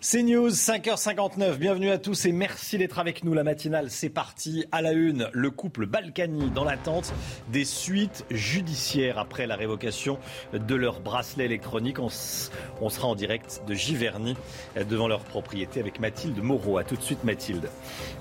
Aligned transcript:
C'est 0.00 0.22
News, 0.22 0.50
5h59. 0.50 1.56
Bienvenue 1.56 1.90
à 1.90 1.98
tous 1.98 2.24
et 2.26 2.30
merci 2.30 2.78
d'être 2.78 3.00
avec 3.00 3.24
nous. 3.24 3.34
La 3.34 3.42
matinale, 3.42 3.90
c'est 3.90 4.08
parti. 4.08 4.64
À 4.70 4.80
la 4.80 4.92
une, 4.92 5.28
le 5.32 5.50
couple 5.50 5.86
Balkany 5.86 6.50
dans 6.50 6.62
l'attente 6.62 7.12
des 7.48 7.64
suites 7.64 8.24
judiciaires 8.30 9.18
après 9.18 9.48
la 9.48 9.56
révocation 9.56 10.20
de 10.52 10.74
leur 10.76 11.00
bracelet 11.00 11.46
électronique. 11.46 11.98
On, 11.98 12.08
sera 12.10 13.08
en 13.08 13.16
direct 13.16 13.62
de 13.66 13.74
Giverny 13.74 14.36
devant 14.88 15.08
leur 15.08 15.24
propriété 15.24 15.80
avec 15.80 15.98
Mathilde 15.98 16.40
Moreau. 16.40 16.78
A 16.78 16.84
tout 16.84 16.96
de 16.96 17.02
suite, 17.02 17.24
Mathilde. 17.24 17.68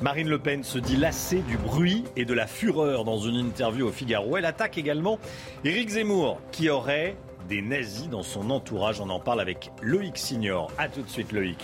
Marine 0.02 0.30
Le 0.30 0.40
Pen 0.40 0.64
se 0.64 0.80
dit 0.80 0.98
lassée 0.98 1.44
du 1.48 1.58
bruit 1.58 2.06
et 2.16 2.26
de 2.26 2.34
la 2.34 2.48
fureur 2.48 3.04
dans 3.04 3.20
une 3.20 3.36
interview 3.36 3.88
au 3.88 3.92
Figaro. 3.92 4.36
Elle 4.36 4.46
attaque 4.46 4.80
également 4.80 5.20
Éric 5.64 5.90
Zemmour 5.90 6.42
qui 6.52 6.72
aurait 6.72 7.16
des 7.48 7.62
nazis 7.62 8.10
dans 8.10 8.24
son 8.24 8.50
entourage. 8.50 9.02
On 9.02 9.10
en 9.10 9.20
parle 9.20 9.42
avec 9.42 9.72
Loïc 9.82 10.18
Signor. 10.18 10.72
A 10.78 10.90
tout 10.90 11.02
de 11.02 11.10
suite 11.10 11.32
Loïc. 11.32 11.58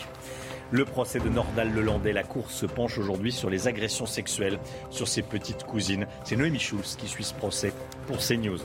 Le 0.71 0.85
procès 0.85 1.19
de 1.19 1.30
Nordal 1.30 1.71
Lelandais, 1.71 2.13
la 2.13 2.23
Cour 2.23 2.49
se 2.49 2.66
penche 2.66 2.97
aujourd'hui 2.97 3.31
sur 3.31 3.49
les 3.49 3.67
agressions 3.67 4.08
sexuelles 4.08 4.58
sur 4.89 5.08
ses 5.08 5.21
petites 5.21 5.66
cousines. 5.66 6.08
C'est 6.23 6.35
Noémie 6.35 6.59
Schulz 6.59 6.95
qui 6.97 7.08
suit 7.08 7.23
ce 7.23 7.33
procès 7.35 7.73
pour 8.08 8.17
CNews. 8.17 8.58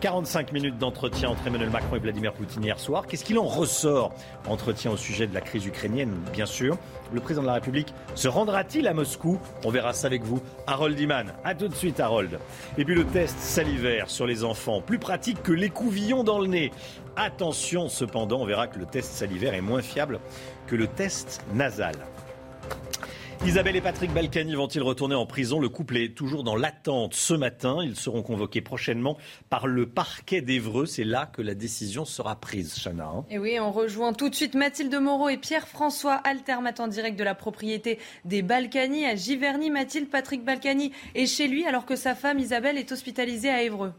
45 0.00 0.52
minutes 0.52 0.78
d'entretien 0.78 1.30
entre 1.30 1.46
Emmanuel 1.46 1.70
Macron 1.70 1.96
et 1.96 1.98
Vladimir 1.98 2.32
Poutine 2.32 2.62
hier 2.62 2.78
soir. 2.78 3.06
Qu'est-ce 3.06 3.24
qu'il 3.24 3.38
en 3.38 3.46
ressort 3.46 4.12
Entretien 4.46 4.92
au 4.92 4.96
sujet 4.96 5.26
de 5.26 5.34
la 5.34 5.40
crise 5.40 5.66
ukrainienne, 5.66 6.14
bien 6.32 6.46
sûr? 6.46 6.78
Le 7.12 7.20
président 7.20 7.42
de 7.42 7.48
la 7.48 7.54
République 7.54 7.92
se 8.14 8.28
rendra-t-il 8.28 8.86
à 8.86 8.94
Moscou? 8.94 9.40
On 9.64 9.70
verra 9.70 9.92
ça 9.92 10.06
avec 10.06 10.22
vous. 10.22 10.40
Harold 10.68 10.98
Iman. 11.00 11.32
A 11.42 11.54
tout 11.54 11.66
de 11.66 11.74
suite, 11.74 11.98
Harold. 11.98 12.38
Et 12.76 12.84
puis 12.84 12.94
le 12.94 13.04
test 13.04 13.38
salivaire 13.40 14.08
sur 14.08 14.26
les 14.26 14.44
enfants, 14.44 14.80
plus 14.80 15.00
pratique 15.00 15.42
que 15.42 15.52
l'écouvillon 15.52 16.22
dans 16.22 16.38
le 16.38 16.46
nez. 16.46 16.72
Attention 17.16 17.88
cependant, 17.88 18.40
on 18.40 18.46
verra 18.46 18.68
que 18.68 18.78
le 18.78 18.86
test 18.86 19.12
salivaire 19.12 19.54
est 19.54 19.60
moins 19.60 19.82
fiable 19.82 20.20
que 20.68 20.76
le 20.76 20.86
test 20.86 21.42
nasal. 21.54 21.96
Isabelle 23.46 23.76
et 23.76 23.80
Patrick 23.80 24.12
Balkany 24.12 24.56
vont-ils 24.56 24.82
retourner 24.82 25.14
en 25.14 25.24
prison? 25.24 25.60
Le 25.60 25.68
couple 25.68 25.96
est 25.96 26.14
toujours 26.14 26.42
dans 26.42 26.56
l'attente 26.56 27.14
ce 27.14 27.34
matin. 27.34 27.78
Ils 27.82 27.94
seront 27.94 28.22
convoqués 28.22 28.60
prochainement 28.60 29.16
par 29.48 29.66
le 29.66 29.86
parquet 29.86 30.42
d'Evreux. 30.42 30.86
C'est 30.86 31.04
là 31.04 31.26
que 31.26 31.40
la 31.40 31.54
décision 31.54 32.04
sera 32.04 32.36
prise, 32.36 32.74
Chana. 32.82 33.06
Hein. 33.06 33.24
et 33.30 33.38
oui, 33.38 33.58
on 33.60 33.70
rejoint 33.70 34.12
tout 34.12 34.28
de 34.28 34.34
suite 34.34 34.54
Mathilde 34.54 34.94
Moreau 34.94 35.28
et 35.28 35.38
Pierre-François 35.38 36.14
Altermat 36.14 36.74
en 36.78 36.88
direct 36.88 37.18
de 37.18 37.24
la 37.24 37.34
propriété 37.34 37.98
des 38.24 38.42
Balkany 38.42 39.06
à 39.06 39.14
Giverny. 39.14 39.70
Mathilde, 39.70 40.10
Patrick 40.10 40.44
Balkany 40.44 40.92
est 41.14 41.26
chez 41.26 41.46
lui 41.46 41.64
alors 41.64 41.86
que 41.86 41.96
sa 41.96 42.14
femme 42.14 42.40
Isabelle 42.40 42.76
est 42.76 42.90
hospitalisée 42.90 43.50
à 43.50 43.62
Évreux. 43.62 43.92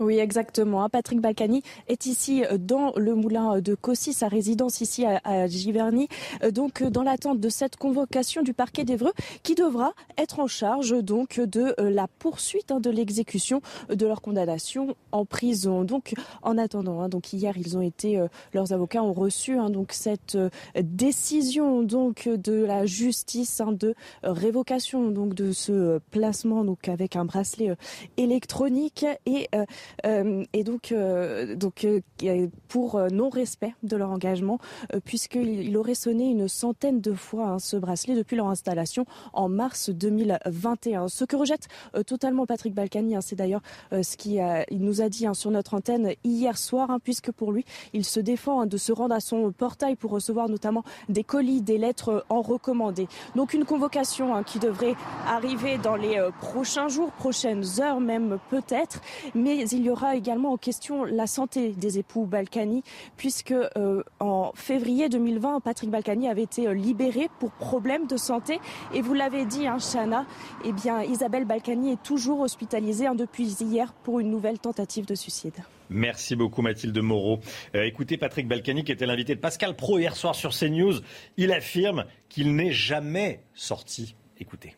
Oui, 0.00 0.18
exactement. 0.18 0.88
Patrick 0.88 1.20
Balkany 1.20 1.62
est 1.88 2.06
ici 2.06 2.44
euh, 2.44 2.58
dans 2.58 2.92
le 2.96 3.14
moulin 3.14 3.60
de 3.60 3.74
Cossy, 3.74 4.12
sa 4.12 4.28
résidence 4.28 4.80
ici 4.80 5.04
à, 5.04 5.46
Giverny. 5.46 6.08
Euh, 6.42 6.50
donc, 6.50 6.82
dans 6.82 7.02
l'attente 7.02 7.40
de 7.40 7.48
cette 7.48 7.76
convocation 7.76 8.42
du 8.42 8.52
parquet 8.52 8.84
d'Evreux 8.84 9.12
qui 9.42 9.54
devra 9.54 9.92
être 10.18 10.40
en 10.40 10.46
charge 10.46 11.02
donc 11.02 11.40
de 11.40 11.74
euh, 11.80 11.90
la 11.90 12.06
poursuite 12.18 12.70
hein, 12.70 12.80
de 12.80 12.90
l'exécution 12.90 13.60
de 13.88 14.06
leur 14.06 14.20
condamnation 14.20 14.96
en 15.12 15.24
prison. 15.24 15.84
Donc, 15.84 16.14
en 16.42 16.58
attendant, 16.58 17.00
hein, 17.00 17.08
donc 17.08 17.32
hier, 17.32 17.56
ils 17.56 17.76
ont 17.76 17.82
été, 17.82 18.22
leurs 18.52 18.72
avocats 18.72 19.02
ont 19.02 19.12
reçu 19.12 19.58
hein, 19.58 19.70
donc 19.70 19.92
cette 19.92 20.36
décision 20.74 21.82
donc 21.82 22.28
de 22.28 22.64
la 22.64 22.86
justice 22.86 23.62
de 23.72 23.94
révocation 24.22 25.10
donc 25.10 25.34
de 25.34 25.52
ce 25.52 26.00
placement 26.10 26.64
donc 26.64 26.88
avec 26.88 27.16
un 27.16 27.24
bracelet 27.24 27.74
électronique 28.16 29.06
et 29.26 29.48
euh, 29.54 29.64
et 30.04 30.64
donc, 30.64 30.92
euh, 30.92 31.54
donc 31.54 31.84
euh, 31.84 32.48
pour 32.68 33.00
non-respect 33.10 33.74
de 33.82 33.96
leur 33.96 34.10
engagement, 34.10 34.58
puisqu'il 35.04 35.76
aurait 35.76 35.94
sonné 35.94 36.30
une 36.30 36.48
centaine 36.48 37.00
de 37.00 37.12
fois 37.12 37.48
hein, 37.48 37.58
ce 37.58 37.76
bracelet 37.76 38.14
depuis 38.14 38.36
leur 38.36 38.48
installation 38.48 39.06
en 39.32 39.48
mars 39.48 39.90
2021. 39.90 41.08
Ce 41.08 41.24
que 41.24 41.36
rejette 41.36 41.68
totalement 42.06 42.46
Patrick 42.46 42.74
Balkany, 42.74 43.16
hein, 43.16 43.20
c'est 43.20 43.36
d'ailleurs 43.36 43.62
ce 43.92 44.16
qu'il 44.16 44.42
nous 44.72 45.00
a 45.00 45.08
dit 45.08 45.26
hein, 45.26 45.34
sur 45.34 45.50
notre 45.50 45.74
antenne 45.74 46.12
hier 46.24 46.56
soir, 46.58 46.98
puisque 47.02 47.30
pour 47.32 47.52
lui, 47.52 47.64
il 47.92 48.04
se 48.04 48.20
défend 48.20 48.66
de 48.66 48.76
se 48.76 48.92
rendre 48.92 49.14
à 49.14 49.20
son 49.20 49.52
portail 49.52 49.96
pour 49.96 50.10
recevoir 50.10 50.48
notamment 50.48 50.84
des 51.08 51.24
colis, 51.24 51.62
des 51.62 51.78
lettres 51.78 52.24
en 52.28 52.42
recommandé. 52.42 53.08
Donc 53.34 53.54
une 53.54 53.64
convocation 53.64 54.42
qui 54.42 54.58
devrait 54.58 54.94
arriver 55.26 55.78
dans 55.78 55.96
les 55.96 56.20
prochains 56.40 56.88
jours, 56.88 57.12
prochaines 57.12 57.64
heures 57.80 58.00
même 58.00 58.38
peut-être, 58.50 59.00
mais 59.34 59.65
il 59.72 59.82
y 59.82 59.90
aura 59.90 60.16
également 60.16 60.52
en 60.52 60.56
question 60.56 61.04
la 61.04 61.26
santé 61.26 61.70
des 61.70 61.98
époux 61.98 62.26
Balkany, 62.26 62.82
puisque 63.16 63.52
euh, 63.52 64.02
en 64.20 64.52
février 64.54 65.08
2020, 65.08 65.60
Patrick 65.60 65.90
Balkany 65.90 66.28
avait 66.28 66.42
été 66.42 66.66
euh, 66.66 66.74
libéré 66.74 67.28
pour 67.38 67.50
problème 67.52 68.06
de 68.06 68.16
santé. 68.16 68.60
Et 68.94 69.02
vous 69.02 69.14
l'avez 69.14 69.44
dit, 69.44 69.66
hein, 69.66 69.78
Chana, 69.78 70.26
eh 70.64 70.72
Isabelle 71.08 71.44
Balkany 71.44 71.92
est 71.92 72.02
toujours 72.02 72.40
hospitalisée 72.40 73.06
hein, 73.06 73.14
depuis 73.14 73.46
hier 73.60 73.92
pour 73.92 74.20
une 74.20 74.30
nouvelle 74.30 74.58
tentative 74.58 75.06
de 75.06 75.14
suicide. 75.14 75.54
Merci 75.88 76.34
beaucoup 76.34 76.62
Mathilde 76.62 76.98
Moreau. 76.98 77.40
Euh, 77.74 77.84
écoutez 77.84 78.16
Patrick 78.16 78.48
Balkany 78.48 78.84
qui 78.84 78.92
était 78.92 79.06
l'invité 79.06 79.34
de 79.34 79.40
Pascal 79.40 79.76
Pro 79.76 79.98
hier 79.98 80.16
soir 80.16 80.34
sur 80.34 80.50
CNews. 80.50 81.00
Il 81.36 81.52
affirme 81.52 82.06
qu'il 82.28 82.56
n'est 82.56 82.72
jamais 82.72 83.42
sorti. 83.54 84.16
Écoutez. 84.38 84.74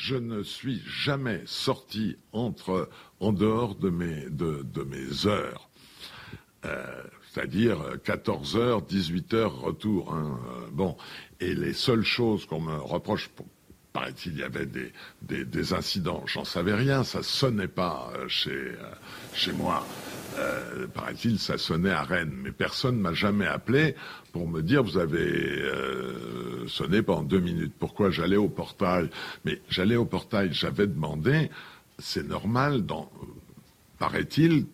Je 0.00 0.16
ne 0.16 0.42
suis 0.42 0.80
jamais 0.86 1.42
sorti 1.44 2.16
en 2.32 2.52
dehors 3.32 3.74
de 3.74 3.90
mes, 3.90 5.26
heures. 5.26 5.68
Euh, 6.64 7.02
c'est-à-dire 7.30 7.78
14 8.02 8.56
heures, 8.56 8.82
18 8.82 9.34
heures 9.34 9.60
retour. 9.60 10.14
Hein, 10.14 10.40
euh, 10.48 10.68
bon, 10.72 10.96
et 11.38 11.54
les 11.54 11.74
seules 11.74 12.02
choses 12.02 12.46
qu'on 12.46 12.62
me 12.62 12.76
reproche, 12.76 13.28
paraît-il, 13.92 14.32
il 14.32 14.38
y 14.38 14.42
avait 14.42 14.64
des, 14.64 14.90
des, 15.20 15.44
des 15.44 15.74
incidents. 15.74 16.22
J'en 16.24 16.46
savais 16.46 16.74
rien, 16.74 17.04
ça 17.04 17.22
sonnait 17.22 17.68
pas 17.68 18.10
euh, 18.16 18.26
chez 18.26 19.52
moi. 19.52 19.86
Euh, 20.38 20.86
paraît-il, 20.86 21.38
ça 21.38 21.58
sonnait 21.58 21.90
à 21.90 22.02
Rennes, 22.02 22.34
mais 22.42 22.52
personne 22.52 22.98
m'a 22.98 23.12
jamais 23.12 23.46
appelé 23.46 23.94
pour 24.32 24.48
me 24.48 24.62
dire 24.62 24.82
vous 24.82 24.98
avez 24.98 25.18
euh, 25.18 26.66
sonné 26.68 27.02
pendant 27.02 27.22
deux 27.22 27.40
minutes. 27.40 27.72
Pourquoi 27.78 28.10
j'allais 28.10 28.36
au 28.36 28.48
portail? 28.48 29.10
Mais 29.44 29.60
j'allais 29.68 29.96
au 29.96 30.04
portail, 30.04 30.50
j'avais 30.52 30.86
demandé. 30.86 31.50
C'est 31.98 32.26
normal, 32.26 32.86
dans, 32.86 33.10
paraît-il, 33.98 34.66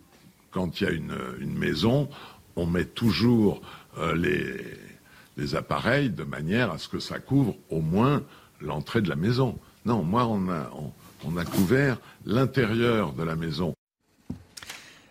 quand 0.50 0.80
il 0.80 0.84
y 0.84 0.86
a 0.86 0.90
une, 0.90 1.58
maison, 1.58 2.08
on 2.54 2.66
met 2.66 2.84
toujours 2.84 3.60
euh, 3.98 4.14
les, 5.36 5.54
appareils 5.54 6.10
de 6.10 6.24
manière 6.24 6.70
à 6.72 6.78
ce 6.78 6.88
que 6.88 6.98
ça 6.98 7.18
couvre 7.18 7.56
au 7.70 7.80
moins 7.80 8.22
l'entrée 8.60 9.02
de 9.02 9.08
la 9.08 9.16
maison. 9.16 9.58
Non, 9.84 10.02
moi, 10.02 10.26
on 10.26 11.36
a 11.36 11.44
couvert 11.44 11.98
l'intérieur 12.24 13.12
de 13.12 13.22
la 13.22 13.36
maison. 13.36 13.75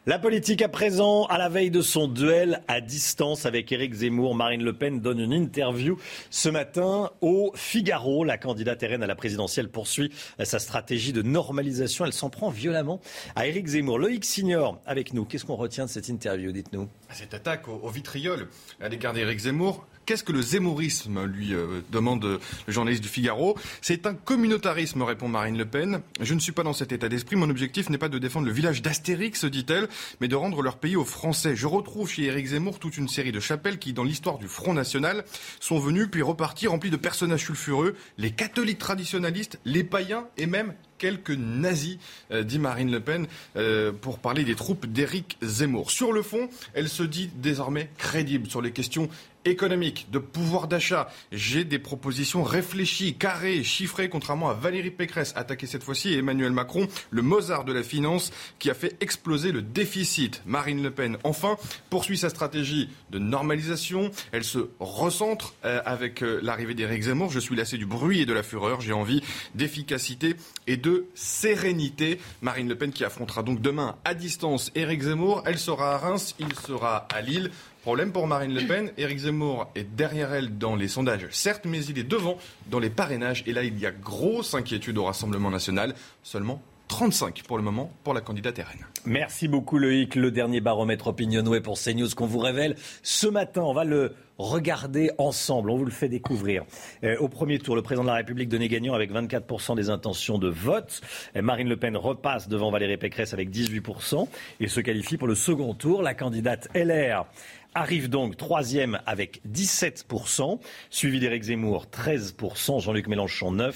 La 0.08 0.20
politique 0.20 0.62
à 0.62 0.70
présent, 0.70 1.26
à 1.26 1.40
la 1.40 1.50
veille 1.50 1.72
de 1.72 1.82
son 1.82 2.08
duel 2.08 2.62
à 2.68 2.80
distance 2.80 3.48
avec 3.48 3.72
Éric 3.72 3.92
Zemmour, 3.92 4.36
Marine 4.36 4.64
Le 4.64 4.72
Pen 4.72 5.00
donne 5.00 5.20
une 5.20 5.34
interview 5.34 5.98
ce 6.30 6.48
matin 6.48 7.10
au 7.22 7.52
Figaro. 7.56 8.24
La 8.24 8.38
candidate 8.38 8.84
RN 8.84 9.02
à 9.02 9.08
la 9.08 9.16
présidentielle 9.16 9.68
poursuit 9.68 10.12
sa 10.44 10.60
stratégie 10.60 11.12
de 11.12 11.24
normalisation. 11.24 12.06
Elle 12.06 12.14
s'en 12.14 12.30
prend 12.30 12.52
violemment 12.52 13.02
à 13.36 13.48
Éric 13.48 13.66
Zemmour. 13.66 13.98
Loïc 13.98 14.26
Signor 14.26 14.80
avec 14.86 15.12
nous. 15.12 15.26
Qu'est-ce 15.26 15.44
qu'on 15.44 15.56
retient 15.56 15.86
de 15.86 15.90
cette 15.90 16.08
interview 16.08 16.52
Dites-nous? 16.52 16.88
Cette 17.10 17.34
attaque 17.34 17.68
au, 17.68 17.90
vitriol 17.90 18.48
à 18.82 18.90
l'égard 18.90 19.14
d'Éric 19.14 19.40
Zemmour, 19.40 19.88
Qu'est-ce 20.06 20.24
que 20.24 20.32
le 20.32 20.44
zémourisme, 20.44 21.26
lui 21.26 21.54
euh, 21.54 21.82
demande 21.92 22.24
le 22.24 22.40
journaliste 22.68 23.02
du 23.02 23.10
Figaro. 23.10 23.58
C'est 23.82 24.06
un 24.06 24.14
communautarisme, 24.14 25.02
répond 25.02 25.28
Marine 25.28 25.58
Le 25.58 25.66
Pen. 25.66 26.02
Je 26.22 26.36
ne 26.36 26.40
suis 26.40 26.52
pas 26.52 26.62
dans 26.62 26.74
cet 26.74 26.92
état 26.92 27.10
d'esprit. 27.10 27.36
Mon 27.36 27.50
objectif 27.50 27.90
n'est 27.90 27.98
pas 27.98 28.10
de 28.10 28.20
défendre 28.20 28.46
le 28.46 28.54
village 28.54 28.84
d'Astérix, 28.84 29.46
dit-elle, 29.46 29.88
mais 30.22 30.28
de 30.28 30.36
rendre 30.36 30.62
leur 30.62 30.78
pays 30.78 30.96
aux 30.96 31.06
Français. 31.06 31.56
Je 31.56 31.66
retrouve 31.66 32.08
chez 32.08 32.26
Éric 32.26 32.48
Zemmour 32.48 32.78
toute 32.78 32.98
une 32.98 33.08
série 33.08 33.32
de 33.32 33.40
chapelles 33.40 33.80
qui, 33.80 33.94
dans 33.94 34.04
l'histoire 34.04 34.38
du 34.38 34.48
Front 34.48 34.74
National, 34.74 35.26
sont 35.60 35.80
venues 35.80 36.08
puis 36.08 36.22
reparties 36.22 36.68
remplies 36.68 36.92
de 36.92 36.98
personnages 36.98 37.46
sulfureux, 37.46 37.96
les 38.20 38.32
catholiques 38.32 38.80
traditionnalistes, 38.80 39.60
les 39.66 39.84
païens 39.84 40.28
et 40.38 40.46
même 40.46 40.76
quelques 40.98 41.32
nazis, 41.32 41.98
euh, 42.32 42.44
dit 42.44 42.60
Marine 42.60 42.92
Le 42.92 43.00
Pen, 43.00 43.28
euh, 43.58 43.92
pour 43.92 44.20
parler 44.20 44.44
des 44.44 44.56
troupes 44.56 44.86
d'Éric 44.86 45.38
Zemmour. 45.42 45.92
Sur 45.92 46.12
le 46.14 46.22
fond, 46.22 46.50
elle 46.74 46.90
se 46.90 47.04
dit 47.04 47.30
désormais 47.36 47.90
crédible 47.98 48.50
sur 48.50 48.62
les 48.62 48.72
questions 48.72 49.10
économique, 49.46 50.08
de 50.12 50.20
pouvoir 50.20 50.68
d'achat. 50.68 51.08
J'ai 51.32 51.64
des 51.64 51.80
propositions 51.80 52.44
réfléchies, 52.44 53.16
carrées, 53.16 53.64
chiffrées, 53.64 54.10
contrairement 54.10 54.50
à 54.50 54.54
Valérie 54.54 54.92
Pécresse, 54.92 55.34
attaquée 55.36 55.68
cette 55.68 55.84
fois-ci, 55.84 56.14
et 56.14 56.18
Emmanuel 56.18 56.52
Macron, 56.52 56.88
le 57.12 57.22
Mozart 57.22 57.64
de 57.64 57.74
la 57.74 57.84
finance, 57.84 58.32
qui 58.60 58.70
a 58.70 58.74
fait 58.74 58.98
exploser 59.02 59.52
le 59.52 59.62
déficit. 59.62 60.42
Marine 60.46 60.82
Le 60.82 60.92
Pen, 60.92 61.18
enfin, 61.24 61.58
poursuit 61.90 62.18
sa 62.18 62.30
stratégie 62.30 62.90
de 63.12 63.20
normalisation. 63.20 64.12
Elle 64.32 64.44
se 64.44 64.70
recentre 64.80 65.54
euh, 65.64 65.82
avec 65.86 66.24
euh, 66.24 66.40
l'arrivée 66.42 66.74
d'Éric 66.74 67.04
Zemmour. 67.04 67.32
Je 67.32 67.40
suis 67.40 67.56
lassé 67.56 67.78
du 67.78 67.86
bruit 67.86 68.22
et 68.22 68.26
de 68.26 68.34
la 68.34 68.44
fureur. 68.44 68.82
J'ai 68.82 68.94
envie 68.94 69.22
d'efficacité 69.54 70.36
et 70.68 70.78
de 70.78 71.06
sérénité. 71.14 72.20
Marine 72.42 72.68
Le 72.68 72.76
Pen 72.76 72.92
qui 72.92 73.04
affrontera 73.04 73.44
donc 73.44 73.62
demain 73.62 73.96
à 74.04 74.14
distance 74.14 74.72
Éric 74.76 75.04
Zemmour. 75.04 75.44
Elle 75.46 75.60
sera 75.60 75.96
à 75.96 75.98
Reims, 75.98 76.36
il 76.40 76.54
sera 76.56 77.08
à 77.14 77.22
Lille. 77.22 77.52
Problème 77.86 78.12
pour 78.12 78.26
Marine 78.26 78.52
Le 78.52 78.66
Pen, 78.66 78.90
Éric 78.98 79.20
Zemmour 79.20 79.70
est 79.76 79.84
derrière 79.84 80.34
elle 80.34 80.58
dans 80.58 80.76
les 80.76 80.88
sondages, 80.88 81.28
certes, 81.30 81.66
mais 81.66 81.86
il 81.86 82.00
est 82.00 82.04
devant 82.04 82.40
dans 82.72 82.80
les 82.80 82.90
parrainages. 82.90 83.44
Et 83.46 83.54
là, 83.54 83.64
il 83.64 83.78
y 83.78 83.86
a 83.86 83.92
grosse 83.92 84.56
inquiétude 84.56 84.98
au 84.98 85.04
Rassemblement 85.04 85.52
national. 85.52 85.94
Seulement 86.24 86.64
35 86.88 87.44
pour 87.44 87.58
le 87.58 87.64
moment 87.64 87.92
pour 88.04 88.16
la 88.16 88.22
candidate 88.22 88.58
RN. 88.58 88.86
Merci 89.06 89.48
beaucoup 89.48 89.78
Loïc. 89.78 90.16
Le 90.16 90.32
dernier 90.32 90.62
baromètre 90.62 91.06
Opinionway 91.08 91.62
pour 91.62 91.78
CNews 91.80 92.10
qu'on 92.16 92.26
vous 92.26 92.40
révèle 92.40 92.76
ce 93.04 93.28
matin. 93.28 93.62
On 93.62 93.74
va 93.74 93.84
le 93.84 94.16
regarder 94.38 95.12
ensemble. 95.18 95.70
On 95.70 95.78
vous 95.78 95.86
le 95.86 95.92
fait 95.92 96.10
découvrir. 96.10 96.64
Euh, 97.04 97.18
au 97.20 97.28
premier 97.28 97.60
tour, 97.60 97.76
le 97.76 97.82
président 97.82 98.04
de 98.04 98.10
la 98.10 98.16
République 98.16 98.50
donnait 98.50 98.68
gagnant 98.68 98.94
avec 98.94 99.12
24% 99.12 99.76
des 99.76 99.90
intentions 99.90 100.38
de 100.38 100.50
vote. 100.50 101.02
Marine 101.40 101.70
Le 101.70 101.78
Pen 101.78 101.96
repasse 101.96 102.48
devant 102.48 102.72
Valérie 102.72 102.98
Pécresse 102.98 103.34
avec 103.34 103.50
18% 103.50 104.28
et 104.60 104.68
se 104.68 104.80
qualifie 104.80 105.18
pour 105.18 105.28
le 105.28 105.36
second 105.36 105.74
tour. 105.74 106.02
La 106.02 106.14
candidate 106.14 106.68
LR 106.76 107.26
arrive 107.76 108.10
donc 108.10 108.38
troisième 108.38 109.00
avec 109.06 109.42
17%, 109.52 110.60
suivi 110.90 111.20
d'Éric 111.20 111.44
Zemmour 111.44 111.88
13%, 111.92 112.82
Jean-Luc 112.82 113.08
Mélenchon 113.08 113.54
9%, 113.54 113.74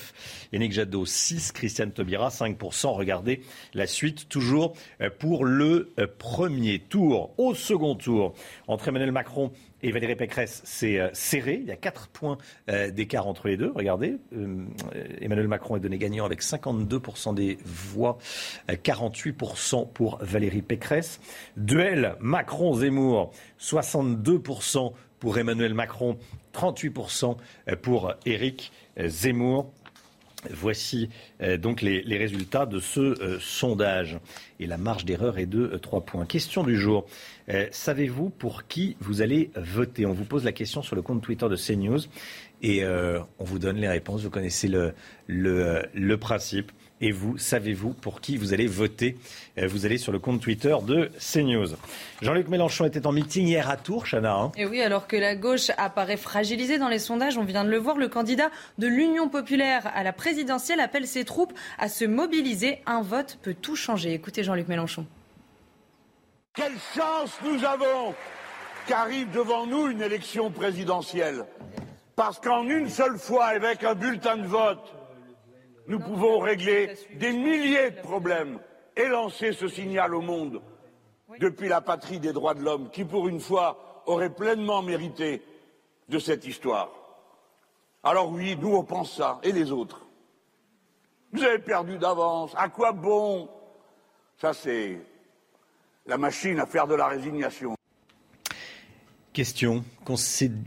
Yannick 0.54 0.72
Jadot 0.72 1.06
6%, 1.06 1.52
Christiane 1.52 1.92
Taubira 1.92 2.30
5%. 2.30 2.96
Regardez 2.96 3.42
la 3.74 3.86
suite 3.86 4.30
toujours 4.30 4.74
euh, 5.02 5.10
pour 5.10 5.44
le 5.44 5.92
euh, 6.00 6.08
premier 6.18 6.80
tour. 6.80 7.34
Au 7.38 7.54
second 7.54 7.96
tour, 7.96 8.34
entre 8.68 8.88
Emmanuel 8.88 9.12
Macron 9.12 9.52
et 9.82 9.92
Valérie 9.92 10.16
Pécresse, 10.16 10.62
c'est 10.66 11.00
euh, 11.00 11.10
serré. 11.14 11.60
Il 11.62 11.68
y 11.68 11.72
a 11.72 11.76
4 11.76 12.08
points 12.08 12.38
d'écart 12.92 13.28
entre 13.28 13.48
les 13.48 13.58
deux. 13.58 13.72
Regardez, 13.74 14.18
Emmanuel 15.22 15.48
Macron 15.48 15.76
est 15.76 15.80
donné 15.80 15.98
gagnant 15.98 16.26
avec 16.26 16.42
52% 16.42 17.34
des 17.34 17.58
voix, 17.66 18.18
48% 18.70 19.92
pour 19.92 20.18
Valérie 20.22 20.62
Pécresse. 20.62 21.20
Duel 21.58 22.16
Macron-Zemmour, 22.20 23.32
62% 23.60 24.94
pour 25.20 25.38
Emmanuel 25.38 25.74
Macron, 25.74 26.18
38% 26.54 27.38
pour 27.82 28.14
Éric 28.26 28.72
Zemmour. 28.98 29.72
Voici 30.50 31.10
euh, 31.42 31.58
donc 31.58 31.82
les, 31.82 32.18
résultats 32.18 32.66
de 32.66 32.80
ce 32.80 33.00
euh, 33.00 33.40
sondage. 33.40 34.18
Et 34.60 34.68
la 34.68 34.78
marge 34.78 35.04
d'erreur 35.04 35.38
est 35.38 35.46
de 35.46 35.78
3 35.78 36.00
euh, 36.00 36.02
points. 36.02 36.26
Question 36.26 36.64
du 36.64 36.78
jour. 36.78 37.06
Savez-vous 37.72 38.30
pour 38.30 38.68
qui 38.68 38.96
vous 39.00 39.22
allez 39.22 39.52
voter? 39.56 40.06
On 40.06 40.14
vous 40.14 40.26
pose 40.26 40.44
la 40.46 40.52
question 40.52 40.82
sur 40.82 40.96
le 40.96 41.02
compte 41.02 41.22
Twitter 41.22 41.48
de 41.50 41.56
CNews 41.56 42.00
et 42.62 42.86
on 42.86 43.44
vous 43.44 43.60
donne 43.60 43.78
les 43.78 43.88
réponses. 43.88 44.22
Vous 44.24 44.30
connaissez 44.30 44.68
le, 44.68 44.94
le 45.28 46.18
principe. 46.18 46.72
Et 47.02 47.12
vous, 47.12 47.38
savez-vous 47.38 47.94
pour 47.94 48.20
qui 48.20 48.36
vous 48.36 48.54
allez 48.54 48.68
voter? 48.68 49.16
Euh, 49.58 49.68
Vous 49.68 49.86
allez 49.86 49.98
sur 49.98 50.12
le 50.12 50.20
compte 50.20 50.42
Twitter 50.42 50.76
de 50.86 51.10
CNews. 51.18 51.70
Jean-Luc 52.22 52.50
Mélenchon 52.50 52.84
était 52.86 53.08
en 53.08 53.14
meeting 53.14 53.48
hier 53.48 53.70
à 53.70 53.78
Tours, 53.78 54.06
Chana. 54.06 54.36
Hein. 54.36 54.52
et 54.58 54.66
oui, 54.66 54.82
alors 54.82 55.08
que 55.08 55.16
la 55.16 55.36
gauche 55.38 55.72
apparaît 55.78 56.18
fragilisée 56.18 56.78
dans 56.78 56.90
les 56.90 57.00
sondages, 57.00 57.38
on 57.38 57.46
vient 57.46 57.64
de 57.64 57.70
le 57.70 57.78
voir, 57.78 57.98
le 57.98 58.10
candidat 58.10 58.52
de 58.80 58.88
l'Union 58.88 59.30
populaire 59.30 59.90
à 59.96 60.04
la 60.04 60.12
présidentielle 60.12 60.82
appelle 60.82 61.08
ses 61.08 61.24
troupes 61.24 61.54
à 61.78 61.88
se 61.88 62.04
mobiliser. 62.04 62.80
Un 62.86 63.02
vote 63.02 63.40
peut 63.44 63.56
tout 63.60 63.78
changer. 63.78 64.14
Écoutez 64.14 64.44
Jean-Luc 64.44 64.68
Mélenchon. 64.68 65.06
Quelle 66.60 66.78
chance 66.94 67.40
nous 67.42 67.64
avons 67.64 68.14
qu'arrive 68.86 69.32
devant 69.32 69.66
nous 69.66 69.88
une 69.88 70.02
élection 70.02 70.52
présidentielle. 70.52 71.46
Parce 72.18 72.38
qu'en 72.42 72.68
une 72.68 72.90
seule 72.90 73.18
fois, 73.18 73.46
avec 73.46 73.86
un 73.86 73.96
bulletin 73.96 74.36
de 74.36 74.46
vote, 74.46 74.94
nous 75.88 76.00
pouvons 76.00 76.40
régler 76.40 76.96
des 77.16 77.32
milliers 77.32 77.92
de 77.92 78.02
problèmes 78.02 78.60
et 78.98 79.08
lancer 79.08 79.54
ce 79.54 79.70
signal 79.70 80.14
au 80.14 80.20
monde 80.20 80.62
depuis 81.40 81.70
la 81.70 81.80
patrie 81.80 82.20
des 82.20 82.34
droits 82.34 82.56
de 82.56 82.62
l'homme 82.62 82.90
qui, 82.90 83.06
pour 83.06 83.30
une 83.30 83.40
fois, 83.40 84.04
aurait 84.06 84.34
pleinement 84.34 84.82
mérité 84.82 85.42
de 86.10 86.20
cette 86.20 86.46
histoire. 86.46 86.90
Alors 88.04 88.32
oui, 88.32 88.58
nous 88.60 88.76
on 88.76 88.84
pense 88.84 89.16
ça, 89.16 89.40
et 89.44 89.54
les 89.54 89.72
autres? 89.72 90.06
Vous 91.32 91.42
avez 91.42 91.60
perdu 91.60 91.98
d'avance, 91.98 92.52
à 92.58 92.68
quoi 92.68 92.92
bon? 92.92 93.50
Ça 94.36 94.52
c'est 94.52 95.00
la 96.10 96.18
machine 96.18 96.60
à 96.60 96.66
faire 96.66 96.88
de 96.88 96.96
la 96.96 97.08
résignation. 97.08 97.76
Question. 99.32 99.86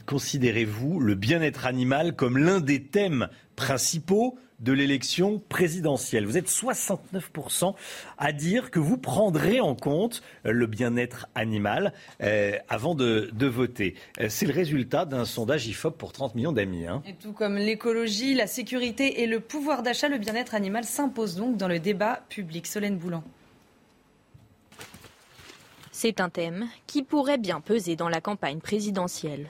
Considérez-vous 0.06 1.00
le 1.00 1.14
bien-être 1.16 1.66
animal 1.66 2.14
comme 2.14 2.38
l'un 2.38 2.60
des 2.60 2.84
thèmes 2.84 3.28
principaux 3.56 4.38
de 4.60 4.72
l'élection 4.72 5.42
présidentielle? 5.48 6.26
Vous 6.26 6.38
êtes 6.38 6.48
69% 6.48 7.74
à 8.18 8.32
dire 8.32 8.70
que 8.70 8.78
vous 8.78 8.96
prendrez 8.98 9.58
en 9.58 9.74
compte 9.74 10.22
le 10.44 10.66
bien-être 10.66 11.26
animal 11.34 11.92
euh, 12.22 12.52
avant 12.68 12.94
de, 12.94 13.28
voter. 13.44 13.96
Euh, 14.20 14.28
c'est 14.30 14.46
le 14.46 14.54
résultat 14.54 15.06
d'un 15.06 15.24
sondage 15.24 15.66
IFOP 15.66 15.98
pour 15.98 16.12
30 16.12 16.36
millions 16.36 16.52
d'amis. 16.52 16.86
Hein. 16.86 17.02
Et 17.04 17.14
tout 17.14 17.32
comme 17.32 17.56
l'écologie, 17.56 18.34
la 18.34 18.46
sécurité 18.46 19.22
et 19.22 19.26
le 19.26 19.40
pouvoir 19.40 19.82
d'achat, 19.82 20.08
le 20.08 20.18
bien-être 20.18 20.54
animal 20.54 20.84
s'impose 20.84 21.34
donc 21.34 21.56
dans 21.56 21.68
le 21.68 21.80
débat 21.80 22.20
public. 22.28 22.68
Solène 22.68 22.96
Boulan. 22.96 23.24
C'est 26.02 26.20
un 26.20 26.30
thème 26.30 26.66
qui 26.88 27.04
pourrait 27.04 27.38
bien 27.38 27.60
peser 27.60 27.94
dans 27.94 28.08
la 28.08 28.20
campagne 28.20 28.58
présidentielle. 28.58 29.48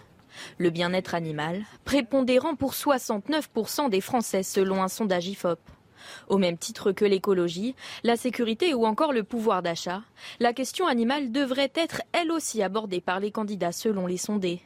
Le 0.59 0.69
bien-être 0.69 1.15
animal, 1.15 1.65
prépondérant 1.87 2.57
pour 2.57 2.75
69% 2.75 3.89
des 3.89 4.03
Français 4.03 4.43
selon 4.43 4.83
un 4.83 4.89
sondage 4.89 5.29
IFOP. 5.29 5.59
Au 6.29 6.37
même 6.37 6.59
titre 6.59 6.93
que 6.93 7.07
l'écologie, 7.07 7.75
la 8.05 8.19
sécurité 8.19 8.75
ou 8.75 8.85
encore 8.85 9.15
le 9.15 9.25
pouvoir 9.25 9.63
d'achat, 9.63 10.03
la 10.41 10.53
question 10.53 10.87
animale 10.87 11.33
devrait 11.33 11.73
être 11.75 12.03
elle 12.13 12.31
aussi 12.31 12.63
abordée 12.63 13.01
par 13.01 13.19
les 13.19 13.31
candidats 13.31 13.73
selon 13.73 14.07
les 14.07 14.19
sondés. 14.19 14.61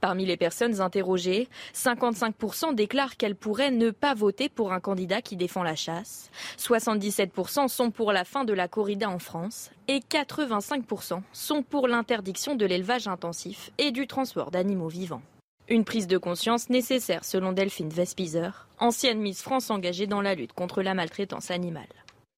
Parmi 0.00 0.26
les 0.26 0.36
personnes 0.36 0.80
interrogées, 0.80 1.48
55% 1.74 2.74
déclarent 2.74 3.16
qu'elles 3.16 3.36
pourraient 3.36 3.70
ne 3.70 3.90
pas 3.90 4.14
voter 4.14 4.48
pour 4.48 4.72
un 4.72 4.80
candidat 4.80 5.22
qui 5.22 5.36
défend 5.36 5.62
la 5.62 5.76
chasse, 5.76 6.30
77% 6.58 7.68
sont 7.68 7.90
pour 7.90 8.12
la 8.12 8.24
fin 8.24 8.44
de 8.44 8.52
la 8.52 8.68
corrida 8.68 9.08
en 9.08 9.18
France 9.18 9.70
et 9.88 10.00
85% 10.00 11.22
sont 11.32 11.62
pour 11.62 11.88
l'interdiction 11.88 12.54
de 12.54 12.66
l'élevage 12.66 13.08
intensif 13.08 13.70
et 13.78 13.90
du 13.90 14.06
transport 14.06 14.50
d'animaux 14.50 14.88
vivants. 14.88 15.22
Une 15.68 15.84
prise 15.84 16.08
de 16.08 16.18
conscience 16.18 16.68
nécessaire 16.68 17.24
selon 17.24 17.52
Delphine 17.52 17.90
Vespizer, 17.90 18.66
ancienne 18.78 19.20
Miss 19.20 19.40
France 19.40 19.70
engagée 19.70 20.08
dans 20.08 20.20
la 20.20 20.34
lutte 20.34 20.52
contre 20.52 20.82
la 20.82 20.94
maltraitance 20.94 21.52
animale. 21.52 21.86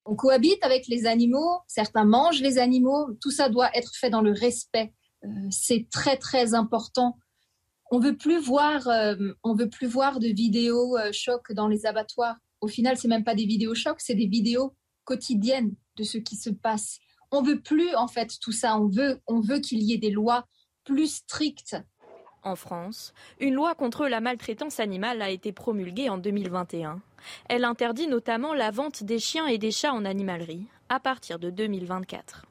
On 0.05 0.17
cohabite 0.17 0.63
avec 0.65 0.89
les 0.89 1.07
animaux, 1.07 1.61
certains 1.67 2.05
mangent 2.05 2.43
les 2.43 2.59
animaux, 2.59 3.09
tout 3.21 3.31
ça 3.31 3.49
doit 3.49 3.71
être 3.75 3.95
fait 3.95 4.11
dans 4.11 4.21
le 4.21 4.33
respect. 4.33 4.93
Euh, 5.25 5.29
c'est 5.51 5.87
très 5.91 6.17
très 6.17 6.55
important 6.55 7.17
on 7.93 7.99
veut 7.99 8.17
plus 8.17 8.39
voir, 8.39 8.89
euh, 8.89 9.15
on 9.43 9.55
veut 9.55 9.69
plus 9.69 9.87
voir 9.87 10.19
de 10.19 10.29
vidéos 10.29 10.97
euh, 10.97 11.11
chocs 11.13 11.53
dans 11.53 11.69
les 11.69 11.85
abattoirs. 11.85 12.37
Au 12.63 12.67
final, 12.67 12.97
c'est 12.97 13.07
même 13.07 13.23
pas 13.23 13.35
des 13.35 13.45
vidéos 13.45 13.75
chocs, 13.75 14.01
c'est 14.01 14.15
des 14.15 14.27
vidéos 14.27 14.75
quotidiennes 15.05 15.75
de 15.97 16.03
ce 16.03 16.17
qui 16.17 16.37
se 16.37 16.49
passe. 16.49 17.01
On 17.31 17.43
veut 17.43 17.61
plus 17.61 17.95
en 17.95 18.09
fait 18.09 18.39
tout 18.41 18.51
ça. 18.51 18.79
On 18.79 18.89
veut, 18.89 19.21
on 19.27 19.41
veut 19.41 19.59
qu'il 19.59 19.83
y 19.83 19.93
ait 19.93 19.99
des 19.99 20.11
lois 20.11 20.47
plus 20.85 21.17
strictes. 21.17 21.77
En 22.43 22.57
France, 22.57 23.13
une 23.41 23.55
loi 23.55 23.75
contre 23.75 24.09
la 24.09 24.23
maltraitance 24.23 24.81
animale 24.81 25.21
a 25.21 25.29
été 25.29 25.53
promulguée 25.53 26.09
en 26.09 26.17
2021. 26.17 27.03
Elle 27.51 27.65
interdit 27.65 28.07
notamment 28.07 28.55
la 28.55 28.71
vente 28.71 29.05
des 29.05 29.19
chiens 29.19 29.47
et 29.47 29.59
des 29.59 29.71
chats 29.71 29.93
en 29.93 30.07
animalerie 30.07 30.65
à 30.89 30.99
partir 30.99 31.39
de 31.39 31.51
2024. 31.51 32.47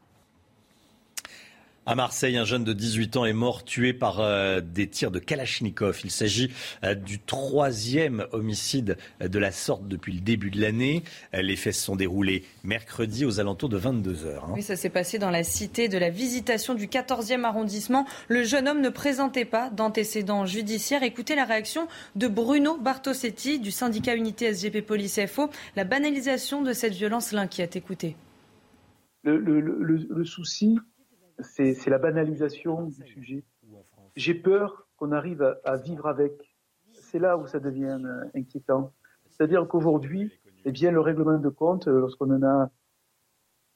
À 1.88 1.96
Marseille, 1.96 2.38
un 2.38 2.46
jeune 2.46 2.64
de 2.64 2.74
18 2.74 3.18
ans 3.18 3.26
est 3.26 3.34
mort 3.34 3.64
tué 3.64 3.92
par 3.92 4.20
euh, 4.20 4.62
des 4.62 4.88
tirs 4.88 5.10
de 5.10 5.18
Kalachnikov. 5.18 6.00
Il 6.04 6.12
s'agit 6.12 6.52
euh, 6.84 6.94
du 6.94 7.18
troisième 7.18 8.28
homicide 8.34 8.98
de 9.20 9.40
la 9.40 9.52
sorte 9.52 9.88
depuis 9.88 10.14
le 10.14 10.20
début 10.20 10.52
de 10.52 10.62
l'année. 10.62 11.02
Euh, 11.34 11.42
les 11.42 11.56
faits 11.56 11.74
se 11.74 11.84
sont 11.84 11.96
déroulés 11.96 12.44
mercredi 12.64 13.26
aux 13.26 13.40
alentours 13.40 13.70
de 13.70 13.78
22 13.78 14.26
heures. 14.26 14.46
Hein. 14.46 14.54
Oui, 14.54 14.62
ça 14.62 14.76
s'est 14.76 14.92
passé 14.92 15.18
dans 15.18 15.32
la 15.32 15.44
cité 15.44 15.88
de 15.88 15.98
la 15.98 16.12
Visitation 16.12 16.76
du 16.76 16.86
14e 16.86 17.46
arrondissement. 17.46 18.06
Le 18.28 18.44
jeune 18.44 18.68
homme 18.68 18.82
ne 18.82 18.90
présentait 18.90 19.44
pas 19.46 19.72
d'antécédents 19.72 20.46
judiciaires. 20.46 21.02
Écoutez 21.02 21.34
la 21.34 21.46
réaction 21.46 21.88
de 22.16 22.28
Bruno 22.28 22.78
Bartosetti 22.78 23.60
du 23.60 23.72
syndicat 23.72 24.14
Unité 24.14 24.54
SGP 24.54 24.86
Police 24.86 25.20
FO. 25.26 25.50
La 25.76 25.84
banalisation 25.84 26.62
de 26.62 26.74
cette 26.74 26.94
violence 26.94 27.32
l'inquiète. 27.32 27.76
Écoutez. 27.76 28.16
Le, 29.24 29.60
le 29.60 30.26
souci, 30.26 30.78
c'est 31.44 31.90
la 31.90 31.98
banalisation 31.98 32.84
du 32.84 33.06
sujet. 33.06 33.44
J'ai 34.16 34.34
peur 34.34 34.88
qu'on 34.98 35.12
arrive 35.12 35.58
à, 35.64 35.78
vivre 35.78 36.08
avec. 36.08 36.34
C'est 36.94 37.20
là 37.20 37.38
où 37.38 37.48
ça 37.48 37.60
devient 37.60 38.00
euh, 38.04 38.26
inquiétant. 38.36 38.94
C'est-à-dire 39.30 39.68
qu'aujourd'hui, 39.68 40.32
eh 40.66 40.72
bien, 40.72 40.92
le 40.92 41.00
règlement 41.00 41.38
de 41.38 41.50
compte, 41.50 41.88
euh, 41.88 42.00
lorsqu'on 42.00 42.32
en 42.32 42.44
a 42.44 42.70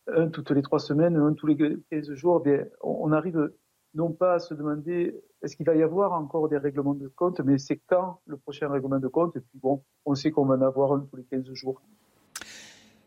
un 0.08 0.28
toutes 0.30 0.52
les 0.52 0.62
trois 0.62 0.80
semaines, 0.80 1.16
un 1.18 1.34
tous 1.34 1.48
les 1.48 1.58
15 1.90 2.14
jours, 2.14 2.44
eh 2.46 2.62
on 2.82 3.12
arrive 3.12 3.52
non 3.96 4.12
pas 4.12 4.36
à 4.36 4.40
se 4.40 4.54
demander 4.54 5.20
est-ce 5.42 5.56
qu'il 5.56 5.66
va 5.66 5.76
y 5.76 5.84
avoir 5.84 6.14
encore 6.14 6.50
des 6.50 6.58
règlements 6.58 6.94
de 6.94 7.08
compte, 7.08 7.40
mais 7.40 7.58
c'est 7.58 7.78
quand 7.88 8.20
le 8.26 8.38
prochain 8.38 8.70
règlement 8.70 9.00
de 9.00 9.08
compte. 9.08 9.36
Et 9.36 9.40
puis 9.40 9.60
bon, 9.60 9.84
on 10.06 10.16
sait 10.16 10.32
qu'on 10.32 10.46
va 10.46 10.56
en 10.56 10.62
avoir 10.62 10.94
un 10.94 11.00
tous 11.00 11.16
les 11.16 11.24
15 11.24 11.52
jours. 11.54 11.82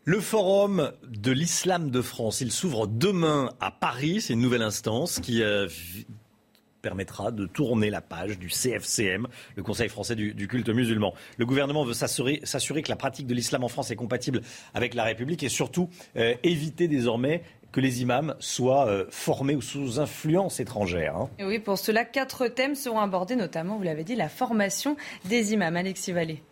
Le 0.08 0.20
forum 0.20 0.92
de 1.06 1.32
l'islam 1.32 1.90
de 1.90 2.00
France, 2.00 2.40
il 2.40 2.50
s'ouvre 2.50 2.86
demain 2.86 3.52
à 3.60 3.70
Paris. 3.70 4.22
C'est 4.22 4.32
une 4.32 4.40
nouvelle 4.40 4.62
instance 4.62 5.20
qui 5.20 5.42
euh, 5.42 5.68
permettra 6.80 7.30
de 7.30 7.44
tourner 7.44 7.90
la 7.90 8.00
page 8.00 8.38
du 8.38 8.48
CFCM, 8.48 9.28
le 9.54 9.62
Conseil 9.62 9.90
français 9.90 10.16
du, 10.16 10.48
culte 10.48 10.70
musulman. 10.70 11.12
Le 11.36 11.44
gouvernement 11.44 11.84
veut 11.84 11.92
s'assurer 11.92 12.40
que 12.40 12.88
la 12.88 12.96
pratique 12.96 13.26
de 13.26 13.34
l'islam 13.34 13.64
en 13.64 13.68
France 13.68 13.90
est 13.90 13.96
compatible 13.96 14.40
avec 14.72 14.94
la 14.94 15.04
République 15.04 15.42
et 15.42 15.50
surtout 15.50 15.90
euh, 16.16 16.34
éviter 16.42 16.88
désormais 16.88 17.42
que 17.70 17.80
les 17.80 18.00
imams 18.00 18.34
soient 18.38 18.88
euh, 18.88 19.04
formés 19.10 19.56
ou 19.56 19.60
sous 19.60 20.00
influence 20.00 20.58
étrangère. 20.58 21.16
Hein. 21.16 21.28
Et 21.38 21.44
oui, 21.44 21.58
pour 21.58 21.76
cela, 21.76 22.06
quatre 22.06 22.48
thèmes 22.48 22.76
seront 22.76 23.00
abordés, 23.00 23.36
notamment, 23.36 23.76
vous 23.76 23.82
l'avez 23.82 24.04
dit, 24.04 24.16
la 24.16 24.30
formation 24.30 24.96
des 25.26 25.52
imams. 25.52 25.76
Alexis 25.76 26.12
Vallée. 26.12 26.42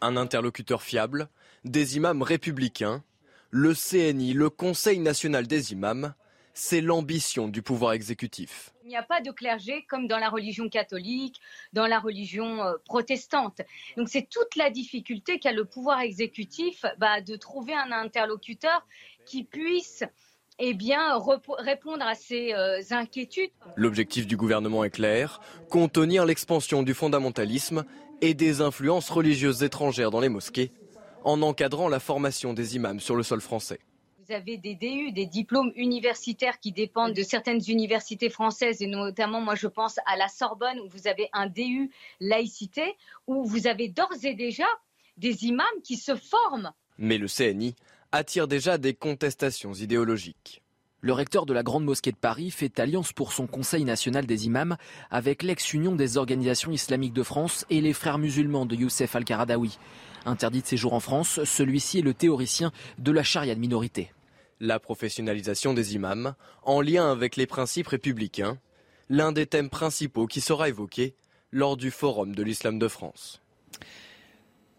Un 0.00 0.16
interlocuteur 0.16 0.80
fiable, 0.80 1.28
des 1.64 1.96
imams 1.96 2.22
républicains, 2.22 3.02
le 3.50 3.74
CNI, 3.74 4.32
le 4.32 4.50
Conseil 4.50 4.98
national 4.98 5.46
des 5.46 5.72
imams, 5.72 6.14
c'est 6.52 6.80
l'ambition 6.80 7.48
du 7.48 7.62
pouvoir 7.62 7.92
exécutif. 7.92 8.70
Il 8.84 8.88
n'y 8.88 8.96
a 8.96 9.02
pas 9.02 9.20
de 9.20 9.30
clergé 9.30 9.84
comme 9.88 10.06
dans 10.06 10.18
la 10.18 10.28
religion 10.28 10.68
catholique, 10.68 11.40
dans 11.72 11.86
la 11.86 11.98
religion 11.98 12.62
euh, 12.62 12.74
protestante. 12.84 13.60
Donc 13.96 14.08
c'est 14.08 14.28
toute 14.28 14.54
la 14.56 14.70
difficulté 14.70 15.38
qu'a 15.38 15.52
le 15.52 15.64
pouvoir 15.64 16.00
exécutif 16.00 16.84
bah, 16.98 17.20
de 17.20 17.34
trouver 17.36 17.74
un 17.74 17.90
interlocuteur 17.92 18.86
qui 19.24 19.42
puisse 19.42 20.04
eh 20.60 20.74
bien, 20.74 21.20
répondre 21.58 22.04
à 22.04 22.14
ces 22.14 22.52
euh, 22.52 22.80
inquiétudes. 22.90 23.50
L'objectif 23.74 24.26
du 24.26 24.36
gouvernement 24.36 24.84
est 24.84 24.90
clair, 24.90 25.40
contenir 25.68 26.24
l'expansion 26.26 26.84
du 26.84 26.94
fondamentalisme 26.94 27.84
et 28.20 28.34
des 28.34 28.60
influences 28.60 29.10
religieuses 29.10 29.64
étrangères 29.64 30.12
dans 30.12 30.20
les 30.20 30.28
mosquées 30.28 30.70
en 31.24 31.42
encadrant 31.42 31.88
la 31.88 32.00
formation 32.00 32.52
des 32.52 32.76
imams 32.76 33.00
sur 33.00 33.16
le 33.16 33.22
sol 33.22 33.40
français. 33.40 33.80
Vous 34.26 34.32
avez 34.32 34.56
des 34.56 34.74
DU, 34.74 35.12
des 35.12 35.26
diplômes 35.26 35.72
universitaires 35.76 36.58
qui 36.58 36.72
dépendent 36.72 37.12
de 37.12 37.22
certaines 37.22 37.60
universités 37.68 38.30
françaises 38.30 38.80
et 38.80 38.86
notamment, 38.86 39.42
moi, 39.42 39.54
je 39.54 39.66
pense 39.66 39.98
à 40.06 40.16
la 40.16 40.28
Sorbonne 40.28 40.80
où 40.80 40.88
vous 40.88 41.08
avez 41.08 41.28
un 41.34 41.46
DU 41.46 41.90
laïcité 42.20 42.96
où 43.26 43.44
vous 43.44 43.66
avez 43.66 43.88
d'ores 43.88 44.24
et 44.24 44.34
déjà 44.34 44.64
des 45.18 45.44
imams 45.44 45.66
qui 45.82 45.96
se 45.96 46.14
forment. 46.14 46.72
Mais 46.96 47.18
le 47.18 47.26
CNI 47.26 47.74
attire 48.12 48.48
déjà 48.48 48.78
des 48.78 48.94
contestations 48.94 49.74
idéologiques. 49.74 50.62
Le 51.00 51.12
recteur 51.12 51.44
de 51.44 51.52
la 51.52 51.62
Grande 51.62 51.84
Mosquée 51.84 52.12
de 52.12 52.16
Paris 52.16 52.50
fait 52.50 52.80
alliance 52.80 53.12
pour 53.12 53.34
son 53.34 53.46
Conseil 53.46 53.84
national 53.84 54.24
des 54.24 54.46
imams 54.46 54.78
avec 55.10 55.42
l'ex-union 55.42 55.96
des 55.96 56.16
organisations 56.16 56.70
islamiques 56.70 57.12
de 57.12 57.22
France 57.22 57.66
et 57.68 57.82
les 57.82 57.92
frères 57.92 58.16
musulmans 58.16 58.64
de 58.64 58.74
Youssef 58.74 59.14
Al-Qaradawi. 59.14 59.78
Interdit 60.26 60.62
de 60.62 60.66
séjour 60.66 60.94
en 60.94 61.00
France, 61.00 61.44
celui-ci 61.44 61.98
est 61.98 62.02
le 62.02 62.14
théoricien 62.14 62.72
de 62.98 63.12
la 63.12 63.22
charia 63.22 63.54
de 63.54 63.60
minorité. 63.60 64.10
La 64.58 64.78
professionnalisation 64.78 65.74
des 65.74 65.94
imams, 65.94 66.34
en 66.62 66.80
lien 66.80 67.10
avec 67.10 67.36
les 67.36 67.46
principes 67.46 67.88
républicains, 67.88 68.58
l'un 69.10 69.32
des 69.32 69.46
thèmes 69.46 69.68
principaux 69.68 70.26
qui 70.26 70.40
sera 70.40 70.68
évoqué 70.70 71.14
lors 71.52 71.76
du 71.76 71.90
Forum 71.90 72.34
de 72.34 72.42
l'Islam 72.42 72.78
de 72.78 72.88
France. 72.88 73.42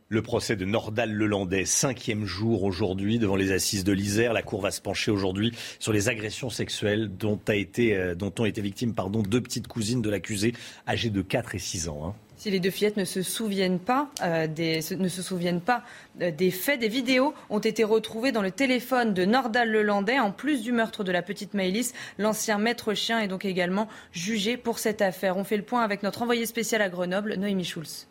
Le 0.08 0.22
procès 0.22 0.56
de 0.56 0.66
Nordal 0.66 1.12
Lelandais, 1.12 1.66
cinquième 1.66 2.26
jour 2.26 2.64
aujourd'hui 2.64 3.20
devant 3.20 3.36
les 3.36 3.52
assises 3.52 3.84
de 3.84 3.92
l'Isère. 3.92 4.34
La 4.34 4.44
Cour 4.44 4.62
va 4.62 4.72
se 4.72 4.82
pencher 4.82 5.12
aujourd'hui 5.12 5.52
sur 5.80 5.94
les 5.94 6.10
agressions 6.10 6.50
sexuelles 6.50 7.10
dont, 7.16 7.40
a 7.48 7.56
été, 7.56 7.96
euh, 7.96 8.16
dont 8.16 8.34
ont 8.40 8.46
été 8.46 8.62
victimes 8.62 8.94
pardon, 8.94 9.22
deux 9.24 9.42
petites 9.42 9.68
cousines 9.68 10.02
de 10.02 10.10
l'accusé 10.10 10.54
âgées 10.88 11.10
de 11.10 11.22
4 11.22 11.56
et 11.56 11.60
6 11.60 11.90
ans. 11.90 12.08
Hein. 12.08 12.16
Si 12.46 12.52
les 12.52 12.60
deux 12.60 12.70
fillettes 12.70 12.96
ne 12.98 13.06
se 13.06 13.24
souviennent 13.24 13.80
pas, 13.80 14.08
euh, 14.22 14.46
des, 14.46 14.82
ne 15.00 15.08
se 15.08 15.24
souviennent 15.24 15.62
pas 15.62 15.82
euh, 16.22 16.30
des 16.30 16.52
faits, 16.52 16.80
des 16.80 16.90
vidéos 16.90 17.34
ont 17.50 17.58
été 17.58 17.84
retrouvées 17.84 18.32
dans 18.32 18.44
le 18.44 18.52
téléphone 18.52 19.16
de 19.16 19.26
Nordal 19.26 19.72
Lelandais. 19.72 20.20
En 20.20 20.30
plus 20.30 20.62
du 20.62 20.72
meurtre 20.72 21.04
de 21.04 21.12
la 21.12 21.24
petite 21.24 21.56
Maëlys, 21.56 21.96
l'ancien 22.20 22.60
maître 22.60 22.94
chien 22.94 23.20
est 23.20 23.28
donc 23.28 23.46
également 23.46 23.88
jugé 24.12 24.58
pour 24.58 24.78
cette 24.78 25.02
affaire. 25.02 25.38
On 25.38 25.44
fait 25.44 25.58
le 25.58 25.64
point 25.64 25.82
avec 25.82 26.04
notre 26.04 26.22
envoyé 26.22 26.46
spécial 26.46 26.84
à 26.84 26.90
Grenoble, 26.90 27.34
Noémie 27.34 27.66
Schulz. 27.66 28.06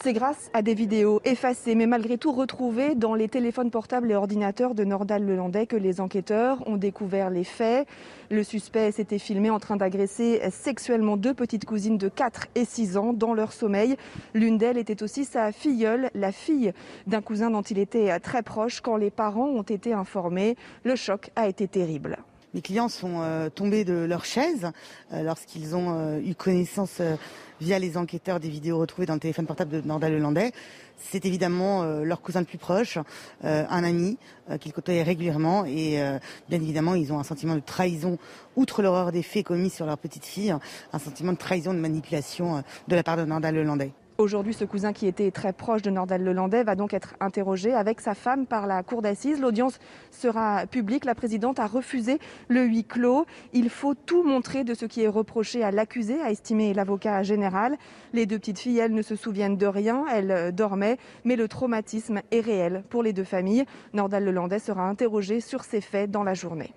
C'est 0.00 0.14
grâce 0.14 0.50
à 0.54 0.62
des 0.62 0.72
vidéos 0.72 1.20
effacées, 1.24 1.74
mais 1.74 1.86
malgré 1.86 2.16
tout 2.16 2.32
retrouvées 2.32 2.94
dans 2.94 3.14
les 3.14 3.28
téléphones 3.28 3.70
portables 3.70 4.10
et 4.10 4.14
ordinateurs 4.14 4.74
de 4.74 4.84
Nordal 4.84 5.24
Lelandais 5.24 5.66
que 5.66 5.76
les 5.76 6.00
enquêteurs 6.00 6.66
ont 6.66 6.78
découvert 6.78 7.28
les 7.28 7.44
faits. 7.44 7.86
Le 8.30 8.42
suspect 8.42 8.90
s'était 8.90 9.18
filmé 9.18 9.50
en 9.50 9.60
train 9.60 9.76
d'agresser 9.76 10.40
sexuellement 10.50 11.18
deux 11.18 11.34
petites 11.34 11.66
cousines 11.66 11.98
de 11.98 12.08
4 12.08 12.46
et 12.54 12.64
6 12.64 12.96
ans 12.96 13.12
dans 13.12 13.34
leur 13.34 13.52
sommeil. 13.52 13.96
L'une 14.32 14.56
d'elles 14.56 14.78
était 14.78 15.02
aussi 15.02 15.26
sa 15.26 15.52
filleule, 15.52 16.10
la 16.14 16.32
fille 16.32 16.72
d'un 17.06 17.20
cousin 17.20 17.50
dont 17.50 17.62
il 17.62 17.78
était 17.78 18.18
très 18.18 18.42
proche 18.42 18.80
quand 18.80 18.96
les 18.96 19.10
parents 19.10 19.48
ont 19.48 19.62
été 19.62 19.92
informés. 19.92 20.56
Le 20.84 20.96
choc 20.96 21.30
a 21.36 21.48
été 21.48 21.68
terrible. 21.68 22.16
Les 22.54 22.60
clients 22.60 22.88
sont 22.88 23.22
euh, 23.22 23.48
tombés 23.48 23.84
de 23.84 23.94
leur 23.94 24.26
chaise 24.26 24.70
euh, 25.12 25.22
lorsqu'ils 25.22 25.74
ont 25.74 25.96
euh, 25.96 26.20
eu 26.20 26.34
connaissance 26.34 27.00
via 27.62 27.78
les 27.78 27.96
enquêteurs 27.96 28.40
des 28.40 28.48
vidéos 28.48 28.78
retrouvées 28.78 29.06
dans 29.06 29.14
le 29.14 29.20
téléphone 29.20 29.46
portable 29.46 29.70
de 29.70 29.80
Nordal 29.86 30.12
Lelandais. 30.12 30.52
C'est 30.98 31.24
évidemment 31.24 31.84
leur 31.84 32.20
cousin 32.20 32.40
le 32.40 32.46
plus 32.46 32.58
proche, 32.58 32.98
un 33.42 33.84
ami 33.84 34.18
qu'ils 34.60 34.72
côtoyaient 34.72 35.02
régulièrement 35.02 35.64
et 35.64 36.02
bien 36.48 36.60
évidemment 36.60 36.94
ils 36.94 37.12
ont 37.12 37.18
un 37.18 37.24
sentiment 37.24 37.54
de 37.54 37.60
trahison, 37.60 38.18
outre 38.56 38.82
l'horreur 38.82 39.12
des 39.12 39.22
faits 39.22 39.46
commis 39.46 39.70
sur 39.70 39.86
leur 39.86 39.98
petite 39.98 40.24
fille, 40.24 40.54
un 40.92 40.98
sentiment 40.98 41.32
de 41.32 41.38
trahison, 41.38 41.72
de 41.72 41.78
manipulation 41.78 42.62
de 42.88 42.96
la 42.96 43.02
part 43.02 43.16
de 43.16 43.24
Nordal 43.24 43.54
Lelandais. 43.54 43.92
Aujourd'hui, 44.18 44.52
ce 44.52 44.66
cousin 44.66 44.92
qui 44.92 45.06
était 45.06 45.30
très 45.30 45.54
proche 45.54 45.80
de 45.80 45.90
Nordal 45.90 46.22
Lelandais 46.22 46.64
va 46.64 46.74
donc 46.74 46.92
être 46.92 47.14
interrogé 47.18 47.72
avec 47.72 48.00
sa 48.00 48.14
femme 48.14 48.46
par 48.46 48.66
la 48.66 48.82
cour 48.82 49.00
d'assises. 49.00 49.40
L'audience 49.40 49.78
sera 50.10 50.66
publique. 50.66 51.06
La 51.06 51.14
présidente 51.14 51.58
a 51.58 51.66
refusé 51.66 52.18
le 52.48 52.62
huis 52.62 52.84
clos. 52.84 53.24
Il 53.54 53.70
faut 53.70 53.94
tout 53.94 54.22
montrer 54.22 54.64
de 54.64 54.74
ce 54.74 54.84
qui 54.84 55.02
est 55.02 55.08
reproché 55.08 55.64
à 55.64 55.70
l'accusé, 55.70 56.20
a 56.20 56.30
estimé 56.30 56.74
l'avocat 56.74 57.22
général. 57.22 57.78
Les 58.12 58.26
deux 58.26 58.38
petites 58.38 58.58
filles, 58.58 58.78
elles 58.78 58.94
ne 58.94 59.02
se 59.02 59.16
souviennent 59.16 59.56
de 59.56 59.66
rien. 59.66 60.04
Elles 60.12 60.54
dormaient, 60.54 60.98
mais 61.24 61.36
le 61.36 61.48
traumatisme 61.48 62.20
est 62.30 62.40
réel 62.40 62.84
pour 62.90 63.02
les 63.02 63.14
deux 63.14 63.24
familles. 63.24 63.64
Nordal 63.94 64.24
Lelandais 64.24 64.58
sera 64.58 64.88
interrogé 64.88 65.40
sur 65.40 65.64
ces 65.64 65.80
faits 65.80 66.10
dans 66.10 66.22
la 66.22 66.34
journée. 66.34 66.74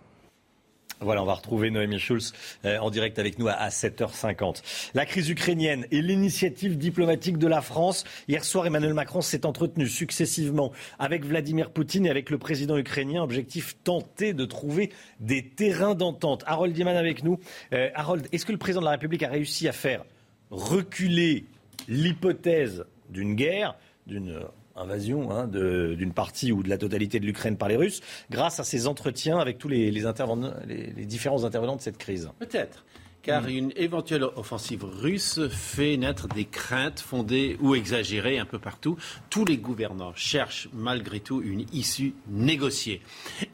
Voilà, 1.02 1.22
on 1.22 1.26
va 1.26 1.34
retrouver 1.34 1.72
Noémie 1.72 2.00
Schulz 2.00 2.34
euh, 2.64 2.78
en 2.78 2.90
direct 2.90 3.20
avec 3.20 3.38
nous 3.38 3.48
à, 3.48 3.68
7h50. 3.68 4.62
La 4.94 5.06
crise 5.06 5.30
ukrainienne 5.30 5.86
et 5.92 6.02
l'initiative 6.02 6.78
diplomatique 6.78 7.38
de 7.38 7.48
la 7.48 7.62
France. 7.62 8.06
Hier 8.30 8.46
soir, 8.46 8.66
Emmanuel 8.66 8.94
Macron 8.94 9.22
s'est 9.22 9.46
entretenu 9.46 9.88
successivement 9.88 10.72
avec 10.98 11.26
Vladimir 11.26 11.72
Poutine 11.72 12.06
et 12.06 12.10
avec 12.10 12.30
le 12.30 12.38
président 12.38 12.78
ukrainien. 12.78 13.24
Objectif 13.24 13.76
tenter 13.84 14.34
de 14.34 14.46
trouver 14.46 14.92
des 15.20 15.46
terrains 15.46 15.96
d'entente. 15.96 16.44
Harold 16.48 16.74
Diman 16.74 16.96
avec 16.96 17.24
nous. 17.24 17.40
Euh, 17.74 17.90
Harold, 17.94 18.28
est-ce 18.32 18.46
que 18.46 18.54
le 18.54 18.58
président 18.58 18.80
de 18.80 18.86
la 18.86 18.92
République 18.92 19.24
a 19.24 19.30
réussi 19.30 19.68
à 19.68 19.74
faire 19.74 20.06
reculer 20.50 21.46
l'hypothèse 21.90 22.86
d'une 23.10 23.36
guerre, 23.36 23.76
d'une 24.08 24.40
invasion 24.76 25.32
hein, 25.32 25.48
d'une 25.48 26.14
partie 26.14 26.52
ou 26.52 26.64
de 26.64 26.70
la 26.70 26.78
totalité 26.78 27.20
de 27.20 27.26
l'Ukraine 27.26 27.58
par 27.58 27.70
les 27.70 27.78
Russes, 27.78 28.02
grâce 28.30 28.60
à 28.60 28.64
ces 28.64 28.88
entretiens 28.88 29.40
avec 29.40 29.58
tous 29.58 29.68
les, 29.68 29.92
les, 29.92 30.02
les 30.68 31.06
différents 31.06 31.44
intervenants 31.44 31.76
de 31.76 31.82
cette 31.82 31.98
crise 31.98 32.30
Peut-être. 32.40 32.86
Car 33.26 33.42
Mm. 33.42 33.50
une 33.50 33.74
éventuelle 33.76 34.24
offensive 34.36 34.86
russe 34.86 35.40
fait 35.50 35.98
naître 35.98 36.28
des 36.28 36.46
craintes 36.46 37.00
fondées 37.00 37.58
ou 37.60 37.74
exagérées 37.74 38.38
un 38.38 38.46
peu 38.46 38.60
partout. 38.60 38.98
Tous 39.32 39.46
les 39.46 39.58
gouvernants 39.58 40.14
cherchent 40.16 40.70
malgré 40.74 41.20
tout 41.20 41.42
une 41.42 41.66
issue 41.74 42.14
négociée. 42.28 43.02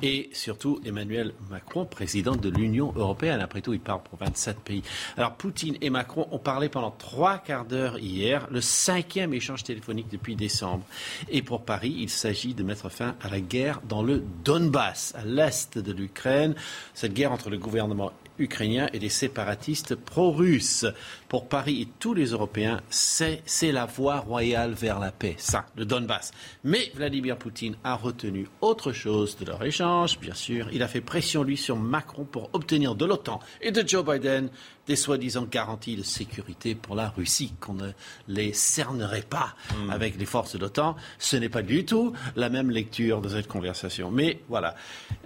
Et 0.04 0.30
surtout 0.34 0.82
Emmanuel 0.86 1.34
Macron, 1.50 1.86
président 1.86 2.36
de 2.36 2.50
l'Union 2.50 2.92
européenne. 2.98 3.40
Après 3.40 3.62
tout, 3.62 3.74
il 3.74 3.80
parle 3.80 4.04
pour 4.04 4.20
27 4.20 4.60
pays. 4.60 4.84
Alors 5.16 5.36
Poutine 5.36 5.78
et 5.80 5.90
Macron 5.90 6.28
ont 6.32 6.40
parlé 6.40 6.68
pendant 6.68 6.92
trois 6.92 7.38
quarts 7.38 7.66
d'heure 7.66 7.98
hier, 7.98 8.48
le 8.52 8.60
cinquième 8.60 9.34
échange 9.34 9.64
téléphonique 9.64 10.10
depuis 10.12 10.36
décembre. 10.36 10.84
Et 11.30 11.42
pour 11.42 11.64
Paris, 11.64 11.96
il 11.98 12.10
s'agit 12.10 12.54
de 12.54 12.64
mettre 12.64 12.90
fin 12.90 13.16
à 13.22 13.30
la 13.30 13.40
guerre 13.40 13.80
dans 13.88 14.04
le 14.04 14.22
Donbass, 14.44 15.14
à 15.16 15.24
l'est 15.24 15.78
de 15.78 15.94
l'Ukraine. 15.94 16.56
Cette 16.94 17.14
guerre 17.14 17.32
entre 17.32 17.50
le 17.50 17.58
gouvernement 17.58 18.12
ukrainien 18.42 18.90
et 18.94 19.00
les 19.00 19.10
séparatistes 19.10 19.96
pro-russes. 19.96 20.86
Pour 21.30 21.48
Paris 21.48 21.82
et 21.82 21.88
tous 22.00 22.14
les 22.14 22.32
Européens, 22.32 22.82
c'est 22.90 23.42
c'est 23.46 23.72
la 23.72 23.86
voie 23.86 24.20
royale 24.20 24.74
vers 24.74 25.00
la 25.00 25.12
paix, 25.12 25.36
ça, 25.38 25.66
le 25.78 25.86
Donbass. 25.86 26.32
Mais 26.64 26.92
Vladimir 26.96 27.38
Poutine 27.38 27.76
a 27.84 27.96
retenu 27.96 28.48
autre 28.60 28.92
chose 28.92 29.38
de 29.38 29.46
leur 29.46 29.64
échange, 29.64 30.20
bien 30.20 30.34
sûr. 30.34 30.68
Il 30.74 30.84
a 30.84 30.88
fait 30.88 31.02
pression, 31.02 31.44
lui, 31.44 31.58
sur 31.58 31.78
Macron 31.78 32.26
pour 32.26 32.50
obtenir 32.54 32.96
de 32.96 33.06
l'OTAN 33.06 33.40
et 33.62 33.72
de 33.72 33.88
Joe 33.88 34.04
Biden 34.06 34.50
des 34.88 34.96
soi-disant 34.96 35.46
garanties 35.50 35.96
de 35.96 36.04
sécurité 36.04 36.76
pour 36.76 36.96
la 36.96 37.10
Russie, 37.10 37.54
qu'on 37.60 37.74
ne 37.74 37.92
les 38.28 38.52
cernerait 38.52 39.22
pas 39.22 39.56
avec 39.90 40.18
les 40.18 40.26
forces 40.26 40.54
de 40.54 40.60
l'OTAN. 40.60 40.96
Ce 41.20 41.38
n'est 41.38 41.50
pas 41.50 41.62
du 41.62 41.86
tout 41.86 42.14
la 42.36 42.50
même 42.50 42.72
lecture 42.72 43.22
de 43.22 43.30
cette 43.30 43.48
conversation. 43.48 44.12
Mais 44.12 44.42
voilà, 44.50 44.76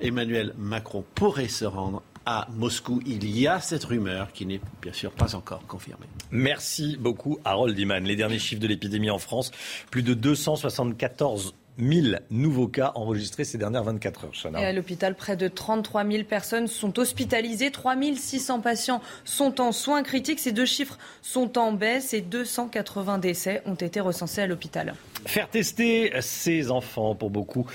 Emmanuel 0.01 0.53
Macron 0.57 1.03
pourrait 1.15 1.48
se 1.48 1.65
rendre 1.65 2.03
à 2.25 2.48
Moscou. 2.51 3.01
Il 3.05 3.29
y 3.29 3.48
a 3.48 3.60
cette 3.60 3.84
rumeur 3.84 4.32
qui 4.34 4.46
n'est 4.46 4.62
bien 4.82 4.94
sûr 4.94 5.12
pas 5.12 5.36
encore 5.36 5.65
confirmée. 5.67 6.05
Merci 6.32 6.98
beaucoup, 7.00 7.39
Harold 7.44 7.77
Iman. 7.77 8.03
Les 8.03 8.15
derniers 8.15 8.39
chiffres 8.39 8.62
de 8.62 8.67
l'épidémie 8.67 9.10
en 9.10 9.20
France, 9.20 9.51
plus 9.91 10.03
de 10.03 10.13
274 10.13 11.53
000 11.77 12.17
nouveaux 12.29 12.67
cas 12.67 12.91
enregistrés 12.96 13.44
ces 13.44 13.58
dernières 13.58 13.84
24 13.84 14.25
heures. 14.25 14.60
Et 14.60 14.65
à 14.65 14.74
l'hôpital, 14.74 15.15
près 15.15 15.36
de 15.36 15.48
33 15.48 16.05
000 16.05 16.24
personnes 16.24 16.67
sont 16.67 16.98
hospitalisées, 17.00 17.72
3 17.72 17.96
600 18.15 18.62
patients 18.62 19.01
sont 19.24 19.62
en 19.62 19.72
soins 19.72 20.03
critiques. 20.03 20.39
Ces 20.39 20.51
deux 20.51 20.65
chiffres 20.65 20.98
sont 21.22 21.58
en 21.58 21.72
baisse 21.72 22.13
et 22.13 22.22
280 22.22 23.17
décès 23.17 23.62
ont 23.65 23.75
été 23.75 24.00
recensés 24.00 24.41
à 24.41 24.48
l'hôpital. 24.48 24.96
Faire 25.25 25.50
tester 25.50 26.12
ses 26.22 26.70
enfants, 26.72 27.15
pour 27.15 27.29
beaucoup 27.29 27.65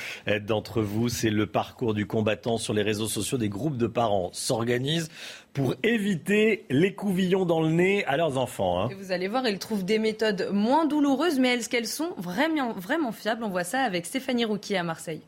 d'entre 0.46 0.82
vous, 0.82 1.08
c'est 1.08 1.30
le 1.30 1.46
parcours 1.46 1.94
du 1.94 2.06
combattant 2.06 2.58
sur 2.58 2.74
les 2.74 2.82
réseaux 2.82 3.08
sociaux. 3.08 3.38
Des 3.38 3.48
groupes 3.48 3.76
de 3.76 3.86
parents 3.86 4.30
s'organisent 4.32 5.10
pour 5.52 5.74
éviter 5.82 6.64
les 6.70 6.94
couvillons 6.94 7.44
dans 7.44 7.60
le 7.60 7.70
nez 7.70 8.04
à 8.04 8.16
leurs 8.16 8.38
enfants. 8.38 8.80
hein. 8.82 8.88
Et 8.90 8.94
vous 8.94 9.10
allez 9.12 9.26
voir, 9.28 9.46
ils 9.48 9.58
trouvent 9.58 9.84
des 9.84 9.98
méthodes 9.98 10.50
moins 10.52 10.86
douloureuses, 10.86 11.38
mais 11.40 11.54
est-ce 11.54 11.68
qu'elles 11.68 11.86
sont 11.88 12.10
vraiment, 12.16 12.72
vraiment 12.72 13.10
fiables? 13.12 13.42
On 13.42 13.48
voit 13.48 13.64
ça 13.64 13.80
avec 13.80 14.06
Stéphanie 14.06 14.44
Rouquier 14.44 14.76
à 14.78 14.82
Marseille. 14.84 15.22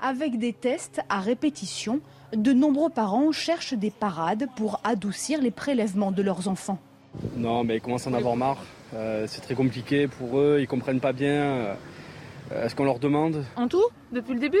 Avec 0.00 0.38
des 0.38 0.52
tests 0.52 1.00
à 1.08 1.20
répétition, 1.20 2.00
de 2.34 2.52
nombreux 2.52 2.90
parents 2.90 3.32
cherchent 3.32 3.74
des 3.74 3.90
parades 3.90 4.46
pour 4.56 4.80
adoucir 4.84 5.40
les 5.40 5.50
prélèvements 5.50 6.12
de 6.12 6.22
leurs 6.22 6.48
enfants. 6.48 6.78
Non, 7.36 7.64
mais 7.64 7.76
ils 7.76 7.80
commencent 7.80 8.06
à 8.06 8.10
en 8.10 8.14
avoir 8.14 8.36
marre. 8.36 8.62
Euh, 8.94 9.26
c'est 9.26 9.40
très 9.40 9.54
compliqué 9.54 10.06
pour 10.06 10.38
eux, 10.38 10.58
ils 10.60 10.66
comprennent 10.68 11.00
pas 11.00 11.12
bien. 11.12 11.30
Euh, 11.32 11.74
Est-ce 12.64 12.74
qu'on 12.74 12.84
leur 12.84 12.98
demande 12.98 13.44
En 13.56 13.68
tout, 13.68 13.82
depuis 14.12 14.34
le 14.34 14.40
début? 14.40 14.58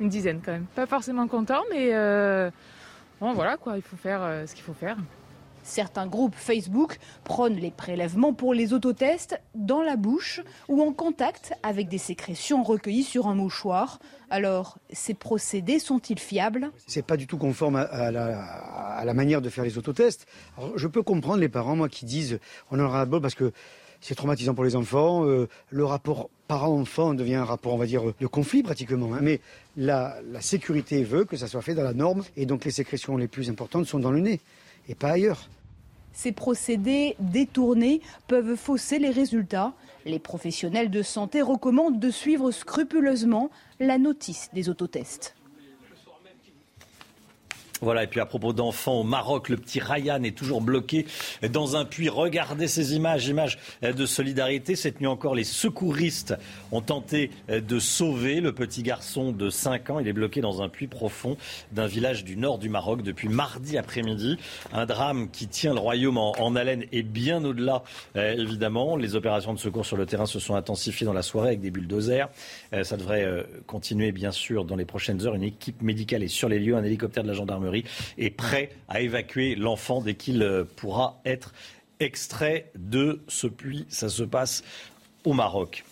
Une 0.00 0.08
dizaine 0.08 0.40
quand 0.44 0.52
même. 0.52 0.66
Pas 0.74 0.86
forcément 0.86 1.28
content, 1.28 1.62
mais 1.70 1.90
euh, 1.92 2.50
bon, 3.20 3.32
voilà 3.32 3.56
quoi, 3.56 3.76
il 3.76 3.82
faut 3.82 3.96
faire 3.96 4.20
euh, 4.22 4.46
ce 4.46 4.54
qu'il 4.54 4.64
faut 4.64 4.74
faire. 4.74 4.96
Certains 5.64 6.08
groupes 6.08 6.34
Facebook 6.34 6.98
prônent 7.22 7.54
les 7.54 7.70
prélèvements 7.70 8.32
pour 8.32 8.52
les 8.52 8.72
autotests 8.72 9.40
dans 9.54 9.80
la 9.80 9.94
bouche 9.94 10.40
ou 10.68 10.82
en 10.82 10.92
contact 10.92 11.54
avec 11.62 11.88
des 11.88 11.98
sécrétions 11.98 12.64
recueillies 12.64 13.04
sur 13.04 13.28
un 13.28 13.36
mouchoir. 13.36 14.00
Alors, 14.28 14.78
ces 14.90 15.14
procédés 15.14 15.78
sont-ils 15.78 16.18
fiables? 16.18 16.72
C'est 16.88 17.06
pas 17.06 17.16
du 17.16 17.28
tout 17.28 17.38
conforme 17.38 17.76
à, 17.76 17.82
à 17.82 18.10
la, 18.10 18.42
à 18.42 19.04
la 19.04 19.14
manière 19.14 19.40
de 19.40 19.48
faire 19.50 19.62
les 19.62 19.78
autotests. 19.78 20.26
Alors, 20.58 20.76
je 20.76 20.88
peux 20.88 21.02
comprendre 21.02 21.38
les 21.38 21.48
parents, 21.48 21.76
moi, 21.76 21.88
qui 21.88 22.06
disent 22.06 22.40
on 22.72 22.80
en 22.80 22.84
aura 22.84 23.06
bol 23.06 23.20
parce 23.20 23.36
que 23.36 23.52
c'est 24.02 24.14
traumatisant 24.14 24.52
pour 24.54 24.64
les 24.64 24.76
enfants. 24.76 25.24
euh, 25.24 25.48
le 25.70 25.84
rapport 25.86 26.28
parent-enfant 26.48 27.14
devient 27.14 27.36
un 27.36 27.44
rapport, 27.46 27.72
on 27.72 27.78
de 27.78 28.26
conflit 28.26 28.62
pratiquement. 28.62 29.14
hein. 29.14 29.20
Mais 29.22 29.40
la, 29.78 30.18
la 30.30 30.42
sécurité 30.42 31.02
veut 31.02 31.24
que 31.24 31.38
ça 31.38 31.46
soit 31.46 31.62
fait 31.62 31.74
dans 31.74 31.84
la 31.84 31.94
norme 31.94 32.22
et 32.36 32.44
donc 32.44 32.66
les 32.66 32.70
sécrétions 32.70 33.16
les 33.16 33.28
plus 33.28 33.48
importantes 33.48 33.86
sont 33.86 34.00
dans 34.00 34.10
le 34.10 34.20
nez 34.20 34.40
et 34.88 34.94
pas 34.94 35.12
ailleurs. 35.12 35.48
Ces 36.12 36.32
procédés 36.32 37.16
détournés 37.20 38.02
peuvent 38.28 38.56
fausser 38.56 38.98
les 38.98 39.08
résultats. 39.08 39.72
Les 40.04 40.18
professionnels 40.18 40.90
de 40.90 41.00
santé 41.00 41.40
recommandent 41.40 41.98
de 41.98 42.10
suivre 42.10 42.50
scrupuleusement 42.50 43.50
la 43.80 43.96
notice 43.96 44.50
des 44.52 44.68
autotests. 44.68 45.34
Voilà, 47.82 48.04
et 48.04 48.06
puis 48.06 48.20
à 48.20 48.26
propos 48.26 48.52
d'enfants 48.52 49.00
au 49.00 49.04
Maroc, 49.04 49.48
le 49.48 49.56
petit 49.56 49.80
Ryan 49.80 50.22
est 50.22 50.36
toujours 50.36 50.60
bloqué 50.60 51.06
dans 51.50 51.76
un 51.76 51.84
puits. 51.84 52.08
Regardez 52.08 52.68
ces 52.68 52.94
images, 52.94 53.26
images 53.26 53.58
de 53.82 54.06
solidarité. 54.06 54.76
Cette 54.76 55.00
nuit 55.00 55.08
encore, 55.08 55.34
les 55.34 55.44
secouristes 55.44 56.34
ont 56.70 56.80
tenté 56.80 57.30
de 57.48 57.78
sauver 57.78 58.40
le 58.40 58.52
petit 58.52 58.82
garçon 58.82 59.32
de 59.32 59.50
5 59.50 59.90
ans. 59.90 59.98
Il 59.98 60.06
est 60.06 60.12
bloqué 60.12 60.40
dans 60.40 60.62
un 60.62 60.68
puits 60.68 60.86
profond 60.86 61.36
d'un 61.72 61.86
village 61.86 62.24
du 62.24 62.36
nord 62.36 62.58
du 62.58 62.68
Maroc 62.68 63.02
depuis 63.02 63.28
mardi 63.28 63.76
après-midi. 63.76 64.38
Un 64.72 64.86
drame 64.86 65.28
qui 65.30 65.48
tient 65.48 65.74
le 65.74 65.80
royaume 65.80 66.18
en, 66.18 66.54
haleine 66.54 66.84
et 66.92 67.02
bien 67.02 67.44
au-delà, 67.44 67.82
euh, 68.16 68.32
évidemment. 68.34 68.96
Les 68.96 69.16
opérations 69.16 69.54
de 69.54 69.58
secours 69.58 69.86
sur 69.86 69.96
le 69.96 70.06
terrain 70.06 70.26
se 70.26 70.38
sont 70.38 70.54
intensifiées 70.54 71.06
dans 71.06 71.12
la 71.12 71.22
soirée 71.22 71.48
avec 71.48 71.60
des 71.60 71.70
bulldozers. 71.70 72.28
Euh, 72.72 72.84
ça 72.84 72.96
devrait 72.96 73.24
euh, 73.24 73.42
continuer, 73.66 74.12
bien 74.12 74.30
sûr, 74.30 74.64
dans 74.64 74.76
les 74.76 74.84
prochaines 74.84 75.26
heures. 75.26 75.34
Une 75.34 75.42
équipe 75.42 75.82
médicale 75.82 76.22
est 76.22 76.28
sur 76.28 76.48
les 76.48 76.58
lieux. 76.58 76.76
Un 76.76 76.84
hélicoptère 76.84 77.22
de 77.22 77.28
la 77.28 77.34
gendarmerie 77.34 77.71
est 77.74 78.30
prêt 78.30 78.70
à 78.88 79.00
évacuer 79.00 79.54
l'enfant 79.54 80.00
dès 80.00 80.14
qu'il 80.14 80.42
euh, 80.42 80.64
pourra 80.64 81.20
être 81.24 81.52
extrait 82.00 82.70
de 82.76 83.22
ce 83.28 83.46
puits. 83.46 83.86
Ça 83.88 84.08
se 84.08 84.22
passe 84.22 84.62
au 85.24 85.32
Maroc. 85.32 85.84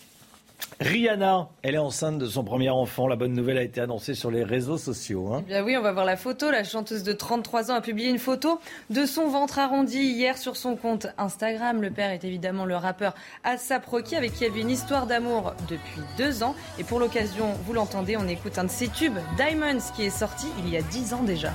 Rihanna, 0.81 1.49
elle 1.63 1.75
est 1.75 1.79
enceinte 1.79 2.19
de 2.19 2.27
son 2.27 2.43
premier 2.43 2.71
enfant. 2.71 3.07
La 3.07 3.17
bonne 3.17 3.33
nouvelle 3.35 3.59
a 3.59 3.63
été 3.63 3.81
annoncée 3.81 4.15
sur 4.15 4.31
les 4.31 4.43
réseaux 4.45 4.79
sociaux. 4.79 5.33
hein. 5.35 5.43
Eh 5.47 5.51
bien 5.51 5.63
oui, 5.65 5.77
on 5.77 5.83
va 5.83 5.93
voir 5.93 6.05
la 6.07 6.17
photo. 6.17 6.51
La 6.51 6.65
chanteuse 6.65 7.03
de 7.03 7.13
33 7.13 7.71
ans 7.71 7.75
a 7.75 7.81
publié 7.81 8.09
une 8.09 8.19
photo 8.19 8.59
de 8.89 9.05
son 9.05 9.29
ventre 9.29 9.59
arrondi 9.59 9.99
hier 9.99 10.39
sur 10.39 10.57
son 10.57 10.77
compte 10.77 11.07
Instagram. 11.19 11.83
Le 11.83 11.91
père 11.91 12.11
est 12.11 12.25
évidemment 12.25 12.65
le 12.65 12.77
rappeur 12.77 13.15
Asap 13.45 13.85
Rocky 13.87 14.17
avec 14.17 14.33
qui 14.33 14.45
elle 14.45 14.53
vit 14.53 14.63
une 14.63 14.71
histoire 14.71 15.07
d'amour 15.07 15.53
depuis 15.69 16.01
deux 16.17 16.43
ans. 16.43 16.55
Et 16.79 16.85
pour 16.85 16.99
l'occasion, 16.99 17.47
vous 17.67 17.73
l'entendez, 17.75 18.17
on 18.17 18.27
écoute 18.29 18.57
un 18.59 18.65
de 18.65 18.71
ses 18.71 18.89
tubes, 18.89 19.19
Diamonds, 19.37 19.81
qui 19.95 20.05
est 20.05 20.11
sorti 20.11 20.47
il 20.65 20.71
y 20.71 20.77
a 20.77 20.83
dix 20.83 21.13
ans 21.13 21.23
déjà. 21.23 21.51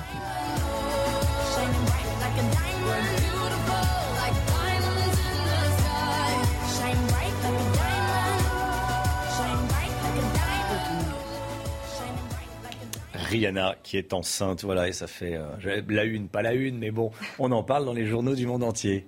Rihanna 13.26 13.76
qui 13.82 13.96
est 13.98 14.12
enceinte, 14.12 14.64
voilà, 14.64 14.88
et 14.88 14.92
ça 14.92 15.06
fait 15.06 15.34
euh, 15.36 15.82
la 15.88 16.04
une, 16.04 16.28
pas 16.28 16.42
la 16.42 16.52
une, 16.54 16.78
mais 16.78 16.90
bon, 16.90 17.10
on 17.38 17.52
en 17.52 17.62
parle 17.62 17.84
dans 17.84 17.92
les 17.92 18.06
journaux 18.06 18.34
du 18.34 18.46
monde 18.46 18.64
entier. 18.64 19.06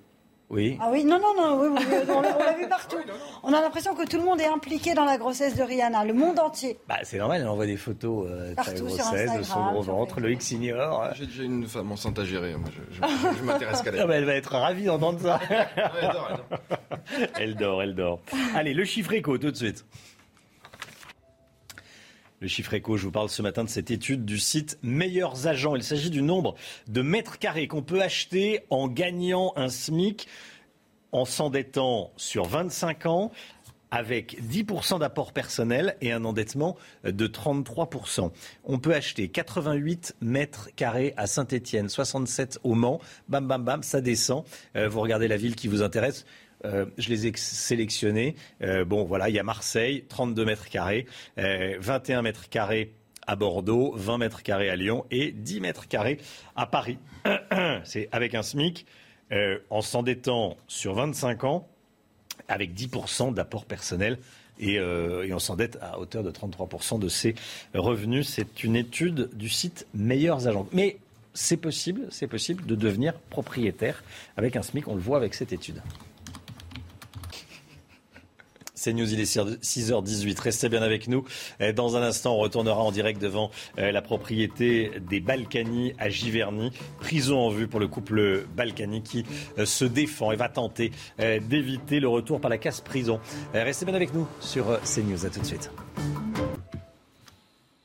Oui. 0.51 0.79
Ah 0.81 0.89
oui, 0.91 1.03
non, 1.03 1.19
non, 1.19 1.35
non, 1.37 1.61
oui, 1.61 1.67
oui, 1.77 1.85
oui, 1.91 1.97
on 2.09 2.21
l'a 2.23 2.53
vu 2.57 2.67
partout. 2.67 2.97
On 3.43 3.53
a 3.53 3.61
l'impression 3.61 3.93
que 3.93 4.03
tout 4.07 4.17
le 4.17 4.23
monde 4.23 4.41
est 4.41 4.47
impliqué 4.47 4.95
dans 4.95 5.05
la 5.05 5.19
grossesse 5.19 5.55
de 5.55 5.61
Rihanna, 5.61 6.03
le 6.05 6.13
monde 6.15 6.39
entier. 6.39 6.79
Bah, 6.87 6.95
c'est 7.03 7.19
normal, 7.19 7.41
elle 7.41 7.47
envoie 7.47 7.67
des 7.67 7.77
photos 7.77 8.27
euh, 8.27 8.55
de 8.55 8.63
sa 8.63 8.73
grossesse, 8.73 9.37
de 9.37 9.43
son 9.43 9.63
gros 9.71 9.83
ventre, 9.83 10.19
le 10.19 10.31
X 10.31 10.49
ignore. 10.49 11.07
J'ai 11.13 11.27
déjà 11.27 11.43
une 11.43 11.67
femme 11.67 11.91
enceinte 11.91 12.17
à 12.17 12.25
gérer. 12.25 12.55
Moi, 12.55 12.67
je, 12.91 12.95
je- 12.95 13.37
je 13.37 13.43
m'intéresse 13.43 13.83
qu'à 13.83 13.91
Ah 13.93 13.97
elle. 13.99 14.07
bah, 14.07 14.15
elle 14.15 14.25
va 14.25 14.33
être 14.33 14.51
ravie 14.55 14.85
d'entendre 14.85 15.19
ça. 15.19 15.39
elle 15.47 15.75
dort, 16.11 16.31
elle 16.31 16.43
dort. 16.65 17.29
elle 17.39 17.55
dort, 17.55 17.83
elle 17.83 17.95
dort. 17.95 18.19
Allez, 18.55 18.73
le 18.73 18.85
chiffre 18.85 19.13
éco 19.13 19.37
tout 19.37 19.51
de 19.51 19.55
suite. 19.55 19.85
Le 22.41 22.47
chiffre 22.47 22.73
éco, 22.73 22.95
je 22.95 23.03
vous 23.03 23.11
parle 23.11 23.27
ce 23.27 23.41
matin 23.41 23.65
de 23.65 23.69
cette 23.69 23.91
étude 23.91 24.23
du 24.23 24.39
site 24.39 24.79
Meilleurs 24.81 25.45
Agents. 25.45 25.75
Il 25.75 25.83
s'agit 25.83 26.09
du 26.09 26.21
nombre 26.21 26.55
de 26.87 27.01
mètres 27.01 27.37
carrés 27.37 27.67
qu'on 27.67 27.81
peut 27.81 28.01
acheter 28.01 28.61
en 28.69 28.87
gagnant 28.87 29.51
un 29.57 29.67
SMIC, 29.67 30.25
en 31.11 31.25
s'endettant 31.25 32.13
sur 32.15 32.45
25 32.45 33.07
ans, 33.07 33.31
avec 33.91 34.41
10% 34.41 34.99
d'apport 34.99 35.33
personnel 35.33 35.97
et 35.99 36.13
un 36.13 36.23
endettement 36.23 36.77
de 37.03 37.27
33%. 37.27 38.31
On 38.63 38.79
peut 38.79 38.93
acheter 38.93 39.27
88 39.27 40.15
mètres 40.21 40.69
carrés 40.77 41.13
à 41.17 41.27
Saint-Étienne, 41.27 41.89
67 41.89 42.59
au 42.63 42.73
Mans, 42.73 43.01
bam 43.27 43.47
bam 43.47 43.65
bam, 43.65 43.83
ça 43.83 43.99
descend. 43.99 44.45
Euh, 44.77 44.87
vous 44.87 45.01
regardez 45.01 45.27
la 45.27 45.35
ville 45.35 45.55
qui 45.55 45.67
vous 45.67 45.81
intéresse. 45.81 46.25
Euh, 46.65 46.85
je 46.97 47.09
les 47.09 47.27
ai 47.27 47.33
sélectionnés. 47.35 48.35
Euh, 48.61 48.85
bon, 48.85 49.05
voilà, 49.05 49.29
il 49.29 49.35
y 49.35 49.39
a 49.39 49.43
Marseille, 49.43 50.03
32 50.09 50.45
mètres 50.45 50.69
carrés, 50.69 51.05
euh, 51.37 51.77
21 51.79 52.21
mètres 52.21 52.49
carrés 52.49 52.93
à 53.29 53.35
Bordeaux, 53.35 53.93
20 53.95 54.17
mètres 54.17 54.41
carrés 54.41 54.69
à 54.69 54.75
Lyon 54.75 55.05
et 55.11 55.31
10 55.31 55.61
mètres 55.61 55.87
carrés 55.87 56.19
à 56.55 56.65
Paris. 56.65 56.97
C'est 57.83 58.09
avec 58.11 58.33
un 58.33 58.41
SMIC 58.41 58.87
euh, 59.31 59.59
en 59.69 59.81
s'endettant 59.81 60.57
sur 60.67 60.95
25 60.95 61.43
ans 61.43 61.67
avec 62.47 62.73
10% 62.73 63.33
d'apport 63.35 63.65
personnel. 63.65 64.17
Et, 64.59 64.79
euh, 64.79 65.27
et 65.27 65.33
on 65.33 65.39
s'endette 65.39 65.77
à 65.81 65.99
hauteur 65.99 66.23
de 66.23 66.31
33% 66.31 66.99
de 66.99 67.07
ses 67.07 67.35
revenus. 67.75 68.27
C'est 68.27 68.63
une 68.63 68.75
étude 68.75 69.29
du 69.33 69.47
site 69.47 69.85
Meilleurs 69.93 70.47
Agents. 70.47 70.67
Mais 70.73 70.97
c'est 71.35 71.57
possible, 71.57 72.07
c'est 72.09 72.27
possible 72.27 72.65
de 72.65 72.75
devenir 72.75 73.13
propriétaire 73.29 74.03
avec 74.35 74.55
un 74.55 74.63
SMIC. 74.63 74.87
On 74.87 74.95
le 74.95 75.01
voit 75.01 75.17
avec 75.17 75.35
cette 75.35 75.53
étude. 75.53 75.81
C'est 78.79 78.93
News, 78.93 79.11
il 79.11 79.19
est 79.19 79.25
6h18. 79.25 80.39
Restez 80.39 80.69
bien 80.69 80.81
avec 80.81 81.09
nous. 81.09 81.25
Euh, 81.59 81.73
Dans 81.73 81.97
un 81.97 82.01
instant, 82.01 82.35
on 82.35 82.37
retournera 82.37 82.81
en 82.81 82.93
direct 82.93 83.21
devant 83.21 83.51
euh, 83.77 83.91
la 83.91 84.01
propriété 84.01 84.91
des 85.09 85.19
Balkany 85.19 85.93
à 85.99 86.09
Giverny. 86.09 86.71
Prison 87.01 87.39
en 87.39 87.49
vue 87.49 87.67
pour 87.67 87.81
le 87.81 87.89
couple 87.89 88.45
Balkany 88.55 89.03
qui 89.03 89.25
euh, 89.57 89.65
se 89.65 89.83
défend 89.83 90.31
et 90.31 90.37
va 90.37 90.47
tenter 90.47 90.91
d'éviter 91.19 91.99
le 91.99 92.07
retour 92.07 92.39
par 92.39 92.49
la 92.49 92.57
casse-prison. 92.57 93.19
Restez 93.53 93.85
bien 93.85 93.95
avec 93.95 94.13
nous 94.13 94.25
sur 94.39 94.79
CNews. 94.81 95.25
À 95.25 95.29
tout 95.29 95.41
de 95.41 95.45
suite. 95.45 95.69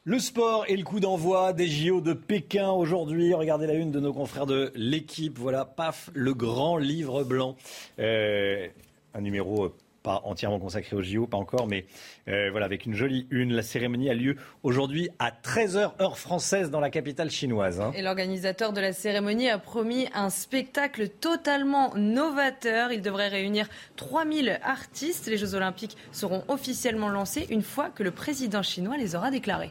Le 0.05 0.21
sport 0.21 0.65
et 0.69 0.77
le 0.77 0.85
coup 0.85 1.01
d'envoi 1.01 1.53
des 1.53 1.67
JO 1.67 2.01
de 2.01 2.13
Pékin 2.13 2.71
aujourd'hui. 2.71 3.35
Regardez 3.35 3.67
la 3.67 3.75
une 3.75 3.91
de 3.91 3.99
nos 3.99 4.13
confrères 4.13 4.47
de 4.47 4.71
l'équipe. 4.77 5.39
Voilà, 5.41 5.65
paf, 5.65 6.11
le 6.15 6.35
grand 6.35 6.77
livre 6.77 7.25
blanc. 7.25 7.57
Un 7.99 9.21
numéro 9.21 9.75
pas 10.05 10.21
entièrement 10.25 10.61
consacré 10.61 10.95
aux 10.95 11.03
JO, 11.03 11.27
pas 11.27 11.39
encore, 11.39 11.67
mais 11.67 11.87
euh, 12.29 12.51
voilà, 12.51 12.67
avec 12.67 12.85
une 12.87 12.95
jolie 12.95 13.27
une. 13.31 13.55
La 13.55 13.63
cérémonie 13.63 14.11
a 14.11 14.15
lieu 14.15 14.37
aujourd'hui 14.63 15.09
à 15.19 15.31
13h 15.31 16.01
heure 16.01 16.19
française 16.19 16.71
dans 16.71 16.79
la 16.79 16.91
capitale 16.91 17.31
chinoise. 17.31 17.81
hein. 17.81 17.91
Et 17.97 18.03
l'organisateur 18.03 18.73
de 18.75 18.81
la 18.81 18.93
cérémonie 18.93 19.49
a 19.49 19.59
promis 19.59 20.07
un 20.15 20.29
spectacle 20.31 21.09
totalement 21.09 21.95
novateur. 21.97 22.93
Il 22.93 23.01
devrait 23.01 23.29
réunir 23.29 23.67
3000 23.97 24.61
artistes. 24.63 25.27
Les 25.27 25.39
Jeux 25.39 25.55
Olympiques 25.55 25.97
seront 26.13 26.45
officiellement 26.49 27.09
lancés 27.09 27.47
une 27.49 27.63
fois 27.63 27.89
que 27.89 28.03
le 28.03 28.11
président 28.11 28.63
chinois 28.63 28.99
les 28.99 29.17
aura 29.17 29.31
déclarés. 29.31 29.71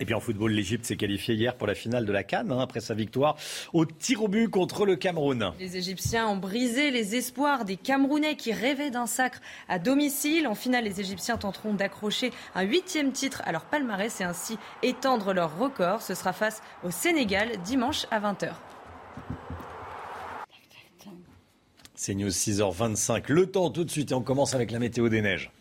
Et 0.00 0.04
puis 0.04 0.14
en 0.14 0.20
football, 0.20 0.52
l'Égypte 0.52 0.84
s'est 0.84 0.96
qualifiée 0.96 1.34
hier 1.34 1.56
pour 1.56 1.66
la 1.66 1.74
finale 1.74 2.04
de 2.04 2.12
la 2.12 2.24
Cannes, 2.24 2.50
hein, 2.50 2.58
après 2.60 2.80
sa 2.80 2.94
victoire 2.94 3.36
au 3.72 3.84
tir 3.84 4.22
au 4.22 4.28
but 4.28 4.48
contre 4.48 4.86
le 4.86 4.96
Cameroun. 4.96 5.52
Les 5.60 5.76
Égyptiens 5.76 6.26
ont 6.28 6.36
brisé 6.36 6.90
les 6.90 7.14
espoirs 7.14 7.64
des 7.64 7.76
Camerounais 7.76 8.36
qui 8.36 8.52
rêvaient 8.52 8.90
d'un 8.90 9.06
sacre 9.06 9.40
à 9.68 9.78
domicile. 9.78 10.46
En 10.46 10.54
finale, 10.54 10.84
les 10.84 11.00
Égyptiens 11.00 11.36
tenteront 11.36 11.74
d'accrocher 11.74 12.32
un 12.54 12.62
huitième 12.62 13.12
titre 13.12 13.42
à 13.44 13.52
leur 13.52 13.64
palmarès 13.66 14.20
et 14.20 14.24
ainsi 14.24 14.58
étendre 14.82 15.32
leur 15.32 15.58
record. 15.58 16.02
Ce 16.02 16.14
sera 16.14 16.32
face 16.32 16.62
au 16.82 16.90
Sénégal 16.90 17.50
dimanche 17.64 18.06
à 18.10 18.20
20h. 18.20 18.50
C'est 21.94 22.14
News 22.14 22.28
6h25. 22.28 23.24
Le 23.28 23.46
temps 23.46 23.70
tout 23.70 23.84
de 23.84 23.90
suite 23.90 24.10
et 24.10 24.14
on 24.14 24.22
commence 24.22 24.54
avec 24.54 24.72
la 24.72 24.78
météo 24.78 25.08
des 25.08 25.22
neiges. 25.22 25.52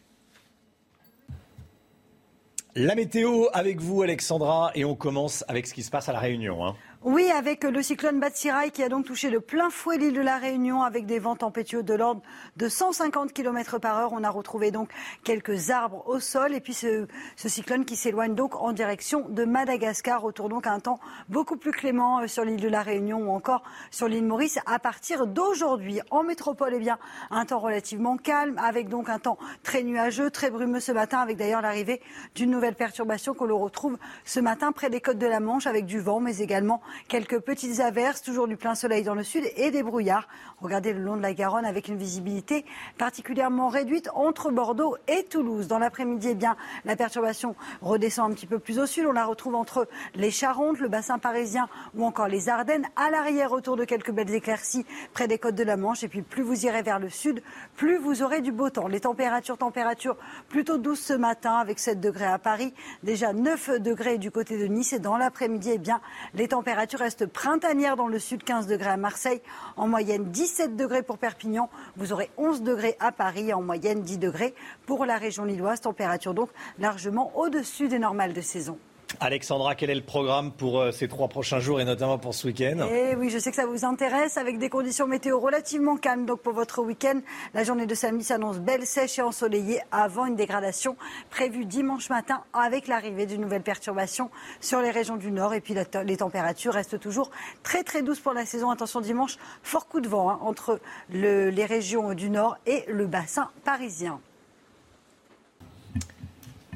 La 2.76 2.96
météo 2.96 3.46
avec 3.54 3.80
vous 3.80 4.02
Alexandra 4.02 4.72
et 4.74 4.84
on 4.84 4.96
commence 4.96 5.46
avec 5.48 5.68
ce 5.68 5.76
qui 5.76 5.84
se 5.84 5.92
passe 5.92 6.10
à 6.10 6.14
la 6.14 6.20
Réunion. 6.20 6.66
hein. 6.66 6.76
Oui, 7.06 7.30
avec 7.30 7.66
le 7.66 7.82
cyclone 7.82 8.22
Batsirai 8.22 8.72
qui 8.72 8.82
a 8.82 8.88
donc 8.88 9.06
touché 9.06 9.30
de 9.30 9.38
plein 9.38 9.70
fouet 9.70 9.98
l'île 9.98 10.14
de 10.14 10.22
la 10.22 10.38
Réunion 10.38 10.84
avec 10.84 11.06
des 11.06 11.20
vents 11.20 11.36
tempétueux 11.36 11.84
de 11.84 11.94
l'ordre 11.94 12.22
de 12.56 12.70
150 12.70 13.34
km 13.34 13.78
par 13.78 13.98
heure. 13.98 14.14
On 14.14 14.24
a 14.24 14.30
retrouvé 14.30 14.72
donc 14.72 14.90
quelques 15.26 15.70
arbres 15.70 16.08
au 16.08 16.22
sol 16.22 16.54
et 16.54 16.62
puis 16.62 16.74
ce, 16.74 17.06
cyclone 17.36 17.84
qui 17.84 17.98
s'éloigne 17.98 18.36
donc 18.36 18.56
en 18.56 18.72
direction 18.72 19.28
de 19.28 19.44
Madagascar. 19.44 20.22
Retour 20.22 20.48
donc 20.48 20.66
à 20.66 20.72
un 20.72 20.80
temps 20.80 21.02
beaucoup 21.28 21.58
plus 21.58 21.72
clément 21.72 22.22
euh, 22.22 22.28
sur 22.28 22.46
l'île 22.46 22.62
de 22.62 22.70
la 22.70 22.82
Réunion 22.82 23.18
ou 23.18 23.32
encore 23.32 23.64
sur 23.92 24.08
l'île 24.08 24.24
Maurice 24.24 24.60
à 24.66 24.80
partir 24.80 25.28
d'aujourd'hui. 25.28 26.00
En 26.10 26.24
métropole, 26.24 26.72
eh 26.74 26.80
bien, 26.80 27.00
un 27.32 27.46
temps 27.46 27.60
relativement 27.60 28.16
calme 28.16 28.58
avec 28.60 28.88
donc 28.88 29.10
un 29.10 29.20
temps 29.20 29.38
très 29.64 29.84
nuageux, 29.84 30.32
très 30.32 30.50
brumeux 30.50 30.80
ce 30.80 30.94
matin 30.94 31.20
avec 31.20 31.36
d'ailleurs 31.36 31.62
l'arrivée 31.62 32.02
d'une 32.34 32.52
nouvelle 32.52 32.76
perturbation 32.76 33.34
que 33.34 33.44
l'on 33.44 33.60
retrouve 33.60 33.98
ce 34.24 34.40
matin 34.40 34.72
près 34.72 34.90
des 34.90 35.02
côtes 35.02 35.18
de 35.18 35.28
la 35.28 35.42
Manche 35.42 35.68
avec 35.68 35.86
du 35.86 36.00
vent 36.00 36.22
mais 36.22 36.38
également 36.38 36.82
quelques 37.08 37.40
petites 37.40 37.80
averses, 37.80 38.22
toujours 38.22 38.48
du 38.48 38.58
plein 38.58 38.76
soleil 38.76 39.04
dans 39.04 39.16
le 39.16 39.24
sud 39.24 39.44
et 39.56 39.72
des 39.72 39.84
brouillards. 39.84 40.28
Regardez 40.62 40.94
le 40.94 41.00
long 41.00 41.18
de 41.18 41.22
la 41.22 41.34
Garonne 41.34 41.66
avec 41.66 41.88
une 41.88 41.98
visibilité 41.98 42.66
particulièrement 42.98 43.68
réduite 43.68 44.10
entre 44.14 44.52
Bordeaux 44.52 44.96
et 45.08 45.24
Toulouse. 45.24 45.68
Dans 45.68 45.80
l'après-midi, 45.80 46.30
eh 46.32 46.36
bien, 46.36 46.56
la 46.86 46.96
perturbation 46.96 47.56
redescend 47.82 48.32
un 48.32 48.34
petit 48.34 48.48
peu 48.48 48.60
plus 48.60 48.80
au 48.80 48.86
sud. 48.86 49.06
On 49.06 49.12
la 49.12 49.26
retrouve 49.26 49.56
entre 49.56 49.88
les 50.16 50.32
Charentes, 50.32 50.80
le 50.80 50.88
bassin 50.88 51.20
parisien 51.20 51.68
ou 51.96 52.06
encore 52.06 52.28
les 52.28 52.50
Ardennes. 52.50 52.86
À 52.96 53.10
l'arrière, 53.10 53.52
autour 53.52 53.76
de 53.76 53.86
quelques 53.86 54.12
belles 54.12 54.34
éclaircies 54.34 54.86
près 55.14 55.28
des 55.28 55.38
côtes 55.38 55.56
de 55.56 55.64
la 55.64 55.78
Manche. 55.78 56.04
Et 56.04 56.08
puis, 56.08 56.22
plus 56.22 56.44
vous 56.44 56.66
irez 56.66 56.82
vers 56.82 57.00
le 57.00 57.10
sud, 57.10 57.42
plus 57.76 57.98
vous 57.98 58.24
aurez 58.24 58.42
du 58.42 58.52
beau 58.52 58.70
temps. 58.70 58.88
Les 58.88 59.02
températures, 59.02 59.58
températures 59.58 60.18
plutôt 60.50 60.78
douces 60.78 61.02
ce 61.02 61.14
matin 61.14 61.56
avec 61.56 61.80
7 61.80 62.00
degrés 62.00 62.26
à 62.26 62.38
Paris, 62.38 62.74
déjà 63.04 63.34
9 63.34 63.82
degrés 63.82 64.18
du 64.18 64.32
côté 64.32 64.58
de 64.58 64.66
Nice. 64.66 64.94
Et 64.94 65.00
dans 65.00 65.18
l'après-midi, 65.18 65.72
eh 65.74 65.78
bien, 65.78 66.02
les 66.34 66.48
températures 66.48 66.83
restent 66.94 67.26
printanières 67.26 67.96
dans 67.96 68.08
le 68.08 68.20
sud, 68.20 68.44
15 68.44 68.68
degrés 68.68 68.90
à 68.90 68.98
Marseille, 68.98 69.42
en 69.78 69.88
moyenne 69.88 70.26
17 70.26 70.76
degrés 70.76 71.04
pour 71.04 71.18
Perpignan. 71.18 71.70
Vous 71.96 72.14
aurez 72.14 72.30
11 72.38 72.62
degrés 72.62 72.96
à 73.00 73.12
Paris, 73.12 73.54
en 73.54 73.62
moyenne 73.62 74.02
10 74.02 74.20
degrés 74.20 74.54
pour 74.86 75.06
la 75.06 75.18
région 75.18 75.46
lilloise. 75.46 75.82
Température 75.82 76.34
donc 76.34 76.50
largement 76.80 77.32
au-dessus 77.38 77.88
des 77.88 78.00
normales 78.00 78.34
de 78.34 78.42
saison. 78.42 78.78
Alexandra, 79.20 79.76
quel 79.76 79.90
est 79.90 79.96
le 79.96 80.02
programme 80.04 80.52
pour 80.52 80.80
euh, 80.82 80.92
ces 80.92 81.08
trois 81.08 81.28
prochains 81.28 81.60
jours 81.60 81.80
et 81.80 81.86
notamment 81.86 82.18
pour 82.18 82.34
ce 82.34 82.48
week-end? 82.48 82.88
Et 82.92 83.16
oui, 83.16 83.30
je 83.30 83.38
sais 83.40 83.50
que 83.52 83.56
ça 83.56 83.66
vous 83.66 83.86
intéresse, 83.86 84.38
avec 84.38 84.58
des 84.58 84.70
conditions 84.70 85.08
météo 85.08 85.40
relativement 85.40 85.96
calmes. 85.98 86.26
Donc 86.26 86.42
pour 86.42 86.54
votre 86.54 86.82
week-end, 86.82 87.20
la 87.54 87.64
journée 87.64 87.86
de 87.86 87.96
samedi 87.96 88.24
s'annonce 88.24 88.60
belle, 88.60 88.86
sèche 88.86 89.20
et 89.20 89.22
ensoleillée 89.22 89.80
avant 89.92 90.26
une 90.26 90.36
dégradation 90.36 90.96
prévue 91.30 91.66
dimanche 91.66 92.10
matin 92.10 92.44
avec 92.54 92.88
l'arrivée 92.88 93.26
d'une 93.26 93.42
nouvelle 93.42 93.64
perturbation 93.64 94.30
sur 94.60 94.82
les 94.82 94.92
régions 94.92 95.18
du 95.18 95.32
nord. 95.32 95.54
Et 95.54 95.62
puis 95.62 95.76
les 96.06 96.18
températures 96.18 96.74
restent 96.74 97.00
toujours 97.00 97.32
très 97.64 97.84
très 97.84 98.02
douces 98.02 98.20
pour 98.20 98.34
la 98.34 98.46
saison. 98.46 98.70
Attention 98.72 99.02
dimanche, 99.02 99.38
fort 99.64 99.88
coup 99.88 100.02
de 100.02 100.08
vent 100.10 100.30
hein, 100.30 100.40
entre 100.42 100.80
le- 101.10 101.50
les 101.50 101.66
régions 101.66 102.14
du 102.14 102.30
nord 102.30 102.58
et 102.66 102.84
le 102.88 103.06
bassin 103.06 103.50
parisien. 103.64 104.20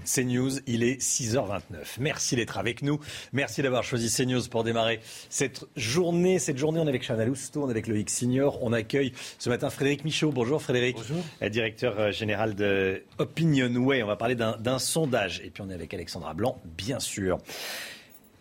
CNews, 0.07 0.59
il 0.65 0.83
est 0.83 1.01
6h29. 1.01 1.97
Merci 1.99 2.35
d'être 2.35 2.57
avec 2.57 2.81
nous. 2.81 2.99
Merci 3.33 3.61
d'avoir 3.61 3.83
choisi 3.83 4.09
CNews 4.09 4.47
pour 4.49 4.63
démarrer 4.63 4.99
cette 5.29 5.65
journée. 5.75 6.39
Cette 6.39 6.57
journée, 6.57 6.79
on 6.79 6.85
est 6.85 6.89
avec 6.89 7.03
Chana 7.03 7.25
Lousteau, 7.25 7.63
on 7.63 7.67
est 7.67 7.71
avec 7.71 7.87
Loïc 7.87 8.09
Signor. 8.09 8.59
On 8.63 8.73
accueille 8.73 9.13
ce 9.37 9.49
matin 9.49 9.69
Frédéric 9.69 10.05
Michaud. 10.05 10.31
Bonjour 10.31 10.61
Frédéric. 10.61 10.95
Bonjour. 10.95 11.23
Directeur 11.49 11.99
euh, 11.99 12.11
général 12.11 12.55
de 12.55 13.03
Opinionway. 13.17 14.01
On 14.03 14.07
va 14.07 14.15
parler 14.15 14.35
d'un 14.35 14.79
sondage. 14.79 15.41
Et 15.43 15.49
puis 15.49 15.61
on 15.61 15.69
est 15.69 15.73
avec 15.73 15.93
Alexandra 15.93 16.33
Blanc, 16.33 16.61
bien 16.77 16.99
sûr. 16.99 17.37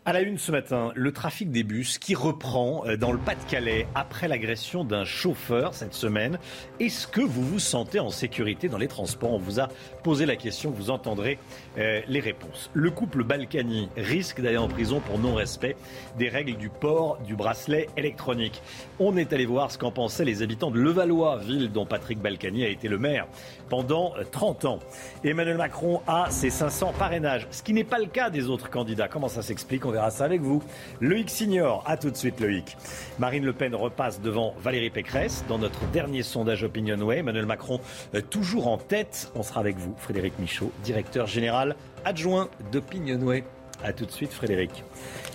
À 0.09 0.13
la 0.13 0.21
une 0.21 0.39
ce 0.39 0.53
matin, 0.53 0.93
le 0.95 1.11
trafic 1.11 1.51
des 1.51 1.65
bus 1.65 1.99
qui 1.99 2.15
reprend 2.15 2.85
euh, 2.87 2.97
dans 2.97 3.11
le 3.11 3.19
Pas-de-Calais 3.19 3.89
après 3.97 4.29
l'agression 4.29 4.85
d'un 4.85 5.05
chauffeur 5.05 5.75
cette 5.75 5.95
semaine. 5.95 6.39
Est-ce 6.79 7.09
que 7.09 7.21
vous 7.21 7.43
vous 7.43 7.59
sentez 7.59 7.99
en 7.99 8.11
sécurité 8.11 8.69
dans 8.69 8.79
les 8.79 8.87
transports? 8.87 9.33
On 9.33 9.39
vous 9.39 9.59
a 9.59 9.69
posé 10.05 10.25
la 10.25 10.37
question, 10.37 10.71
vous 10.71 10.91
entendrez 10.91 11.41
euh, 11.77 12.03
les 12.07 12.21
réponses. 12.21 12.71
Le 12.73 12.93
couple 12.93 13.25
Balkany 13.25 13.89
risque 13.97 14.41
d'aller 14.41 14.59
en 14.59 14.69
prison 14.69 15.01
pour 15.01 15.19
non-respect 15.19 15.75
des 16.17 16.29
règles 16.29 16.57
du 16.57 16.69
port 16.69 17.19
du 17.27 17.35
bracelet 17.35 17.89
électronique. 17.97 18.63
On 19.01 19.17
est 19.17 19.33
allé 19.33 19.45
voir 19.45 19.73
ce 19.73 19.79
qu'en 19.79 19.91
pensaient 19.91 20.25
les 20.25 20.41
habitants 20.41 20.71
de 20.71 20.79
Levallois, 20.79 21.39
ville 21.39 21.73
dont 21.73 21.85
Patrick 21.85 22.21
Balkany 22.21 22.65
a 22.65 22.69
été 22.69 22.87
le 22.87 22.99
maire 22.99 23.27
pendant 23.69 24.15
euh, 24.17 24.23
30 24.31 24.67
ans. 24.67 24.79
Emmanuel 25.25 25.57
Macron 25.57 26.01
a 26.07 26.31
ses 26.31 26.51
500 26.51 26.95
parrainages, 26.97 27.49
ce 27.51 27.65
qui 27.65 27.73
n'est 27.73 27.83
pas 27.83 27.99
le 27.99 28.07
cas 28.07 28.31
des 28.31 28.49
autres 28.49 28.71
candidats. 28.71 29.09
Comment 29.09 29.27
ça 29.27 29.43
s'explique? 29.43 29.85
Verra 29.97 30.11
ça 30.11 30.25
avec 30.27 30.43
vous. 30.43 30.63
Loïc 31.01 31.31
Signor, 31.31 31.83
à 31.87 31.97
tout 31.97 32.11
de 32.11 32.17
suite 32.17 32.39
Loïc. 32.41 32.77
Marine 33.19 33.45
Le 33.45 33.55
Pen 33.55 33.75
repasse 33.75 34.21
devant 34.21 34.55
Valérie 34.61 34.91
Pécresse 34.91 35.43
dans 35.49 35.59
notre 35.59 35.87
dernier 35.87 36.23
sondage 36.23 36.65
Opinionway. 36.65 37.19
Emmanuel 37.19 37.47
Macron 37.47 37.81
euh, 38.15 38.21
toujours 38.21 38.69
en 38.69 38.77
tête. 38.77 39.33
On 39.35 39.43
sera 39.43 39.61
avec 39.61 39.77
vous, 39.77 39.95
Frédéric 39.97 40.39
Michaud, 40.39 40.71
directeur 40.85 41.27
général 41.27 41.77
adjoint 42.05 42.51
d'Opinionway. 42.73 43.45
À 43.85 43.93
tout 43.93 44.07
de 44.07 44.11
suite, 44.11 44.33
Frédéric. 44.33 44.85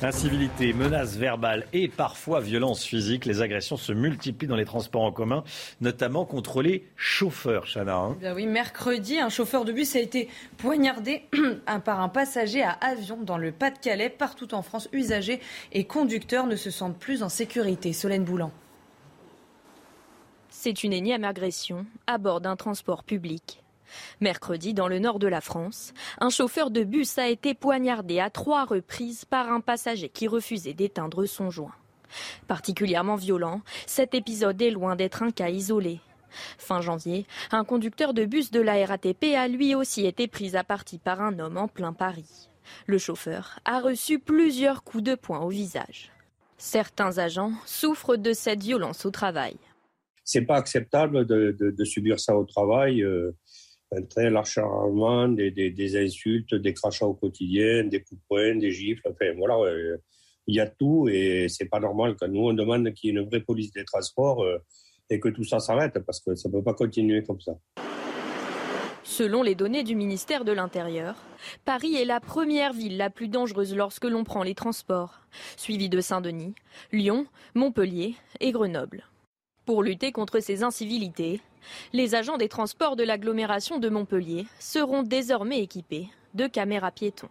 Incivilité, 0.02 0.74
menaces 0.74 1.16
verbales 1.16 1.66
et 1.74 1.88
parfois 1.88 2.40
violence 2.42 2.84
physique. 2.84 3.26
Les 3.26 3.42
agressions 3.42 3.78
se 3.78 3.94
multiplient 3.94 4.48
dans 4.48 4.56
les 4.56 4.66
transports 4.66 5.04
en 5.04 5.12
commun, 5.12 5.44
notamment 5.80 6.26
contre 6.26 6.62
les 6.62 6.88
chauffeurs, 6.96 7.66
Chana. 7.66 7.96
hein. 7.96 8.18
Bien 8.20 8.34
oui, 8.34 8.48
mercredi, 8.48 9.20
un 9.20 9.30
chauffeur 9.30 9.64
de 9.64 9.72
bus 9.72 9.96
a 9.96 10.00
été 10.00 10.28
poignardé 10.58 11.24
par 11.86 12.02
un 12.02 12.10
passager 12.10 12.64
à 12.64 12.72
avion 12.82 13.18
dans 13.22 13.38
le 13.38 13.52
Pas-de-Calais. 13.52 14.10
Partout 14.10 14.54
en 14.54 14.64
France, 14.64 14.90
usagers 14.92 15.40
et 15.72 15.84
conducteurs 15.86 16.48
ne 16.48 16.56
se 16.56 16.72
sentent 16.72 16.98
plus 16.98 17.24
en 17.24 17.30
sécurité. 17.30 17.94
Solène 17.94 18.24
Boulan. 18.24 18.52
C'est 20.50 20.84
une 20.84 20.94
énième 20.94 21.24
agression 21.24 21.86
à 22.08 22.18
bord 22.18 22.42
d'un 22.42 22.56
transport 22.56 23.04
public. 23.04 23.61
Mercredi, 24.20 24.74
dans 24.74 24.88
le 24.88 25.00
nord 25.00 25.20
de 25.20 25.28
la 25.28 25.42
France, 25.42 25.94
un 26.20 26.30
chauffeur 26.30 26.72
de 26.72 26.84
bus 26.84 27.18
a 27.18 27.30
été 27.30 27.54
poignardé 27.54 28.20
à 28.20 28.30
trois 28.30 28.66
reprises 28.66 29.26
par 29.26 29.52
un 29.52 29.60
passager 29.60 30.10
qui 30.10 30.28
refusait 30.28 30.74
d'éteindre 30.74 31.26
son 31.26 31.50
joint. 31.50 31.76
Particulièrement 32.48 33.16
violent, 33.16 33.62
cet 33.86 34.14
épisode 34.14 34.62
est 34.62 34.72
loin 34.72 34.96
d'être 34.96 35.24
un 35.24 35.32
cas 35.32 35.50
isolé. 35.50 36.00
Fin 36.58 36.82
janvier, 36.82 37.26
un 37.52 37.64
conducteur 37.64 38.14
de 38.14 38.26
bus 38.26 38.52
de 38.52 38.62
la 38.62 38.86
RATP 38.86 39.36
a 39.36 39.48
lui 39.48 39.76
aussi 39.76 40.06
été 40.06 40.28
pris 40.28 40.56
à 40.56 40.64
partie 40.64 40.98
par 40.98 41.22
un 41.22 41.40
homme 41.40 41.58
en 41.58 41.68
plein 41.68 41.94
Paris. 41.94 42.50
Le 42.86 42.98
chauffeur 42.98 43.60
a 43.66 43.82
reçu 43.82 44.20
plusieurs 44.20 44.84
coups 44.84 45.04
de 45.04 45.16
poing 45.16 45.40
au 45.40 45.50
visage. 45.50 46.12
Certains 46.58 47.18
agents 47.18 47.54
souffrent 47.66 48.18
de 48.18 48.34
cette 48.34 48.62
violence 48.62 49.06
au 49.06 49.12
travail. 49.12 49.58
C'est 50.24 50.44
pas 50.44 50.56
acceptable 50.56 51.26
de, 51.26 51.84
subir 51.84 52.20
ça 52.20 52.38
au 52.38 52.46
travail. 52.46 53.02
Euh, 53.02 53.36
un 53.92 54.04
très 54.04 54.30
large 54.30 54.60
des, 55.36 55.52
des, 55.52 55.98
insultes, 55.98 56.56
des 56.56 56.74
crachats 56.74 57.08
au 57.08 57.14
quotidien, 57.14 57.84
des 57.84 58.02
coups 58.02 58.22
de 58.22 58.26
poing, 58.28 58.56
des 58.56 58.72
gifles. 58.72 59.02
Enfin, 59.06 59.34
voilà, 59.38 59.58
il 60.48 60.56
y 60.56 60.60
a 60.60 60.68
tout 60.68 61.08
et 61.10 61.48
c'est 61.50 61.70
pas 61.70 61.80
normal. 61.80 62.16
Quand 62.20 62.28
nous, 62.28 62.42
on 62.42 62.54
demande 62.54 62.92
qu'il 62.94 63.10
y 63.10 63.14
ait 63.14 63.20
une 63.20 63.28
vraie 63.28 63.42
police 63.42 63.72
des 63.72 63.86
transports 63.86 64.44
euh, 64.44 64.58
et 65.10 65.20
que 65.20 65.30
tout 65.30 65.44
ça 65.44 65.60
s'arrête 65.60 66.00
parce 66.06 66.20
que 66.20 66.36
ça 66.36 66.50
ne 66.50 66.54
peut 66.54 66.64
pas 66.64 66.74
continuer 66.74 67.24
comme 67.24 67.40
ça. 67.40 67.54
Selon 69.04 69.44
les 69.44 69.56
données 69.56 69.84
du 69.84 69.96
ministère 69.96 70.46
de 70.46 70.52
l'Intérieur, 70.52 71.16
Paris 71.66 71.96
est 71.96 72.06
la 72.06 72.20
première 72.20 72.72
ville 72.72 72.98
la 72.98 73.10
plus 73.10 73.28
dangereuse 73.28 73.76
lorsque 73.76 74.06
l'on 74.06 74.24
prend 74.24 74.44
les 74.44 74.56
transports, 74.56 75.20
suivi 75.58 75.90
de 75.90 76.00
Saint-Denis, 76.00 76.54
Lyon, 76.92 77.26
Montpellier 77.56 78.16
et 78.40 78.52
Grenoble. 78.52 79.04
Pour 79.66 79.84
lutter 79.84 80.12
contre 80.12 80.40
ces 80.40 80.64
incivilités, 80.64 81.40
les 81.94 82.16
agents 82.16 82.38
des 82.38 82.50
transports 82.50 82.96
de 82.96 83.04
l'agglomération 83.04 83.80
de 83.80 83.90
Montpellier 83.90 84.48
seront 84.60 85.04
désormais 85.04 85.60
équipés 85.60 86.10
de 86.34 86.48
caméras 86.48 86.92
piétons. 86.92 87.30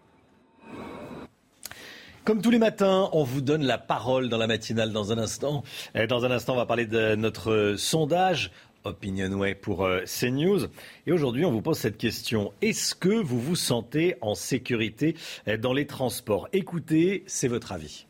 Comme 2.25 2.43
tous 2.43 2.51
les 2.51 2.59
matins, 2.59 3.09
on 3.13 3.25
vous 3.25 3.41
donne 3.41 3.65
la 3.65 3.79
parole 3.79 4.29
dans 4.29 4.37
la 4.37 4.47
matinale 4.47 4.93
dans 4.93 5.11
un 5.11 5.19
instant. 5.19 5.65
Dans 6.09 6.25
un 6.25 6.31
instant, 6.31 6.53
on 6.53 6.59
va 6.59 6.67
parler 6.67 6.87
de 6.87 7.15
notre 7.17 7.75
sondage 7.77 8.53
Opinionway 8.85 9.55
pour 9.55 9.85
euh, 9.85 10.05
CNews. 10.05 10.69
Et 11.07 11.13
aujourd'hui, 11.13 11.45
on 11.45 11.51
vous 11.51 11.63
pose 11.63 11.79
cette 11.79 11.99
question. 11.99 12.53
Est-ce 12.63 12.95
que 12.95 13.09
vous 13.09 13.41
vous 13.41 13.57
sentez 13.57 14.17
en 14.21 14.35
sécurité 14.35 15.17
euh, 15.49 15.57
dans 15.57 15.73
les 15.73 15.87
transports? 15.87 16.49
Écoutez, 16.53 17.25
c'est 17.27 17.49
votre 17.49 17.73
avis. 17.73 18.07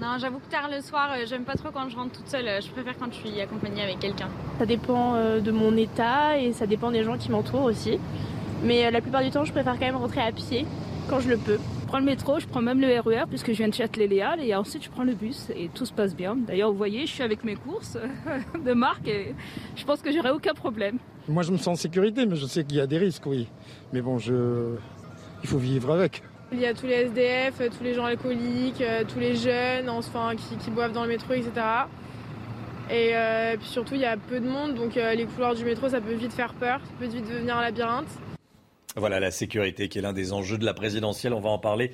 Non, 0.00 0.16
j'avoue 0.18 0.38
que 0.38 0.50
tard 0.50 0.68
le 0.70 0.80
soir, 0.80 1.10
euh, 1.12 1.24
j'aime 1.26 1.44
pas 1.44 1.54
trop 1.54 1.70
quand 1.72 1.88
je 1.88 1.96
rentre 1.96 2.12
toute 2.12 2.28
seule. 2.28 2.46
Je 2.62 2.70
préfère 2.70 2.96
quand 2.98 3.12
je 3.12 3.28
suis 3.28 3.40
accompagnée 3.40 3.82
avec 3.82 3.98
quelqu'un. 3.98 4.28
Ça 4.58 4.66
dépend 4.66 5.14
de 5.40 5.50
mon 5.50 5.76
état 5.76 6.38
et 6.38 6.52
ça 6.52 6.66
dépend 6.66 6.90
des 6.90 7.04
gens 7.04 7.16
qui 7.16 7.30
m'entourent 7.30 7.64
aussi. 7.64 7.98
Mais 8.62 8.90
la 8.90 9.00
plupart 9.00 9.22
du 9.22 9.30
temps, 9.30 9.44
je 9.44 9.52
préfère 9.52 9.74
quand 9.74 9.86
même 9.86 9.96
rentrer 9.96 10.20
à 10.20 10.32
pied 10.32 10.66
quand 11.08 11.20
je 11.20 11.28
le 11.28 11.36
peux. 11.36 11.58
Je 11.86 11.86
prends 11.86 12.00
le 12.00 12.04
métro, 12.04 12.40
je 12.40 12.46
prends 12.48 12.62
même 12.62 12.80
le 12.80 12.88
RER 12.98 13.22
e 13.22 13.26
puisque 13.28 13.52
je 13.52 13.58
viens 13.58 13.68
de 13.68 13.74
Châtelet-Léal 13.74 14.40
et 14.40 14.54
ensuite 14.56 14.82
je 14.82 14.90
prends 14.90 15.04
le 15.04 15.14
bus 15.14 15.50
et 15.54 15.70
tout 15.72 15.86
se 15.86 15.92
passe 15.92 16.16
bien. 16.16 16.34
D'ailleurs, 16.34 16.72
vous 16.72 16.76
voyez, 16.76 17.06
je 17.06 17.12
suis 17.12 17.22
avec 17.22 17.44
mes 17.44 17.54
courses 17.54 17.96
de 18.64 18.72
marque 18.72 19.06
et 19.06 19.36
je 19.76 19.84
pense 19.84 20.02
que 20.02 20.10
j'aurai 20.10 20.30
aucun 20.30 20.52
problème. 20.52 20.98
Moi, 21.28 21.44
je 21.44 21.52
me 21.52 21.56
sens 21.58 21.68
en 21.68 21.74
sécurité, 21.76 22.26
mais 22.26 22.34
je 22.34 22.46
sais 22.46 22.64
qu'il 22.64 22.78
y 22.78 22.80
a 22.80 22.88
des 22.88 22.98
risques, 22.98 23.26
oui. 23.26 23.46
Mais 23.92 24.00
bon, 24.00 24.18
je... 24.18 24.74
il 25.44 25.48
faut 25.48 25.58
vivre 25.58 25.92
avec. 25.92 26.24
Il 26.52 26.60
y 26.60 26.66
a 26.66 26.74
tous 26.74 26.86
les 26.86 27.06
SDF, 27.06 27.60
tous 27.76 27.82
les 27.82 27.94
gens 27.94 28.04
alcooliques, 28.04 28.80
euh, 28.80 29.02
tous 29.02 29.18
les 29.18 29.34
jeunes 29.34 29.88
enfin, 29.88 30.34
qui, 30.36 30.70
boivent 30.70 30.92
dans 30.92 31.02
le 31.02 31.08
métro, 31.08 31.32
etc. 31.32 31.50
Et 32.88 33.16
euh, 33.16 33.56
puis 33.56 33.66
surtout, 33.66 33.94
il 33.94 34.00
y 34.02 34.04
a 34.04 34.16
peu 34.16 34.38
de 34.38 34.48
monde, 34.48 34.74
donc 34.74 34.96
euh, 34.96 35.14
les 35.14 35.24
couloirs 35.24 35.56
du 35.56 35.64
métro, 35.64 35.88
ça 35.88 36.00
peut 36.00 36.14
vite 36.14 36.32
faire 36.32 36.54
peur, 36.54 36.78
ça 36.84 36.92
peut 37.00 37.06
vite 37.06 37.28
devenir 37.28 37.56
un 37.56 37.62
labyrinthe. 37.62 38.06
Voilà 38.98 39.20
la 39.20 39.30
sécurité 39.30 39.90
qui 39.90 39.98
est 39.98 40.00
l'un 40.00 40.14
des 40.14 40.32
enjeux 40.32 40.56
de 40.56 40.64
la 40.64 40.72
présidentielle. 40.72 41.34
On 41.34 41.40
va 41.40 41.50
en 41.50 41.58
parler 41.58 41.90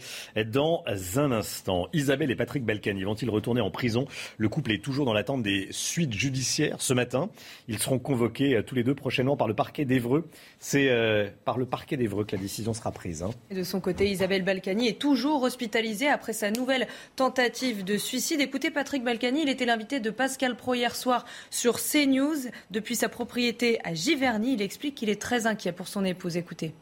dans 0.47 0.85
un 1.17 1.33
instant. 1.33 1.89
Isabelle 1.93 2.31
et 2.31 2.37
Patrick 2.37 2.65
Balkany 2.65 3.03
vont-ils 3.03 3.29
retourner 3.29 3.61
en 3.61 3.73
prison? 3.73 4.07
Le 4.39 4.49
couple 4.49 4.71
est 4.71 4.85
toujours 4.85 5.05
dans 5.05 5.13
l'attente 5.13 5.43
des 5.43 5.67
suites 5.73 6.13
judiciaires 6.13 6.81
ce 6.81 6.95
matin. 6.95 7.29
Ils 7.67 7.81
seront 7.81 7.99
convoqués 7.99 8.55
euh, 8.55 8.63
tous 8.63 8.77
les 8.77 8.85
deux 8.85 8.95
prochainement 8.95 9.37
par 9.37 9.49
le 9.49 9.55
parquet 9.55 9.85
d'Evreux. 9.85 10.29
C'est 10.61 10.91
euh, 10.91 11.29
par 11.45 11.59
le 11.59 11.67
parquet 11.67 11.97
d'Evreux 11.97 12.25
que 12.25 12.37
la 12.37 12.41
décision 12.41 12.73
sera 12.73 12.93
prise. 12.93 13.25
Hein. 13.25 13.31
de 13.51 13.65
son 13.65 13.81
côté, 13.81 14.09
Isabelle 14.09 14.45
Balkany 14.45 14.87
est 14.87 15.01
toujours 15.01 15.43
hospitalisée 15.43 16.09
après 16.09 16.33
sa 16.33 16.53
nouvelle 16.53 16.87
tentative 17.17 17.83
de 17.83 17.97
suicide. 17.97 18.41
Écoutez, 18.41 18.71
Patrick 18.71 19.03
Balkany, 19.03 19.43
il 19.43 19.49
était 19.49 19.67
l'invité 19.67 19.99
de 19.99 20.11
Pascal 20.11 20.57
Pro 20.57 20.75
hier 20.75 20.95
soir 20.95 21.25
sur 21.51 21.81
CNews. 21.81 22.49
Depuis 22.71 22.95
sa 22.95 23.09
propriété 23.09 23.81
à 23.83 23.93
Giverny, 23.93 24.53
il 24.53 24.63
explique 24.63 24.95
qu'il 24.95 25.11
est 25.11 25.21
très 25.21 25.49
inquiet 25.49 25.73
pour 25.73 25.89
son 25.89 26.05
épouse. 26.05 26.37
Écoutez. 26.37 26.73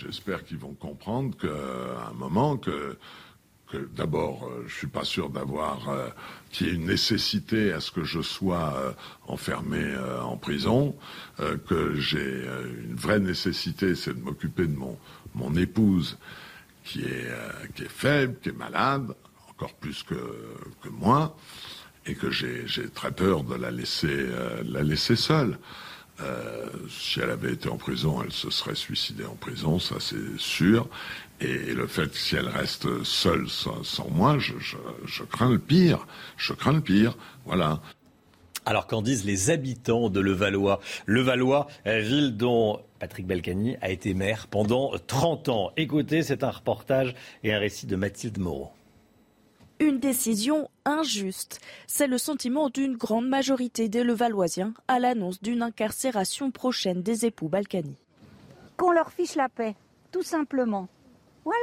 J'espère 0.00 0.44
qu'ils 0.44 0.58
vont 0.58 0.72
comprendre 0.72 1.36
qu'à 1.36 2.08
un 2.08 2.14
moment 2.14 2.56
que, 2.56 2.96
d'abord, 3.96 4.48
euh, 4.48 4.64
je 4.66 4.74
suis 4.74 4.86
pas 4.86 5.04
sûr 5.04 5.28
d'avoir 5.28 5.90
euh, 5.90 6.08
qu'il 6.50 6.66
y 6.66 6.70
ait 6.70 6.74
une 6.74 6.86
nécessité 6.86 7.72
à 7.72 7.80
ce 7.80 7.90
que 7.90 8.02
je 8.02 8.22
sois 8.22 8.74
euh, 8.76 8.92
enfermé 9.28 9.94
en 10.22 10.36
prison, 10.36 10.96
que 11.38 11.94
j'ai 11.94 12.46
une 12.84 12.96
vraie 12.96 13.20
nécessité, 13.20 13.94
c'est 13.94 14.14
de 14.14 14.20
m'occuper 14.20 14.66
de 14.66 14.76
mon 14.76 14.98
mon 15.34 15.54
épouse 15.54 16.18
qui 16.84 17.02
est 17.02 17.30
qui 17.74 17.84
est 17.84 17.90
faible, 17.90 18.36
qui 18.42 18.48
est 18.48 18.58
malade, 18.58 19.14
encore 19.50 19.74
plus 19.74 20.02
que 20.02 20.16
que 20.82 20.88
moi, 20.88 21.36
et 22.06 22.14
que 22.14 22.30
j'ai 22.30 22.66
j'ai 22.66 22.88
très 22.88 23.12
peur 23.12 23.44
de 23.44 23.54
la 23.54 23.70
laisser 23.70 24.26
la 24.64 24.82
laisser 24.82 25.16
seule. 25.16 25.58
Euh, 26.22 26.66
si 26.88 27.20
elle 27.20 27.30
avait 27.30 27.52
été 27.52 27.68
en 27.68 27.76
prison, 27.76 28.22
elle 28.22 28.32
se 28.32 28.50
serait 28.50 28.74
suicidée 28.74 29.24
en 29.24 29.34
prison, 29.34 29.78
ça 29.78 29.96
c'est 30.00 30.38
sûr. 30.38 30.88
Et 31.40 31.72
le 31.72 31.86
fait 31.86 32.08
que 32.08 32.18
si 32.18 32.36
elle 32.36 32.48
reste 32.48 33.02
seule 33.04 33.48
sans, 33.48 34.08
moi, 34.10 34.38
je, 34.38 35.24
crains 35.24 35.50
le 35.50 35.58
pire. 35.58 36.06
Je 36.36 36.52
crains 36.52 36.74
le 36.74 36.82
pire. 36.82 37.16
Voilà. 37.46 37.80
Alors 38.66 38.86
qu'en 38.86 39.00
disent 39.00 39.24
les 39.24 39.48
habitants 39.48 40.10
de 40.10 40.20
Levallois? 40.20 40.80
Levallois, 41.06 41.66
ville 41.86 42.36
dont 42.36 42.80
Patrick 42.98 43.26
Balkany 43.26 43.76
a 43.80 43.90
été 43.90 44.12
maire 44.12 44.48
pendant 44.48 44.92
30 45.06 45.48
ans. 45.48 45.72
Écoutez, 45.78 46.22
c'est 46.22 46.44
un 46.44 46.50
reportage 46.50 47.14
et 47.42 47.54
un 47.54 47.58
récit 47.58 47.86
de 47.86 47.96
Mathilde 47.96 48.38
Moreau. 48.38 48.70
Une 49.80 49.98
décision 49.98 50.68
injuste. 50.84 51.58
C'est 51.86 52.06
le 52.06 52.18
sentiment 52.18 52.68
d'une 52.68 52.98
grande 52.98 53.26
majorité 53.26 53.88
des 53.88 54.04
Levalloisiens 54.04 54.74
à 54.88 54.98
l'annonce 54.98 55.40
d'une 55.40 55.62
incarcération 55.62 56.50
prochaine 56.50 57.00
des 57.02 57.24
époux 57.24 57.48
Balkany. 57.48 57.96
Qu'on 58.76 58.90
leur 58.90 59.10
fiche 59.10 59.36
la 59.36 59.48
paix, 59.48 59.74
tout 60.12 60.22
simplement. 60.22 60.86
Voilà, 61.46 61.58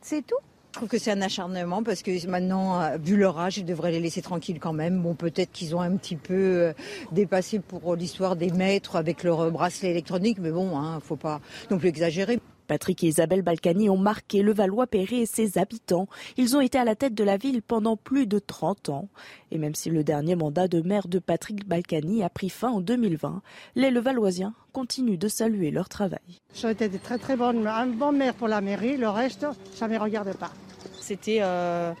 c'est 0.00 0.26
tout. 0.26 0.34
Je 0.72 0.78
trouve 0.78 0.88
que 0.88 0.98
c'est 0.98 1.12
un 1.12 1.22
acharnement 1.22 1.84
parce 1.84 2.02
que 2.02 2.26
maintenant, 2.26 2.82
euh, 2.82 2.96
vu 2.96 3.16
leur 3.16 3.38
âge, 3.38 3.58
ils 3.58 3.64
devraient 3.64 3.92
les 3.92 4.00
laisser 4.00 4.20
tranquilles 4.20 4.58
quand 4.58 4.72
même. 4.72 5.00
Bon, 5.00 5.14
peut-être 5.14 5.52
qu'ils 5.52 5.76
ont 5.76 5.80
un 5.80 5.96
petit 5.96 6.16
peu 6.16 6.34
euh, 6.34 6.72
dépassé 7.12 7.60
pour 7.60 7.94
l'histoire 7.94 8.34
des 8.34 8.50
maîtres 8.50 8.96
avec 8.96 9.22
leur 9.22 9.48
bracelet 9.52 9.90
électronique, 9.90 10.38
mais 10.40 10.50
bon, 10.50 10.76
hein, 10.76 10.98
faut 10.98 11.16
pas 11.16 11.40
non 11.70 11.78
plus 11.78 11.88
exagérer. 11.88 12.40
Patrick 12.68 13.02
et 13.02 13.08
Isabelle 13.08 13.42
Balkany 13.42 13.88
ont 13.88 13.96
marqué 13.96 14.42
le 14.42 14.52
Valois-Perret 14.52 15.20
et 15.20 15.26
ses 15.26 15.58
habitants. 15.58 16.06
Ils 16.36 16.56
ont 16.56 16.60
été 16.60 16.78
à 16.78 16.84
la 16.84 16.94
tête 16.94 17.14
de 17.14 17.24
la 17.24 17.36
ville 17.36 17.62
pendant 17.62 17.96
plus 17.96 18.26
de 18.26 18.38
30 18.38 18.90
ans. 18.90 19.08
Et 19.50 19.58
même 19.58 19.74
si 19.74 19.90
le 19.90 20.04
dernier 20.04 20.36
mandat 20.36 20.68
de 20.68 20.80
maire 20.82 21.08
de 21.08 21.18
Patrick 21.18 21.66
Balkany 21.66 22.22
a 22.22 22.28
pris 22.28 22.50
fin 22.50 22.68
en 22.68 22.80
2020, 22.80 23.42
les 23.74 23.90
Levalloisiens 23.90 24.54
continuent 24.72 25.18
de 25.18 25.28
saluer 25.28 25.70
leur 25.70 25.88
travail. 25.88 26.42
Ça 26.52 26.68
a 26.68 26.70
été 26.72 26.88
très 26.90 27.18
très 27.18 27.36
bonne, 27.36 27.66
un 27.66 27.86
bon 27.86 28.12
maire 28.12 28.34
pour 28.34 28.48
la 28.48 28.60
mairie, 28.60 28.96
le 28.96 29.08
reste, 29.08 29.46
ça 29.74 29.88
ne 29.88 29.94
me 29.94 29.98
regarde 29.98 30.36
pas. 30.36 30.52
C'était 31.00 31.38
euh, 31.40 31.92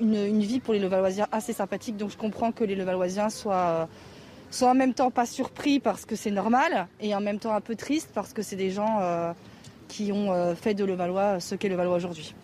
une, 0.00 0.40
vie 0.40 0.60
pour 0.60 0.74
les 0.74 0.80
Levalloisiens 0.80 1.26
assez 1.32 1.52
sympathique, 1.52 1.96
donc 1.96 2.10
je 2.10 2.16
comprends 2.16 2.52
que 2.52 2.62
les 2.64 2.76
Levalloisiens 2.76 3.30
soient... 3.30 3.88
soient 4.50 4.70
en 4.70 4.74
même 4.74 4.94
temps 4.94 5.10
pas 5.10 5.26
surpris 5.26 5.80
parce 5.80 6.06
que 6.06 6.14
c'est 6.14 6.30
normal 6.30 6.86
et 7.00 7.14
en 7.14 7.20
même 7.20 7.40
temps 7.40 7.54
un 7.54 7.60
peu 7.60 7.74
triste 7.74 8.10
parce 8.14 8.32
que 8.32 8.42
c'est 8.42 8.56
des 8.56 8.70
gens 8.70 8.98
euh, 9.00 9.32
qui 9.92 10.10
ont 10.10 10.32
euh, 10.32 10.54
fait 10.54 10.72
de 10.72 10.84
Levallois 10.84 11.38
ce 11.38 11.54
qu'est 11.54 11.68
Levallois 11.68 11.96
aujourd'hui. 11.96 12.34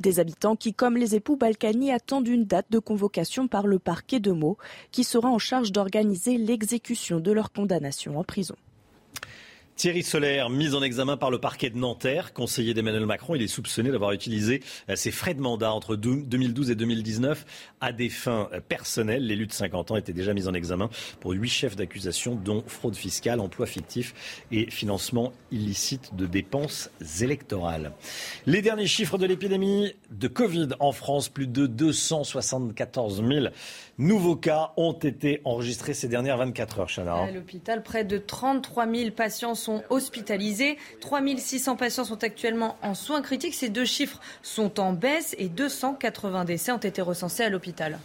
Des 0.00 0.18
habitants 0.18 0.56
qui, 0.56 0.74
comme 0.74 0.96
les 0.96 1.14
époux 1.14 1.36
Balkany, 1.36 1.92
attendent 1.92 2.26
une 2.26 2.44
date 2.44 2.66
de 2.68 2.80
convocation 2.80 3.46
par 3.46 3.68
le 3.68 3.78
parquet 3.78 4.18
de 4.18 4.32
Meaux, 4.32 4.58
qui 4.90 5.04
sera 5.04 5.28
en 5.28 5.38
charge 5.38 5.70
d'organiser 5.70 6.36
l'exécution 6.36 7.20
de 7.20 7.30
leur 7.30 7.52
condamnation 7.52 8.18
en 8.18 8.24
prison. 8.24 8.56
Thierry 9.76 10.02
Solaire, 10.02 10.48
mis 10.48 10.74
en 10.74 10.82
examen 10.82 11.18
par 11.18 11.30
le 11.30 11.38
parquet 11.38 11.68
de 11.68 11.76
Nanterre, 11.76 12.32
conseiller 12.32 12.72
d'Emmanuel 12.72 13.04
Macron, 13.04 13.34
il 13.34 13.42
est 13.42 13.46
soupçonné 13.46 13.90
d'avoir 13.90 14.12
utilisé 14.12 14.62
euh, 14.88 14.96
ses 14.96 15.10
frais 15.10 15.34
de 15.34 15.42
mandat 15.42 15.70
entre 15.70 15.96
2012 15.96 16.70
et 16.70 16.74
2019 16.74 17.44
à 17.82 17.92
des 17.92 18.08
fins 18.08 18.48
euh, 18.54 18.60
personnelles. 18.66 19.26
L'élu 19.26 19.46
de 19.46 19.52
50 19.52 19.90
ans 19.90 19.96
était 19.96 20.14
déjà 20.14 20.32
mis 20.32 20.48
en 20.48 20.54
examen 20.54 20.88
pour 21.20 21.32
huit 21.32 21.50
chefs 21.50 21.76
d'accusation, 21.76 22.36
dont 22.36 22.64
fraude 22.66 22.96
fiscale, 22.96 23.38
emploi 23.38 23.66
fictif 23.66 24.14
et 24.50 24.70
financement 24.70 25.34
illicite 25.50 26.16
de 26.16 26.24
dépenses 26.24 26.90
électorales. 27.20 27.92
Les 28.46 28.62
derniers 28.62 28.86
chiffres 28.86 29.18
de 29.18 29.26
l'épidémie 29.26 29.92
de 30.10 30.28
Covid 30.28 30.68
en 30.80 30.92
France, 30.92 31.28
plus 31.28 31.48
de 31.48 31.66
274 31.66 33.22
000 33.22 33.46
nouveaux 33.98 34.36
cas 34.36 34.72
ont 34.76 34.92
été 34.92 35.40
enregistrés 35.44 35.92
ces 35.92 36.08
dernières 36.08 36.38
24 36.38 36.80
heures, 36.80 36.88
Chana. 36.88 37.16
À 37.16 37.30
l'hôpital, 37.30 37.82
près 37.82 38.04
de 38.04 38.16
33 38.18 38.90
000 38.90 39.10
patients 39.10 39.54
sont 39.54 39.65
hospitalisés. 39.90 40.78
3 41.00 41.20
600 41.36 41.76
patients 41.76 42.04
sont 42.04 42.22
actuellement 42.24 42.76
en 42.82 42.94
soins 42.94 43.22
critiques. 43.22 43.54
Ces 43.54 43.68
deux 43.68 43.84
chiffres 43.84 44.20
sont 44.42 44.80
en 44.80 44.92
baisse 44.92 45.34
et 45.38 45.48
280 45.48 46.44
décès 46.44 46.72
ont 46.72 46.78
été 46.78 47.02
recensés 47.02 47.44
à 47.44 47.50
l'hôpital. 47.50 47.98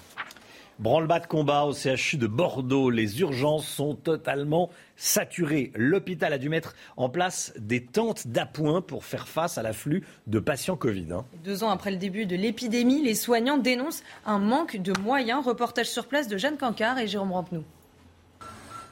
Branle-bas 0.81 1.19
de 1.19 1.27
combat 1.27 1.65
au 1.65 1.73
CHU 1.73 2.17
de 2.17 2.25
Bordeaux. 2.25 2.89
Les 2.89 3.19
urgences 3.19 3.67
sont 3.67 3.93
totalement 3.93 4.71
saturées. 4.95 5.71
L'hôpital 5.75 6.33
a 6.33 6.39
dû 6.39 6.49
mettre 6.49 6.73
en 6.97 7.07
place 7.07 7.53
des 7.55 7.85
tentes 7.85 8.27
d'appoint 8.27 8.81
pour 8.81 9.05
faire 9.05 9.27
face 9.27 9.59
à 9.59 9.61
l'afflux 9.61 10.03
de 10.25 10.39
patients 10.39 10.75
Covid. 10.75 11.05
Hein. 11.11 11.25
Deux 11.43 11.63
ans 11.63 11.69
après 11.69 11.91
le 11.91 11.97
début 11.97 12.25
de 12.25 12.35
l'épidémie, 12.35 13.03
les 13.03 13.13
soignants 13.13 13.59
dénoncent 13.59 14.01
un 14.25 14.39
manque 14.39 14.77
de 14.77 14.99
moyens. 15.01 15.45
Reportage 15.45 15.87
sur 15.87 16.07
place 16.07 16.27
de 16.27 16.37
Jeanne 16.37 16.57
Cancard 16.57 16.97
et 16.97 17.07
Jérôme 17.07 17.31
Rampenou. 17.31 17.63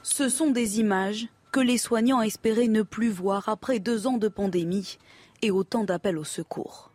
Ce 0.04 0.28
sont 0.28 0.50
des 0.52 0.78
images 0.78 1.26
que 1.50 1.60
les 1.60 1.78
soignants 1.78 2.22
espéraient 2.22 2.68
ne 2.68 2.82
plus 2.82 3.10
voir 3.10 3.48
après 3.48 3.78
deux 3.78 4.06
ans 4.06 4.18
de 4.18 4.28
pandémie 4.28 4.98
et 5.42 5.50
autant 5.50 5.84
d'appels 5.84 6.18
au 6.18 6.24
secours 6.24 6.90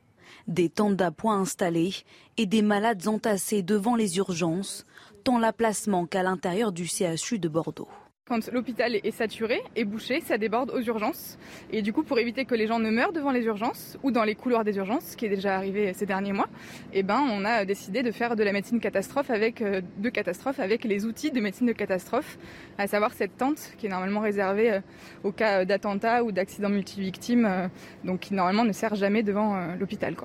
des 0.48 0.70
tentes 0.70 0.96
d'appoint 0.96 1.40
installées 1.40 1.94
et 2.38 2.46
des 2.46 2.62
malades 2.62 3.08
entassés 3.08 3.64
devant 3.64 3.96
les 3.96 4.18
urgences, 4.18 4.86
tant 5.24 5.40
la 5.40 5.54
place 5.54 5.88
manque 5.88 6.16
à 6.16 6.24
l'intérieur 6.24 6.72
du 6.72 6.88
CHU 6.88 7.40
de 7.40 7.48
Bordeaux. 7.48 7.90
Quand 8.28 8.52
l'hôpital 8.52 8.96
est 8.96 9.12
saturé 9.12 9.62
et 9.76 9.86
bouché, 9.86 10.20
ça 10.20 10.40
déborde 10.40 10.72
aux 10.72 10.82
urgences. 10.82 11.38
Et 11.72 11.84
du 11.84 11.94
coup, 11.94 12.02
pour 12.02 12.18
éviter 12.18 12.46
que 12.46 12.56
les 12.56 12.66
gens 12.66 12.80
ne 12.80 12.90
meurent 12.90 13.14
devant 13.14 13.30
les 13.30 13.44
urgences 13.44 14.00
ou 14.02 14.10
dans 14.10 14.24
les 14.24 14.34
couloirs 14.34 14.64
des 14.64 14.78
urgences, 14.78 15.12
ce 15.12 15.16
qui 15.16 15.28
est 15.28 15.30
déjà 15.30 15.56
arrivé 15.56 15.94
ces 15.94 16.08
derniers 16.08 16.34
mois, 16.34 16.50
eh 16.92 17.04
ben, 17.04 17.22
on 17.32 17.46
a 17.46 17.66
décidé 17.66 18.02
de 18.02 18.10
faire 18.10 18.36
de 18.36 18.44
la 18.44 18.52
médecine 18.52 18.80
catastrophe 18.80 19.30
avec, 19.30 19.62
euh, 19.62 19.80
de 20.00 20.10
catastrophe 20.10 20.60
avec 20.60 20.86
les 20.86 21.06
outils 21.06 21.30
de 21.30 21.40
médecine 21.40 21.68
de 21.68 21.72
catastrophe, 21.74 22.40
à 22.80 22.88
savoir 22.88 23.14
cette 23.14 23.38
tente 23.38 23.60
qui 23.78 23.86
est 23.86 23.90
normalement 23.90 24.22
réservée 24.22 24.72
euh, 24.72 24.82
au 25.24 25.32
cas 25.32 25.64
d'attentat 25.64 26.24
ou 26.24 26.32
d'accident 26.32 26.70
multivictime, 26.70 27.46
euh, 27.46 27.68
donc 28.06 28.22
qui 28.22 28.34
normalement 28.34 28.66
ne 28.66 28.74
sert 28.74 28.96
jamais 28.96 29.22
devant 29.22 29.76
l'hôpital. 29.76 30.16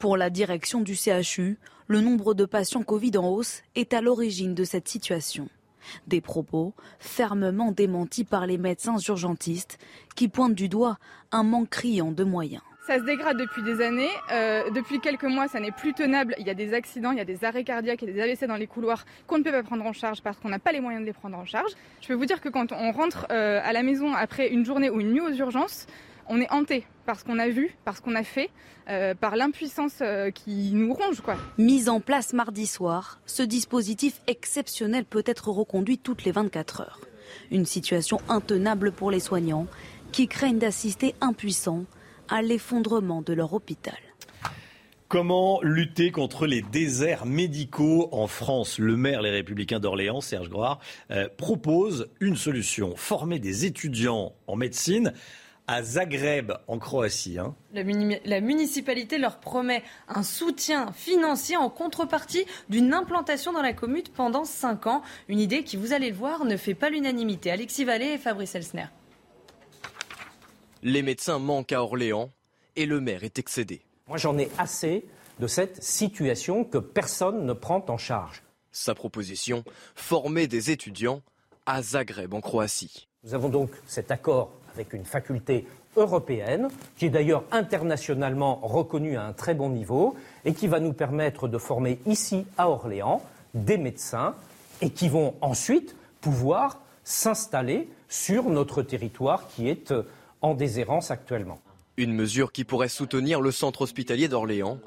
Pour 0.00 0.16
la 0.16 0.28
direction 0.28 0.80
du 0.80 0.96
CHU, 0.96 1.56
le 1.86 2.00
nombre 2.00 2.34
de 2.34 2.46
patients 2.46 2.82
Covid 2.82 3.16
en 3.16 3.28
hausse 3.28 3.62
est 3.76 3.94
à 3.94 4.00
l'origine 4.00 4.56
de 4.56 4.64
cette 4.64 4.88
situation. 4.88 5.48
Des 6.06 6.20
propos 6.20 6.74
fermement 6.98 7.72
démentis 7.72 8.24
par 8.24 8.46
les 8.46 8.58
médecins 8.58 8.98
urgentistes 8.98 9.78
qui 10.14 10.28
pointent 10.28 10.54
du 10.54 10.68
doigt 10.68 10.98
un 11.32 11.42
manque 11.42 11.70
criant 11.70 12.12
de 12.12 12.24
moyens. 12.24 12.62
Ça 12.86 12.98
se 12.98 13.04
dégrade 13.04 13.38
depuis 13.38 13.62
des 13.62 13.80
années. 13.80 14.10
Euh, 14.30 14.70
depuis 14.70 15.00
quelques 15.00 15.24
mois, 15.24 15.48
ça 15.48 15.58
n'est 15.58 15.70
plus 15.70 15.94
tenable. 15.94 16.34
Il 16.38 16.46
y 16.46 16.50
a 16.50 16.54
des 16.54 16.74
accidents, 16.74 17.12
il 17.12 17.18
y 17.18 17.20
a 17.20 17.24
des 17.24 17.42
arrêts 17.42 17.64
cardiaques, 17.64 18.02
a 18.02 18.06
des 18.06 18.20
AVC 18.20 18.44
dans 18.46 18.56
les 18.56 18.66
couloirs 18.66 19.06
qu'on 19.26 19.38
ne 19.38 19.42
peut 19.42 19.52
pas 19.52 19.62
prendre 19.62 19.86
en 19.86 19.94
charge 19.94 20.20
parce 20.20 20.38
qu'on 20.38 20.50
n'a 20.50 20.58
pas 20.58 20.70
les 20.70 20.80
moyens 20.80 21.00
de 21.00 21.06
les 21.06 21.14
prendre 21.14 21.38
en 21.38 21.46
charge. 21.46 21.72
Je 22.02 22.08
peux 22.08 22.14
vous 22.14 22.26
dire 22.26 22.42
que 22.42 22.50
quand 22.50 22.72
on 22.72 22.92
rentre 22.92 23.26
euh, 23.30 23.58
à 23.64 23.72
la 23.72 23.82
maison 23.82 24.12
après 24.12 24.48
une 24.48 24.66
journée 24.66 24.90
ou 24.90 25.00
une 25.00 25.12
nuit 25.12 25.22
aux 25.22 25.32
urgences, 25.32 25.86
on 26.28 26.40
est 26.40 26.50
hanté 26.50 26.86
par 27.06 27.18
ce 27.18 27.24
qu'on 27.24 27.38
a 27.38 27.48
vu, 27.48 27.76
par 27.84 27.96
ce 27.96 28.02
qu'on 28.02 28.14
a 28.14 28.22
fait, 28.22 28.50
euh, 28.88 29.14
par 29.14 29.36
l'impuissance 29.36 29.98
euh, 30.00 30.30
qui 30.30 30.72
nous 30.72 30.92
ronge. 30.92 31.20
Quoi. 31.20 31.36
Mise 31.58 31.88
en 31.88 32.00
place 32.00 32.32
mardi 32.32 32.66
soir, 32.66 33.20
ce 33.26 33.42
dispositif 33.42 34.20
exceptionnel 34.26 35.04
peut 35.04 35.24
être 35.26 35.48
reconduit 35.48 35.98
toutes 35.98 36.24
les 36.24 36.32
24 36.32 36.80
heures. 36.80 37.00
Une 37.50 37.66
situation 37.66 38.18
intenable 38.28 38.92
pour 38.92 39.10
les 39.10 39.20
soignants 39.20 39.66
qui 40.12 40.28
craignent 40.28 40.58
d'assister 40.58 41.14
impuissants 41.20 41.84
à 42.28 42.42
l'effondrement 42.42 43.22
de 43.22 43.32
leur 43.32 43.52
hôpital. 43.52 43.98
Comment 45.08 45.60
lutter 45.62 46.10
contre 46.10 46.46
les 46.46 46.62
déserts 46.62 47.26
médicaux 47.26 48.08
en 48.10 48.26
France? 48.26 48.78
Le 48.78 48.96
maire 48.96 49.22
Les 49.22 49.30
Républicains 49.30 49.78
d'Orléans, 49.78 50.20
Serge 50.20 50.48
Groard, 50.48 50.80
euh, 51.10 51.28
propose 51.36 52.08
une 52.20 52.36
solution. 52.36 52.96
Former 52.96 53.38
des 53.38 53.64
étudiants 53.64 54.32
en 54.46 54.56
médecine 54.56 55.12
à 55.66 55.82
Zagreb, 55.82 56.52
en 56.68 56.78
Croatie. 56.78 57.38
Hein. 57.38 57.54
La, 57.72 58.40
municipalité 58.40 59.18
leur 59.18 59.38
promet 59.38 59.82
un 60.08 60.22
soutien 60.22 60.92
financier 60.92 61.56
en 61.56 61.70
contrepartie 61.70 62.44
d'une 62.68 62.92
implantation 62.92 63.52
dans 63.52 63.62
la 63.62 63.72
commune 63.72 64.04
pendant 64.14 64.44
5 64.44 64.86
ans. 64.86 65.02
Une 65.28 65.40
idée 65.40 65.64
qui, 65.64 65.76
vous 65.76 65.92
allez 65.92 66.10
le 66.10 66.16
voir, 66.16 66.44
ne 66.44 66.56
fait 66.56 66.74
pas 66.74 66.90
l'unanimité. 66.90 67.50
Alexis 67.50 67.84
Vallée 67.84 68.12
et 68.12 68.18
Fabrice 68.18 68.54
Elsner. 68.54 68.86
Les 70.82 71.02
médecins 71.02 71.38
manquent 71.38 71.72
à 71.72 71.82
Orléans 71.82 72.30
et 72.76 72.84
le 72.84 73.00
maire 73.00 73.24
est 73.24 73.38
excédé. 73.38 73.80
Moi, 74.06 74.18
j'en 74.18 74.36
ai 74.36 74.50
assez 74.58 75.06
de 75.40 75.46
cette 75.46 75.82
situation 75.82 76.64
que 76.64 76.78
personne 76.78 77.46
ne 77.46 77.54
prend 77.54 77.84
en 77.88 77.96
charge. 77.96 78.42
Sa 78.70 78.94
proposition, 78.94 79.64
former 79.94 80.46
des 80.46 80.70
étudiants 80.70 81.22
à 81.64 81.80
Zagreb, 81.80 82.34
en 82.34 82.40
Croatie. 82.40 83.08
Nous 83.22 83.32
avons 83.32 83.48
donc 83.48 83.70
cet 83.86 84.10
accord 84.10 84.52
avec 84.74 84.92
une 84.92 85.04
faculté 85.04 85.66
européenne, 85.96 86.68
qui 86.96 87.06
est 87.06 87.10
d'ailleurs 87.10 87.44
internationalement 87.50 88.56
reconnue 88.62 89.16
à 89.16 89.24
un 89.24 89.32
très 89.32 89.54
bon 89.54 89.70
niveau, 89.70 90.14
et 90.44 90.54
qui 90.54 90.66
va 90.66 90.80
nous 90.80 90.92
permettre 90.92 91.48
de 91.48 91.58
former 91.58 91.98
ici 92.06 92.46
à 92.58 92.68
Orléans 92.68 93.22
des 93.54 93.78
médecins, 93.78 94.34
et 94.80 94.90
qui 94.90 95.08
vont 95.08 95.34
ensuite 95.40 95.94
pouvoir 96.20 96.80
s'installer 97.04 97.88
sur 98.08 98.44
notre 98.44 98.82
territoire 98.82 99.46
qui 99.48 99.68
est 99.68 99.92
euh, 99.92 100.02
en 100.40 100.54
déshérence 100.54 101.10
actuellement. 101.10 101.60
Une 101.96 102.12
mesure 102.12 102.50
qui 102.50 102.64
pourrait 102.64 102.88
soutenir 102.88 103.40
le 103.40 103.52
centre 103.52 103.82
hospitalier 103.82 104.28
d'Orléans, 104.28 104.78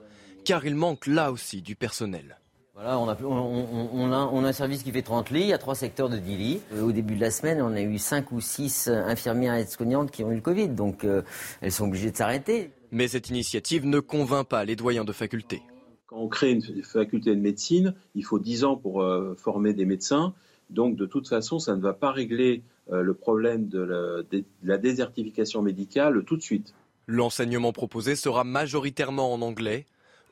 car 0.43 0.65
il 0.65 0.75
manque 0.75 1.07
là 1.07 1.31
aussi 1.31 1.61
du 1.61 1.75
personnel. 1.75 2.37
Voilà, 2.79 2.99
on, 2.99 3.09
a, 3.09 3.17
on, 3.23 4.11
a, 4.11 4.29
on, 4.31 4.43
a, 4.43 4.47
un 4.49 4.51
service 4.51 4.83
qui 4.83 4.91
fait 4.91 5.01
30 5.01 5.31
lits, 5.31 5.41
il 5.41 5.47
y 5.47 5.53
a 5.53 5.57
trois 5.57 5.73
secteurs 5.73 6.09
de 6.09 6.19
10 6.19 6.37
lits. 6.37 6.61
Euh, 6.73 6.83
au 6.83 6.91
début 6.91 7.15
de 7.15 7.21
la 7.21 7.31
semaine, 7.31 7.59
on 7.59 7.73
a 7.73 7.81
eu 7.81 7.97
5 7.97 8.31
ou 8.31 8.39
6 8.39 8.89
infirmières 8.89 9.55
et 9.55 9.61
aides-soignantes 9.61 10.11
qui 10.11 10.23
ont 10.23 10.31
eu 10.31 10.35
le 10.35 10.41
Covid, 10.41 10.69
donc 10.69 11.03
euh, 11.03 11.23
elles 11.61 11.71
sont 11.71 11.87
obligées 11.87 12.11
de 12.11 12.15
s'arrêter. 12.15 12.69
Mais 12.91 13.07
cette 13.07 13.31
initiative 13.31 13.87
ne 13.87 13.99
convainc 13.99 14.47
pas 14.47 14.63
les 14.63 14.75
doyens 14.75 15.05
de 15.05 15.11
faculté. 15.11 15.63
Quand 16.05 16.17
on 16.17 16.27
crée 16.27 16.51
une 16.51 16.83
faculté 16.83 17.31
de 17.31 17.41
médecine, 17.41 17.95
il 18.13 18.23
faut 18.23 18.37
10 18.37 18.63
ans 18.63 18.75
pour 18.75 19.01
euh, 19.01 19.33
former 19.39 19.73
des 19.73 19.85
médecins. 19.85 20.35
Donc 20.69 20.97
de 20.97 21.07
toute 21.07 21.27
façon, 21.27 21.57
ça 21.57 21.75
ne 21.75 21.81
va 21.81 21.93
pas 21.93 22.11
régler 22.11 22.61
le 22.89 23.13
problème 23.13 23.67
de 23.67 23.79
la, 23.79 24.23
de 24.31 24.45
la 24.63 24.77
désertification 24.77 25.63
médicale 25.63 26.23
tout 26.25 26.37
de 26.37 26.41
suite. 26.43 26.75
L'enseignement 27.07 27.73
proposé 27.73 28.15
sera 28.15 28.43
majoritairement 28.43 29.33
en 29.33 29.41
anglais, 29.41 29.85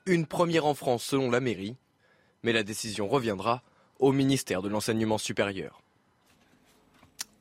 une 0.05 0.25
première 0.25 0.65
en 0.65 0.73
France 0.75 1.03
selon 1.03 1.31
la 1.31 1.39
mairie 1.39 1.75
mais 2.45 2.53
la 2.53 2.63
décision 2.63 3.07
reviendra 3.07 3.63
au 3.97 4.11
ministère 4.11 4.61
de 4.61 4.69
l'Enseignement 4.69 5.17
supérieur 5.17 5.81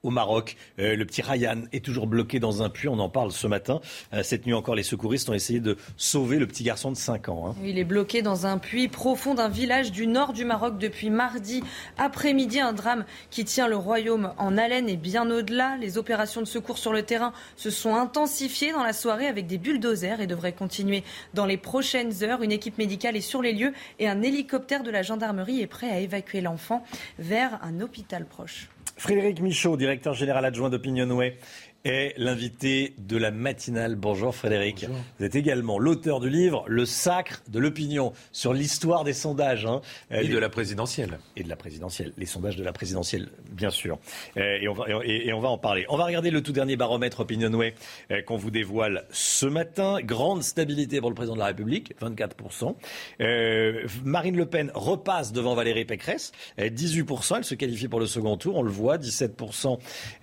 au 0.05 0.11
Maroc. 0.11 0.57
Euh, 0.79 0.95
le 0.95 1.05
petit 1.05 1.23
Ryan 1.23 1.63
est 1.73 1.85
toujours 1.85 2.07
bloqué 2.07 2.39
dans 2.39 2.63
un 2.63 2.69
puits, 2.69 2.89
on 2.89 2.99
en 3.01 3.09
parle 3.09 3.33
ce 3.33 3.49
matin. 3.49 3.81
Euh, 4.13 4.23
cette 4.23 4.47
nuit 4.47 4.55
encore, 4.55 4.77
les 4.77 4.85
secouristes 4.85 5.29
ont 5.29 5.35
essayé 5.35 5.59
de 5.59 5.77
sauver 5.97 6.39
le 6.39 6.47
petit 6.47 6.63
garçon 6.63 6.93
de 6.93 6.97
5 6.97 7.29
ans. 7.29 7.49
Hein. 7.49 7.55
Il 7.65 7.79
est 7.79 7.85
bloqué 7.85 8.23
dans 8.23 8.47
un 8.47 8.59
puits 8.59 8.89
profond 8.89 9.35
d'un 9.35 9.49
village 9.49 9.91
du 9.91 10.07
nord 10.07 10.33
du 10.33 10.45
Maroc 10.45 10.79
depuis 10.79 11.11
mardi 11.11 11.65
après-midi. 11.99 12.61
Un 12.61 12.75
drame 12.75 13.05
qui 13.31 13.45
tient 13.45 13.67
le 13.67 13.77
royaume 13.77 14.33
en 14.39 14.57
haleine 14.57 14.89
et 14.89 14.97
bien 14.97 15.29
au-delà. 15.31 15.77
Les 15.79 15.99
opérations 15.99 16.41
de 16.41 16.47
secours 16.47 16.79
sur 16.79 16.93
le 16.93 17.03
terrain 17.03 17.33
se 17.57 17.71
sont 17.71 17.95
intensifiées 17.95 18.73
dans 18.73 18.85
la 18.85 18.93
soirée 18.93 19.27
avec 19.27 19.47
des 19.47 19.59
bulldozers 19.59 20.21
et 20.21 20.27
devraient 20.27 20.53
continuer 20.53 21.03
dans 21.33 21.47
les 21.47 21.57
prochaines 21.57 22.23
heures. 22.23 22.43
Une 22.43 22.53
équipe 22.53 22.79
médicale 22.79 23.17
est 23.17 23.23
sur 23.23 23.41
les 23.41 23.53
lieux 23.53 23.73
et 23.99 24.09
un 24.09 24.23
hélicoptère 24.23 24.83
de 24.83 24.91
la 24.91 25.03
gendarmerie 25.03 25.61
est 25.61 25.67
prêt 25.67 25.91
à 25.91 25.99
évacuer 26.01 26.43
l'enfant 26.43 26.85
vers 27.19 27.59
un 27.63 27.81
hôpital 27.81 28.27
proche. 28.27 28.69
Frédéric 28.97 29.41
Michaud, 29.41 29.77
directeur 29.77 30.15
général 30.15 30.45
adjoint 30.45 30.71
d'Opinionway, 30.71 31.37
est 31.85 32.15
l'invité 32.17 32.95
de 32.97 33.19
la 33.19 33.31
matinale. 33.31 33.95
Bonjour 33.95 34.35
Frédéric. 34.35 34.87
Vous 35.19 35.25
êtes 35.25 35.35
également 35.35 35.79
l'auteur 35.79 36.19
du 36.19 36.31
livre 36.31 36.65
Le 36.67 36.87
sacre 36.87 37.43
de 37.49 37.59
l'opinion 37.59 38.15
sur 38.33 38.55
l'histoire 38.55 39.05
des 39.05 39.13
sondages. 39.13 39.67
Hein. 39.67 39.83
Et 40.11 40.29
de 40.29 40.39
la 40.39 40.49
présidentielle. 40.49 41.19
Et 41.37 41.43
de 41.43 41.49
la 41.49 41.57
présidentielle. 41.57 42.15
Les 42.17 42.25
sondages 42.25 42.57
de 42.57 42.65
la 42.65 42.73
présidentielle, 42.73 43.29
bien 43.51 43.69
sûr. 43.69 43.99
Euh, 44.39 44.59
et 44.63 44.69
on 44.69 44.73
va, 44.73 44.87
et, 45.05 45.31
on 45.35 45.41
va 45.41 45.51
en 45.51 45.59
parler. 45.59 45.85
On 45.91 45.99
va 45.99 46.07
regarder 46.07 46.31
le 46.31 46.43
tout 46.43 46.53
dernier 46.53 46.77
baromètre 46.77 47.21
Opinionway 47.21 47.75
euh, 48.11 48.23
qu'on 48.23 48.37
vous 48.37 48.51
dévoile 48.51 49.05
ce 49.11 49.45
matin. 49.45 49.99
Grande 50.03 50.43
stabilité 50.43 51.01
pour 51.01 51.11
le 51.11 51.15
président 51.15 51.35
de 51.35 51.41
la 51.41 51.47
République, 51.47 51.93
24%. 52.01 52.77
Euh, 53.21 53.87
Marine 54.05 54.37
Le 54.37 54.47
Pen 54.47 54.71
repasse 54.75 55.33
devant 55.33 55.55
Valérie 55.55 55.85
Pécresse, 55.85 56.33
18%. 56.59 57.37
Elle 57.39 57.45
se 57.45 57.55
qualifie 57.55 57.89
pour 57.89 58.01
le 58.01 58.07
second 58.07 58.39
tour, 58.39 58.57
on 58.57 58.63
le 58.63 58.71
voit, 58.71 58.97
17% 58.97 59.79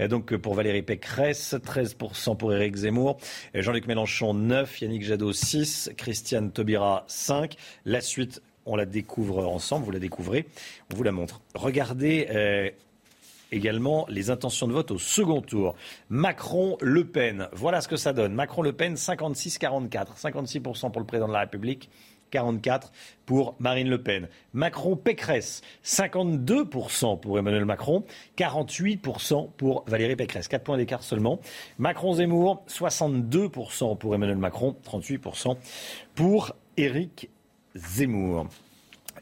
donc 0.07 0.35
pour 0.37 0.55
Valérie 0.55 0.81
Pécresse. 0.81 1.50
6, 1.51 1.55
13% 1.55 2.37
pour 2.37 2.53
Éric 2.53 2.75
Zemmour, 2.75 3.17
Jean-Luc 3.53 3.87
Mélenchon 3.87 4.33
9, 4.33 4.81
Yannick 4.81 5.03
Jadot 5.03 5.33
6, 5.33 5.91
Christiane 5.97 6.51
Taubira 6.51 7.03
5. 7.07 7.55
La 7.85 8.01
suite, 8.01 8.41
on 8.65 8.75
la 8.75 8.85
découvre 8.85 9.45
ensemble, 9.47 9.85
vous 9.85 9.91
la 9.91 9.99
découvrez, 9.99 10.47
on 10.91 10.95
vous 10.95 11.03
la 11.03 11.11
montre. 11.11 11.41
Regardez 11.55 12.27
euh, 12.29 12.69
également 13.51 14.05
les 14.09 14.29
intentions 14.29 14.67
de 14.67 14.73
vote 14.73 14.91
au 14.91 14.97
second 14.97 15.41
tour. 15.41 15.75
Macron-Le 16.09 17.05
Pen, 17.05 17.47
voilà 17.53 17.81
ce 17.81 17.87
que 17.87 17.97
ça 17.97 18.13
donne. 18.13 18.33
Macron-Le 18.33 18.73
Pen 18.73 18.95
56-44, 18.95 20.19
56% 20.21 20.91
pour 20.91 21.01
le 21.01 21.07
président 21.07 21.27
de 21.27 21.33
la 21.33 21.41
République, 21.41 21.89
44 22.31 22.91
pour 23.25 23.55
Marine 23.59 23.89
Le 23.89 24.01
Pen. 24.01 24.27
Macron-Pécresse, 24.53 25.61
52% 25.85 27.19
pour 27.19 27.37
Emmanuel 27.37 27.65
Macron, 27.65 28.03
48% 28.37 29.51
pour 29.57 29.83
Valérie 29.87 30.15
Pécresse. 30.15 30.47
4 30.47 30.63
points 30.63 30.77
d'écart 30.77 31.03
seulement. 31.03 31.39
Macron-Zemmour, 31.77 32.63
62% 32.67 33.97
pour 33.97 34.15
Emmanuel 34.15 34.37
Macron, 34.37 34.75
38% 34.83 35.57
pour 36.15 36.55
Éric 36.77 37.29
Zemmour. 37.75 38.47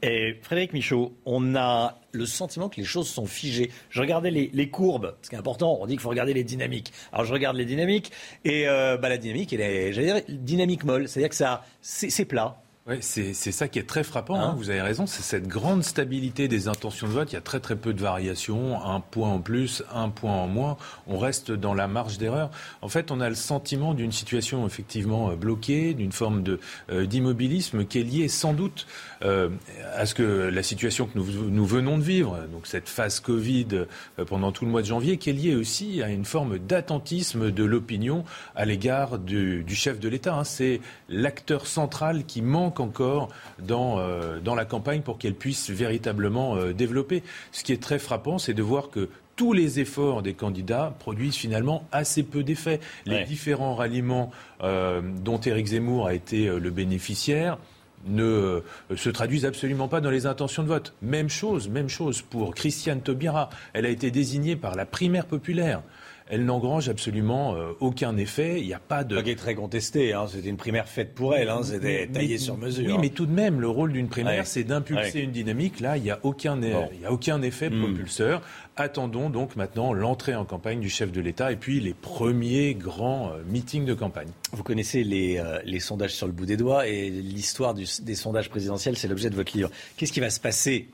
Et 0.02 0.36
Frédéric 0.42 0.74
Michaud, 0.74 1.14
on 1.26 1.56
a 1.56 2.00
le 2.12 2.26
sentiment 2.26 2.70
que 2.70 2.78
les 2.78 2.86
choses 2.86 3.10
sont 3.10 3.26
figées. 3.26 3.72
Je 3.90 4.00
regardais 4.00 4.32
les, 4.32 4.70
courbes, 4.70 5.16
ce 5.22 5.30
qui 5.30 5.36
est 5.36 5.40
important, 5.40 5.78
on 5.82 5.86
dit 5.86 5.94
qu'il 5.94 6.02
faut 6.02 6.10
regarder 6.10 6.34
les 6.34 6.44
dynamiques. 6.44 6.94
Alors 7.12 7.26
je 7.26 7.34
regarde 7.34 7.58
les 7.58 7.66
dynamiques, 7.66 8.12
et 8.46 8.68
euh, 8.68 8.98
bah, 8.98 9.10
la 9.10 9.18
dynamique, 9.18 9.52
elle 9.52 9.62
est, 9.62 9.94
j'allais 9.94 10.22
dire, 10.22 10.24
dynamique 10.30 10.84
molle, 10.86 11.08
c'est-à-dire 11.08 11.30
que 11.30 11.36
ça, 11.36 11.66
c'est 11.82 12.26
plat. 12.26 12.62
Oui, 12.90 12.98
c'est 13.02 13.34
ça 13.34 13.68
qui 13.68 13.78
est 13.78 13.88
très 13.88 14.04
frappant, 14.04 14.34
hein. 14.34 14.50
Hein, 14.50 14.56
vous 14.58 14.72
avez 14.72 14.82
raison, 14.82 15.06
c'est 15.06 15.22
cette 15.22 15.48
grande 15.48 15.84
stabilité 15.84 16.48
des 16.48 16.68
intentions 16.68 17.08
de 17.08 17.12
vote. 17.12 17.32
Il 17.32 17.36
y 17.36 17.38
a 17.38 17.42
très 17.42 17.60
très 17.60 17.76
peu 17.76 17.94
de 17.94 18.02
variations, 18.02 18.84
un 18.84 19.00
point 19.00 19.30
en 19.30 19.40
plus, 19.40 19.84
un 19.94 20.10
point 20.10 20.34
en 20.34 20.48
moins. 20.48 20.76
On 21.06 21.20
reste 21.20 21.52
dans 21.52 21.76
la 21.76 21.88
marge 21.88 22.18
d'erreur. 22.18 22.50
En 22.82 22.88
fait, 22.88 23.12
on 23.12 23.22
a 23.22 23.30
le 23.30 23.36
sentiment 23.36 23.94
d'une 23.94 24.12
situation 24.12 24.66
effectivement 24.66 25.30
euh, 25.30 25.36
bloquée, 25.36 25.94
d'une 25.94 26.12
forme 26.12 26.44
euh, 26.90 27.06
d'immobilisme 27.06 27.86
qui 27.86 28.00
est 28.00 28.04
liée 28.04 28.28
sans 28.28 28.54
doute 28.54 28.88
euh, 29.24 29.50
à 29.96 30.06
ce 30.06 30.14
que 30.14 30.50
la 30.50 30.64
situation 30.64 31.06
que 31.06 31.18
nous, 31.18 31.50
nous, 31.50 31.66
venons 31.66 31.98
de 31.98 32.04
vivre, 32.04 32.38
donc 32.52 32.68
cette 32.68 32.90
phase 32.90 33.20
Covid 33.20 33.86
pendant 34.28 34.52
tout 34.52 34.66
le 34.66 34.72
mois 34.72 34.82
de 34.82 34.88
janvier, 34.88 35.18
qui 35.18 35.30
est 35.30 35.34
liée 35.34 35.56
aussi 35.56 36.02
à 36.02 36.10
une 36.10 36.26
forme 36.26 36.58
d'attentisme 36.58 37.52
de 37.52 37.64
l'opinion 37.64 38.24
à 38.56 38.66
l'égard 38.66 39.20
du, 39.20 39.64
du, 39.64 39.76
chef 39.76 40.00
de 40.00 40.10
l'État. 40.10 40.36
Hein. 40.36 40.44
C'est 40.44 40.82
l'acteur 41.10 41.68
central 41.68 42.26
qui 42.26 42.42
manque 42.42 42.80
encore 42.80 43.30
dans, 43.62 44.00
euh, 44.00 44.40
dans 44.40 44.56
la 44.56 44.66
campagne 44.66 45.02
pour 45.02 45.18
qu'elle 45.18 45.36
puisse 45.36 45.70
véritablement 45.70 46.56
euh, 46.56 46.74
développer. 46.74 47.24
Ce 47.52 47.64
qui 47.64 47.74
est 47.74 47.82
très 47.82 48.00
frappant, 48.00 48.38
c'est 48.38 48.54
de 48.54 48.64
voir 48.64 48.90
que 48.90 49.10
tous 49.36 49.54
les 49.54 49.80
efforts 49.80 50.22
des 50.22 50.34
candidats 50.34 50.94
produisent 51.00 51.36
finalement 51.36 51.88
assez 51.94 52.24
peu 52.24 52.44
d'effets. 52.44 52.82
Les 53.06 53.24
différents 53.24 53.74
ralliements 53.74 54.32
euh, 54.62 55.02
dont 55.02 55.40
Éric 55.40 55.68
Zemmour 55.68 56.08
a 56.08 56.14
été 56.14 56.48
le 56.48 56.70
bénéficiaire 56.72 57.58
ne 58.06 58.62
se 58.96 59.10
traduisent 59.10 59.46
absolument 59.46 59.88
pas 59.88 60.02
dans 60.02 60.10
les 60.10 60.26
intentions 60.26 60.64
de 60.64 60.68
vote. 60.68 60.94
Même 61.02 61.30
chose, 61.30 61.70
même 61.70 61.90
chose 61.90 62.22
pour 62.22 62.56
Christiane 62.56 63.02
Taubira. 63.02 63.50
Elle 63.74 63.86
a 63.86 63.90
été 63.90 64.12
désignée 64.12 64.56
par 64.56 64.76
la 64.76 64.86
primaire 64.86 65.26
populaire 65.26 65.82
elle 66.30 66.46
n'engrange 66.46 66.90
absolument 66.90 67.56
euh, 67.56 67.72
aucun 67.80 68.16
effet. 68.18 68.62
Il 68.62 68.68
n'y 68.68 68.74
a 68.74 68.80
pas 68.80 69.04
de. 69.04 69.20
Qui 69.20 69.32
est 69.32 69.36
très 69.36 69.56
contesté. 69.56 70.14
Hein. 70.14 70.26
C'était 70.32 70.50
une 70.50 70.58
primaire 70.58 70.88
faite 70.88 71.14
pour 71.16 71.36
elle. 71.36 71.50
Hein. 71.50 71.62
C'était 71.64 72.08
taillé 72.08 72.38
sur 72.38 72.58
mesure. 72.58 72.86
Oui, 72.88 72.98
mais 73.02 73.10
tout 73.10 73.26
de 73.26 73.32
même, 73.32 73.60
le 73.60 73.68
rôle 73.68 73.92
d'une 73.92 74.08
primaire, 74.08 74.46
c'est 74.46 74.64
d'impulser 74.64 75.22
une 75.22 75.32
dynamique. 75.32 75.80
Là, 75.80 75.98
il 75.98 76.04
n'y 76.04 76.12
a 76.12 76.20
aucun, 76.24 76.60
il 76.62 77.06
a 77.06 77.12
aucun 77.12 77.42
effet 77.42 77.70
hmm. 77.70 77.82
propulseur. 77.82 78.42
Attendons 78.76 79.30
donc 79.30 79.58
maintenant 79.58 79.92
l'entrée 79.92 80.36
en 80.36 80.46
campagne 80.46 80.80
du 80.80 80.90
chef 80.90 81.12
de 81.12 81.20
l'État 81.20 81.52
et 81.52 81.58
puis 81.58 81.82
les 81.82 81.94
premiers 81.94 82.76
grands 82.76 83.32
euh, 83.34 83.42
meetings 83.46 83.86
de 83.86 83.94
campagne. 83.94 84.30
Vous 84.54 84.64
connaissez 84.64 85.04
les, 85.04 85.38
euh, 85.38 85.60
les 85.66 85.82
sondages 85.82 86.14
sur 86.14 86.28
le 86.28 86.32
bout 86.32 86.46
des 86.46 86.56
doigts 86.56 86.88
et 86.88 87.10
l'histoire 87.10 87.74
des 87.74 88.16
sondages 88.16 88.50
présidentiels, 88.50 88.96
c'est 88.96 89.10
l'objet 89.10 89.30
de 89.30 89.36
votre 89.36 89.56
livre. 89.56 89.70
Qu'est-ce 89.98 90.14
qui 90.14 90.22
va 90.22 90.30
se 90.30 90.40
passer 90.40 90.88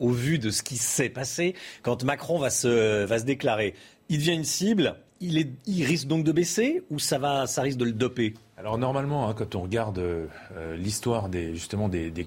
au 0.00 0.10
vu 0.10 0.38
de 0.38 0.50
ce 0.50 0.64
qui 0.64 0.76
s'est 0.76 1.08
passé 1.08 1.54
quand 1.82 2.02
Macron 2.02 2.38
va 2.38 2.50
se, 2.50 3.04
va 3.04 3.18
se 3.20 3.24
déclarer? 3.24 3.74
Il 4.08 4.18
devient 4.18 4.34
une 4.34 4.44
cible. 4.44 4.96
Il, 5.20 5.84
risque 5.84 6.06
donc 6.06 6.24
de 6.24 6.32
baisser 6.32 6.82
ou 6.90 6.98
ça, 6.98 7.18
va, 7.18 7.46
ça 7.46 7.62
risque 7.62 7.78
de 7.78 7.84
le 7.84 7.92
doper? 7.92 8.34
Alors 8.58 8.78
normalement, 8.78 9.28
hein, 9.28 9.34
quand 9.36 9.54
on 9.54 9.62
regarde 9.62 9.98
euh, 9.98 10.26
l'histoire 10.76 11.28
des, 11.28 11.54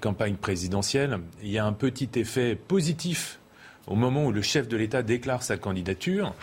campagnes 0.00 0.34
présidentielles, 0.34 1.18
il 1.42 1.50
y 1.50 1.58
a 1.58 1.64
un 1.64 1.72
petit 1.72 2.10
effet 2.16 2.56
positif 2.56 3.38
au 3.86 3.94
moment 3.94 4.26
où 4.26 4.32
le 4.32 4.42
chef 4.42 4.68
de 4.68 4.76
l'État 4.76 5.02
déclare 5.02 5.42
sa 5.42 5.56
candidature. 5.56 6.34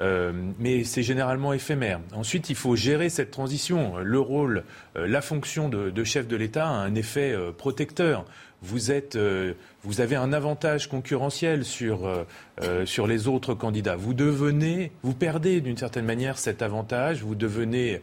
Euh, 0.00 0.32
mais 0.58 0.82
c'est 0.82 1.04
généralement 1.04 1.52
éphémère. 1.52 2.00
Ensuite, 2.14 2.50
il 2.50 2.56
faut 2.56 2.74
gérer 2.74 3.08
cette 3.10 3.30
transition. 3.30 3.98
Le 3.98 4.18
rôle, 4.18 4.64
euh, 4.96 5.06
la 5.06 5.20
fonction 5.20 5.68
de, 5.68 6.04
chef 6.04 6.26
de 6.26 6.34
l'État 6.36 6.66
a 6.66 6.72
un 6.72 6.94
effet 6.96 7.36
protecteur 7.56 8.24
vous, 8.64 8.90
êtes, 8.90 9.16
euh, 9.16 9.52
vous 9.82 10.00
avez 10.00 10.16
un 10.16 10.32
avantage 10.32 10.88
concurrentiel 10.88 11.64
sur, 11.64 12.06
euh, 12.06 12.24
euh, 12.62 12.86
sur 12.86 13.06
les 13.06 13.28
autres 13.28 13.54
candidats. 13.54 13.96
Vous 13.96 14.14
devenez, 14.14 14.90
vous 15.02 15.12
perdez 15.12 15.60
d'une 15.60 15.76
certaine 15.76 16.06
manière 16.06 16.38
cet 16.38 16.62
avantage. 16.62 17.22
Vous 17.22 17.34
devenez 17.34 18.00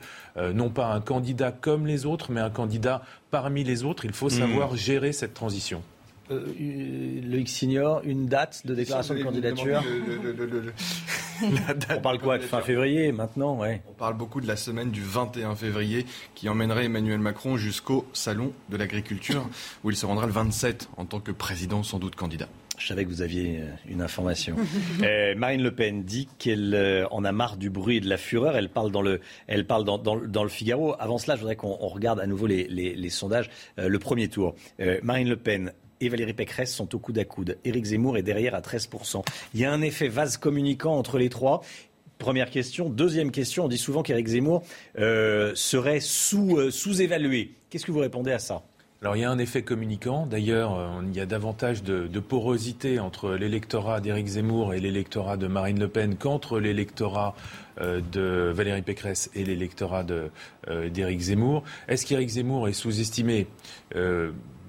non 0.54 0.70
pas 0.70 0.88
un 0.88 1.02
candidat 1.02 1.52
comme 1.52 1.86
les 1.86 2.06
autres, 2.06 2.32
mais 2.32 2.40
un 2.40 2.50
candidat 2.50 3.02
parmi 3.32 3.64
les 3.64 3.84
autres. 3.84 4.06
Il 4.06 4.14
faut 4.14 4.28
hmm. 4.28 4.40
savoir 4.40 4.76
gérer 4.78 5.12
cette 5.12 5.34
transition. 5.34 5.84
Euh, 6.32 7.22
Loïc 7.24 7.50
Signor, 7.50 8.02
une 8.04 8.26
date 8.26 8.66
de 8.66 8.76
déclaration 8.76 9.14
de 9.14 9.24
candidature 9.24 9.84
On 11.44 12.02
parle 12.02 12.20
quoi 12.20 12.38
de 12.38 12.44
fin 12.44 12.62
février 12.62 13.12
maintenant 13.12 13.58
ouais. 13.58 13.82
On 13.90 13.94
parle 13.94 14.16
beaucoup 14.16 14.42
de 14.42 14.48
la 14.48 14.56
semaine 14.56 14.92
du 14.92 15.02
21 15.02 15.56
février 15.56 16.06
qui 16.36 16.50
emmènerait 16.50 16.86
Emmanuel 16.86 17.20
Macron 17.20 17.58
jusqu'au 17.58 18.06
salon 18.14 18.54
de 18.70 18.78
l'agriculture 18.78 19.48
où 19.84 19.90
il 19.90 19.98
se 19.98 20.06
rendra 20.06 20.26
le 20.26 20.32
27 20.32 20.90
en 20.98 21.06
tant 21.06 21.20
que 21.20 21.32
président 21.32 21.84
sans 21.84 22.00
doute 22.00 22.16
candidat. 22.16 22.48
Je 22.78 22.88
savais 22.88 23.06
que 23.06 23.10
vous 23.10 23.22
aviez 23.22 23.60
euh, 23.60 23.66
une 23.88 24.02
information. 24.02 24.56
Euh, 25.04 25.34
Marine 25.36 25.64
Le 25.64 25.74
Pen 25.74 26.04
dit 26.04 26.28
qu'elle 26.38 27.08
en 27.10 27.24
a 27.24 27.32
marre 27.32 27.58
du 27.58 27.70
bruit 27.70 27.98
et 27.98 28.00
de 28.02 28.10
la 28.10 28.18
fureur. 28.18 28.56
Elle 28.56 28.70
parle 28.70 28.92
dans 28.92 29.02
le, 29.02 29.20
elle 29.48 29.66
parle 29.66 29.84
dans, 29.84 30.16
le 30.16 30.50
Figaro. 30.50 30.96
Avant 31.00 31.18
cela, 31.18 31.36
je 31.36 31.42
voudrais 31.42 31.56
qu'on 31.56 31.76
regarde 31.76 32.20
à 32.20 32.28
nouveau 32.28 32.46
les, 32.46 33.10
sondages. 33.10 33.50
le 33.78 33.98
premier 34.00 34.28
tour. 34.28 34.56
Marine 35.02 35.28
Le 35.28 35.38
Pen 35.38 35.74
et 36.02 36.10
Valérie 36.10 36.34
Pécresse 36.34 36.74
sont 36.74 36.94
au 36.96 37.00
coude 37.00 37.18
à 37.20 37.24
coude. 37.24 37.58
Éric 37.64 37.86
Zemmour 37.86 38.18
est 38.18 38.24
derrière 38.24 38.56
à 38.56 38.62
13%. 38.62 39.24
Il 39.54 39.60
y 39.60 39.66
a 39.66 39.72
un 39.72 39.82
effet 39.82 40.10
vase 40.10 40.38
communicant 40.38 40.98
entre 40.98 41.18
les 41.18 41.30
trois. 41.30 41.62
Première 42.18 42.50
question. 42.50 42.90
Deuxième 42.90 43.32
question, 43.32 43.66
on 43.66 43.68
dit 43.68 43.80
souvent 43.80 44.04
qu'Éric 44.04 44.28
Zemmour 44.28 44.64
euh, 45.00 45.54
serait 45.56 45.98
euh, 45.98 46.70
sous-évalué. 46.70 47.54
Qu'est-ce 47.70 47.86
que 47.86 47.92
vous 47.92 48.00
répondez 48.00 48.32
à 48.32 48.40
ça? 48.40 48.62
Alors 49.02 49.16
il 49.16 49.22
y 49.22 49.24
a 49.24 49.32
un 49.32 49.40
effet 49.40 49.64
communicant. 49.64 50.28
D'ailleurs, 50.28 50.78
euh, 50.78 51.02
il 51.04 51.16
y 51.16 51.20
a 51.20 51.26
davantage 51.26 51.82
de, 51.82 52.20
porosité 52.20 53.00
entre 53.00 53.32
l'électorat 53.32 54.02
d'Éric 54.02 54.28
Zemmour 54.28 54.76
et 54.76 54.80
l'électorat 54.80 55.36
de 55.38 55.48
Marine 55.48 55.80
Le 55.80 55.88
Pen 55.88 56.16
qu'entre 56.16 56.60
l'électorat 56.60 57.36
de 57.80 58.52
Valérie 58.54 58.84
Pécresse 58.84 59.32
et 59.34 59.44
l'électorat 59.44 60.04
d'Éric 60.04 61.20
Zemmour. 61.20 61.64
Est-ce 61.88 62.06
qu'Éric 62.06 62.30
Zemmour 62.30 62.68
est 62.68 62.74
sous-estimé? 62.74 63.48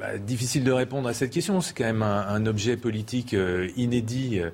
Bah, 0.02 0.18
difficile 0.18 0.64
de 0.64 0.72
répondre 0.72 1.08
à 1.08 1.14
cette 1.14 1.30
question. 1.30 1.60
C'est 1.60 1.78
quand 1.78 1.84
même 1.84 2.02
un, 2.02 2.44
objet 2.46 2.76
politique 2.76 3.34
euh, 3.34 3.68
inédit 3.76 4.40
euh, 4.40 4.50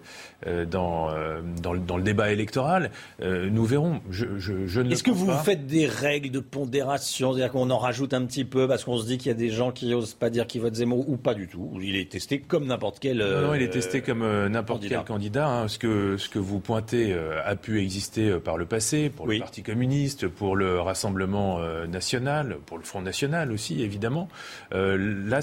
dans, 0.47 1.11
euh, 1.11 1.41
dans, 1.61 1.73
le, 1.73 1.81
dans, 1.81 1.97
le, 1.97 2.03
débat 2.03 2.31
électoral. 2.33 2.91
nous 3.21 3.65
verrons. 3.65 4.01
Je, 4.11 4.27
je, 4.39 4.67
je 4.67 4.81
Est-ce 4.83 5.03
que 5.03 5.11
vous 5.11 5.31
faites 5.33 5.67
des 5.67 5.87
règles 5.87 6.31
de 6.31 6.41
pondération? 6.41 7.33
C'est-à-dire 7.33 7.53
qu'on 7.53 7.71
en 7.71 7.79
rajoute 7.79 8.15
un 8.15 8.25
petit 8.25 8.45
peu 8.45 8.69
parce 8.69 8.85
qu'on 8.85 8.99
se 8.99 9.07
dit 9.07 9.19
qu'il 9.19 9.29
y 9.29 9.35
a 9.35 9.39
des 9.39 9.51
gens 9.51 9.73
qui 9.73 9.89
n'osent 9.89 10.15
pas 10.15 10.31
dire 10.31 10.47
qu'ils 10.47 10.61
votent 10.61 10.77
Zemmour 10.77 11.09
ou 11.09 11.17
pas 11.17 11.35
du 11.35 11.49
tout? 11.49 11.79
Il 11.83 11.97
est 11.97 12.11
testé 12.11 12.41
comme 12.41 12.67
n'importe 12.67 12.99
quel. 13.01 13.19
Non, 13.19 13.49
non, 13.49 13.55
il 13.55 13.63
est 13.63 13.71
testé 13.71 14.01
comme 14.01 14.21
n'importe 14.49 14.85
quel 14.89 15.05
candidat. 15.05 15.49
Hein. 15.49 15.69
Ce, 15.69 15.79
que, 15.79 16.17
ce 16.17 16.29
que 16.29 16.39
vous 16.39 16.61
pointez 16.61 17.17
a 17.45 17.57
pu 17.57 17.81
exister 17.81 18.39
par 18.39 18.57
le 18.57 18.67
passé 18.67 19.11
pour 19.11 19.27
le 19.27 19.39
Parti 19.39 19.63
communiste, 19.63 20.29
pour 20.29 20.57
le 20.57 20.81
Rassemblement 20.81 21.61
national, 21.87 22.59
pour 22.67 22.79
le 22.79 22.85
Front 22.85 23.03
national 23.03 23.53
aussi, 23.53 23.83
évidemment. 23.83 24.29
là, 24.73 25.41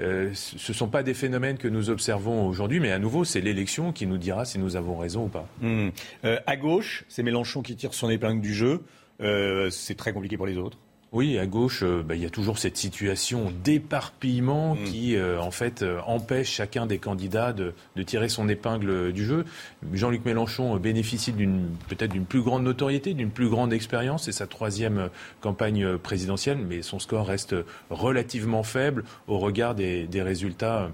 euh, 0.00 0.30
ce 0.34 0.72
ne 0.72 0.76
sont 0.76 0.88
pas 0.88 1.02
des 1.02 1.14
phénomènes 1.14 1.56
que 1.56 1.68
nous 1.68 1.90
observons 1.90 2.46
aujourd'hui, 2.46 2.80
mais 2.80 2.92
à 2.92 2.98
nouveau, 2.98 3.24
c'est 3.24 3.40
l'élection 3.40 3.92
qui 3.94 4.06
nous 4.06 4.18
dira 4.18 4.44
si 4.44 4.58
nous 4.58 4.76
avons 4.76 4.98
raison 4.98 5.24
ou 5.24 5.28
pas. 5.28 5.48
Hmm. 5.60 5.88
Euh, 6.24 6.38
à 6.46 6.56
gauche, 6.56 7.04
c'est 7.08 7.22
Mélenchon 7.22 7.62
qui 7.62 7.76
tire 7.76 7.94
son 7.94 8.10
épingle 8.10 8.40
du 8.40 8.52
jeu. 8.52 8.82
Euh, 9.20 9.70
c'est 9.70 9.94
très 9.94 10.12
compliqué 10.12 10.36
pour 10.36 10.46
les 10.46 10.56
autres. 10.56 10.78
Oui, 11.12 11.38
à 11.38 11.46
gauche, 11.46 11.84
euh, 11.84 12.02
bah, 12.02 12.16
il 12.16 12.22
y 12.22 12.26
a 12.26 12.30
toujours 12.30 12.58
cette 12.58 12.76
situation 12.76 13.52
d'éparpillement 13.62 14.74
mm. 14.74 14.84
qui, 14.84 15.14
euh, 15.14 15.40
en 15.40 15.52
fait, 15.52 15.84
empêche 16.06 16.50
chacun 16.50 16.86
des 16.86 16.98
candidats 16.98 17.52
de, 17.52 17.72
tirer 18.04 18.28
son 18.28 18.48
épingle 18.48 19.12
du 19.12 19.24
jeu. 19.24 19.44
Jean-Luc 19.92 20.24
Mélenchon 20.24 20.76
bénéficie 20.76 21.32
d'une 21.32 21.68
peut-être 21.88 22.12
d'une 22.12 22.26
plus 22.26 22.42
grande 22.42 22.64
notoriété, 22.64 23.14
d'une 23.14 23.30
plus 23.30 23.48
grande 23.48 23.72
expérience. 23.72 24.24
C'est 24.24 24.32
sa 24.32 24.48
troisième 24.48 25.08
campagne 25.40 25.98
présidentielle, 25.98 26.58
mais 26.58 26.82
son 26.82 26.98
score 26.98 27.26
reste 27.26 27.54
relativement 27.90 28.64
faible 28.64 29.04
au 29.28 29.38
regard 29.38 29.76
des, 29.76 30.08
résultats 30.14 30.90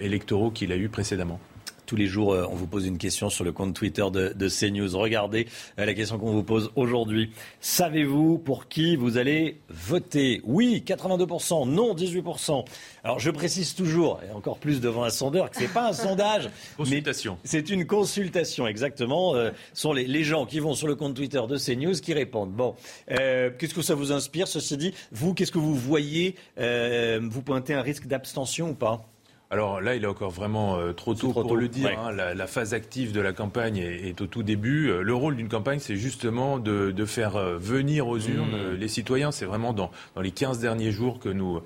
électoraux 0.00 0.50
qu'il 0.50 0.70
a 0.72 0.76
eus 0.76 0.88
précédemment. 0.88 1.40
Tous 1.86 1.96
les 1.96 2.06
jours, 2.06 2.36
on 2.50 2.54
vous 2.54 2.66
pose 2.66 2.84
une 2.86 2.98
question 2.98 3.30
sur 3.30 3.44
le 3.44 3.52
compte 3.52 3.72
Twitter 3.72 4.04
de, 4.12 4.32
de 4.34 4.48
CNews. 4.48 4.98
Regardez 4.98 5.46
la 5.78 5.94
question 5.94 6.18
qu'on 6.18 6.32
vous 6.32 6.42
pose 6.42 6.70
aujourd'hui. 6.74 7.30
Savez-vous 7.60 8.38
pour 8.38 8.66
qui 8.66 8.96
vous 8.96 9.18
allez 9.18 9.60
voter? 9.68 10.40
Oui, 10.44 10.82
82%, 10.84 11.68
non, 11.68 11.94
18%. 11.94 12.64
Alors 13.04 13.20
je 13.20 13.30
précise 13.30 13.74
toujours, 13.74 14.20
et 14.28 14.32
encore 14.32 14.58
plus 14.58 14.80
devant 14.80 15.04
un 15.04 15.10
sondeur, 15.10 15.50
que 15.50 15.56
ce 15.56 15.62
n'est 15.62 15.68
pas 15.68 15.90
un 15.90 15.92
sondage. 15.92 16.50
Consultation. 16.76 17.38
C'est 17.44 17.70
une 17.70 17.86
consultation, 17.86 18.66
exactement. 18.66 19.34
Ce 19.34 19.52
sont 19.74 19.92
les, 19.92 20.06
les, 20.06 20.24
gens 20.24 20.44
qui 20.44 20.58
vont 20.58 20.74
sur 20.74 20.88
le 20.88 20.96
compte 20.96 21.14
Twitter 21.14 21.42
de 21.48 21.56
CNews 21.56 21.94
qui 21.94 22.14
répondent. 22.14 22.52
Bon, 22.52 22.74
qu'est-ce 23.06 23.74
que 23.74 23.82
ça 23.82 23.94
vous 23.94 24.10
inspire, 24.10 24.48
ceci 24.48 24.76
dit 24.76 24.92
Vous, 25.12 25.34
qu'est-ce 25.34 25.52
que 25.52 25.58
vous 25.58 25.76
voyez 25.76 26.34
Vous 26.56 27.42
pointez 27.42 27.74
un 27.74 27.82
risque 27.82 28.06
d'abstention 28.06 28.70
ou 28.70 28.74
pas? 28.74 29.06
Alors 29.50 29.80
là, 29.80 29.94
il 29.94 30.02
est 30.02 30.08
encore 30.08 30.30
vraiment 30.30 30.76
euh, 30.76 30.92
trop 30.92 31.14
tôt 31.14 31.32
pour 31.32 31.56
le 31.56 31.68
dire. 31.68 31.96
Hein. 31.98 32.10
La, 32.10 32.34
la, 32.34 32.46
phase 32.48 32.74
active 32.74 33.12
de 33.12 33.20
la 33.20 33.32
campagne 33.32 33.76
est, 33.76 34.08
est 34.08 34.20
au 34.20 34.26
tout 34.26 34.42
début. 34.42 34.88
Euh, 34.90 35.02
le 35.02 35.14
rôle 35.14 35.36
d'une 35.36 35.48
campagne, 35.48 35.78
c'est 35.78 35.94
justement 35.94 36.58
de, 36.58 36.90
de, 36.90 37.04
faire 37.04 37.36
euh, 37.36 37.56
venir 37.56 38.08
aux 38.08 38.18
urnes 38.18 38.72
mmh. 38.72 38.74
les 38.74 38.88
citoyens. 38.88 39.30
C'est 39.30 39.44
vraiment 39.44 39.72
dans, 39.72 39.92
dans, 40.16 40.20
les 40.20 40.32
15 40.32 40.58
derniers 40.58 40.90
jours 40.90 41.20
que 41.20 41.28
nous 41.28 41.60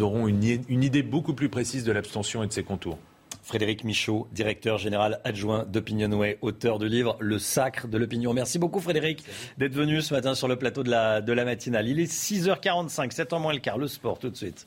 aurons 0.00 0.26
une, 0.26 0.42
une 0.68 0.82
idée 0.82 1.02
beaucoup 1.02 1.34
plus 1.34 1.48
précise 1.48 1.84
de 1.84 1.92
l'abstention 1.92 2.42
et 2.42 2.48
de 2.48 2.52
ses 2.52 2.64
contours. 2.64 2.98
Frédéric 3.42 3.84
Michaud, 3.84 4.26
directeur 4.32 4.76
général 4.76 5.20
adjoint 5.22 5.64
d'Opinionway, 5.66 6.38
auteur 6.40 6.80
du 6.80 6.88
livre 6.88 7.16
Le 7.20 7.38
Sacre 7.38 7.86
de 7.86 7.96
l'Opinion. 7.96 8.34
Merci 8.34 8.58
beaucoup 8.58 8.80
Frédéric 8.80 9.22
d'être 9.56 9.74
venu 9.74 10.02
ce 10.02 10.12
matin 10.12 10.34
sur 10.34 10.48
le 10.48 10.56
plateau 10.56 10.82
de 10.82 10.90
la, 10.90 11.20
de 11.20 11.32
la 11.32 11.44
matinale. 11.44 11.86
Il 11.86 12.00
est 12.00 12.12
6h45, 12.12 13.12
7 13.12 13.30
h 13.30 13.40
moins 13.40 13.52
le 13.52 13.60
quart. 13.60 13.78
Le 13.78 13.86
sport 13.86 14.18
tout 14.18 14.30
de 14.30 14.36
suite. 14.36 14.66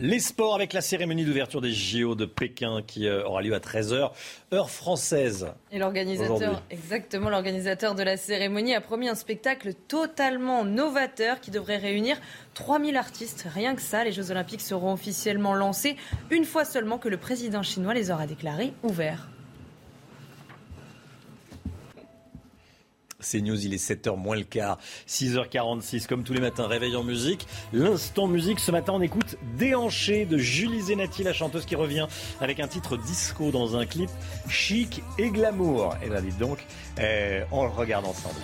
Les 0.00 0.20
sports 0.20 0.54
avec 0.54 0.74
la 0.74 0.80
cérémonie 0.80 1.24
d'ouverture 1.24 1.60
des 1.60 1.72
JO 1.72 2.14
de 2.14 2.24
Pékin 2.24 2.82
qui 2.86 3.08
euh, 3.08 3.24
aura 3.24 3.42
lieu 3.42 3.52
à 3.52 3.58
13h, 3.58 4.12
heure 4.52 4.70
française. 4.70 5.48
Et 5.72 5.78
l'organisateur, 5.80 6.62
exactement, 6.70 7.28
l'organisateur 7.30 7.96
de 7.96 8.04
la 8.04 8.16
cérémonie 8.16 8.76
a 8.76 8.80
promis 8.80 9.08
un 9.08 9.16
spectacle 9.16 9.74
totalement 9.74 10.64
novateur 10.64 11.40
qui 11.40 11.50
devrait 11.50 11.78
réunir 11.78 12.16
3000 12.54 12.96
artistes. 12.96 13.48
Rien 13.52 13.74
que 13.74 13.82
ça, 13.82 14.04
les 14.04 14.12
Jeux 14.12 14.30
Olympiques 14.30 14.60
seront 14.60 14.92
officiellement 14.92 15.54
lancés 15.54 15.96
une 16.30 16.44
fois 16.44 16.64
seulement 16.64 16.98
que 16.98 17.08
le 17.08 17.16
président 17.16 17.64
chinois 17.64 17.92
les 17.92 18.12
aura 18.12 18.28
déclarés 18.28 18.74
ouverts. 18.84 19.28
C'est 23.20 23.40
News, 23.40 23.66
il 23.66 23.74
est 23.74 23.84
7h 23.84 24.16
moins 24.16 24.36
le 24.36 24.44
quart, 24.44 24.78
6h46 25.08 26.06
comme 26.06 26.22
tous 26.22 26.34
les 26.34 26.40
matins, 26.40 26.68
réveil 26.68 26.94
en 26.94 27.02
musique. 27.02 27.48
L'instant 27.72 28.28
musique, 28.28 28.60
ce 28.60 28.70
matin 28.70 28.92
on 28.94 29.00
écoute 29.00 29.34
Déhanché 29.56 30.24
de 30.24 30.38
Julie 30.38 30.82
Zenati, 30.82 31.24
la 31.24 31.32
chanteuse 31.32 31.66
qui 31.66 31.74
revient 31.74 32.06
avec 32.40 32.60
un 32.60 32.68
titre 32.68 32.96
disco 32.96 33.50
dans 33.50 33.76
un 33.76 33.86
clip 33.86 34.08
chic 34.48 35.02
et 35.18 35.30
glamour. 35.30 35.96
Et 36.00 36.08
là 36.08 36.20
dites 36.20 36.38
donc, 36.38 36.64
euh, 37.00 37.42
on 37.50 37.64
le 37.64 37.70
regarde 37.70 38.04
ensemble. 38.04 38.38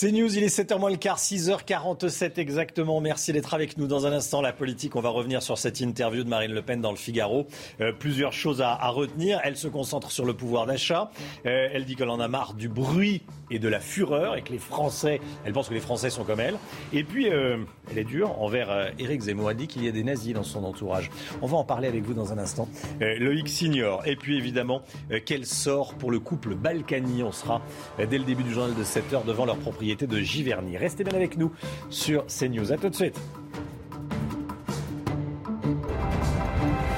C'est 0.00 0.12
News, 0.12 0.34
il 0.34 0.42
est 0.42 0.58
7h 0.58 0.78
moins 0.78 0.88
le 0.88 0.96
quart, 0.96 1.18
6h47 1.18 2.40
exactement. 2.40 3.02
Merci 3.02 3.34
d'être 3.34 3.52
avec 3.52 3.76
nous 3.76 3.86
dans 3.86 4.06
un 4.06 4.12
instant. 4.12 4.40
La 4.40 4.54
politique, 4.54 4.96
on 4.96 5.02
va 5.02 5.10
revenir 5.10 5.42
sur 5.42 5.58
cette 5.58 5.78
interview 5.78 6.24
de 6.24 6.28
Marine 6.30 6.54
Le 6.54 6.62
Pen 6.62 6.80
dans 6.80 6.90
le 6.90 6.96
Figaro. 6.96 7.46
Euh, 7.82 7.92
plusieurs 7.92 8.32
choses 8.32 8.62
à, 8.62 8.76
retenir. 8.88 9.42
Elle 9.44 9.58
se 9.58 9.68
concentre 9.68 10.10
sur 10.10 10.24
le 10.24 10.32
pouvoir 10.32 10.64
d'achat. 10.64 11.10
Euh, 11.44 11.68
elle 11.70 11.84
dit 11.84 11.96
qu'elle 11.96 12.08
en 12.08 12.18
a 12.18 12.28
marre 12.28 12.54
du 12.54 12.70
bruit 12.70 13.20
et 13.50 13.58
de 13.58 13.68
la 13.68 13.78
fureur 13.78 14.36
et 14.36 14.42
que 14.42 14.52
les 14.52 14.58
Français, 14.58 15.20
elle 15.44 15.52
pense 15.52 15.68
que 15.68 15.74
les 15.74 15.80
Français 15.80 16.08
sont 16.08 16.24
comme 16.24 16.40
elle. 16.40 16.56
Et 16.94 17.04
puis, 17.04 17.28
euh, 17.28 17.58
elle 17.90 17.98
est 17.98 18.04
dure 18.04 18.40
envers 18.40 18.94
Éric 18.98 19.20
Zemmour. 19.20 19.50
Elle 19.50 19.58
dit 19.58 19.66
qu'il 19.66 19.84
y 19.84 19.88
a 19.88 19.92
des 19.92 20.04
nazis 20.04 20.32
dans 20.32 20.44
son 20.44 20.64
entourage. 20.64 21.10
On 21.42 21.46
va 21.46 21.58
en 21.58 21.64
parler 21.64 21.88
avec 21.88 22.04
vous 22.04 22.14
dans 22.14 22.32
un 22.32 22.38
instant. 22.38 22.68
Loïc 23.00 23.50
Signor. 23.50 24.06
Et 24.06 24.16
puis, 24.16 24.38
évidemment, 24.38 24.80
quel 25.26 25.44
sort 25.44 25.92
pour 25.92 26.10
le 26.10 26.20
couple 26.20 26.54
Balkany? 26.54 27.22
On 27.22 27.32
sera 27.32 27.60
dès 27.98 28.16
le 28.16 28.24
début 28.24 28.44
du 28.44 28.54
journal 28.54 28.74
de 28.74 28.82
7h 28.82 29.26
devant 29.26 29.44
leur 29.44 29.58
propriété 29.58 29.89
de 29.96 30.20
Giverny. 30.20 30.76
Restez 30.76 31.04
bien 31.04 31.14
avec 31.14 31.36
nous 31.36 31.52
sur 31.88 32.26
CNews. 32.26 32.72
A 32.72 32.76
tout 32.76 32.88
de 32.88 32.94
suite. 32.94 33.18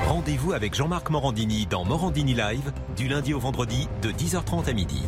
Rendez-vous 0.07 0.53
avec 0.53 0.75
Jean-Marc 0.75 1.11
Morandini 1.11 1.67
dans 1.67 1.85
Morandini 1.85 2.35
Live 2.35 2.73
du 2.97 3.09
lundi 3.09 3.35
au 3.35 3.41
vendredi 3.41 3.89
de 4.03 4.11
10h30 4.11 4.69
à 4.69 4.73
midi. 4.73 5.03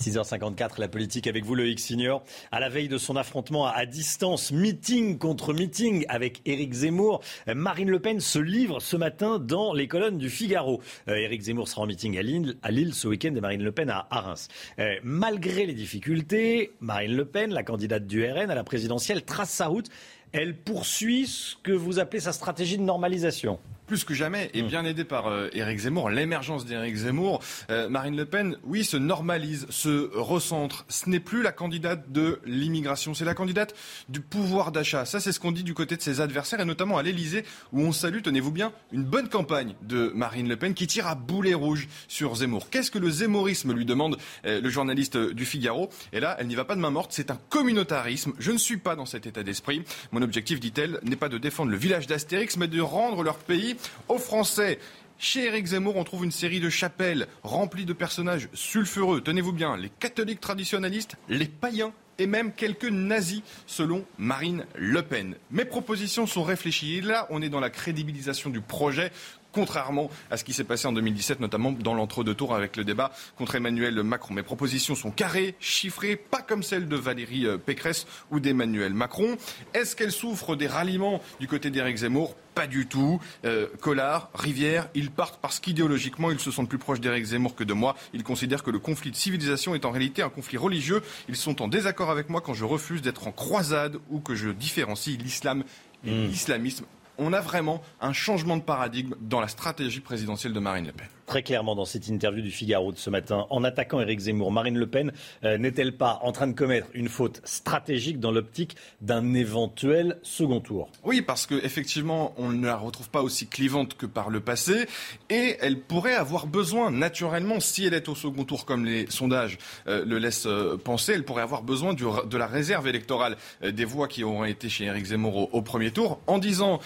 6h54, 0.00 0.80
la 0.80 0.88
politique 0.88 1.26
avec 1.26 1.44
vous, 1.44 1.54
Loïc 1.54 1.78
Signor. 1.78 2.24
À 2.50 2.58
la 2.58 2.70
veille 2.70 2.88
de 2.88 2.96
son 2.96 3.16
affrontement 3.16 3.66
à 3.66 3.84
distance, 3.84 4.50
meeting 4.50 5.18
contre 5.18 5.52
meeting 5.52 6.06
avec 6.08 6.40
Éric 6.46 6.72
Zemmour, 6.72 7.20
Marine 7.46 7.90
Le 7.90 8.00
Pen 8.00 8.18
se 8.18 8.38
livre 8.38 8.80
ce 8.80 8.96
matin 8.96 9.38
dans 9.38 9.74
les 9.74 9.88
colonnes 9.88 10.16
du 10.16 10.30
Figaro. 10.30 10.80
Euh, 11.08 11.16
Éric 11.16 11.42
Zemmour 11.42 11.68
sera 11.68 11.82
en 11.82 11.86
meeting 11.86 12.16
à 12.16 12.22
Lille, 12.22 12.56
à 12.62 12.70
Lille 12.70 12.94
ce 12.94 13.08
week-end 13.08 13.34
et 13.34 13.40
Marine 13.40 13.62
Le 13.62 13.72
Pen 13.72 13.90
à, 13.90 14.06
à 14.10 14.20
Reims. 14.20 14.48
Euh, 14.78 14.94
malgré 15.02 15.66
les 15.66 15.74
difficultés, 15.74 16.72
Marine 16.80 17.14
Le 17.14 17.26
Pen, 17.26 17.52
la 17.52 17.62
candidate 17.62 18.06
du 18.06 18.24
RN 18.24 18.50
à 18.50 18.54
la 18.54 18.64
présidentielle, 18.64 19.22
trace 19.22 19.50
sa 19.50 19.66
route. 19.66 19.88
Elle 20.32 20.56
poursuit 20.56 21.26
ce 21.26 21.56
que 21.62 21.72
vous 21.72 21.98
appelez 21.98 22.20
sa 22.20 22.32
stratégie 22.32 22.78
de 22.78 22.82
normalisation 22.82 23.58
plus 23.90 24.04
que 24.04 24.14
jamais, 24.14 24.52
et 24.54 24.62
bien 24.62 24.84
aidé 24.84 25.02
par 25.02 25.26
euh, 25.26 25.48
Éric 25.52 25.80
Zemmour, 25.80 26.10
l'émergence 26.10 26.64
d'Éric 26.64 26.94
Zemmour, 26.94 27.42
euh, 27.70 27.88
Marine 27.88 28.16
Le 28.16 28.24
Pen, 28.24 28.56
oui, 28.62 28.84
se 28.84 28.96
normalise, 28.96 29.66
se 29.68 30.16
recentre. 30.16 30.84
Ce 30.88 31.10
n'est 31.10 31.18
plus 31.18 31.42
la 31.42 31.50
candidate 31.50 32.12
de 32.12 32.38
l'immigration, 32.46 33.14
c'est 33.14 33.24
la 33.24 33.34
candidate 33.34 33.74
du 34.08 34.20
pouvoir 34.20 34.70
d'achat. 34.70 35.06
Ça, 35.06 35.18
c'est 35.18 35.32
ce 35.32 35.40
qu'on 35.40 35.50
dit 35.50 35.64
du 35.64 35.74
côté 35.74 35.96
de 35.96 36.02
ses 36.02 36.20
adversaires, 36.20 36.60
et 36.60 36.64
notamment 36.64 36.98
à 36.98 37.02
l'Élysée, 37.02 37.44
où 37.72 37.80
on 37.80 37.90
salue, 37.90 38.22
tenez-vous 38.22 38.52
bien, 38.52 38.72
une 38.92 39.02
bonne 39.02 39.28
campagne 39.28 39.74
de 39.82 40.12
Marine 40.14 40.48
Le 40.48 40.56
Pen 40.56 40.72
qui 40.72 40.86
tire 40.86 41.08
à 41.08 41.16
boulet 41.16 41.54
rouge 41.54 41.88
sur 42.06 42.36
Zemmour. 42.36 42.70
Qu'est-ce 42.70 42.92
que 42.92 43.00
le 43.00 43.10
zémorisme 43.10 43.72
lui 43.72 43.86
demande 43.86 44.18
euh, 44.46 44.60
le 44.60 44.70
journaliste 44.70 45.16
du 45.16 45.44
Figaro? 45.44 45.90
Et 46.12 46.20
là, 46.20 46.36
elle 46.38 46.46
n'y 46.46 46.54
va 46.54 46.64
pas 46.64 46.76
de 46.76 46.80
main 46.80 46.90
morte, 46.90 47.10
c'est 47.12 47.32
un 47.32 47.40
communautarisme. 47.48 48.34
Je 48.38 48.52
ne 48.52 48.58
suis 48.58 48.76
pas 48.76 48.94
dans 48.94 49.06
cet 49.06 49.26
état 49.26 49.42
d'esprit. 49.42 49.82
Mon 50.12 50.22
objectif, 50.22 50.60
dit-elle, 50.60 51.00
n'est 51.02 51.16
pas 51.16 51.28
de 51.28 51.38
défendre 51.38 51.72
le 51.72 51.76
village 51.76 52.06
d'Astérix, 52.06 52.56
mais 52.56 52.68
de 52.68 52.80
rendre 52.80 53.24
leur 53.24 53.38
pays 53.38 53.74
aux 54.08 54.18
Français. 54.18 54.78
Chez 55.18 55.44
Éric 55.44 55.66
Zemmour, 55.66 55.96
on 55.96 56.04
trouve 56.04 56.24
une 56.24 56.30
série 56.30 56.60
de 56.60 56.70
chapelles 56.70 57.26
remplies 57.42 57.84
de 57.84 57.92
personnages 57.92 58.48
sulfureux. 58.54 59.20
Tenez-vous 59.20 59.52
bien, 59.52 59.76
les 59.76 59.90
catholiques 59.90 60.40
traditionnalistes, 60.40 61.16
les 61.28 61.46
païens 61.46 61.92
et 62.20 62.26
même 62.26 62.52
quelques 62.52 62.90
nazis, 62.90 63.42
selon 63.66 64.04
Marine 64.18 64.66
Le 64.76 65.02
Pen. 65.02 65.36
Mes 65.50 65.64
propositions 65.64 66.26
sont 66.26 66.42
réfléchies. 66.42 66.96
Et 66.96 67.00
là, 67.00 67.26
on 67.30 67.42
est 67.42 67.48
dans 67.48 67.60
la 67.60 67.70
crédibilisation 67.70 68.50
du 68.50 68.60
projet 68.60 69.10
contrairement 69.52 70.10
à 70.30 70.36
ce 70.36 70.44
qui 70.44 70.52
s'est 70.52 70.64
passé 70.64 70.86
en 70.86 70.92
2017, 70.92 71.40
notamment 71.40 71.72
dans 71.72 71.94
l'entre-deux 71.94 72.34
tours 72.34 72.54
avec 72.54 72.76
le 72.76 72.84
débat 72.84 73.12
contre 73.36 73.56
Emmanuel 73.56 74.02
Macron. 74.02 74.34
Mes 74.34 74.42
propositions 74.42 74.94
sont 74.94 75.10
carrées, 75.10 75.54
chiffrées, 75.60 76.16
pas 76.16 76.42
comme 76.42 76.62
celles 76.62 76.88
de 76.88 76.96
Valérie 76.96 77.46
euh, 77.46 77.58
Pécresse 77.58 78.06
ou 78.30 78.40
d'Emmanuel 78.40 78.94
Macron. 78.94 79.36
Est-ce 79.74 79.96
qu'elles 79.96 80.12
souffrent 80.12 80.56
des 80.56 80.66
ralliements 80.66 81.20
du 81.40 81.48
côté 81.48 81.70
d'Éric 81.70 81.98
Zemmour? 81.98 82.36
Pas 82.54 82.66
du 82.66 82.86
tout. 82.86 83.20
Euh, 83.44 83.68
Collard, 83.80 84.30
Rivière, 84.34 84.88
ils 84.94 85.10
partent 85.10 85.40
parce 85.40 85.60
qu'idéologiquement, 85.60 86.30
ils 86.30 86.40
se 86.40 86.50
sentent 86.50 86.68
plus 86.68 86.78
proches 86.78 87.00
d'Éric 87.00 87.24
Zemmour 87.24 87.54
que 87.54 87.64
de 87.64 87.72
moi. 87.72 87.96
Ils 88.12 88.24
considèrent 88.24 88.62
que 88.62 88.70
le 88.70 88.80
conflit 88.80 89.10
de 89.10 89.16
civilisation 89.16 89.74
est 89.74 89.84
en 89.84 89.90
réalité 89.90 90.22
un 90.22 90.30
conflit 90.30 90.56
religieux. 90.56 91.02
Ils 91.28 91.36
sont 91.36 91.62
en 91.62 91.68
désaccord 91.68 92.10
avec 92.10 92.28
moi 92.28 92.40
quand 92.40 92.54
je 92.54 92.64
refuse 92.64 93.02
d'être 93.02 93.28
en 93.28 93.32
croisade 93.32 93.98
ou 94.10 94.20
que 94.20 94.34
je 94.34 94.50
différencie 94.50 95.16
l'islam 95.16 95.64
et 96.04 96.10
mmh. 96.10 96.26
l'islamisme 96.26 96.84
on 97.20 97.32
a 97.32 97.40
vraiment 97.40 97.82
un 98.00 98.12
changement 98.12 98.56
de 98.56 98.62
paradigme 98.62 99.14
dans 99.20 99.40
la 99.40 99.48
stratégie 99.48 100.00
présidentielle 100.00 100.52
de 100.52 100.60
Marine 100.60 100.86
Le 100.86 100.92
Pen 100.92 101.06
très 101.30 101.44
clairement 101.44 101.76
dans 101.76 101.84
cette 101.84 102.08
interview 102.08 102.42
du 102.42 102.50
Figaro 102.50 102.90
de 102.90 102.98
ce 102.98 103.08
matin. 103.08 103.46
En 103.50 103.62
attaquant 103.62 104.00
Éric 104.00 104.18
Zemmour, 104.18 104.50
Marine 104.50 104.76
Le 104.76 104.88
Pen 104.88 105.12
euh, 105.44 105.58
n'est-elle 105.58 105.96
pas 105.96 106.18
en 106.22 106.32
train 106.32 106.48
de 106.48 106.54
commettre 106.54 106.88
une 106.92 107.08
faute 107.08 107.40
stratégique 107.44 108.18
dans 108.18 108.32
l'optique 108.32 108.76
d'un 109.00 109.32
éventuel 109.34 110.18
second 110.24 110.58
tour? 110.58 110.90
Oui, 111.04 111.22
parce 111.22 111.46
qu'effectivement, 111.46 112.34
on 112.36 112.48
ne 112.48 112.66
la 112.66 112.76
retrouve 112.76 113.10
pas 113.10 113.22
aussi 113.22 113.46
clivante 113.46 113.96
que 113.96 114.06
par 114.06 114.28
le 114.28 114.40
passé 114.40 114.88
et 115.28 115.56
elle 115.60 115.78
pourrait 115.78 116.16
avoir 116.16 116.48
besoin, 116.48 116.90
naturellement, 116.90 117.60
si 117.60 117.86
elle 117.86 117.94
est 117.94 118.08
au 118.08 118.16
second 118.16 118.42
tour 118.42 118.64
comme 118.64 118.84
les 118.84 119.08
sondages 119.08 119.56
euh, 119.86 120.04
le 120.04 120.18
laissent 120.18 120.46
euh, 120.46 120.76
penser, 120.82 121.12
elle 121.12 121.24
pourrait 121.24 121.42
avoir 121.42 121.62
besoin 121.62 121.94
de 121.94 122.36
la 122.36 122.48
réserve 122.48 122.88
électorale 122.88 123.36
des 123.62 123.84
voix 123.84 124.08
qui 124.08 124.24
auront 124.24 124.44
été 124.44 124.68
chez 124.68 124.86
Éric 124.86 125.04
Zemmour 125.04 125.54
au, 125.54 125.62
premier 125.62 125.92
tour 125.92 126.18
en 126.26 126.38
disant 126.38 126.80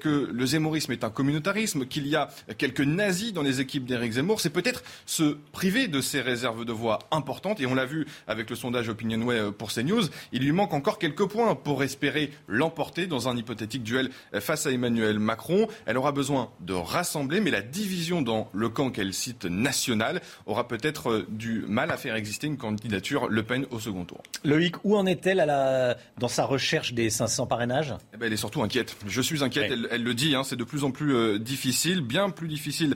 que 0.00 0.30
le 0.32 0.46
zemmourisme 0.46 0.92
est 0.92 1.04
un 1.04 1.10
communautarisme, 1.10 1.86
qu'il 1.86 2.06
y 2.06 2.16
a 2.16 2.28
quelques 2.58 2.80
nazis 2.80 3.32
dans 3.32 3.42
les 3.42 3.60
équipes 3.60 3.84
d'Éric 3.84 4.12
Zemmour, 4.12 4.40
c'est 4.40 4.50
peut-être 4.50 4.82
se 5.06 5.36
priver 5.52 5.88
de 5.88 6.00
ces 6.00 6.20
réserves 6.20 6.64
de 6.64 6.72
voix 6.72 7.00
importantes. 7.10 7.60
Et 7.60 7.66
on 7.66 7.74
l'a 7.74 7.86
vu 7.86 8.06
avec 8.26 8.50
le 8.50 8.56
sondage 8.56 8.88
Opinionway 8.88 9.38
euh, 9.38 9.50
pour 9.50 9.72
CNews. 9.72 10.04
Il 10.32 10.42
lui 10.42 10.52
manque 10.52 10.72
encore 10.72 10.98
quelques 10.98 11.26
points 11.26 11.54
pour 11.54 11.82
espérer 11.82 12.30
l'emporter 12.48 13.06
dans 13.06 13.28
un 13.28 13.36
hypothétique 13.36 13.82
duel 13.82 14.10
euh, 14.34 14.40
face 14.40 14.66
à 14.66 14.70
Emmanuel 14.70 15.18
Macron. 15.18 15.68
Elle 15.86 15.98
aura 15.98 16.12
besoin 16.12 16.50
de 16.60 16.74
rassembler, 16.74 17.40
mais 17.40 17.50
la 17.50 17.62
division 17.62 18.22
dans 18.22 18.48
le 18.52 18.68
camp 18.68 18.90
qu'elle 18.90 19.14
cite 19.14 19.44
national 19.44 20.20
aura 20.46 20.68
peut-être 20.68 21.10
euh, 21.10 21.26
du 21.28 21.64
mal 21.68 21.90
à 21.90 21.96
faire 21.96 22.14
exister 22.14 22.46
une 22.46 22.56
candidature 22.56 23.28
Le 23.28 23.42
Pen 23.42 23.66
au 23.70 23.78
second 23.78 24.04
tour. 24.04 24.22
Loïc, 24.44 24.76
où 24.84 24.96
en 24.96 25.06
est-elle 25.06 25.38
la... 25.38 25.96
dans 26.18 26.28
sa 26.28 26.44
recherche 26.44 26.92
des 26.92 27.10
500 27.10 27.46
parrainages? 27.46 27.94
Eh 28.12 28.16
ben, 28.16 28.26
Elle 28.26 28.32
est 28.32 28.36
surtout 28.36 28.62
inquiète. 28.62 28.96
Je 29.06 29.20
suis 29.20 29.42
inquiète, 29.42 29.51
elle, 29.56 30.02
le 30.02 30.14
dit, 30.14 30.34
hein, 30.34 30.44
c'est 30.44 30.56
de 30.56 30.64
plus 30.64 30.84
en 30.84 30.90
plus 30.90 31.38
difficile, 31.38 32.00
bien 32.00 32.30
plus 32.30 32.48
difficile 32.48 32.94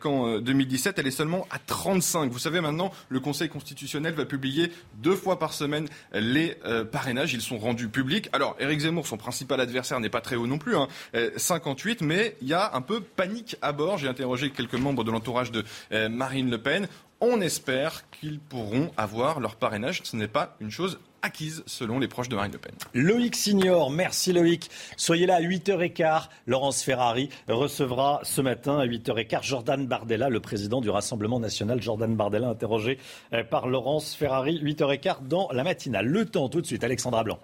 qu'en 0.00 0.38
2017, 0.38 0.98
elle 0.98 1.06
est 1.06 1.10
seulement 1.10 1.46
à 1.50 1.58
35. 1.58 2.30
Vous 2.30 2.38
savez 2.38 2.60
maintenant, 2.60 2.92
le 3.08 3.20
Conseil 3.20 3.48
constitutionnel 3.48 4.14
va 4.14 4.24
publier 4.24 4.72
deux 4.96 5.16
fois 5.16 5.38
par 5.38 5.52
semaine 5.52 5.88
les 6.12 6.56
euh, 6.64 6.84
parrainages. 6.84 7.34
Ils 7.34 7.40
sont 7.40 7.58
rendus 7.58 7.88
publics. 7.88 8.28
Alors, 8.32 8.56
Éric 8.58 8.80
Zemmour, 8.80 9.06
son 9.06 9.16
principal 9.16 9.60
adversaire, 9.60 10.00
n'est 10.00 10.08
pas 10.08 10.20
très 10.20 10.36
haut 10.36 10.46
non 10.46 10.58
plus, 10.58 10.76
hein, 10.76 10.88
58, 11.36 12.02
euh, 12.02 12.06
mais 12.06 12.36
il 12.40 12.48
y 12.48 12.54
a 12.54 12.74
un 12.74 12.80
peu 12.80 13.00
panique 13.00 13.56
à 13.62 13.72
bord. 13.72 13.98
J'ai 13.98 14.08
interrogé 14.08 14.50
quelques 14.50 14.74
membres 14.74 15.04
de 15.04 15.10
l'entourage 15.10 15.50
de 15.50 15.64
euh, 15.92 16.08
Marine 16.08 16.50
Le 16.50 16.58
Pen. 16.58 16.88
On 17.20 17.40
espère 17.40 18.04
qu'ils 18.10 18.38
pourront 18.38 18.92
avoir 18.96 19.40
leur 19.40 19.56
parrainage. 19.56 20.02
Ce 20.04 20.16
n'est 20.16 20.28
pas 20.28 20.56
une 20.60 20.70
chose 20.70 21.00
acquise 21.22 21.62
selon 21.66 21.98
les 21.98 22.08
proches 22.08 22.28
de 22.28 22.36
Marine 22.36 22.52
Le 22.52 22.58
Pen. 22.58 22.74
Loïc 22.94 23.36
Signor, 23.36 23.90
merci 23.90 24.32
Loïc. 24.32 24.70
Soyez 24.96 25.26
là 25.26 25.36
à 25.36 25.40
8h15. 25.40 26.28
Laurence 26.46 26.82
Ferrari 26.82 27.28
recevra 27.48 28.20
ce 28.22 28.40
matin 28.40 28.78
à 28.78 28.86
8h15 28.86 29.42
Jordan 29.42 29.86
Bardella, 29.86 30.28
le 30.28 30.40
président 30.40 30.80
du 30.80 30.90
Rassemblement 30.90 31.40
national. 31.40 31.82
Jordan 31.82 32.14
Bardella 32.14 32.48
interrogé 32.48 32.98
euh, 33.32 33.44
par 33.44 33.68
Laurence 33.68 34.14
Ferrari, 34.14 34.60
8h15 34.62 35.26
dans 35.28 35.48
la 35.52 35.64
matinale. 35.64 36.06
Le 36.06 36.24
temps 36.24 36.48
tout 36.48 36.60
de 36.60 36.66
suite, 36.66 36.84
Alexandra 36.84 37.24
Blanc. 37.24 37.38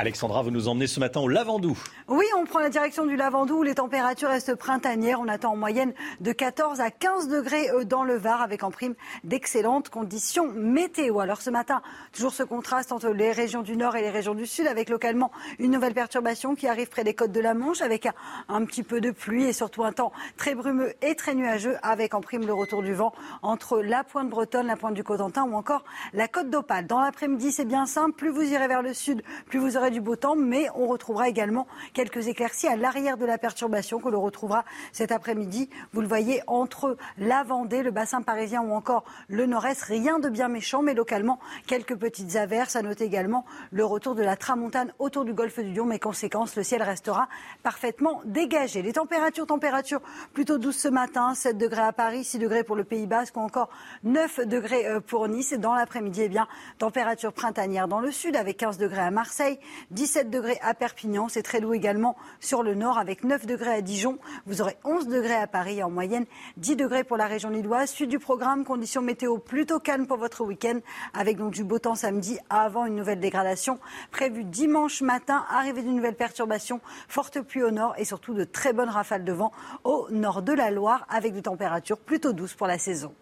Alexandra, 0.00 0.42
vous 0.42 0.52
nous 0.52 0.68
emmenez 0.68 0.86
ce 0.86 1.00
matin 1.00 1.18
au 1.18 1.26
Lavandou. 1.26 1.76
Oui, 2.06 2.24
on 2.38 2.44
prend 2.44 2.60
la 2.60 2.68
direction 2.68 3.04
du 3.04 3.16
Lavandou 3.16 3.56
où 3.58 3.62
les 3.64 3.74
températures 3.74 4.28
restent 4.28 4.54
printanières. 4.54 5.18
On 5.20 5.26
attend 5.26 5.54
en 5.54 5.56
moyenne 5.56 5.92
de 6.20 6.30
14 6.30 6.80
à 6.80 6.92
15 6.92 7.26
degrés 7.26 7.68
euh, 7.70 7.82
dans 7.82 8.04
le 8.04 8.14
Var 8.14 8.40
avec 8.40 8.62
en 8.62 8.70
prime 8.70 8.94
d'excellentes 9.24 9.88
conditions 9.88 10.52
météo. 10.52 11.18
Alors 11.18 11.40
ce 11.40 11.50
matin, 11.50 11.82
toujours 12.12 12.32
ce 12.32 12.44
contraste 12.44 12.92
entre 12.92 13.08
les 13.08 13.32
régions 13.32 13.62
du 13.62 13.76
Nord 13.76 13.96
et 13.96 14.00
les 14.00 14.10
régions 14.10 14.36
du 14.36 14.46
Sud 14.46 14.68
avec 14.68 14.88
localement 14.88 15.32
une 15.58 15.72
nouvelle 15.72 15.94
perturbation 15.94 16.54
qui 16.54 16.68
arrive 16.68 16.88
près 16.88 17.02
des 17.02 17.14
côtes 17.14 17.32
de 17.32 17.40
la 17.40 17.54
Manche 17.54 17.80
avec 17.80 18.06
un, 18.48 18.64
petit 18.66 18.84
peu 18.84 19.00
de 19.00 19.10
pluie 19.10 19.46
et 19.46 19.52
surtout 19.52 19.82
un 19.82 19.90
temps 19.90 20.12
très 20.36 20.54
brumeux 20.54 20.92
et 21.02 21.16
très 21.16 21.34
nuageux 21.34 21.76
avec 21.82 22.14
en 22.14 22.20
prime 22.20 22.46
le 22.46 22.54
retour 22.54 22.84
du 22.84 22.94
vent 22.94 23.12
entre 23.42 23.80
la 23.80 24.04
pointe 24.04 24.30
bretonne, 24.30 24.68
la 24.68 24.76
pointe 24.76 24.94
du 24.94 25.02
Cotentin 25.02 25.42
ou 25.42 25.54
encore 25.54 25.82
la 26.12 26.28
côte 26.28 26.50
d'Opale. 26.50 26.86
Dans 26.86 27.00
l'après-midi, 27.00 27.50
c'est 27.50 27.64
bien 27.64 27.86
simple. 27.86 28.12
Plus 28.12 28.30
vous 28.30 28.42
irez 28.42 28.68
vers 28.68 28.82
le 28.82 28.94
sud, 28.94 29.24
plus 29.46 29.58
vous 29.58 29.76
aurez 29.76 29.87
du 29.90 30.00
beau 30.00 30.16
temps, 30.16 30.36
mais 30.36 30.68
on 30.74 30.86
retrouvera 30.86 31.28
également 31.28 31.66
quelques 31.92 32.28
éclaircies 32.28 32.68
à 32.68 32.76
l'arrière 32.76 33.16
de 33.16 33.24
la 33.24 33.38
perturbation 33.38 34.00
que 34.00 34.08
l'on 34.08 34.20
retrouvera 34.20 34.64
cet 34.92 35.12
après-midi. 35.12 35.70
Vous 35.92 36.00
le 36.00 36.08
voyez 36.08 36.42
entre 36.46 36.96
la 37.16 37.42
Vendée, 37.42 37.82
le 37.82 37.90
bassin 37.90 38.22
parisien 38.22 38.62
ou 38.62 38.72
encore 38.72 39.04
le 39.28 39.46
nord-est. 39.46 39.82
Rien 39.82 40.18
de 40.18 40.28
bien 40.28 40.48
méchant, 40.48 40.82
mais 40.82 40.94
localement 40.94 41.38
quelques 41.66 41.96
petites 41.96 42.36
averses. 42.36 42.76
À 42.76 42.82
noter 42.82 43.04
également 43.04 43.44
le 43.70 43.84
retour 43.84 44.14
de 44.14 44.22
la 44.22 44.36
tramontane 44.36 44.92
autour 44.98 45.24
du 45.24 45.32
golfe 45.32 45.58
du 45.58 45.72
Lion. 45.72 45.84
Mais 45.84 45.98
conséquence, 45.98 46.56
le 46.56 46.62
ciel 46.62 46.82
restera 46.82 47.28
parfaitement 47.62 48.20
dégagé. 48.24 48.82
Les 48.82 48.92
températures, 48.92 49.46
températures 49.46 50.00
plutôt 50.32 50.58
douces 50.58 50.78
ce 50.78 50.88
matin. 50.88 51.34
7 51.34 51.56
degrés 51.56 51.82
à 51.82 51.92
Paris, 51.92 52.24
6 52.24 52.38
degrés 52.38 52.64
pour 52.64 52.76
le 52.76 52.84
Pays 52.84 53.06
Basque 53.06 53.36
ou 53.36 53.40
encore 53.40 53.68
9 54.04 54.46
degrés 54.46 54.86
euh, 54.86 55.00
pour 55.00 55.28
Nice. 55.28 55.52
Et 55.52 55.58
dans 55.58 55.74
l'après-midi, 55.74 56.22
eh 56.24 56.28
bien, 56.28 56.46
température 56.78 57.32
printanière 57.32 57.88
dans 57.88 58.00
le 58.00 58.10
sud 58.10 58.36
avec 58.36 58.56
15 58.56 58.78
degrés 58.78 59.00
à 59.00 59.10
Marseille, 59.10 59.58
17 59.90 60.30
degrés 60.30 60.58
à 60.62 60.74
Perpignan. 60.74 61.28
C'est 61.28 61.42
très 61.42 61.60
doux 61.60 61.74
également 61.74 62.16
sur 62.40 62.62
le 62.62 62.74
nord 62.74 62.98
avec 62.98 63.24
9 63.24 63.46
degrés 63.46 63.74
à 63.74 63.80
Dijon. 63.80 64.18
Vous 64.46 64.60
aurez 64.60 64.76
11 64.84 65.08
degrés 65.08 65.34
à 65.34 65.46
Paris 65.46 65.82
en 65.82 65.90
moyenne 65.90 66.26
10 66.56 66.76
degrés 66.76 67.04
pour 67.04 67.16
la 67.16 67.26
région 67.26 67.50
lilloise. 67.50 67.90
Suite 67.90 68.10
du 68.10 68.18
programme, 68.18 68.64
conditions 68.64 69.02
météo 69.02 69.38
plutôt 69.38 69.78
calmes 69.78 70.06
pour 70.06 70.18
votre 70.18 70.44
week-end 70.44 70.80
avec 71.14 71.36
donc 71.36 71.52
du 71.52 71.64
beau 71.64 71.78
temps 71.78 71.94
samedi 71.94 72.38
avant 72.50 72.86
une 72.86 72.96
nouvelle 72.96 73.20
dégradation 73.20 73.78
prévue 74.10 74.44
dimanche 74.44 75.02
matin. 75.02 75.44
Arrivée 75.50 75.82
d'une 75.82 75.96
nouvelle 75.96 76.16
perturbation, 76.16 76.80
forte 77.08 77.40
pluie 77.40 77.62
au 77.62 77.70
nord 77.70 77.94
et 77.98 78.04
surtout 78.04 78.34
de 78.34 78.44
très 78.44 78.72
bonnes 78.72 78.88
rafales 78.88 79.24
de 79.24 79.32
vent 79.32 79.52
au 79.84 80.08
nord 80.10 80.42
de 80.42 80.52
la 80.52 80.70
Loire 80.70 81.06
avec 81.08 81.32
des 81.32 81.42
températures 81.42 81.98
plutôt 81.98 82.32
douces 82.32 82.54
pour 82.54 82.66
la 82.66 82.78
saison. 82.78 83.14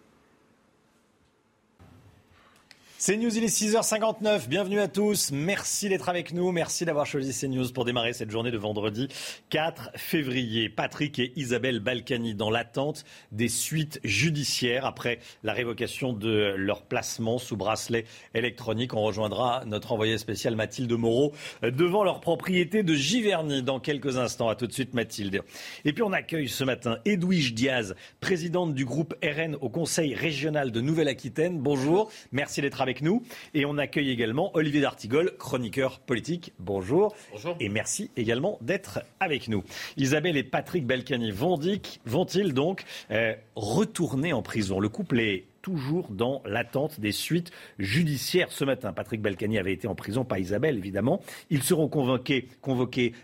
CNews, 2.98 3.36
il 3.36 3.44
est 3.44 3.54
6h59. 3.54 4.48
Bienvenue 4.48 4.80
à 4.80 4.88
tous. 4.88 5.30
Merci 5.30 5.90
d'être 5.90 6.08
avec 6.08 6.32
nous. 6.32 6.50
Merci 6.50 6.86
d'avoir 6.86 7.04
choisi 7.04 7.38
CNews 7.38 7.70
pour 7.74 7.84
démarrer 7.84 8.14
cette 8.14 8.30
journée 8.30 8.50
de 8.50 8.56
vendredi 8.56 9.08
4 9.50 9.90
février. 9.96 10.70
Patrick 10.70 11.18
et 11.18 11.30
Isabelle 11.36 11.80
Balkany 11.80 12.34
dans 12.34 12.48
l'attente 12.48 13.04
des 13.32 13.48
suites 13.48 14.00
judiciaires 14.02 14.86
après 14.86 15.18
la 15.44 15.52
révocation 15.52 16.14
de 16.14 16.54
leur 16.56 16.84
placement 16.84 17.36
sous 17.36 17.58
bracelet 17.58 18.06
électronique. 18.32 18.94
On 18.94 19.02
rejoindra 19.02 19.64
notre 19.66 19.92
envoyé 19.92 20.16
spécial 20.16 20.56
Mathilde 20.56 20.92
Moreau 20.92 21.34
devant 21.62 22.02
leur 22.02 22.20
propriété 22.20 22.82
de 22.82 22.94
Giverny 22.94 23.62
dans 23.62 23.78
quelques 23.78 24.16
instants. 24.16 24.48
À 24.48 24.54
tout 24.54 24.66
de 24.66 24.72
suite 24.72 24.94
Mathilde. 24.94 25.42
Et 25.84 25.92
puis 25.92 26.02
on 26.02 26.14
accueille 26.14 26.48
ce 26.48 26.64
matin 26.64 26.96
Edwige 27.04 27.52
Diaz, 27.52 27.94
présidente 28.20 28.74
du 28.74 28.86
groupe 28.86 29.14
RN 29.22 29.54
au 29.60 29.68
Conseil 29.68 30.14
régional 30.14 30.72
de 30.72 30.80
Nouvelle-Aquitaine. 30.80 31.58
Bonjour. 31.58 32.10
Merci 32.32 32.62
d'être 32.62 32.80
avec 32.80 32.85
nous. 33.02 33.22
Et 33.54 33.64
on 33.64 33.78
accueille 33.78 34.10
également 34.10 34.50
Olivier 34.54 34.80
D'Artigol, 34.80 35.36
chroniqueur 35.38 36.00
politique. 36.00 36.52
Bonjour. 36.58 37.14
Bonjour. 37.32 37.56
Et 37.60 37.68
merci 37.68 38.10
également 38.16 38.58
d'être 38.60 39.00
avec 39.20 39.48
nous. 39.48 39.64
Isabelle 39.96 40.36
et 40.36 40.44
Patrick 40.44 40.86
Balkany 40.86 41.30
vont-ils 41.30 42.54
donc 42.54 42.84
euh, 43.10 43.34
retourner 43.54 44.32
en 44.32 44.42
prison? 44.42 44.80
Le 44.80 44.88
couple 44.88 45.20
est 45.20 45.44
toujours 45.66 46.10
dans 46.10 46.42
l'attente 46.46 47.00
des 47.00 47.10
suites 47.10 47.50
judiciaires 47.80 48.52
ce 48.52 48.64
matin. 48.64 48.92
Patrick 48.92 49.20
Balkany 49.20 49.58
avait 49.58 49.72
été 49.72 49.88
en 49.88 49.96
prison, 49.96 50.24
pas 50.24 50.38
Isabelle 50.38 50.76
évidemment. 50.76 51.20
Ils 51.50 51.64
seront 51.64 51.88
convoqués, 51.88 52.46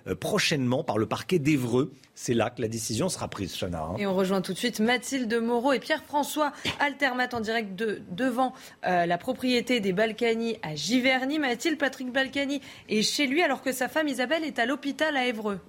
euh, 0.09 0.17
prochainement 0.17 0.83
par 0.83 0.99
le 0.99 1.07
parquet 1.07 1.39
d'Evreux. 1.39 1.93
C'est 2.17 2.35
là 2.35 2.51
que 2.51 2.61
la 2.61 2.67
décision 2.67 3.09
sera 3.09 3.29
prise, 3.29 3.57
Chana. 3.57 3.83
Hein. 3.83 3.95
Et 3.97 4.09
on 4.09 4.17
rejoint 4.17 4.41
tout 4.41 4.53
de 4.55 4.59
suite 4.59 4.81
Mathilde 4.81 5.33
Moreau 5.41 5.73
et 5.73 5.79
Pierre-François 5.79 6.53
Altermat 6.81 7.29
en 7.33 7.39
direct 7.39 7.77
de, 7.77 8.03
devant 8.11 8.55
euh, 8.87 9.07
la 9.07 9.19
propriété 9.19 9.79
des 9.79 9.93
Balkany 9.93 10.59
à 10.65 10.75
Giverny. 10.75 11.39
Mathilde, 11.39 11.79
Patrick 11.79 12.11
Balkany 12.11 12.61
est 12.89 13.03
chez 13.03 13.29
lui 13.29 13.41
alors 13.43 13.63
que 13.63 13.71
sa 13.71 13.87
femme 13.87 14.09
Isabelle 14.09 14.43
est 14.43 14.59
à 14.59 14.67
l'hôpital 14.67 15.17
à 15.17 15.29
Évreux. 15.29 15.61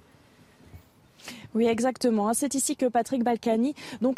Oui, 1.54 1.66
exactement. 1.66 2.32
C'est 2.34 2.54
ici 2.54 2.76
que 2.76 2.86
Patrick 2.86 3.22
Balkany 3.22 3.74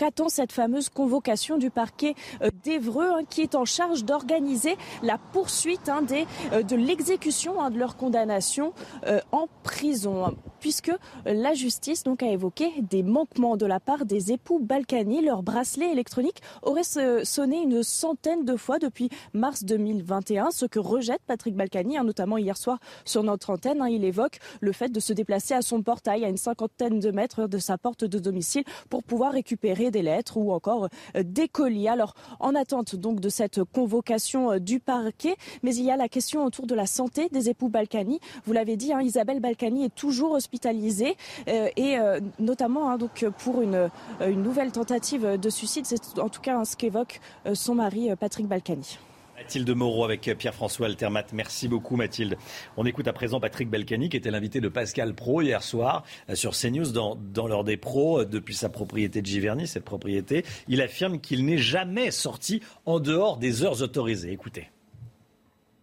attend 0.07 0.29
cette 0.29 0.53
fameuse 0.53 0.89
convocation 0.89 1.59
du 1.59 1.71
parquet 1.71 2.15
euh, 2.43 2.51
d'Evreux 2.65 3.09
hein, 3.09 3.23
qui 3.29 3.43
est 3.43 3.55
en 3.55 3.65
charge 3.65 4.05
d'organiser 4.05 4.77
la 5.03 5.19
poursuite 5.19 5.89
hein, 5.89 6.05
euh, 6.53 6.63
de 6.63 6.77
l'exécution 6.77 7.61
hein, 7.61 7.71
de 7.71 7.79
leur 7.79 7.97
condamnation 7.97 8.73
euh, 9.07 9.21
en 9.33 9.49
prison, 9.63 10.37
puisque 10.61 10.93
la 11.25 11.55
justice 11.55 12.05
a 12.07 12.27
évoqué 12.27 12.73
des 12.83 13.03
manquements 13.03 13.57
de 13.57 13.67
la 13.67 13.81
part 13.81 14.05
des 14.05 14.33
époux 14.33 14.59
Balkany. 14.59 15.23
Leur 15.23 15.43
bracelet 15.43 15.91
électronique 15.91 16.41
aurait 16.63 16.83
sonné 16.85 17.63
une 17.63 17.83
centaine 17.83 18.45
de 18.45 18.57
fois 18.57 18.79
depuis 18.79 19.09
mars 19.33 19.65
2021, 19.65 20.51
ce 20.51 20.67
que 20.67 20.79
rejette 20.79 21.21
Patrick 21.27 21.55
Balkany, 21.55 21.97
notamment 22.05 22.39
hier 22.39 22.57
soir 22.57 22.79
sur 23.05 23.23
notre 23.23 23.51
antenne. 23.51 23.85
il 23.91 24.05
évoque 24.05 24.39
le 24.61 24.73
fait 24.73 24.89
de 24.89 25.01
se 25.01 25.13
déplacer 25.13 25.55
à 25.55 25.63
son 25.63 25.83
portail 25.83 26.25
à 26.25 26.29
une 26.29 26.37
cinquantaine 26.37 26.96
de 27.01 27.11
mètres 27.11 27.47
de 27.47 27.59
sa 27.59 27.79
porte 27.79 28.05
de 28.05 28.19
domicile 28.19 28.65
pour 28.91 29.03
pouvoir 29.03 29.33
récupérer 29.33 29.91
des 29.91 30.03
lettres 30.03 30.37
ou 30.37 30.53
encore 30.53 30.89
des 31.15 31.49
colis. 31.49 31.89
Alors, 31.89 32.15
en 32.41 32.55
attente 32.55 32.97
donc 32.97 33.21
de 33.21 33.29
cette 33.29 33.63
convocation 33.65 34.59
du 34.59 34.81
parquet, 34.81 35.37
mais 35.63 35.75
il 35.75 35.85
y 35.85 35.91
a 35.91 35.97
la 35.97 36.09
question 36.09 36.45
autour 36.45 36.67
de 36.67 36.75
la 36.75 36.87
santé 36.87 37.29
des 37.31 37.49
époux 37.49 37.69
Balkany. 37.69 38.21
Vous 38.45 38.53
l'avez 38.53 38.77
dit, 38.77 38.93
hein, 38.93 39.01
Isabelle 39.01 39.41
Balkany 39.41 39.85
est 39.85 39.95
toujours 39.95 40.33
hospitalisée 40.33 41.17
et 41.47 41.97
notamment 42.39 42.91
hein, 42.91 42.99
donc 42.99 43.25
pour 43.39 43.63
une, 43.63 43.91
nouvelle 44.21 44.73
tentative 44.73 45.39
de 45.39 45.51
suicide. 45.51 45.87
C'est 45.87 46.19
en 46.19 46.29
tout 46.29 46.41
cas 46.41 46.65
ce 46.65 46.77
qu'évoque 46.77 47.21
son 47.55 47.75
mari 47.75 48.11
Patrick 48.19 48.47
Balkany. 48.47 48.99
Mathilde 49.37 49.69
Moreau 49.71 50.05
avec 50.05 50.31
Pierre-François 50.39 50.87
Altermat. 50.87 51.27
Merci 51.35 51.69
beaucoup 51.69 51.97
Mathilde. 51.97 52.39
On 52.79 52.87
écoute 52.87 53.07
à 53.07 53.13
présent 53.13 53.39
Patrick 53.39 53.69
Balkany 53.69 54.09
qui 54.09 54.17
était 54.17 54.31
l'invité 54.31 54.61
de 54.63 54.69
Pascal 54.69 55.15
Pro 55.15 55.43
hier 55.43 55.63
soir 55.63 56.05
euh, 56.31 56.35
sur 56.35 56.53
CNews 56.53 56.91
dans, 56.91 57.17
dans 57.17 57.47
l'heure 57.47 57.65
des 57.65 57.77
pros 57.77 58.21
euh, 58.21 58.25
depuis 58.25 58.55
sa 58.55 58.71
propriété 58.71 59.21
de 59.21 59.27
Giverny, 59.27 59.67
cette 59.67 59.85
propriété. 59.85 60.45
Il 60.69 60.81
affirme 60.81 61.21
qu'il 61.21 61.45
n'est 61.45 61.59
jamais 61.59 62.11
sorti 62.11 62.63
en 62.87 62.99
dehors 62.99 63.37
des 63.37 63.63
heures 63.63 63.83
autorisées. 63.83 64.33
Écoutez. 64.33 64.71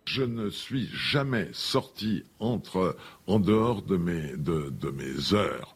Je 0.06 0.24
ne 0.24 0.50
suis 0.50 0.90
jamais 0.92 1.48
sorti 1.54 2.24
entre, 2.40 2.98
en 3.28 3.40
dehors 3.40 3.84
de 3.84 3.98
mes, 3.98 4.34
de, 4.36 4.90
mes 4.90 5.34
heures. 5.34 5.76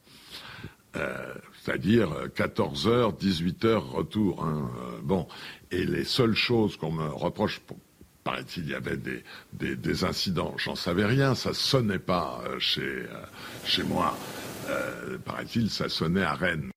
Euh, 0.96 1.34
c'est-à-dire 1.62 2.10
14h, 2.36 3.18
18h 3.18 3.76
retour. 3.76 4.44
Hein, 4.44 4.72
bon, 5.04 5.28
et 5.72 5.86
les 5.86 6.04
seules 6.04 6.36
choses 6.36 6.78
qu'on 6.78 6.92
me 6.92 7.08
reproche, 7.08 7.62
paraît-il, 8.24 8.64
il 8.64 8.72
y 8.72 8.76
avait 8.76 8.98
des, 8.98 9.24
des, 9.76 10.04
incidents, 10.04 10.54
j'en 10.58 10.76
savais 10.76 11.06
rien, 11.06 11.36
ça 11.36 11.54
sonnait 11.54 12.00
pas 12.00 12.42
euh, 12.46 12.60
chez, 12.60 12.82
euh, 12.82 13.26
chez 13.66 13.84
moi. 13.84 14.18
Euh, 14.70 15.18
paraît-il, 15.20 15.70
ça 15.70 15.88
sonnait 15.90 16.24
à 16.24 16.34
Rennes. 16.34 16.72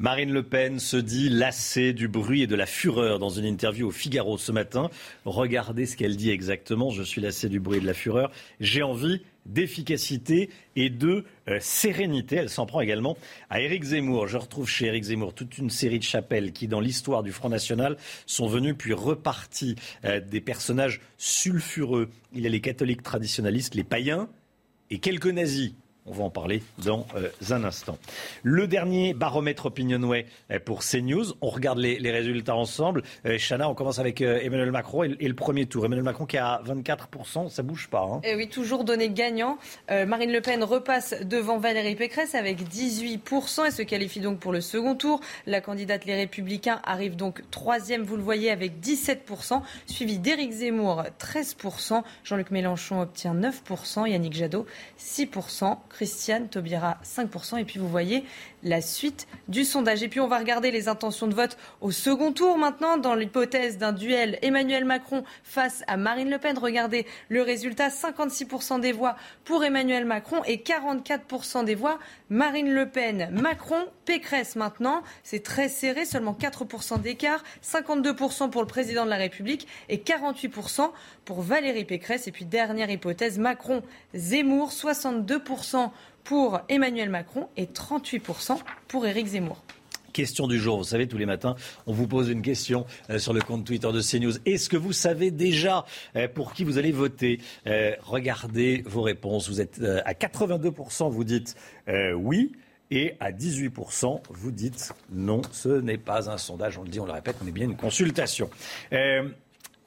Marine 0.00 0.32
Le 0.32 0.44
Pen 0.44 0.78
se 0.78 0.96
dit 0.96 1.28
lassée 1.28 1.92
du 1.92 2.06
bruit 2.06 2.42
et 2.42 2.46
de 2.46 2.54
la 2.54 2.66
fureur 2.66 3.18
dans 3.18 3.30
une 3.30 3.44
interview 3.44 3.88
au 3.88 3.90
Figaro 3.90 4.38
ce 4.38 4.52
matin. 4.52 4.90
Regardez 5.24 5.86
ce 5.86 5.96
qu'elle 5.96 6.16
dit 6.16 6.30
exactement. 6.30 6.90
Je 6.90 7.02
suis 7.02 7.20
lassée 7.20 7.48
du 7.48 7.58
bruit 7.58 7.78
et 7.78 7.80
de 7.80 7.86
la 7.86 7.94
fureur. 7.94 8.30
J'ai 8.60 8.84
envie 8.84 9.22
d'efficacité 9.44 10.50
et 10.76 10.88
de 10.88 11.24
euh, 11.48 11.58
sérénité. 11.60 12.36
Elle 12.36 12.48
s'en 12.48 12.64
prend 12.64 12.80
également 12.80 13.16
à 13.50 13.60
Éric 13.60 13.82
Zemmour. 13.82 14.28
Je 14.28 14.36
retrouve 14.36 14.68
chez 14.68 14.86
Éric 14.86 15.02
Zemmour 15.02 15.34
toute 15.34 15.58
une 15.58 15.70
série 15.70 15.98
de 15.98 16.04
chapelles 16.04 16.52
qui, 16.52 16.68
dans 16.68 16.80
l'histoire 16.80 17.24
du 17.24 17.32
Front 17.32 17.48
National, 17.48 17.96
sont 18.24 18.46
venues 18.46 18.74
puis 18.74 18.92
reparties. 18.92 19.74
Euh, 20.04 20.20
des 20.20 20.40
personnages 20.40 21.00
sulfureux. 21.16 22.08
Il 22.32 22.42
y 22.42 22.46
a 22.46 22.50
les 22.50 22.60
catholiques 22.60 23.02
traditionnalistes, 23.02 23.74
les 23.74 23.82
païens 23.82 24.28
et 24.90 25.00
quelques 25.00 25.26
nazis 25.26 25.72
on 26.08 26.14
va 26.14 26.24
en 26.24 26.30
parler 26.30 26.62
dans 26.84 27.06
euh, 27.16 27.28
un 27.50 27.64
instant. 27.64 27.98
Le 28.42 28.66
dernier 28.66 29.14
baromètre 29.14 29.66
Opinionway 29.66 30.26
euh, 30.50 30.58
pour 30.58 30.80
CNews. 30.80 31.34
On 31.40 31.48
regarde 31.48 31.78
les, 31.78 32.10
résultats 32.10 32.56
ensemble. 32.56 33.02
Euh, 33.26 33.38
Chana, 33.38 33.68
on 33.68 33.74
commence 33.74 33.98
avec 33.98 34.20
Emmanuel 34.20 34.70
Macron 34.70 35.04
et, 35.04 35.08
le 35.08 35.34
premier 35.34 35.66
tour. 35.66 35.84
Emmanuel 35.84 36.04
Macron 36.04 36.26
qui 36.26 36.38
a 36.38 36.62
24%, 36.64 37.50
ça 37.50 37.62
bouge 37.62 37.88
pas. 37.88 38.02
Hein. 38.02 38.20
Eh 38.24 38.34
oui, 38.34 38.48
toujours 38.48 38.84
donné 38.84 39.10
gagnant. 39.10 39.58
Marine 39.88 40.32
Le 40.32 40.40
Pen 40.40 40.64
repasse 40.64 41.14
devant 41.22 41.58
Valérie 41.58 41.94
Pécresse 41.94 42.34
avec 42.34 42.62
18% 42.62 43.66
et 43.66 43.70
se 43.70 43.82
qualifie 43.82 44.20
donc 44.20 44.38
pour 44.38 44.52
le 44.52 44.60
second 44.60 44.94
tour. 44.94 45.20
La 45.46 45.60
candidate 45.60 46.04
Les 46.06 46.14
Républicains 46.14 46.80
arrive 46.84 47.16
donc 47.16 47.42
troisième, 47.50 48.02
vous 48.02 48.16
le 48.16 48.22
voyez, 48.22 48.50
avec 48.50 48.80
17%, 48.80 49.60
suivi 49.86 50.18
d'Éric 50.18 50.52
Zemmour, 50.52 51.04
13%. 51.20 52.02
Jean-Luc 52.24 52.50
Mélenchon 52.50 53.00
obtient 53.00 53.34
9%, 53.34 54.08
Yannick 54.08 54.34
Jadot, 54.34 54.66
6%. 54.98 55.76
Christiane 55.98 56.46
Taubira 56.46 56.98
5%. 57.02 57.58
Et 57.58 57.64
puis 57.64 57.80
vous 57.80 57.88
voyez 57.88 58.22
la 58.62 58.80
suite 58.80 59.26
du 59.48 59.64
sondage. 59.64 60.02
Et 60.02 60.08
puis 60.08 60.20
on 60.20 60.28
va 60.28 60.38
regarder 60.38 60.70
les 60.70 60.88
intentions 60.88 61.26
de 61.26 61.34
vote 61.34 61.56
au 61.80 61.90
second 61.90 62.32
tour 62.32 62.58
maintenant, 62.58 62.96
dans 62.96 63.14
l'hypothèse 63.14 63.78
d'un 63.78 63.92
duel 63.92 64.38
Emmanuel 64.42 64.84
Macron 64.84 65.24
face 65.42 65.82
à 65.86 65.96
Marine 65.96 66.30
Le 66.30 66.38
Pen. 66.38 66.58
Regardez 66.58 67.06
le 67.28 67.42
résultat, 67.42 67.88
56% 67.88 68.80
des 68.80 68.92
voix 68.92 69.16
pour 69.44 69.64
Emmanuel 69.64 70.04
Macron 70.04 70.42
et 70.44 70.58
44% 70.58 71.64
des 71.64 71.74
voix 71.74 71.98
Marine 72.30 72.72
Le 72.72 72.88
Pen. 72.88 73.28
Macron, 73.32 73.86
Pécresse 74.04 74.56
maintenant, 74.56 75.02
c'est 75.22 75.42
très 75.42 75.68
serré, 75.68 76.04
seulement 76.04 76.36
4% 76.38 77.00
d'écart, 77.00 77.42
52% 77.62 78.50
pour 78.50 78.62
le 78.62 78.66
président 78.66 79.04
de 79.04 79.10
la 79.10 79.16
République 79.16 79.66
et 79.88 79.98
48% 79.98 80.90
pour 81.24 81.42
Valérie 81.42 81.84
Pécresse. 81.84 82.26
Et 82.26 82.32
puis 82.32 82.44
dernière 82.44 82.90
hypothèse, 82.90 83.38
Macron, 83.38 83.82
Zemmour, 84.14 84.70
62% 84.70 85.90
pour 86.28 86.60
Emmanuel 86.68 87.08
Macron 87.08 87.48
et 87.56 87.64
38% 87.64 88.58
pour 88.86 89.06
Éric 89.06 89.28
Zemmour. 89.28 89.62
Question 90.12 90.46
du 90.46 90.58
jour. 90.58 90.76
Vous 90.76 90.84
savez, 90.84 91.08
tous 91.08 91.16
les 91.16 91.24
matins, 91.24 91.56
on 91.86 91.94
vous 91.94 92.06
pose 92.06 92.28
une 92.28 92.42
question 92.42 92.84
euh, 93.08 93.18
sur 93.18 93.32
le 93.32 93.40
compte 93.40 93.64
Twitter 93.64 93.90
de 93.90 94.02
CNews. 94.02 94.34
Est-ce 94.44 94.68
que 94.68 94.76
vous 94.76 94.92
savez 94.92 95.30
déjà 95.30 95.86
euh, 96.16 96.28
pour 96.28 96.52
qui 96.52 96.64
vous 96.64 96.76
allez 96.76 96.92
voter? 96.92 97.40
Euh, 97.66 97.92
Regardez 98.02 98.82
vos 98.84 99.00
réponses. 99.00 99.48
Vous 99.48 99.62
êtes 99.62 99.80
à 100.04 100.12
82%, 100.12 101.10
vous 101.10 101.24
dites 101.24 101.56
oui. 102.14 102.52
Et 102.90 103.14
à 103.20 103.32
18%, 103.32 104.20
vous 104.30 104.50
dites 104.50 104.92
non, 105.10 105.40
ce 105.52 105.68
n'est 105.68 105.98
pas 105.98 106.30
un 106.30 106.36
sondage. 106.36 106.76
On 106.76 106.82
le 106.82 106.88
dit, 106.88 107.00
on 107.00 107.06
le 107.06 107.12
répète, 107.12 107.36
on 107.42 107.46
est 107.46 107.52
bien 107.52 107.64
une 107.64 107.76
consultation. 107.76 108.50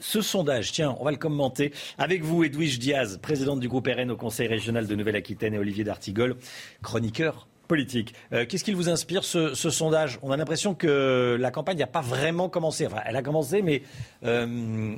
Ce 0.01 0.21
sondage, 0.21 0.71
tiens, 0.71 0.95
on 0.99 1.05
va 1.05 1.11
le 1.11 1.17
commenter 1.17 1.71
avec 1.99 2.23
vous, 2.23 2.43
Edwige 2.43 2.79
Diaz, 2.79 3.19
présidente 3.21 3.59
du 3.59 3.69
groupe 3.69 3.87
RN 3.87 4.09
au 4.09 4.17
Conseil 4.17 4.47
régional 4.47 4.87
de 4.87 4.95
Nouvelle-Aquitaine, 4.95 5.53
et 5.53 5.59
Olivier 5.59 5.83
D'Artigol, 5.83 6.37
chroniqueur 6.81 7.47
politique. 7.67 8.15
Euh, 8.33 8.47
qu'est-ce 8.47 8.63
qui 8.63 8.73
vous 8.73 8.89
inspire 8.89 9.23
ce, 9.23 9.53
sondage? 9.53 10.17
On 10.23 10.31
a 10.31 10.37
l'impression 10.37 10.73
que 10.73 11.37
la 11.39 11.51
campagne 11.51 11.77
n'a 11.77 11.87
pas 11.87 12.01
vraiment 12.01 12.49
commencé. 12.49 12.87
Enfin, 12.87 13.01
elle 13.05 13.15
a 13.15 13.21
commencé, 13.21 13.61
mais 13.61 13.83
euh, 14.25 14.95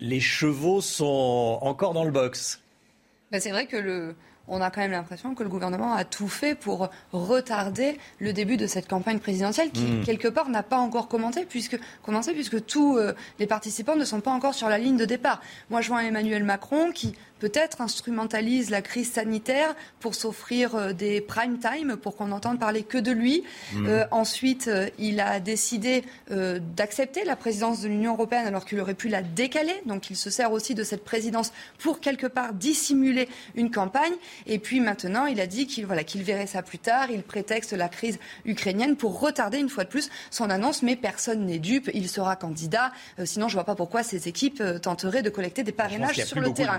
les 0.00 0.20
chevaux 0.20 0.82
sont 0.82 1.58
encore 1.62 1.94
dans 1.94 2.04
le 2.04 2.10
box. 2.10 2.60
Ben, 3.30 3.40
c'est 3.40 3.52
vrai 3.52 3.66
que 3.66 3.78
le, 3.78 4.14
on 4.48 4.60
a 4.60 4.70
quand 4.70 4.80
même 4.80 4.92
l'impression 4.92 5.34
que 5.34 5.42
le 5.42 5.48
gouvernement 5.48 5.94
a 5.94 6.04
tout 6.04 6.28
fait 6.28 6.54
pour 6.54 6.90
retarder 7.12 7.98
le 8.18 8.32
début 8.32 8.56
de 8.56 8.66
cette 8.66 8.88
campagne 8.88 9.18
présidentielle 9.18 9.70
qui, 9.70 9.84
hmm. 9.84 10.04
quelque 10.04 10.28
part, 10.28 10.48
n'a 10.48 10.62
pas 10.62 10.78
encore 10.78 11.08
commencé 11.08 11.44
puisque, 11.44 11.78
commencé 12.02 12.32
puisque 12.32 12.64
tous 12.66 12.96
euh, 12.96 13.12
les 13.38 13.46
participants 13.46 13.96
ne 13.96 14.04
sont 14.04 14.20
pas 14.20 14.32
encore 14.32 14.54
sur 14.54 14.68
la 14.68 14.78
ligne 14.78 14.96
de 14.96 15.04
départ. 15.04 15.40
Moi, 15.70 15.80
je 15.80 15.88
vois 15.88 16.04
Emmanuel 16.04 16.44
Macron 16.44 16.90
qui 16.92 17.14
peut-être 17.42 17.80
instrumentalise 17.80 18.70
la 18.70 18.82
crise 18.82 19.10
sanitaire 19.10 19.74
pour 19.98 20.14
s'offrir 20.14 20.76
euh, 20.76 20.92
des 20.92 21.20
prime 21.20 21.58
time, 21.58 21.96
pour 21.96 22.14
qu'on 22.14 22.28
n'entende 22.28 22.60
parler 22.60 22.84
que 22.84 22.98
de 22.98 23.10
lui. 23.10 23.42
Mmh. 23.72 23.86
Euh, 23.88 24.04
ensuite, 24.12 24.68
euh, 24.68 24.88
il 25.00 25.18
a 25.18 25.40
décidé 25.40 26.04
d'accepter 26.30 27.24
la 27.24 27.36
présidence 27.36 27.80
de 27.82 27.88
l'Union 27.88 28.12
européenne 28.12 28.46
alors 28.46 28.64
qu'il 28.64 28.78
aurait 28.80 28.94
pu 28.94 29.08
la 29.08 29.22
décaler. 29.22 29.74
Donc 29.86 30.08
il 30.08 30.16
se 30.16 30.30
sert 30.30 30.52
aussi 30.52 30.74
de 30.74 30.84
cette 30.84 31.04
présidence 31.04 31.52
pour 31.78 32.00
quelque 32.00 32.26
part 32.26 32.54
dissimuler 32.54 33.28
une 33.54 33.70
campagne. 33.70 34.12
Et 34.46 34.58
puis 34.58 34.80
maintenant, 34.80 35.26
il 35.26 35.40
a 35.40 35.46
dit 35.46 35.66
qu'il 35.66 35.84
voilà, 35.84 36.04
qu'il 36.04 36.22
verrait 36.22 36.46
ça 36.46 36.62
plus 36.62 36.78
tard. 36.78 37.10
Il 37.10 37.22
prétexte 37.22 37.72
la 37.72 37.88
crise 37.88 38.18
ukrainienne 38.44 38.96
pour 38.96 39.20
retarder 39.20 39.58
une 39.58 39.68
fois 39.68 39.84
de 39.84 39.88
plus 39.88 40.10
son 40.30 40.48
annonce. 40.48 40.82
Mais 40.82 40.96
personne 40.96 41.44
n'est 41.44 41.58
dupe. 41.58 41.90
Il 41.92 42.08
sera 42.08 42.36
candidat. 42.36 42.92
sinon, 43.24 43.48
je 43.48 43.54
ne 43.54 43.58
vois 43.58 43.64
pas 43.64 43.74
pourquoi 43.74 44.02
ces 44.02 44.28
équipes 44.28 44.62
tenteraient 44.80 45.22
de 45.22 45.30
collecter 45.30 45.64
des 45.64 45.72
parrainages 45.72 46.24
sur 46.24 46.40
le 46.40 46.52
terrain 46.52 46.78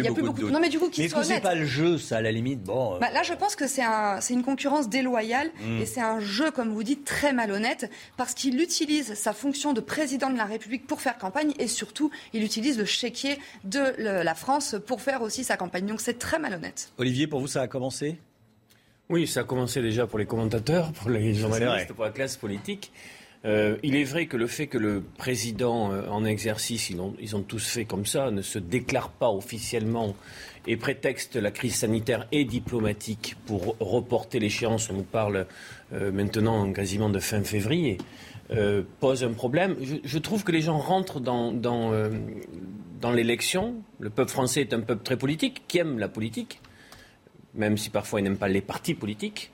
il 0.00 0.04
y 0.04 0.08
a 0.08 0.12
plus 0.12 0.22
beaucoup. 0.22 0.50
Non, 0.50 0.60
mais 0.60 0.68
du 0.68 0.78
coup, 0.78 0.88
qui 0.88 1.02
est-ce 1.02 1.14
que 1.14 1.22
c'est 1.22 1.40
pas 1.40 1.54
le 1.54 1.64
jeu, 1.64 1.98
ça, 1.98 2.18
à 2.18 2.20
la 2.20 2.32
limite? 2.32 2.62
Bon. 2.62 2.94
Euh. 2.94 2.98
Bah, 2.98 3.10
là, 3.12 3.22
je 3.22 3.34
pense 3.34 3.56
que 3.56 3.66
c'est 3.66 3.82
un, 3.82 4.20
une 4.30 4.42
concurrence 4.42 4.88
déloyale 4.88 5.50
hmm. 5.60 5.80
et 5.80 5.86
c'est 5.86 6.00
un 6.00 6.20
jeu, 6.20 6.50
comme 6.50 6.70
vous 6.70 6.82
dites, 6.82 7.04
très 7.04 7.32
malhonnête 7.32 7.90
parce 8.16 8.34
qu'il 8.34 8.60
utilise 8.60 9.14
sa 9.14 9.32
fonction 9.32 9.72
de 9.72 9.80
président 9.80 10.30
de 10.30 10.36
la 10.36 10.44
République 10.44 10.86
pour 10.86 11.00
faire 11.00 11.18
campagne 11.18 11.52
et 11.58 11.68
surtout, 11.68 12.10
il 12.32 12.42
utilise 12.44 12.78
le 12.78 12.84
chéquier 12.84 13.38
de 13.64 13.94
la 13.98 14.34
France 14.34 14.76
pour 14.86 15.00
faire 15.00 15.22
aussi 15.22 15.44
sa 15.44 15.56
campagne. 15.56 15.86
Donc, 15.86 16.00
c'est 16.00 16.18
très 16.18 16.38
malhonnête. 16.38 16.92
Olivier, 16.98 17.26
pour 17.26 17.40
vous, 17.40 17.48
ça 17.48 17.62
a 17.62 17.68
commencé? 17.68 18.18
Oui, 19.08 19.26
ça 19.26 19.40
a 19.40 19.44
commencé 19.44 19.82
déjà 19.82 20.06
pour 20.06 20.20
les 20.20 20.26
commentateurs, 20.26 20.92
pour 20.92 21.10
les 21.10 21.34
journalistes, 21.34 21.92
pour 21.92 22.04
la 22.04 22.10
classe 22.10 22.36
politique. 22.36 22.92
Euh, 23.46 23.78
il 23.82 23.96
est 23.96 24.04
vrai 24.04 24.26
que 24.26 24.36
le 24.36 24.46
fait 24.46 24.66
que 24.66 24.76
le 24.76 25.02
président 25.16 25.92
euh, 25.92 26.06
en 26.08 26.24
exercice, 26.26 26.90
ils 26.90 27.36
ont, 27.36 27.42
tous 27.42 27.66
fait 27.66 27.86
comme 27.86 28.04
ça, 28.04 28.30
ne 28.30 28.42
se 28.42 28.58
déclare 28.58 29.10
pas 29.10 29.30
officiellement 29.30 30.14
et 30.66 30.76
prétexte 30.76 31.36
la 31.36 31.50
crise 31.50 31.76
sanitaire 31.76 32.26
et 32.32 32.44
diplomatique 32.44 33.36
pour 33.46 33.76
reporter 33.80 34.40
l'échéance, 34.40 34.90
on 34.90 34.94
nous 34.94 35.02
parle 35.04 35.46
euh, 35.94 36.12
maintenant 36.12 36.70
quasiment 36.72 37.08
de 37.08 37.18
fin 37.18 37.42
février, 37.42 37.96
pose 38.98 39.22
un 39.22 39.32
problème. 39.32 39.76
Je, 40.02 40.18
trouve 40.18 40.42
que 40.42 40.50
les 40.50 40.60
gens 40.60 40.78
rentrent 40.78 41.20
dans 41.20 41.52
l'élection. 43.14 43.76
Le 44.00 44.10
peuple 44.10 44.32
français 44.32 44.62
est 44.62 44.74
un 44.74 44.80
peuple 44.80 45.04
très 45.04 45.16
politique, 45.16 45.62
qui 45.68 45.78
aime 45.78 46.00
la 46.00 46.08
politique, 46.08 46.60
même 47.54 47.78
si 47.78 47.90
parfois 47.90 48.18
il 48.18 48.24
n'aime 48.24 48.36
pas 48.36 48.48
les 48.48 48.60
partis 48.60 48.94
politiques. 48.94 49.52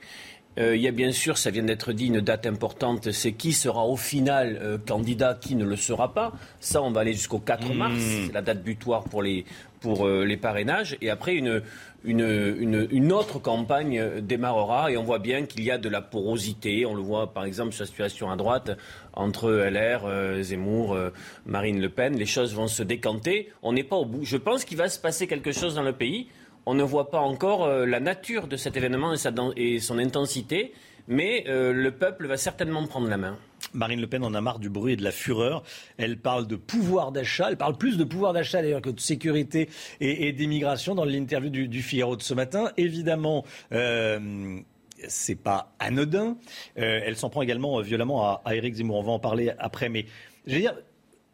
Euh, 0.57 0.75
il 0.75 0.81
y 0.81 0.87
a 0.87 0.91
bien 0.91 1.11
sûr, 1.11 1.37
ça 1.37 1.51
vient 1.51 1.63
d'être 1.63 1.93
dit, 1.93 2.07
une 2.07 2.21
date 2.21 2.45
importante, 2.45 3.11
c'est 3.11 3.33
qui 3.33 3.53
sera 3.53 3.85
au 3.85 3.95
final 3.97 4.59
euh, 4.61 4.77
candidat, 4.77 5.37
qui 5.39 5.55
ne 5.55 5.65
le 5.65 5.75
sera 5.75 6.13
pas. 6.13 6.33
Ça, 6.59 6.81
on 6.81 6.91
va 6.91 7.01
aller 7.01 7.13
jusqu'au 7.13 7.39
4 7.39 7.67
Mmh. 7.73 7.77
mars, 7.77 7.99
c'est 7.99 8.33
la 8.33 8.41
date 8.41 8.63
butoir 8.63 9.03
pour 9.03 9.21
les, 9.21 9.45
pour, 9.81 10.07
euh, 10.07 10.23
les 10.25 10.37
parrainages. 10.37 10.97
Et 11.01 11.09
après, 11.09 11.35
une, 11.35 11.61
une, 12.03 12.55
une, 12.59 12.87
une 12.91 13.11
autre 13.11 13.39
campagne 13.39 14.21
démarrera 14.21 14.91
et 14.91 14.97
on 14.97 15.03
voit 15.03 15.19
bien 15.19 15.45
qu'il 15.45 15.63
y 15.63 15.71
a 15.71 15.77
de 15.77 15.89
la 15.89 16.01
porosité. 16.01 16.85
On 16.85 16.93
le 16.95 17.01
voit 17.01 17.33
par 17.33 17.45
exemple 17.45 17.73
sur 17.73 17.83
la 17.83 17.87
situation 17.87 18.31
à 18.31 18.35
droite 18.35 18.71
entre 19.13 19.51
LR, 19.51 20.05
euh, 20.05 20.41
Zemmour, 20.41 20.93
euh, 20.93 21.09
Marine 21.45 21.81
Le 21.81 21.89
Pen. 21.89 22.17
Les 22.17 22.25
choses 22.25 22.53
vont 22.53 22.67
se 22.67 22.83
décanter. 22.83 23.49
On 23.63 23.73
n'est 23.73 23.83
pas 23.83 23.95
au 23.97 24.05
bout. 24.05 24.23
Je 24.23 24.37
pense 24.37 24.63
qu'il 24.63 24.77
va 24.77 24.89
se 24.89 24.99
passer 24.99 25.27
quelque 25.27 25.51
chose 25.51 25.75
dans 25.75 25.83
le 25.83 25.93
pays. 25.93 26.27
On 26.69 26.73
ne 26.73 26.83
voit 26.83 27.09
pas 27.09 27.21
encore 27.21 27.63
euh, 27.63 27.85
la 27.85 28.01
nature 28.01 28.49
de 28.49 28.57
cet 28.57 28.75
événement 28.75 29.13
et, 29.55 29.79
son 29.79 29.97
intensité, 29.97 30.73
mais 31.07 31.45
euh, 31.47 31.71
le 31.71 31.91
peuple 31.91 32.27
va 32.27 32.35
certainement 32.35 32.85
prendre 32.85 33.07
la 33.07 33.15
main. 33.15 33.37
Marine 33.71 34.01
Le 34.01 34.07
Pen 34.07 34.21
en 34.25 34.33
a 34.33 34.41
marre 34.41 34.59
du 34.59 34.69
bruit 34.69 34.91
et 34.91 34.95
de 34.97 35.03
la 35.03 35.13
fureur. 35.13 35.63
Elle 35.95 36.17
parle 36.17 36.45
de 36.45 36.57
pouvoir 36.57 37.13
d'achat. 37.13 37.47
Elle 37.49 37.55
parle 37.55 37.77
plus 37.77 37.97
de 37.97 38.03
pouvoir 38.03 38.33
d'achat 38.33 38.61
d'ailleurs 38.61 38.81
que 38.81 38.89
de 38.89 38.99
sécurité 38.99 39.69
et, 40.01 40.27
et 40.27 40.33
d'immigration 40.33 40.93
dans 40.93 41.05
l'interview 41.05 41.49
du, 41.49 41.69
du 41.69 41.81
Figaro 41.81 42.17
de 42.17 42.21
ce 42.21 42.33
matin. 42.33 42.69
Évidemment, 42.75 43.45
euh, 43.71 44.59
c'est 45.07 45.41
pas 45.41 45.73
anodin. 45.79 46.35
Euh, 46.77 46.99
elle 47.05 47.15
s'en 47.15 47.29
prend 47.29 47.43
également 47.43 47.79
violemment 47.79 48.25
à, 48.25 48.41
à 48.43 48.55
Éric 48.55 48.73
Zemmour. 48.75 48.97
On 48.97 49.03
va 49.03 49.13
en 49.13 49.19
parler 49.19 49.53
après. 49.57 49.87
Mais 49.87 50.05
je 50.45 50.55
veux 50.55 50.59
dire, 50.59 50.75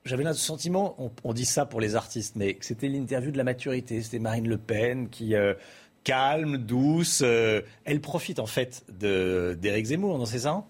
j'avais 0.05 0.23
le 0.23 0.33
sentiment, 0.33 0.95
on, 0.99 1.11
on 1.23 1.33
dit 1.33 1.45
ça 1.45 1.65
pour 1.65 1.81
les 1.81 1.95
artistes, 1.95 2.35
mais 2.35 2.57
c'était 2.61 2.87
l'interview 2.89 3.31
de 3.31 3.37
la 3.37 3.43
maturité. 3.43 4.01
C'était 4.01 4.19
Marine 4.19 4.47
Le 4.47 4.57
Pen 4.57 5.09
qui. 5.09 5.35
euh, 5.35 5.53
calme, 6.03 6.57
douce, 6.57 7.21
euh, 7.23 7.61
elle 7.85 8.01
profite 8.01 8.39
en 8.39 8.45
fait 8.45 8.83
d'Éric 8.89 9.85
Zemmour, 9.85 10.17
non 10.17 10.25
c'est 10.25 10.39
ça? 10.39 10.65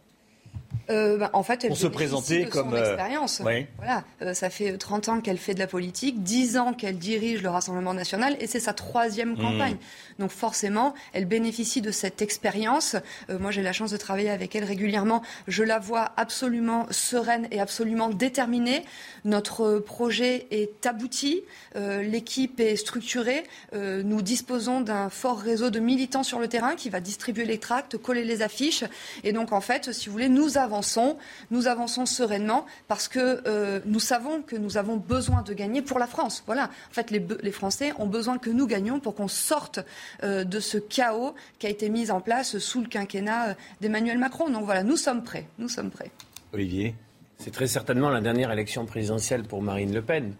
Euh, 0.90 1.18
bah, 1.18 1.30
en 1.34 1.44
fait, 1.44 1.64
elle 1.64 1.70
Pour 1.70 1.78
se 1.78 1.88
présenter 1.88 2.46
de 2.46 2.50
comme, 2.50 2.72
son 2.72 2.76
euh, 2.76 2.80
expérience. 2.80 3.42
Voilà, 3.78 4.04
Euh, 4.22 4.34
ça 4.34 4.50
fait 4.50 4.78
30 4.78 5.10
ans 5.10 5.22
qu'elle 5.22 5.38
fait 5.38 5.54
de 5.54 5.60
la 5.60 5.68
politique, 5.68 6.24
10 6.24 6.58
ans 6.58 6.74
qu'elle 6.74 6.98
dirige 6.98 7.42
le 7.42 7.50
Rassemblement 7.50 7.94
national, 7.94 8.36
et 8.40 8.48
c'est 8.48 8.60
sa 8.60 8.74
troisième 8.74 9.34
Mmh. 9.34 9.42
campagne. 9.42 9.78
Donc 10.20 10.32
forcément, 10.32 10.94
elle 11.14 11.26
bénéficie 11.26 11.82
de 11.82 11.92
cette 11.92 12.22
expérience. 12.22 12.96
Euh, 13.30 13.40
moi, 13.40 13.52
j'ai 13.52 13.62
la 13.62 13.74
chance 13.74 13.92
de 13.92 13.98
travailler 13.98 14.30
avec 14.30 14.56
elle 14.56 14.64
régulièrement. 14.64 15.24
Je 15.48 15.64
la 15.64 15.80
vois 15.80 16.12
absolument 16.18 16.86
sereine 16.92 17.48
et 17.52 17.60
absolument 17.60 18.10
déterminée. 18.10 18.84
Notre 19.26 19.80
projet 19.80 20.48
est 20.52 20.86
abouti, 20.86 21.44
l'équipe 21.76 22.60
est 22.60 22.76
structurée. 22.76 23.44
Nous 23.74 24.22
disposons 24.22 24.82
d'un 24.82 25.10
fort 25.10 25.40
réseau 25.40 25.70
de 25.70 25.80
militants 25.80 26.24
sur 26.24 26.40
le 26.40 26.48
terrain 26.48 26.76
qui 26.76 26.90
va 26.90 27.00
distribuer 27.00 27.46
les 27.46 27.58
tracts, 27.58 27.98
coller 27.98 28.24
les 28.24 28.42
affiches. 28.42 28.84
Et 29.24 29.32
donc, 29.32 29.52
en 29.54 29.62
fait, 29.62 29.92
si 29.94 30.08
vous 30.08 30.12
voulez, 30.14 30.30
nous 30.30 30.58
avançons, 30.64 31.18
nous 31.51 31.68
avançons 31.68 32.05
sereinement 32.05 32.66
parce 32.88 33.07
que 33.07 33.41
euh, 33.45 33.80
nous 33.86 33.99
savons 33.99 34.41
que 34.41 34.55
nous 34.55 34.78
avons 34.78 34.97
besoin 34.97 35.41
de 35.43 35.53
gagner 35.53 35.82
pour 35.82 35.99
la 35.99 36.07
France. 36.07 36.43
Voilà. 36.45 36.66
En 36.89 36.93
fait, 36.93 37.11
les, 37.11 37.51
Français 37.51 37.93
ont 37.99 38.07
besoin 38.07 38.39
que 38.39 38.49
nous 38.49 38.66
gagnions 38.66 38.99
pour 38.99 39.14
qu'on 39.16 39.28
sorte 39.28 39.80
euh, 40.24 40.43
de 40.43 40.59
ce 40.59 40.78
chaos 40.78 41.36
qui 41.59 41.68
a 41.68 41.70
été 41.70 41.89
mis 41.89 42.09
en 42.09 42.22
place 42.22 42.57
sous 42.57 42.82
le 42.82 42.88
quinquennat 42.88 43.49
euh, 43.49 43.53
d'Emmanuel 43.82 44.18
Macron. 44.18 44.49
Donc 44.49 44.66
voilà, 44.66 44.84
nous 44.84 44.97
sommes 44.97 45.24
prêts. 45.24 45.45
Nous 45.59 45.70
sommes 45.70 45.91
prêts. 45.91 46.11
Olivier? 46.53 46.95
C'est 47.38 47.51
très 47.51 47.68
certainement 47.68 48.09
la 48.09 48.22
dernière 48.22 48.51
élection 48.51 48.86
présidentielle 48.86 49.43
pour 49.43 49.61
Marine 49.61 49.93
Le 49.93 50.01
Pen. 50.01 50.34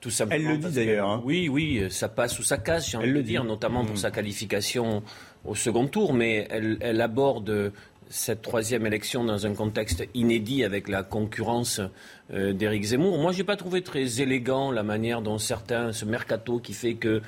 Tout 0.00 0.10
simplement 0.10 0.50
Elle 0.50 0.56
le 0.62 0.68
dit 0.68 0.74
d'ailleurs, 0.74 1.08
hein. 1.08 1.22
Oui, 1.24 1.48
oui, 1.48 1.86
ça 1.90 2.08
passe 2.08 2.38
ou 2.38 2.42
ça 2.42 2.58
casse, 2.58 2.90
j'ai 2.90 2.96
envie 2.96 3.06
Elle 3.06 3.14
de 3.14 3.18
le 3.18 3.24
dire, 3.24 3.42
dit. 3.42 3.48
notamment 3.48 3.82
Mm. 3.82 3.86
pour 3.86 3.98
sa 3.98 4.10
qualification 4.10 5.02
au 5.44 5.54
second 5.54 5.86
tour, 5.86 6.12
mais 6.12 6.46
elle, 6.50 6.76
elle 6.80 7.00
aborde 7.00 7.72
cette 8.08 8.42
troisième 8.42 8.86
élection 8.86 9.24
dans 9.24 9.46
un 9.46 9.54
contexte 9.54 10.04
inédit 10.14 10.64
avec 10.64 10.88
la 10.88 11.02
concurrence 11.02 11.80
euh, 12.32 12.52
d'Éric 12.52 12.84
Zemmour. 12.84 13.18
Moi, 13.18 13.32
j'ai 13.32 13.44
pas 13.44 13.56
trouvé 13.56 13.82
très 13.82 14.20
élégant 14.20 14.70
la 14.70 14.82
manière 14.82 15.22
dont 15.22 15.38
certains, 15.38 15.92
ce 15.92 16.04
mercato 16.04 16.58
qui 16.60 16.72
fait 16.72 16.94
que 16.94 17.20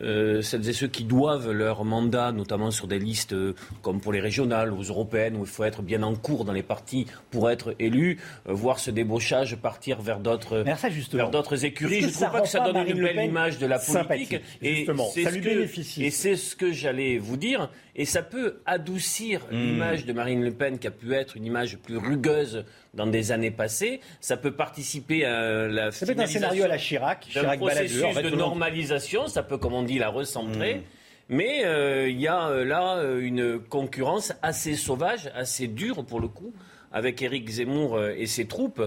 euh, 0.00 0.40
celles 0.40 0.66
et 0.70 0.72
ceux 0.72 0.86
qui 0.88 1.04
doivent 1.04 1.50
leur 1.52 1.84
mandat, 1.84 2.32
notamment 2.32 2.70
sur 2.70 2.86
des 2.86 2.98
listes 2.98 3.34
euh, 3.34 3.54
comme 3.82 4.00
pour 4.00 4.10
les 4.10 4.20
régionales 4.20 4.72
ou 4.72 4.80
européennes, 4.82 5.36
où 5.36 5.40
il 5.42 5.46
faut 5.46 5.64
être 5.64 5.82
bien 5.82 6.02
en 6.02 6.14
cours 6.14 6.46
dans 6.46 6.54
les 6.54 6.62
partis 6.62 7.06
pour 7.30 7.50
être 7.50 7.74
élu, 7.78 8.18
euh, 8.48 8.54
voir 8.54 8.78
ce 8.78 8.90
débauchage 8.90 9.54
partir 9.56 10.00
vers 10.00 10.18
d'autres 10.18 10.64
vers 11.12 11.30
d'autres 11.30 11.66
écuries. 11.66 12.00
Je 12.00 12.06
que 12.06 12.12
trouve 12.14 12.30
pas 12.30 12.40
que 12.40 12.48
ça 12.48 12.60
donne 12.60 12.72
Marine 12.72 12.96
une 12.96 13.02
Le 13.02 13.12
belle 13.14 13.26
image 13.26 13.58
de 13.58 13.66
la 13.66 13.78
politique. 13.78 14.40
justement. 14.62 15.08
c'est 15.12 15.24
ce 15.24 15.28
que- 15.38 15.44
bénéficie. 15.44 16.04
Et 16.04 16.10
c'est 16.10 16.36
ce 16.36 16.56
que 16.56 16.72
j'allais 16.72 17.18
vous 17.18 17.36
dire. 17.36 17.70
Et 17.94 18.04
ça 18.04 18.22
peut 18.22 18.60
adoucir 18.64 19.42
Hmm. 19.50 19.56
l'image 19.56 20.06
de 20.06 20.12
Marine 20.12 20.42
Le 20.42 20.52
Pen, 20.52 20.78
qui 20.78 20.86
a 20.86 20.90
pu 20.90 21.12
être 21.14 21.36
une 21.36 21.44
image 21.44 21.76
plus 21.76 21.98
rugueuse 21.98 22.64
dans 22.94 23.06
des 23.06 23.32
années 23.32 23.50
passées. 23.50 24.00
Ça 24.20 24.36
peut 24.36 24.52
participer 24.52 25.24
à 25.24 25.68
la 25.68 25.90
Ça 25.90 26.06
peut 26.06 26.12
être 26.12 26.20
un 26.20 26.26
scénario 26.26 26.64
à 26.64 26.68
la 26.68 26.78
Chirac, 26.78 27.26
Chirac 27.28 27.58
processus 27.58 28.00
baladeur. 28.00 28.10
En 28.10 28.22
fait, 28.22 28.30
de 28.30 28.36
normalisation. 28.36 29.26
Ça 29.26 29.42
peut, 29.42 29.58
comme 29.58 29.74
on 29.74 29.82
dit, 29.82 29.98
la 29.98 30.08
recentrer. 30.08 30.76
Mm. 30.76 30.82
Mais 31.28 31.64
euh, 31.64 32.08
il 32.08 32.20
y 32.20 32.28
a 32.28 32.48
euh, 32.48 32.64
là 32.64 32.96
euh, 32.96 33.20
une 33.20 33.58
concurrence 33.58 34.32
assez 34.42 34.74
sauvage, 34.74 35.30
assez 35.34 35.66
dure 35.66 36.04
pour 36.04 36.20
le 36.20 36.28
coup, 36.28 36.52
avec 36.92 37.22
Éric 37.22 37.48
Zemmour 37.48 38.02
et 38.02 38.26
ses 38.26 38.46
troupes. 38.46 38.82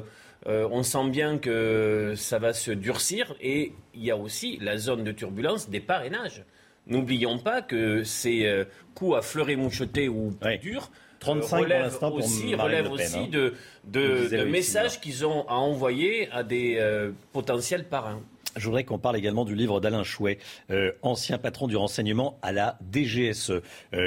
Euh, 0.48 0.68
on 0.72 0.84
sent 0.84 1.10
bien 1.10 1.40
que 1.40 2.14
ça 2.16 2.38
va 2.38 2.54
se 2.54 2.70
durcir 2.72 3.36
et 3.42 3.74
il 3.96 4.04
y 4.04 4.12
a 4.12 4.18
aussi 4.18 4.60
la 4.62 4.78
zone 4.78 5.04
de 5.04 5.12
turbulence 5.12 5.70
des 5.70 5.80
parrainages. 5.80 6.44
N'oublions 6.88 7.40
pas 7.40 7.62
que 7.62 8.04
ces 8.04 8.46
euh, 8.46 8.66
coups 8.94 9.18
à 9.18 9.22
fleuret 9.22 9.56
moucheté 9.56 10.08
ou 10.08 10.32
plus 10.32 10.58
durs 10.60 10.92
35 11.20 11.50
pour 11.50 11.58
relèvent 11.60 11.82
l'instant 11.82 12.10
pour 12.10 12.20
aussi, 12.20 12.56
Pen, 12.56 12.88
hein. 13.16 13.52
de, 13.88 14.44
messages 14.46 15.00
qu'ils 15.02 15.26
ont 15.26 15.48
à 15.48 15.56
envoyer 15.56 16.30
à 16.32 16.44
des 16.44 16.78
euh, 16.80 17.12
potentiels 17.34 17.86
parrains. 17.86 18.22
Je 18.56 18.66
voudrais 18.66 18.86
qu'on 18.86 19.00
parle 19.00 19.18
également 19.18 19.44
du 19.44 19.54
livre 19.54 19.82
d'Alain 19.82 20.04
Chouet, 20.04 20.38
euh, 20.72 20.92
ancien 21.02 21.38
patron 21.38 21.68
du 21.68 21.76
renseignement 21.76 22.40
à 22.42 22.54
la 22.54 22.78
DGSE, 22.92 23.50
euh, 23.52 23.62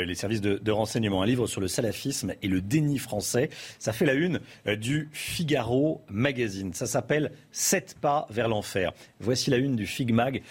les 0.05 0.15
services 0.15 0.41
de, 0.41 0.57
de 0.57 0.73
renseignement. 0.73 1.23
Un 1.23 1.27
livre 1.27 1.47
sur 1.47 1.61
le 1.61 1.69
salafisme 1.69 2.33
et 2.41 2.49
le 2.49 2.63
déni 2.63 2.99
français. 2.99 3.51
Ça 3.79 3.93
fait 3.93 4.07
la 4.07 4.15
une 4.15 4.41
euh, 4.67 4.77
du 4.77 5.11
Figaro 5.13 6.01
Magazine. 6.09 6.73
Ça 6.73 6.87
s'appelle 6.87 7.33
Sept 7.53 7.97
pas 8.01 8.27
vers 8.31 8.49
l'enfer. 8.49 8.93
Voici 9.21 9.51
la 9.51 9.59
une 9.59 9.77
du 9.77 9.87
Figmag 9.87 10.43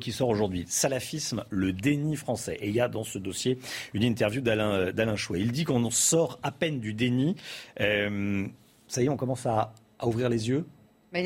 qui 0.00 0.12
sort 0.12 0.28
aujourd'hui. 0.28 0.64
Salafisme, 0.68 1.44
le 1.48 1.72
déni 1.72 2.16
français. 2.16 2.58
Et 2.60 2.68
il 2.68 2.74
y 2.74 2.80
a 2.80 2.88
dans 2.88 3.04
ce 3.04 3.18
dossier 3.18 3.58
une 3.94 4.02
interview 4.02 4.42
d'Alain 4.42 5.16
Chouet. 5.16 5.40
Il 5.40 5.52
dit 5.52 5.64
qu'on 5.64 5.88
sort 5.90 6.38
à 6.42 6.52
peine 6.52 6.80
du 6.80 6.92
déni. 6.92 7.36
Ça 7.78 9.02
y 9.02 9.04
est, 9.04 9.08
on 9.08 9.16
commence 9.16 9.46
à, 9.46 9.72
à 9.98 10.06
ouvrir 10.06 10.28
les 10.28 10.48
yeux. 10.48 10.66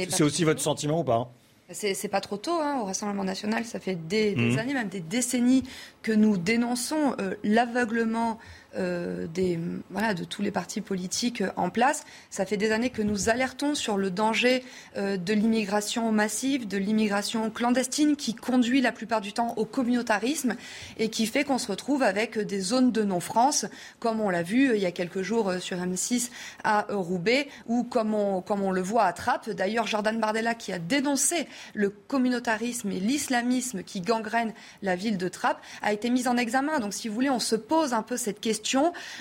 C'est 0.09 0.23
aussi 0.23 0.45
votre 0.45 0.61
sentiment 0.61 1.01
ou 1.01 1.05
pas? 1.05 1.33
C'est 1.73 2.09
pas 2.09 2.21
trop 2.21 2.37
tôt 2.37 2.59
hein, 2.61 2.79
au 2.81 2.85
Rassemblement 2.85 3.25
national. 3.25 3.65
Ça 3.65 3.81
fait 3.81 3.95
des, 3.95 4.35
des 4.35 4.53
Mhm. 4.53 4.59
années, 4.59 4.75
même 4.75 4.89
des 4.89 5.01
décennies, 5.01 5.63
que 6.03 6.13
nous 6.13 6.37
dénonçons 6.37 7.15
euh, 7.21 7.35
l'aveuglement 7.45 8.39
euh, 8.75 9.27
des, 9.27 9.59
voilà, 9.91 10.15
de 10.15 10.25
tous 10.25 10.41
les 10.41 10.51
partis 10.51 10.81
politiques 10.81 11.43
euh, 11.43 11.51
en 11.57 11.69
place. 11.69 12.05
Ça 12.31 12.47
fait 12.47 12.57
des 12.57 12.73
années 12.73 12.89
que 12.89 13.03
nous 13.03 13.29
alertons 13.29 13.75
sur 13.75 13.99
le 13.99 14.11
danger 14.11 14.65
euh, 14.97 15.19
de 15.19 15.35
l'immigration 15.35 16.11
massive, 16.11 16.67
de 16.67 16.79
l'immigration 16.79 17.51
clandestine 17.51 18.17
qui 18.17 18.35
conduit 18.35 18.81
la 18.81 18.91
plupart 18.91 19.21
du 19.21 19.35
temps 19.35 19.53
au 19.59 19.67
communautarisme 19.67 20.55
et 20.99 21.11
qui 21.11 21.27
fait 21.27 21.45
qu'on 21.45 21.59
se 21.59 21.71
retrouve 21.71 22.03
avec 22.03 22.39
des 22.39 22.61
zones 22.61 22.93
de 22.93 23.03
non-France, 23.03 23.67
comme 23.99 24.23
on 24.23 24.31
l'a 24.31 24.43
vu 24.43 24.75
il 24.75 24.81
y 24.81 24.87
a 24.87 24.91
quelques 24.91 25.21
jours 25.21 25.53
sur 25.61 25.77
M6 25.77 26.31
à 26.65 26.87
Roubaix, 26.89 27.49
ou 27.67 27.85
comme 27.85 28.15
on, 28.15 28.41
comme 28.41 28.63
on 28.63 28.71
le 28.71 28.81
voit 28.81 29.05
à 29.05 29.13
Trappes. 29.13 29.51
D'ailleurs, 29.51 29.87
Jordan 29.87 30.19
Bardella, 30.19 30.55
qui 30.55 30.73
a 30.73 30.79
dénoncé 30.79 31.47
le 31.75 31.91
communautarisme 31.91 32.91
et 32.91 33.01
l'islamisme 33.01 33.83
qui 33.83 34.01
gangrène 34.01 34.55
la 34.81 34.97
ville 34.97 35.19
de 35.19 35.29
Trappes, 35.29 35.61
a 35.83 35.93
été 35.93 36.09
mis 36.09 36.27
en 36.27 36.39
examen. 36.39 36.81
Donc, 36.81 36.95
si 36.95 37.09
vous 37.09 37.15
voulez, 37.15 37.31
on 37.31 37.39
se 37.39 37.57
pose 37.57 37.93
un 37.93 38.03
peu 38.03 38.17
cette 38.17 38.41
question 38.41 38.62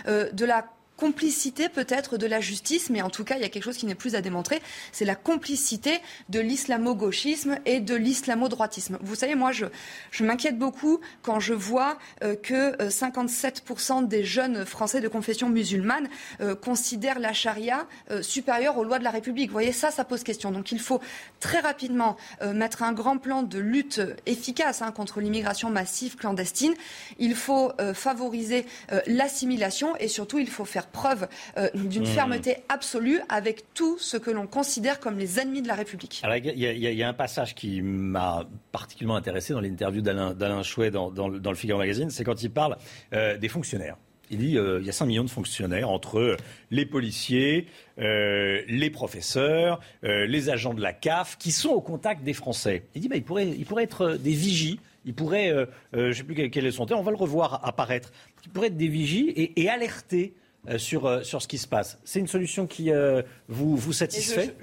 euh, 0.08 0.32
de 0.32 0.46
la 0.46 0.66
complicité 1.02 1.68
peut-être 1.68 2.18
de 2.18 2.28
la 2.28 2.40
justice, 2.40 2.92
mais 2.92 3.02
en 3.02 3.10
tout 3.10 3.24
cas, 3.24 3.36
il 3.36 3.42
y 3.42 3.44
a 3.44 3.50
quelque 3.50 3.64
chose 3.64 3.78
qui 3.78 3.88
n'est 3.88 3.96
plus 3.96 4.14
à 4.14 4.22
démontrer, 4.22 4.62
c'est 4.92 5.04
la 5.04 5.16
complicité 5.16 6.00
de 6.30 6.40
l'islamo-gauchisme 6.40 7.58
et 7.66 7.80
de 7.80 7.96
l'islamo-droitisme. 7.96 9.00
Vous 9.02 9.16
savez, 9.16 9.34
moi, 9.34 9.52
je, 9.52 9.66
je 10.12 10.24
m'inquiète 10.24 10.60
beaucoup 10.60 11.00
quand 11.24 11.40
je 11.40 11.56
vois 11.56 11.98
euh, 12.24 12.36
que 12.36 12.80
euh, 12.84 12.90
57% 12.90 14.08
des 14.08 14.24
jeunes 14.24 14.64
Français 14.64 15.02
de 15.02 15.08
confession 15.08 15.50
musulmane 15.50 16.08
euh, 16.40 16.54
considèrent 16.54 17.18
la 17.18 17.34
charia 17.34 17.88
euh, 18.12 18.22
supérieure 18.22 18.78
aux 18.78 18.84
lois 18.84 19.00
de 19.00 19.04
la 19.04 19.10
République. 19.10 19.50
Vous 19.50 19.54
voyez, 19.54 19.72
ça, 19.72 19.90
ça 19.90 20.06
pose 20.06 20.22
question. 20.22 20.52
Donc 20.52 20.72
il 20.72 20.80
faut 20.80 21.02
très 21.40 21.62
rapidement 21.62 22.16
euh, 22.44 22.54
mettre 22.54 22.84
un 22.84 22.94
grand 22.94 23.18
plan 23.18 23.42
de 23.42 23.58
lutte 23.58 23.98
euh, 23.98 24.14
efficace 24.28 24.84
hein, 24.84 24.92
contre 24.92 25.20
l'immigration 25.20 25.72
massive 25.72 26.16
clandestine. 26.16 26.76
Il 27.18 27.34
faut 27.34 27.72
euh, 27.80 27.96
favoriser 27.96 28.68
euh, 28.92 29.02
l'assimilation 29.08 29.96
et 29.98 30.08
surtout, 30.08 30.38
il 30.38 30.50
faut 30.50 30.64
faire 30.66 30.91
preuve 30.92 31.28
euh, 31.58 31.70
d'une 31.74 32.04
Mmh. 32.04 32.06
fermeté 32.06 32.56
absolue 32.70 33.20
avec 33.30 33.74
tout 33.74 33.98
ce 34.00 34.18
que 34.18 34.30
l'on 34.32 34.48
considère 34.48 35.00
comme 35.00 35.18
les 35.18 35.40
ennemis 35.40 35.62
de 35.62 35.68
la 35.68 35.76
République. 35.76 36.20
Alors, 36.24 36.36
il 36.38 36.46
y, 36.60 36.66
a- 36.68 36.72
il 36.74 36.98
y 36.98 37.04
un 37.04 37.14
passage 37.14 37.56
qui 37.56 37.82
m'a 37.82 38.46
particulièrement 38.72 39.16
intéressé 39.16 39.54
dans 39.54 39.62
l'interview 39.62 40.02
d'Alain 40.02 40.64
Chouet 40.64 40.92
dans, 40.92 41.10
dans 41.12 41.28
le- 41.28 41.40
dans 41.40 41.50
le 41.52 41.56
Figaro 41.58 41.80
Magazine, 41.80 42.10
c'est 42.10 42.24
quand 42.24 42.42
il 42.44 42.52
parle 42.52 42.78
euh, 43.14 43.38
des 43.38 43.48
fonctionnaires. 43.50 43.98
Il 44.34 44.38
dit 44.38 44.58
euh, 44.58 44.80
il 44.80 44.86
y 44.86 44.90
a 44.90 44.94
5 44.94 45.06
millions 45.08 45.26
de 45.26 45.30
fonctionnaires 45.30 45.90
entre 45.90 46.38
les 46.70 46.86
policiers, 46.86 47.68
euh, 48.00 48.62
les 48.68 48.90
professeurs, 48.90 49.80
euh, 50.06 50.26
les 50.26 50.50
agents 50.50 50.74
de 50.74 50.82
la 50.82 50.94
CAF 50.94 51.38
qui 51.38 51.52
sont 51.52 51.70
au 51.70 51.82
contact 51.82 52.24
des 52.24 52.34
Français. 52.34 52.84
Il 52.96 53.02
dit 53.02 53.10
bah, 53.10 53.18
il, 53.18 53.24
pourrait, 53.24 53.48
il 53.50 53.66
pourrait 53.66 53.84
être 53.84 54.14
des 54.14 54.32
vigies. 54.34 54.80
Il 55.04 55.16
pourrait, 55.16 55.52
je 55.94 56.00
ne 56.00 56.14
sais 56.14 56.24
plus 56.24 56.50
quel, 56.52 56.64
est 56.66 56.72
son 56.72 56.86
terme, 56.86 57.00
on 57.00 57.04
va 57.04 57.10
le 57.10 57.18
revoir 57.18 57.60
apparaître. 57.68 58.12
Il 58.46 58.52
pourrait 58.52 58.68
être 58.68 58.78
des 58.78 58.88
vigies 58.88 59.30
et, 59.30 59.60
et 59.64 59.68
alerter 59.68 60.36
euh, 60.70 60.78
sur, 60.78 61.08
euh, 61.08 61.24
sur 61.24 61.42
ce 61.42 61.48
qui 61.48 61.58
se 61.58 61.68
passe. 61.68 61.98
C'est 62.04 62.20
une 62.20 62.28
solution 62.28 62.68
qui 62.68 62.92
euh, 62.92 63.24
vous, 63.48 63.76
vous 63.76 63.94
satisfait 63.94 64.56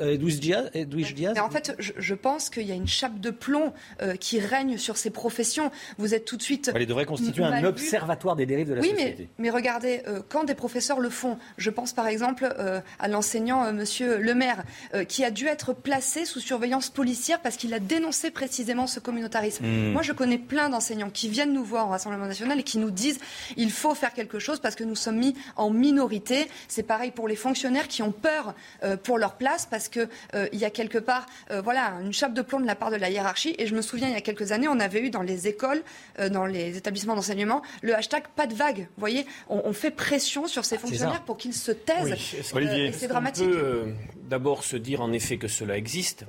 Edwige 0.00 0.40
Diaz, 0.40 0.68
Mais 0.74 1.38
En 1.38 1.48
fait, 1.48 1.76
je, 1.78 1.92
je 1.96 2.14
pense 2.16 2.50
qu'il 2.50 2.66
y 2.66 2.72
a 2.72 2.74
une 2.74 2.88
chape 2.88 3.20
de 3.20 3.30
plomb 3.30 3.72
qui 4.18 4.40
règne 4.40 4.78
sur 4.78 4.96
ces 4.96 5.10
professions. 5.10 5.70
Vous 5.96 6.12
êtes 6.12 6.24
tout 6.24 6.36
de 6.36 6.42
suite. 6.42 6.72
Elle 6.74 6.86
devrait 6.86 7.04
constituer 7.04 7.44
un 7.44 7.62
observatoire 7.62 8.34
des 8.34 8.46
dérives 8.46 8.68
de 8.68 8.74
la 8.74 8.80
oui, 8.80 8.90
société. 8.90 9.28
Mais, 9.38 9.44
mais 9.44 9.50
regardez, 9.50 10.02
quand 10.28 10.42
des 10.42 10.56
professeurs 10.56 10.98
le 10.98 11.08
font, 11.08 11.38
je 11.56 11.70
pense 11.70 11.92
par 11.92 12.08
exemple 12.08 12.52
à 12.98 13.08
l'enseignant 13.08 13.72
Monsieur 13.72 14.18
Le 14.18 14.34
Maire, 14.34 14.64
qui 15.06 15.24
a 15.24 15.30
dû 15.30 15.46
être 15.46 15.72
placé 15.72 16.24
sous 16.24 16.40
surveillance 16.40 16.90
policière 16.90 17.40
parce 17.40 17.56
qu'il 17.56 17.72
a 17.74 17.78
dénoncé 17.78 18.32
précisément 18.32 18.88
ce 18.88 18.98
communautarisme. 18.98 19.64
Hmm. 19.64 19.92
Moi, 19.92 20.02
je 20.02 20.12
connais 20.12 20.38
plein 20.38 20.68
d'enseignants 20.68 21.10
qui 21.10 21.28
viennent 21.28 21.52
nous 21.52 21.64
voir 21.64 21.86
au 21.86 21.90
Rassemblement 21.90 22.26
national 22.26 22.58
et 22.58 22.64
qui 22.64 22.78
nous 22.78 22.90
disent 22.90 23.20
il 23.56 23.70
faut 23.70 23.94
faire 23.94 24.12
quelque 24.12 24.40
chose 24.40 24.58
parce 24.58 24.74
que 24.74 24.84
nous 24.84 24.96
sommes 24.96 25.18
mis 25.18 25.34
en 25.56 25.70
minorité. 25.70 26.48
C'est 26.68 26.82
pareil 26.82 27.10
pour 27.10 27.28
les 27.28 27.36
fonctionnaires 27.36 27.88
qui 27.88 28.02
ont 28.02 28.12
peur 28.12 28.54
euh, 28.82 28.96
pour 28.96 29.18
leur 29.18 29.34
place 29.34 29.66
parce 29.66 29.88
qu'il 29.88 30.08
euh, 30.34 30.48
y 30.52 30.64
a 30.64 30.70
quelque 30.70 30.98
part 30.98 31.26
euh, 31.50 31.60
voilà, 31.60 31.94
une 32.02 32.12
chape 32.12 32.34
de 32.34 32.42
plomb 32.42 32.60
de 32.60 32.66
la 32.66 32.74
part 32.74 32.90
de 32.90 32.96
la 32.96 33.10
hiérarchie. 33.10 33.54
Et 33.58 33.66
je 33.66 33.74
me 33.74 33.82
souviens, 33.82 34.08
il 34.08 34.14
y 34.14 34.16
a 34.16 34.20
quelques 34.20 34.52
années, 34.52 34.68
on 34.68 34.80
avait 34.80 35.00
eu 35.00 35.10
dans 35.10 35.22
les 35.22 35.48
écoles, 35.48 35.82
dans 36.30 36.46
les 36.46 36.76
établissements 36.76 37.14
d'enseignement, 37.14 37.62
le 37.82 37.94
hashtag 37.94 38.24
pas 38.36 38.46
de 38.46 38.54
vague. 38.54 38.80
Vous 38.80 39.00
voyez, 39.00 39.26
on, 39.48 39.72
fait 39.72 39.90
pression 39.90 40.46
sur 40.46 40.64
ces 40.64 40.78
fonctionnaires 40.78 41.22
pour 41.22 41.36
qu'ils 41.36 41.54
se 41.54 41.72
taisent. 41.72 42.12
et 42.12 42.92
c'est 42.92 43.08
dramatique. 43.08 43.48
On 43.48 43.52
peut 43.52 43.86
d'abord 44.28 44.64
se 44.64 44.76
dire 44.76 45.00
en 45.00 45.12
effet 45.12 45.36
que 45.36 45.48
cela 45.48 45.76
existe 45.76 46.24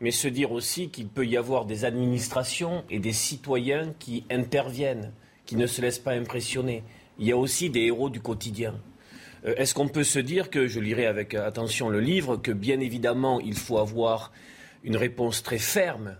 mais 0.00 0.10
se 0.10 0.28
dire 0.28 0.52
aussi 0.52 0.88
qu'il 0.90 1.08
peut 1.08 1.26
y 1.26 1.36
avoir 1.36 1.64
des 1.64 1.84
administrations 1.84 2.84
et 2.90 2.98
des 2.98 3.12
citoyens 3.12 3.94
qui 3.98 4.24
interviennent, 4.30 5.12
qui 5.46 5.56
ne 5.56 5.66
se 5.66 5.80
laissent 5.80 5.98
pas 5.98 6.12
impressionner 6.12 6.82
il 7.18 7.26
y 7.26 7.32
a 7.32 7.36
aussi 7.36 7.70
des 7.70 7.82
héros 7.82 8.10
du 8.10 8.20
quotidien. 8.20 8.74
Euh, 9.44 9.54
est-ce 9.56 9.74
qu'on 9.74 9.88
peut 9.88 10.04
se 10.04 10.18
dire 10.18 10.50
que, 10.50 10.66
je 10.66 10.80
lirai 10.80 11.06
avec 11.06 11.34
attention 11.34 11.88
le 11.88 12.00
livre, 12.00 12.36
que 12.36 12.52
bien 12.52 12.80
évidemment 12.80 13.40
il 13.40 13.54
faut 13.54 13.78
avoir 13.78 14.32
une 14.84 14.96
réponse 14.96 15.42
très 15.42 15.58
ferme, 15.58 16.16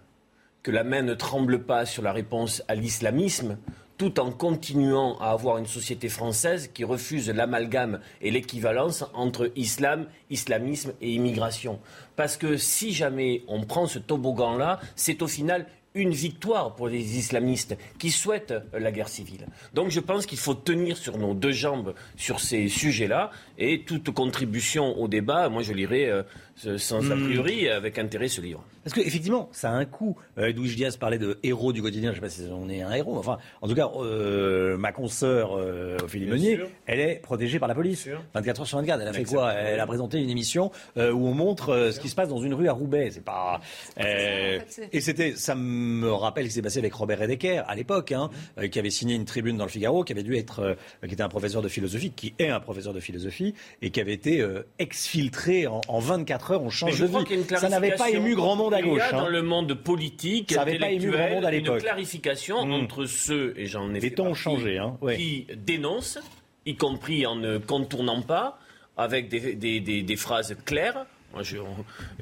que 0.62 0.70
la 0.70 0.84
main 0.84 1.02
ne 1.02 1.14
tremble 1.14 1.62
pas 1.64 1.86
sur 1.86 2.02
la 2.02 2.12
réponse 2.12 2.62
à 2.66 2.74
l'islamisme, 2.74 3.58
tout 3.98 4.20
en 4.20 4.30
continuant 4.30 5.16
à 5.20 5.30
avoir 5.30 5.56
une 5.58 5.66
société 5.66 6.08
française 6.08 6.70
qui 6.74 6.84
refuse 6.84 7.30
l'amalgame 7.30 8.00
et 8.20 8.30
l'équivalence 8.30 9.04
entre 9.14 9.50
islam, 9.56 10.06
islamisme 10.28 10.92
et 11.00 11.12
immigration? 11.12 11.78
Parce 12.14 12.36
que 12.36 12.56
si 12.56 12.92
jamais 12.92 13.42
on 13.48 13.62
prend 13.64 13.86
ce 13.86 13.98
toboggan-là, 13.98 14.80
c'est 14.96 15.22
au 15.22 15.28
final 15.28 15.66
une 15.96 16.12
victoire 16.12 16.74
pour 16.74 16.88
les 16.88 17.18
islamistes 17.18 17.76
qui 17.98 18.10
souhaitent 18.10 18.54
la 18.72 18.92
guerre 18.92 19.08
civile. 19.08 19.46
Donc 19.74 19.90
je 19.90 20.00
pense 20.00 20.26
qu'il 20.26 20.38
faut 20.38 20.54
tenir 20.54 20.96
sur 20.96 21.18
nos 21.18 21.34
deux 21.34 21.52
jambes 21.52 21.94
sur 22.16 22.38
ces 22.40 22.68
sujets-là 22.68 23.30
et 23.58 23.82
toute 23.82 24.10
contribution 24.10 24.98
au 24.98 25.08
débat, 25.08 25.48
moi 25.48 25.62
je 25.62 25.72
lirai 25.72 26.08
euh, 26.08 26.22
sans 26.56 27.10
a 27.10 27.14
hmm. 27.14 27.24
priori 27.24 27.68
avec 27.68 27.98
intérêt 27.98 28.28
ce 28.28 28.40
livre. 28.40 28.64
Parce 28.86 28.94
qu'effectivement, 28.94 29.48
ça 29.50 29.70
a 29.70 29.72
un 29.72 29.84
coût. 29.84 30.16
Euh, 30.38 30.46
Edwige 30.46 30.76
Diaz 30.76 30.96
parlait 30.96 31.18
de 31.18 31.40
héros 31.42 31.72
du 31.72 31.82
quotidien. 31.82 32.12
Je 32.12 32.20
ne 32.20 32.28
sais 32.28 32.38
pas 32.38 32.46
si 32.46 32.48
on 32.52 32.68
est 32.68 32.82
un 32.82 32.92
héros. 32.92 33.18
Enfin, 33.18 33.38
en 33.60 33.66
tout 33.66 33.74
cas, 33.74 33.90
euh, 33.96 34.76
ma 34.76 34.92
consoeur 34.92 35.56
euh, 35.58 35.98
Ophélie 36.04 36.26
Meunier, 36.26 36.60
elle 36.86 37.00
est 37.00 37.16
protégée 37.16 37.58
par 37.58 37.68
la 37.68 37.74
police. 37.74 38.08
24 38.34 38.60
heures 38.60 38.66
sur 38.68 38.78
24. 38.78 39.00
Elle 39.00 39.08
a 39.08 39.12
fait 39.12 39.24
quoi? 39.24 39.52
Elle 39.54 39.80
a 39.80 39.86
présenté 39.88 40.18
une 40.18 40.30
émission 40.30 40.70
euh, 40.98 41.10
où 41.10 41.26
on 41.26 41.34
montre 41.34 41.90
ce 41.92 41.98
qui 41.98 42.08
se 42.08 42.14
passe 42.14 42.28
dans 42.28 42.38
une 42.38 42.54
rue 42.54 42.68
à 42.68 42.72
Roubaix. 42.72 43.10
C'est 43.10 43.24
pas. 43.24 43.60
et 43.98 45.00
c'était, 45.00 45.34
ça 45.34 45.56
me 45.56 46.12
rappelle 46.12 46.44
ce 46.44 46.50
qui 46.50 46.54
s'est 46.54 46.62
passé 46.62 46.78
avec 46.78 46.94
Robert 46.94 47.18
Redeker 47.18 47.64
à 47.68 47.74
l'époque, 47.74 48.12
hein, 48.12 48.30
qui 48.70 48.78
avait 48.78 48.90
signé 48.90 49.16
une 49.16 49.24
tribune 49.24 49.56
dans 49.56 49.64
le 49.64 49.70
Figaro, 49.70 50.04
qui 50.04 50.12
avait 50.12 50.22
dû 50.22 50.36
être, 50.36 50.76
qui 51.04 51.12
était 51.12 51.24
un 51.24 51.28
professeur 51.28 51.60
de 51.60 51.68
philosophie, 51.68 52.12
qui 52.12 52.34
est 52.38 52.50
un 52.50 52.60
professeur 52.60 52.94
de 52.94 53.00
philosophie, 53.00 53.54
et 53.82 53.90
qui 53.90 54.00
avait 54.00 54.14
été 54.14 54.46
exfiltré 54.78 55.66
en, 55.66 55.80
en 55.88 55.98
24 55.98 56.45
heures. 56.50 56.62
On 56.62 56.70
change 56.70 57.00
de 57.00 57.06
vie. 57.06 57.44
Ça 57.56 57.68
n'avait 57.68 57.96
pas 57.96 58.10
ému 58.10 58.34
grand 58.34 58.56
monde 58.56 58.74
il 58.78 58.94
y 58.94 59.00
a 59.00 59.12
dans 59.12 59.26
hein. 59.26 59.28
le 59.28 59.42
monde 59.42 59.74
politique, 59.74 60.52
ça 60.52 60.64
pas 60.64 60.90
ému 60.90 61.10
monde 61.10 61.44
à 61.44 61.52
une 61.52 61.76
clarification 61.78 62.66
hmm. 62.66 62.72
entre 62.72 63.06
ceux, 63.06 63.54
et 63.56 63.66
j'en 63.66 63.92
ai 63.94 64.00
Les 64.00 64.12
temps 64.12 64.26
ont 64.26 64.34
changé, 64.34 64.78
hein. 64.78 64.96
qui 65.16 65.46
dénoncent, 65.56 66.18
y 66.64 66.76
compris 66.76 67.26
en 67.26 67.36
ne 67.36 67.58
contournant 67.58 68.22
pas, 68.22 68.58
avec 68.96 69.28
des, 69.28 69.54
des, 69.54 69.80
des, 69.80 70.16
phrases 70.16 70.56
claires. 70.64 71.06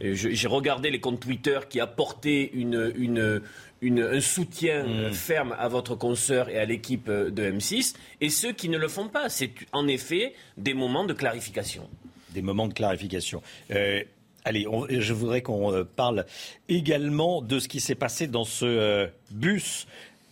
J'ai 0.00 0.48
regardé 0.48 0.90
les 0.90 1.00
comptes 1.00 1.20
Twitter 1.20 1.60
qui 1.68 1.80
apportaient 1.80 2.50
une, 2.52 2.92
une, 2.96 3.42
une, 3.80 4.00
un 4.00 4.20
soutien 4.20 4.84
hmm. 4.84 5.12
ferme 5.12 5.54
à 5.58 5.68
votre 5.68 5.94
consoeur 5.94 6.48
et 6.48 6.58
à 6.58 6.64
l'équipe 6.64 7.08
de 7.08 7.50
M6, 7.50 7.94
et 8.20 8.28
ceux 8.28 8.52
qui 8.52 8.68
ne 8.68 8.78
le 8.78 8.88
font 8.88 9.08
pas. 9.08 9.28
C'est 9.28 9.52
en 9.72 9.86
effet 9.86 10.34
des 10.56 10.74
moments 10.74 11.04
de 11.04 11.12
clarification. 11.12 11.88
Des 12.30 12.42
moments 12.42 12.66
de 12.66 12.74
clarification. 12.74 13.42
Euh, 13.70 14.02
Allez, 14.46 14.66
je 14.90 15.12
voudrais 15.14 15.40
qu'on 15.40 15.72
euh, 15.72 15.84
parle 15.84 16.26
également 16.68 17.40
de 17.40 17.58
ce 17.58 17.66
qui 17.66 17.80
s'est 17.80 17.94
passé 17.94 18.26
dans 18.26 18.44
ce 18.44 18.66
euh, 18.66 19.06
bus. 19.30 19.86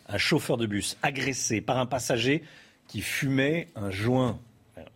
Un 0.07 0.19
chauffeur 0.19 0.59
de 0.59 0.67
bus 0.67 0.99
agressé 1.03 1.63
par 1.63 1.79
un 1.79 1.87
passager 1.87 2.43
qui 2.89 3.01
fumait 3.01 3.69
un 3.75 3.91
joint. 3.91 4.39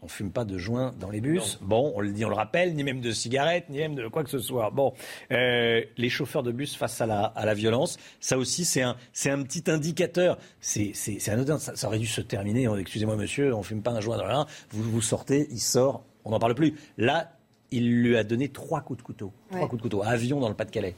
On 0.03 0.09
fume 0.09 0.31
pas 0.31 0.45
de 0.45 0.59
joint 0.59 0.95
dans 1.01 1.09
les 1.09 1.23
bus. 1.23 1.59
Bon, 1.62 1.93
on 1.97 2.01
le 2.01 2.12
dit, 2.12 2.27
on 2.27 2.29
le 2.29 2.35
rappelle, 2.35 2.75
ni 2.75 2.85
même 2.85 3.01
de 3.01 3.11
cigarettes, 3.11 3.71
ni 3.71 3.79
même 3.79 3.95
de 3.95 4.07
quoi 4.09 4.23
que 4.23 4.29
ce 4.29 4.39
soit. 4.39 4.69
Bon, 4.71 4.93
euh, 5.33 5.83
les 5.97 6.11
chauffeurs 6.11 6.43
de 6.43 6.53
bus 6.53 6.77
face 6.77 7.01
à 7.01 7.07
la, 7.07 7.25
à 7.25 7.47
la 7.47 7.55
violence, 7.55 7.97
ça 8.21 8.37
aussi, 8.37 8.67
c'est 8.67 8.83
un, 8.83 8.97
c'est 9.14 9.31
un 9.31 9.43
petit 9.43 9.71
indicateur. 9.71 10.37
C'est, 10.61 10.93
c'est, 10.93 11.27
anodin. 11.31 11.59
Ça, 11.59 11.75
ça, 11.75 11.87
aurait 11.87 11.99
dû 11.99 12.07
se 12.07 12.21
terminer. 12.21 12.69
Excusez-moi, 12.79 13.17
monsieur, 13.17 13.55
on 13.55 13.62
fume 13.62 13.83
pas 13.83 13.93
un 13.93 14.01
joint 14.01 14.19
dans 14.19 14.27
l'un. 14.27 14.47
Vous, 14.71 14.83
vous 14.83 15.01
sortez, 15.01 15.49
il 15.51 15.61
sort, 15.61 16.05
on 16.27 16.31
n'en 16.31 16.39
parle 16.39 16.55
plus. 16.55 16.75
Là, 16.99 17.36
il 17.77 18.03
lui 18.03 18.16
a 18.16 18.24
donné 18.24 18.49
trois 18.49 18.81
coups 18.81 18.99
de 18.99 19.03
couteau. 19.03 19.33
Trois 19.51 19.68
coups 19.68 19.79
de 19.79 19.83
couteau. 19.83 20.03
Avion 20.03 20.41
dans 20.41 20.49
le 20.49 20.55
Pas-de-Calais. 20.55 20.95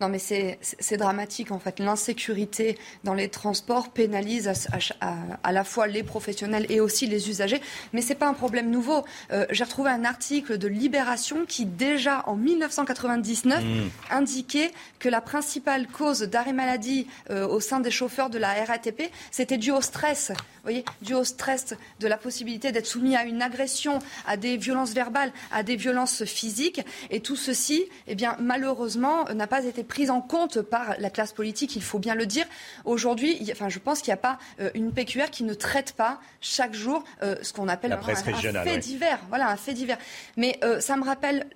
Non, 0.00 0.10
mais 0.10 0.18
c'est 0.18 0.96
dramatique 0.98 1.50
en 1.50 1.58
fait. 1.58 1.78
L'insécurité 1.78 2.76
dans 3.04 3.14
les 3.14 3.30
transports 3.30 3.88
pénalise 3.88 4.52
à, 5.00 5.52
la 5.52 5.64
fois 5.64 5.86
les 5.86 6.02
professionnels 6.02 6.66
et 6.68 6.80
aussi 6.80 7.06
les 7.06 7.30
usagers. 7.30 7.62
Mais 7.94 8.02
ce 8.02 8.10
n'est 8.10 8.16
pas 8.16 8.28
un 8.28 8.34
problème 8.34 8.70
nouveau. 8.70 9.06
Euh, 9.32 9.46
j'ai 9.50 9.64
retrouvé 9.64 9.88
un 9.88 10.04
article 10.04 10.58
de 10.58 10.68
Libération 10.68 11.46
qui, 11.48 11.64
déjà 11.64 12.24
en 12.26 12.36
1999, 12.36 13.64
mmh. 13.64 13.66
indiquait 14.10 14.70
que 14.98 15.08
la 15.08 15.22
principale 15.22 15.86
cause 15.86 16.20
d'arrêt 16.20 16.52
maladie 16.52 17.06
euh, 17.30 17.46
au 17.46 17.60
sein 17.60 17.80
des 17.80 17.90
chauffeurs 17.90 18.28
de 18.28 18.36
la 18.36 18.52
RATP, 18.52 19.10
c'était 19.30 19.56
dû 19.56 19.70
au 19.70 19.80
stress. 19.80 20.30
Vous 20.30 20.72
voyez, 20.72 20.84
dû 21.00 21.14
au 21.14 21.24
stress 21.24 21.74
de 22.00 22.08
la 22.08 22.18
possibilité 22.18 22.72
d'être 22.72 22.86
soumis 22.86 23.16
à 23.16 23.24
une 23.24 23.40
agression, 23.40 24.00
à 24.26 24.36
des 24.36 24.56
violences 24.58 24.92
verbales, 24.92 25.32
à 25.52 25.62
des 25.62 25.76
violences 25.76 26.24
physiques. 26.24 26.84
Et 27.10 27.20
tout 27.20 27.36
ceci, 27.36 27.84
eh 28.08 28.14
bien, 28.14 28.36
malheureusement, 28.40 29.24
n'a 29.32 29.46
pas 29.46 29.64
été 29.64 29.84
prise 29.86 30.10
en 30.10 30.20
compte 30.20 30.60
par 30.62 30.96
la 30.98 31.10
classe 31.10 31.32
politique, 31.32 31.76
il 31.76 31.82
faut 31.82 31.98
bien 31.98 32.14
le 32.14 32.26
dire. 32.26 32.46
Aujourd'hui, 32.84 33.38
enfin, 33.52 33.68
je 33.68 33.78
pense 33.78 34.00
qu'il 34.00 34.10
n'y 34.10 34.14
a 34.14 34.18
pas 34.18 34.38
euh, 34.60 34.70
une 34.74 34.92
PQR 34.92 35.30
qui 35.30 35.44
ne 35.44 35.54
traite 35.54 35.92
pas 35.92 36.20
chaque 36.40 36.74
jour 36.74 37.04
euh, 37.22 37.36
ce 37.42 37.52
qu'on 37.52 37.68
appelle 37.68 37.92
un, 37.92 38.02
fait 38.02 38.78
divers. 38.78 39.20
Voilà, 39.28 39.48
un 39.48 39.56
fait 39.56 39.74
divers. 39.74 39.98
Mais 40.36 40.58
euh, 40.64 40.80
ça 40.80 40.96
me 40.96 41.04
rappelle 41.04 41.46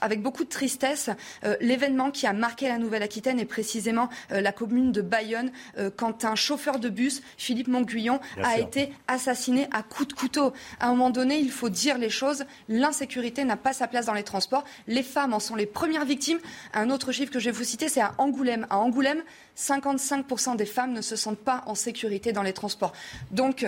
avec 0.00 0.22
beaucoup 0.22 0.44
de 0.44 0.48
tristesse 0.48 1.10
euh, 1.44 1.56
l'événement 1.60 2.10
qui 2.10 2.26
a 2.26 2.32
marqué 2.32 2.68
la 2.68 2.78
Nouvelle-Aquitaine 2.78 3.38
et 3.38 3.44
précisément 3.44 4.08
euh, 4.32 4.40
la 4.40 4.52
commune 4.52 4.92
de 4.92 5.02
Bayonne 5.02 5.50
euh, 5.78 5.90
quand 5.94 6.24
un 6.24 6.34
chauffeur 6.34 6.78
de 6.78 6.88
bus, 6.88 7.22
Philippe 7.36 7.68
Montguyon, 7.68 8.20
a 8.42 8.58
été 8.58 8.92
assassiné 9.08 9.68
à 9.72 9.82
coups 9.82 10.08
de 10.08 10.12
couteau. 10.14 10.52
À 10.78 10.86
un 10.86 10.90
moment 10.90 11.10
donné, 11.10 11.38
il 11.38 11.50
faut 11.50 11.68
dire 11.68 11.98
les 11.98 12.10
choses. 12.10 12.44
L'insécurité 12.68 13.44
n'a 13.44 13.56
pas 13.56 13.72
sa 13.72 13.86
place 13.86 14.06
dans 14.06 14.14
les 14.14 14.22
transports. 14.22 14.64
Les 14.86 15.02
femmes 15.02 15.34
en 15.34 15.40
sont 15.40 15.54
les 15.54 15.66
premières 15.66 16.04
victimes. 16.04 16.38
Un 16.74 16.90
autre 16.90 17.12
chiffre 17.12 17.32
que 17.32 17.38
je 17.38 17.46
vais 17.46 17.56
vous 17.56 17.64
citer, 17.64 17.88
c'est 17.88 18.00
à 18.00 18.14
Angoulême. 18.18 18.66
À 18.70 18.78
Angoulême, 18.78 19.22
55% 19.56 20.56
des 20.56 20.66
femmes 20.66 20.92
ne 20.92 21.00
se 21.00 21.16
sentent 21.16 21.38
pas 21.38 21.62
en 21.66 21.74
sécurité 21.74 22.32
dans 22.32 22.42
les 22.42 22.52
transports. 22.52 22.92
Donc, 23.30 23.66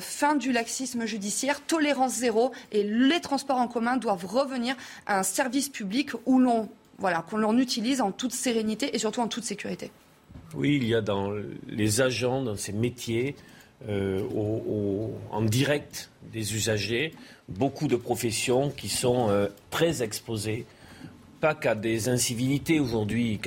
fin 0.00 0.36
du 0.36 0.52
laxisme 0.52 1.04
judiciaire, 1.04 1.60
tolérance 1.60 2.12
zéro, 2.12 2.52
et 2.70 2.84
les 2.84 3.20
transports 3.20 3.58
en 3.58 3.68
commun 3.68 3.96
doivent 3.96 4.26
revenir 4.26 4.76
à 5.06 5.18
un 5.18 5.22
service 5.22 5.61
public 5.68 6.10
où 6.26 6.38
l'on 6.38 6.68
voilà, 6.98 7.24
qu'on 7.28 7.38
l'on 7.38 7.58
utilise 7.58 8.00
en 8.00 8.12
toute 8.12 8.32
sérénité 8.32 8.94
et 8.94 8.98
surtout 8.98 9.20
en 9.20 9.28
toute 9.28 9.44
sécurité. 9.44 9.90
Oui, 10.54 10.78
il 10.80 10.86
y 10.86 10.94
a 10.94 11.00
dans 11.00 11.32
les 11.66 12.00
agents, 12.00 12.42
dans 12.42 12.56
ces 12.56 12.72
métiers, 12.72 13.34
euh, 13.88 14.22
en 15.30 15.42
direct 15.42 16.10
des 16.32 16.54
usagers, 16.54 17.12
beaucoup 17.48 17.88
de 17.88 17.96
professions 17.96 18.70
qui 18.70 18.88
sont 18.88 19.28
euh, 19.30 19.48
très 19.70 20.02
exposées, 20.02 20.66
pas 21.40 21.54
qu'à 21.54 21.74
des 21.74 22.08
incivilités 22.08 22.78
aujourd'hui, 22.78 23.40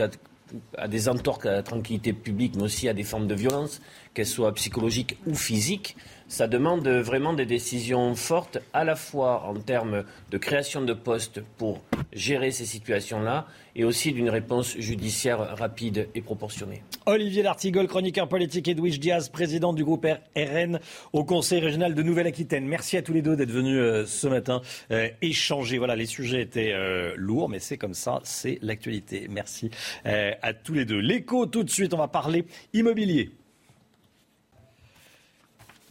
à 0.77 0.87
des 0.87 1.07
entorques 1.07 1.45
à 1.45 1.51
la 1.51 1.63
tranquillité 1.63 2.11
publique, 2.11 2.55
mais 2.55 2.63
aussi 2.63 2.89
à 2.89 2.93
des 2.93 3.03
formes 3.03 3.27
de 3.27 3.35
violence, 3.35 3.81
qu'elles 4.13 4.25
soient 4.25 4.53
psychologiques 4.53 5.17
ou 5.25 5.35
physiques. 5.35 5.95
Ça 6.35 6.47
demande 6.47 6.85
vraiment 6.85 7.31
des 7.31 7.45
décisions 7.45 8.13
fortes, 8.13 8.57
à 8.73 8.83
la 8.83 8.97
fois 8.97 9.43
en 9.47 9.53
termes 9.53 10.03
de 10.31 10.37
création 10.37 10.81
de 10.81 10.91
postes 10.91 11.39
pour 11.57 11.79
gérer 12.11 12.51
ces 12.51 12.65
situations-là, 12.65 13.47
et 13.73 13.85
aussi 13.85 14.11
d'une 14.11 14.29
réponse 14.29 14.75
judiciaire 14.77 15.55
rapide 15.57 16.09
et 16.13 16.21
proportionnée. 16.21 16.83
Olivier 17.05 17.41
Lartigol, 17.41 17.87
chroniqueur 17.87 18.27
politique, 18.27 18.67
Edwige 18.67 18.99
Diaz, 18.99 19.29
président 19.29 19.71
du 19.71 19.85
groupe 19.85 20.05
RN 20.35 20.81
au 21.13 21.23
Conseil 21.23 21.61
régional 21.61 21.95
de 21.95 22.03
Nouvelle-Aquitaine. 22.03 22.65
Merci 22.65 22.97
à 22.97 23.01
tous 23.01 23.13
les 23.13 23.21
deux 23.21 23.37
d'être 23.37 23.51
venus 23.51 23.77
euh, 23.77 24.05
ce 24.05 24.27
matin 24.27 24.61
euh, 24.91 25.07
échanger. 25.21 25.77
Voilà, 25.77 25.95
les 25.95 26.05
sujets 26.05 26.41
étaient 26.41 26.73
euh, 26.73 27.13
lourds, 27.15 27.47
mais 27.47 27.59
c'est 27.59 27.77
comme 27.77 27.93
ça, 27.93 28.19
c'est 28.25 28.59
l'actualité. 28.61 29.27
Merci 29.29 29.71
à 30.03 30.53
tous 30.53 30.73
les 30.73 30.83
deux. 30.83 30.99
L'écho, 30.99 31.45
tout 31.45 31.63
de 31.63 31.69
suite, 31.69 31.93
on 31.93 31.97
va 31.97 32.09
parler 32.09 32.43
immobilier. 32.73 33.31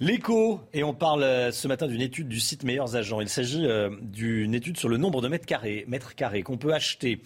L'écho, 0.04 0.60
et 0.74 0.84
on 0.84 0.92
parle 0.92 1.50
ce 1.50 1.66
matin 1.66 1.86
d'une 1.86 2.02
étude 2.02 2.28
du 2.28 2.38
site 2.38 2.62
Meilleurs 2.62 2.94
Agents. 2.94 3.22
Il 3.22 3.28
s'agit 3.30 3.66
d'une 4.02 4.54
étude 4.54 4.76
sur 4.76 4.90
le 4.90 4.98
nombre 4.98 5.22
de 5.22 5.28
mètres 5.28 5.46
carrés, 5.46 5.86
mètres 5.88 6.14
carrés 6.14 6.42
qu'on 6.42 6.58
peut 6.58 6.74
acheter 6.74 7.22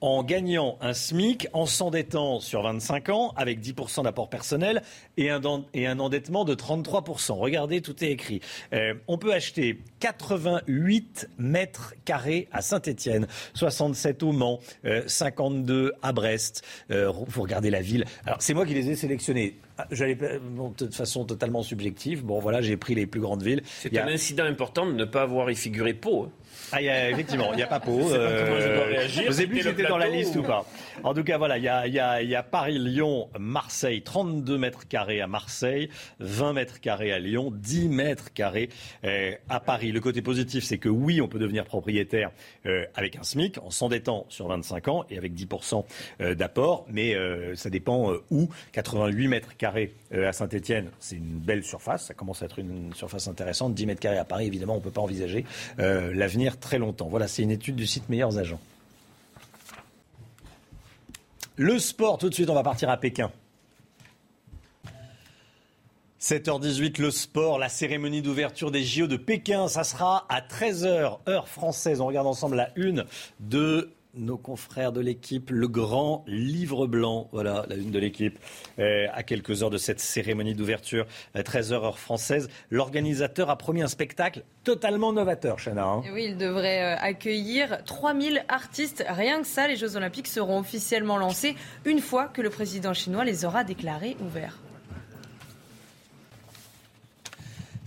en 0.00 0.22
gagnant 0.22 0.78
un 0.80 0.94
SMIC, 0.94 1.48
en 1.52 1.66
s'endettant 1.66 2.38
sur 2.38 2.62
25 2.62 3.08
ans 3.08 3.32
avec 3.36 3.60
10% 3.60 4.04
d'apport 4.04 4.30
personnel 4.30 4.82
et 5.16 5.28
un, 5.30 5.40
et 5.74 5.88
un, 5.88 5.98
endettement 5.98 6.44
de 6.44 6.54
33%. 6.54 7.32
Regardez, 7.32 7.82
tout 7.82 8.02
est 8.04 8.10
écrit. 8.10 8.40
Euh, 8.72 8.94
on 9.08 9.18
peut 9.18 9.32
acheter 9.32 9.80
88 10.00 11.28
mètres 11.38 11.94
carrés 12.04 12.48
à 12.52 12.62
Saint-Étienne, 12.62 13.26
67 13.54 14.22
au 14.22 14.32
Mans, 14.32 14.60
52 15.06 15.74
euh, 15.74 15.92
à 16.02 16.12
Brest. 16.12 16.64
Euh, 16.90 17.10
vous 17.10 17.42
regardez 17.42 17.70
la 17.70 17.82
ville. 17.82 18.04
Alors 18.26 18.40
c'est 18.40 18.54
moi 18.54 18.66
qui 18.66 18.74
les 18.74 18.90
ai 18.90 18.96
sélectionnés. 18.96 19.56
Ah, 19.78 19.86
j'allais 19.90 20.14
de 20.14 20.88
façon 20.90 21.24
totalement 21.24 21.62
subjective. 21.62 22.24
Bon 22.24 22.38
voilà, 22.38 22.60
j'ai 22.60 22.76
pris 22.76 22.94
les 22.94 23.06
plus 23.06 23.20
grandes 23.20 23.42
villes. 23.42 23.62
C'est 23.64 23.96
un 23.98 24.08
incident 24.08 24.44
important 24.44 24.86
de 24.86 24.92
ne 24.92 25.04
pas 25.04 25.22
avoir 25.22 25.50
y 25.50 25.56
figuré 25.56 25.94
Pau. 25.94 26.24
Hein. 26.24 26.30
Ah, 26.72 26.82
y 26.82 26.88
a, 26.88 27.10
effectivement, 27.10 27.52
il 27.52 27.56
n'y 27.56 27.62
a 27.62 27.66
pas 27.66 27.80
Pau. 27.80 28.00
Euh, 28.10 29.06
je 29.08 29.32
sais 29.32 29.46
plus 29.46 29.58
si 29.58 29.62
c'était 29.64 29.86
dans 29.86 29.96
la 29.96 30.08
liste 30.08 30.36
ou 30.36 30.42
pas. 30.42 30.66
En 31.02 31.14
tout 31.14 31.22
cas, 31.22 31.38
voilà, 31.38 31.58
il 31.58 31.64
y 31.64 31.68
a, 31.68 31.86
y, 31.86 31.98
a, 31.98 32.22
y 32.22 32.34
a, 32.34 32.42
Paris, 32.42 32.78
Lyon, 32.78 33.28
Marseille, 33.38 34.02
32 34.02 34.58
mètres 34.58 34.86
carrés 34.88 35.20
à 35.20 35.26
Marseille, 35.26 35.88
20 36.18 36.52
mètres 36.52 36.80
carrés 36.80 37.12
à 37.12 37.18
Lyon, 37.18 37.52
10 37.54 37.88
mètres 37.88 38.32
carrés 38.32 38.68
euh, 39.04 39.32
à 39.48 39.60
Paris. 39.60 39.89
Le 39.92 40.00
côté 40.00 40.22
positif, 40.22 40.64
c'est 40.64 40.78
que 40.78 40.88
oui, 40.88 41.20
on 41.20 41.28
peut 41.28 41.38
devenir 41.38 41.64
propriétaire 41.64 42.30
euh, 42.66 42.84
avec 42.94 43.16
un 43.16 43.22
SMIC, 43.22 43.58
en 43.58 43.70
s'endettant 43.70 44.26
sur 44.28 44.48
25 44.48 44.88
ans 44.88 45.04
et 45.10 45.18
avec 45.18 45.34
10% 45.34 45.84
euh, 46.20 46.34
d'apport, 46.34 46.86
mais 46.88 47.14
euh, 47.14 47.54
ça 47.56 47.70
dépend 47.70 48.12
où. 48.30 48.48
88 48.72 49.28
mètres 49.28 49.56
carrés 49.56 49.94
à 50.12 50.32
Saint-Etienne, 50.32 50.90
c'est 50.98 51.16
une 51.16 51.38
belle 51.38 51.64
surface, 51.64 52.06
ça 52.06 52.14
commence 52.14 52.42
à 52.42 52.46
être 52.46 52.58
une 52.58 52.92
surface 52.94 53.28
intéressante. 53.28 53.74
10 53.74 53.86
mètres 53.86 54.00
carrés 54.00 54.18
à 54.18 54.24
Paris, 54.24 54.46
évidemment, 54.46 54.74
on 54.74 54.78
ne 54.78 54.82
peut 54.82 54.90
pas 54.90 55.00
envisager 55.00 55.44
l'avenir 55.78 56.58
très 56.58 56.78
longtemps. 56.78 57.08
Voilà, 57.08 57.28
c'est 57.28 57.42
une 57.42 57.50
étude 57.50 57.76
du 57.76 57.86
site 57.86 58.08
Meilleurs 58.08 58.38
Agents. 58.38 58.60
Le 61.56 61.78
sport, 61.78 62.18
tout 62.18 62.28
de 62.28 62.34
suite, 62.34 62.48
on 62.50 62.54
va 62.54 62.62
partir 62.62 62.88
à 62.88 62.96
Pékin. 62.96 63.30
7h18, 66.20 67.00
le 67.00 67.10
sport, 67.10 67.58
la 67.58 67.70
cérémonie 67.70 68.20
d'ouverture 68.20 68.70
des 68.70 68.84
JO 68.84 69.06
de 69.06 69.16
Pékin, 69.16 69.68
ça 69.68 69.84
sera 69.84 70.26
à 70.28 70.42
13h, 70.42 71.18
heure 71.26 71.48
française. 71.48 72.02
On 72.02 72.06
regarde 72.06 72.26
ensemble 72.26 72.56
la 72.56 72.68
une 72.76 73.06
de 73.40 73.90
nos 74.12 74.36
confrères 74.36 74.92
de 74.92 75.00
l'équipe, 75.00 75.48
le 75.48 75.66
grand 75.66 76.24
livre 76.26 76.86
blanc, 76.86 77.30
voilà 77.32 77.64
la 77.68 77.76
une 77.76 77.90
de 77.90 77.98
l'équipe, 77.98 78.38
euh, 78.78 79.06
à 79.14 79.22
quelques 79.22 79.62
heures 79.62 79.70
de 79.70 79.78
cette 79.78 80.00
cérémonie 80.00 80.54
d'ouverture, 80.54 81.06
13h 81.34 81.72
heure 81.72 81.98
française. 81.98 82.50
L'organisateur 82.68 83.48
a 83.48 83.56
promis 83.56 83.80
un 83.80 83.88
spectacle 83.88 84.42
totalement 84.62 85.14
novateur, 85.14 85.56
Chana. 85.58 85.86
Hein. 85.86 86.02
oui, 86.12 86.26
il 86.28 86.36
devrait 86.36 86.96
euh, 86.96 86.96
accueillir 87.00 87.82
3000 87.84 88.44
artistes. 88.48 89.02
Rien 89.08 89.40
que 89.40 89.46
ça, 89.46 89.68
les 89.68 89.76
Jeux 89.76 89.96
Olympiques 89.96 90.28
seront 90.28 90.58
officiellement 90.58 91.16
lancés 91.16 91.56
une 91.86 92.00
fois 92.00 92.26
que 92.26 92.42
le 92.42 92.50
président 92.50 92.92
chinois 92.92 93.24
les 93.24 93.46
aura 93.46 93.64
déclarés 93.64 94.18
ouverts. 94.20 94.58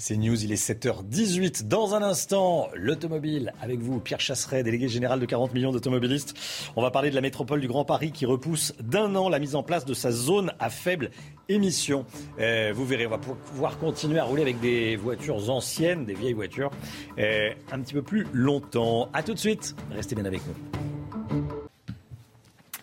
C'est 0.05 0.17
News, 0.17 0.43
il 0.43 0.51
est 0.51 0.55
7h18. 0.55 1.69
Dans 1.69 1.95
un 1.95 2.01
instant, 2.01 2.67
l'automobile 2.75 3.53
avec 3.61 3.79
vous, 3.79 4.01
Pierre 4.01 4.19
Chasseret, 4.19 4.61
délégué 4.61 4.89
général 4.89 5.17
de 5.17 5.25
40 5.25 5.53
millions 5.53 5.71
d'automobilistes. 5.71 6.33
On 6.75 6.81
va 6.81 6.91
parler 6.91 7.09
de 7.09 7.15
la 7.15 7.21
métropole 7.21 7.61
du 7.61 7.69
Grand 7.69 7.85
Paris 7.85 8.11
qui 8.11 8.25
repousse 8.25 8.73
d'un 8.81 9.15
an 9.15 9.29
la 9.29 9.39
mise 9.39 9.55
en 9.55 9.63
place 9.63 9.85
de 9.85 9.93
sa 9.93 10.11
zone 10.11 10.51
à 10.59 10.69
faible 10.69 11.09
émission. 11.47 12.05
Euh, 12.41 12.73
vous 12.75 12.85
verrez, 12.85 13.07
on 13.07 13.11
va 13.11 13.17
pouvoir 13.17 13.77
continuer 13.77 14.19
à 14.19 14.25
rouler 14.25 14.41
avec 14.41 14.59
des 14.59 14.97
voitures 14.97 15.49
anciennes, 15.49 16.03
des 16.03 16.15
vieilles 16.15 16.33
voitures, 16.33 16.71
euh, 17.17 17.51
un 17.71 17.79
petit 17.79 17.93
peu 17.93 18.01
plus 18.01 18.27
longtemps. 18.33 19.07
A 19.13 19.23
tout 19.23 19.33
de 19.33 19.39
suite, 19.39 19.73
restez 19.89 20.15
bien 20.15 20.25
avec 20.25 20.41
nous. 20.45 21.02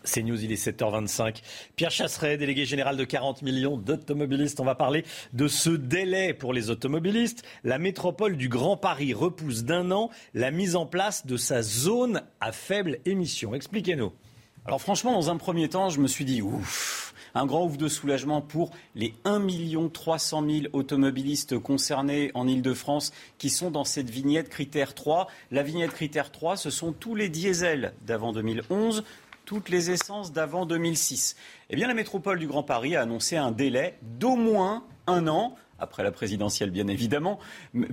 C'est 0.05 0.23
News, 0.23 0.43
il 0.43 0.51
est 0.51 0.67
7h25. 0.67 1.43
Pierre 1.77 1.91
Chasseret, 1.91 2.39
délégué 2.39 2.65
général 2.65 2.97
de 2.97 3.05
40 3.05 3.43
millions 3.43 3.77
d'automobilistes. 3.77 4.59
On 4.61 4.65
va 4.65 4.75
parler 4.75 5.05
de 5.35 5.47
ce 5.47 5.71
délai 5.71 6.33
pour 6.33 6.53
les 6.53 6.71
automobilistes. 6.71 7.43
La 7.65 7.79
métropole 7.79 8.37
du 8.37 8.49
Grand 8.49 8.77
Paris 8.77 9.13
repousse 9.13 9.65
d'un 9.65 9.91
an 9.91 10.11
la 10.33 10.51
mise 10.51 10.75
en 10.75 10.87
place 10.87 11.27
de 11.27 11.37
sa 11.37 11.63
zone 11.63 12.23
à 12.41 12.53
faible 12.53 12.99
émission. 13.05 13.55
Expliquez-nous. 13.55 14.13
Alors 14.67 14.81
franchement, 14.81 15.13
dans 15.13 15.31
un 15.31 15.37
premier 15.37 15.69
temps, 15.69 15.91
je 15.91 16.01
me 16.01 16.07
suis 16.07 16.25
dit, 16.25 16.43
ouf, 16.43 17.15
un 17.35 17.47
grand 17.47 17.65
ouf 17.65 17.77
de 17.77 17.89
soulagement 17.89 18.41
pour 18.41 18.71
les 18.95 19.15
1 19.25 19.41
300 19.93 20.45
000 20.49 20.67
automobilistes 20.73 21.59
concernés 21.59 22.31
en 22.35 22.47
Ile-de-France 22.47 23.13
qui 23.39 23.51
sont 23.51 23.71
dans 23.71 23.85
cette 23.85 24.11
vignette 24.11 24.49
critère 24.49 24.95
3. 24.95 25.29
La 25.51 25.63
vignette 25.63 25.93
critère 25.93 26.31
3, 26.31 26.57
ce 26.57 26.71
sont 26.71 26.93
tous 26.93 27.15
les 27.15 27.29
diesels 27.29 27.93
d'avant 28.07 28.33
2011, 28.33 29.05
toutes 29.51 29.69
les 29.69 29.91
essences 29.91 30.33
d'avant 30.33 30.65
2006. 30.65 31.35
Eh 31.71 31.75
bien, 31.75 31.89
la 31.89 31.95
métropole 31.95 32.39
du 32.39 32.47
Grand 32.47 32.63
Paris 32.63 32.95
a 32.95 33.01
annoncé 33.01 33.37
un 33.37 33.51
délai 33.51 33.99
d'au 34.01 34.37
moins 34.37 34.85
un 35.09 35.27
an 35.27 35.57
après 35.81 36.05
la 36.05 36.13
présidentielle 36.13 36.71
bien 36.71 36.87
évidemment, 36.87 37.41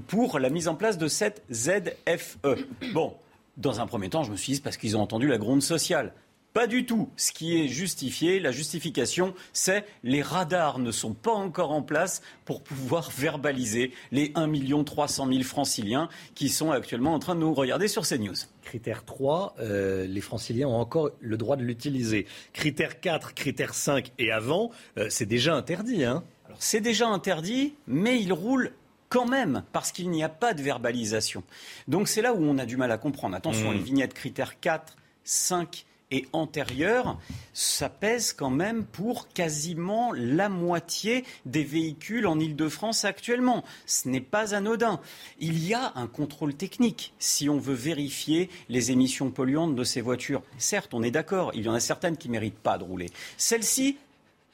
pour 0.06 0.38
la 0.38 0.52
mise 0.52 0.68
en 0.68 0.76
place 0.76 1.00
de 1.00 1.08
cette 1.08 1.44
ZFE. 1.52 2.46
Bon, 2.94 3.16
dans 3.56 3.80
un 3.80 3.88
premier 3.88 4.08
temps, 4.08 4.22
je 4.22 4.30
me 4.30 4.36
suis 4.36 4.54
dit, 4.54 4.62
parce 4.62 4.78
qu'ils 4.78 4.96
ont 4.98 5.02
entendu 5.02 5.28
la 5.28 5.40
gronde 5.40 5.64
sociale. 5.64 6.14
Pas 6.54 6.66
du 6.66 6.86
tout. 6.86 7.10
Ce 7.18 7.32
qui 7.32 7.62
est 7.62 7.68
justifié, 7.68 8.40
la 8.40 8.52
justification, 8.52 9.36
c'est 9.54 9.86
les 10.04 10.24
radars 10.24 10.80
ne 10.80 10.92
sont 10.92 11.14
pas 11.14 11.32
encore 11.32 11.72
en 11.72 11.84
place 11.84 12.22
pour 12.46 12.64
pouvoir 12.64 13.12
verbaliser 13.16 13.92
les 14.12 14.32
1 14.34 14.84
300 14.84 15.28
000 15.28 15.44
franciliens 15.44 16.10
qui 16.34 16.50
sont 16.50 16.72
actuellement 16.72 17.14
en 17.14 17.20
train 17.20 17.36
de 17.36 17.42
nous 17.42 17.54
regarder 17.54 17.88
sur 17.88 18.08
CNews. 18.08 18.36
Critère 18.64 19.06
3, 19.06 19.56
euh, 19.60 20.08
les 20.08 20.22
franciliens 20.22 20.68
ont 20.68 20.80
encore 20.80 21.12
le 21.20 21.38
droit 21.38 21.58
de 21.58 21.64
l'utiliser. 21.64 22.26
Critère 22.54 23.00
4, 23.00 23.34
critère 23.34 23.74
5 23.74 24.12
et 24.18 24.32
avant, 24.32 24.72
euh, 24.98 25.08
c'est 25.10 25.26
déjà 25.26 25.54
interdit. 25.56 26.04
Hein 26.06 26.24
Alors 26.48 26.58
c'est 26.60 26.82
déjà 26.82 27.08
interdit, 27.08 27.76
mais 27.86 28.20
il 28.20 28.34
roule 28.34 28.74
quand 29.10 29.26
même, 29.26 29.64
parce 29.72 29.92
qu'il 29.92 30.10
n'y 30.10 30.24
a 30.24 30.30
pas 30.30 30.54
de 30.54 30.62
verbalisation. 30.62 31.44
Donc 31.88 32.08
c'est 32.08 32.22
là 32.22 32.34
où 32.34 32.44
on 32.44 32.58
a 32.58 32.66
du 32.66 32.78
mal 32.78 32.92
à 32.92 32.98
comprendre. 32.98 33.36
Attention, 33.36 33.72
mmh. 33.72 33.74
les 33.74 33.80
vignettes 33.80 34.14
critères 34.14 34.60
4, 34.60 34.98
5 35.24 35.86
et 36.12 36.26
antérieure, 36.32 37.20
ça 37.54 37.90
pèse 37.90 38.32
quand 38.32 38.50
même 38.50 38.86
pour 38.86 39.28
quasiment 39.30 40.12
la 40.14 40.48
moitié 40.48 41.26
des 41.46 41.64
véhicules 41.64 42.28
en 42.28 42.40
Ile-de-France 42.40 43.04
actuellement. 43.04 43.64
Ce 43.86 44.08
n'est 44.08 44.22
pas 44.22 44.56
anodin. 44.56 45.02
Il 45.40 45.66
y 45.66 45.74
a 45.74 45.92
un 45.96 46.08
contrôle 46.08 46.54
technique 46.54 47.14
si 47.20 47.50
on 47.50 47.58
veut 47.58 47.74
vérifier 47.74 48.50
les 48.70 48.92
émissions 48.92 49.32
polluantes 49.32 49.76
de 49.76 49.84
ces 49.84 50.02
voitures. 50.02 50.44
Certes, 50.58 50.94
on 50.94 51.04
est 51.04 51.12
d'accord, 51.12 51.52
il 51.56 51.64
y 51.64 51.70
en 51.70 51.74
a 51.74 51.80
certaines 51.80 52.18
qui 52.18 52.30
ne 52.30 52.34
méritent 52.34 52.60
pas 52.60 52.78
de 52.78 52.84
rouler. 52.84 53.10
Celle-ci, 53.36 53.98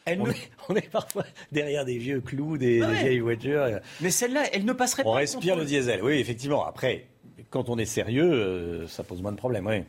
elle 0.05 0.21
on, 0.21 0.27
est, 0.27 0.49
on, 0.69 0.75
est, 0.75 0.89
parfois 0.89 1.23
derrière 1.51 1.85
des 1.85 1.97
vieux 1.97 2.19
clous, 2.19 2.57
des, 2.57 2.79
vieilles 2.79 3.19
voitures. 3.19 3.79
Mais 4.01 4.09
celle-là, 4.09 4.43
elle 4.51 4.65
ne 4.65 4.73
passerait 4.73 5.03
pas. 5.03 5.09
On 5.09 5.13
respire 5.13 5.55
le 5.55 5.65
diesel, 5.65 6.03
oui, 6.03 6.13
effectivement. 6.13 6.65
Après, 6.65 7.05
quand 7.51 7.69
on 7.69 7.77
est 7.77 7.85
sérieux, 7.85 8.31
euh, 8.31 8.87
ça 8.87 9.03
pose 9.03 9.21
moins 9.21 9.31
de 9.31 9.37
problèmes. 9.37 9.67
Oui. 9.67 9.83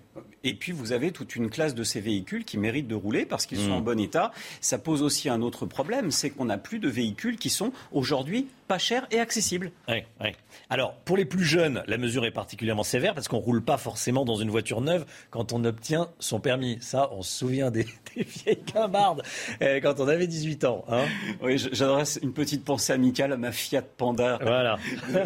Et 0.44 0.54
puis 0.54 0.72
vous 0.72 0.92
avez 0.92 1.10
toute 1.10 1.34
une 1.36 1.50
classe 1.50 1.74
de 1.74 1.82
ces 1.82 2.00
véhicules 2.00 2.44
qui 2.44 2.58
méritent 2.58 2.88
de 2.88 2.94
rouler 2.94 3.24
parce 3.26 3.46
qu'ils 3.46 3.58
sont 3.58 3.70
mm. 3.70 3.72
en 3.72 3.80
bon 3.80 3.98
état. 3.98 4.30
Ça 4.60 4.78
pose 4.78 5.02
aussi 5.02 5.28
un 5.28 5.42
autre 5.42 5.66
problème, 5.66 6.10
c'est 6.10 6.30
qu'on 6.30 6.44
n'a 6.44 6.58
plus 6.58 6.78
de 6.78 6.88
véhicules 6.88 7.36
qui 7.36 7.50
sont 7.50 7.72
aujourd'hui 7.92 8.48
pas 8.68 8.78
chers 8.78 9.06
et 9.10 9.20
accessibles. 9.20 9.72
Oui, 9.88 10.02
oui. 10.20 10.28
Alors, 10.70 10.94
pour 11.04 11.16
les 11.16 11.24
plus 11.24 11.44
jeunes, 11.44 11.82
la 11.86 11.98
mesure 11.98 12.24
est 12.24 12.30
particulièrement 12.30 12.82
sévère 12.82 13.14
parce 13.14 13.28
qu'on 13.28 13.38
ne 13.38 13.42
roule 13.42 13.62
pas 13.62 13.76
forcément 13.76 14.24
dans 14.24 14.36
une 14.36 14.50
voiture 14.50 14.80
neuve 14.80 15.04
quand 15.30 15.52
on 15.52 15.64
obtient 15.64 16.08
son 16.18 16.40
permis. 16.40 16.78
Ça, 16.80 17.10
on 17.12 17.22
se 17.22 17.36
souvient 17.36 17.70
des, 17.70 17.86
vieilles 18.16 18.62
quimbardes 18.64 19.22
euh, 19.62 19.80
quand 19.80 20.00
on 20.00 20.08
avait 20.08 20.26
18 20.26 20.64
ans. 20.64 20.84
Hein. 20.88 21.04
oui, 21.42 21.58
j'adresse 21.72 22.18
une 22.22 22.32
petite 22.32 22.64
pensée 22.64 22.92
amicale 22.92 23.32
à 23.32 23.36
ma 23.36 23.52
Fiat 23.52 23.82
Panda 23.82 24.38
voilà. 24.42 24.78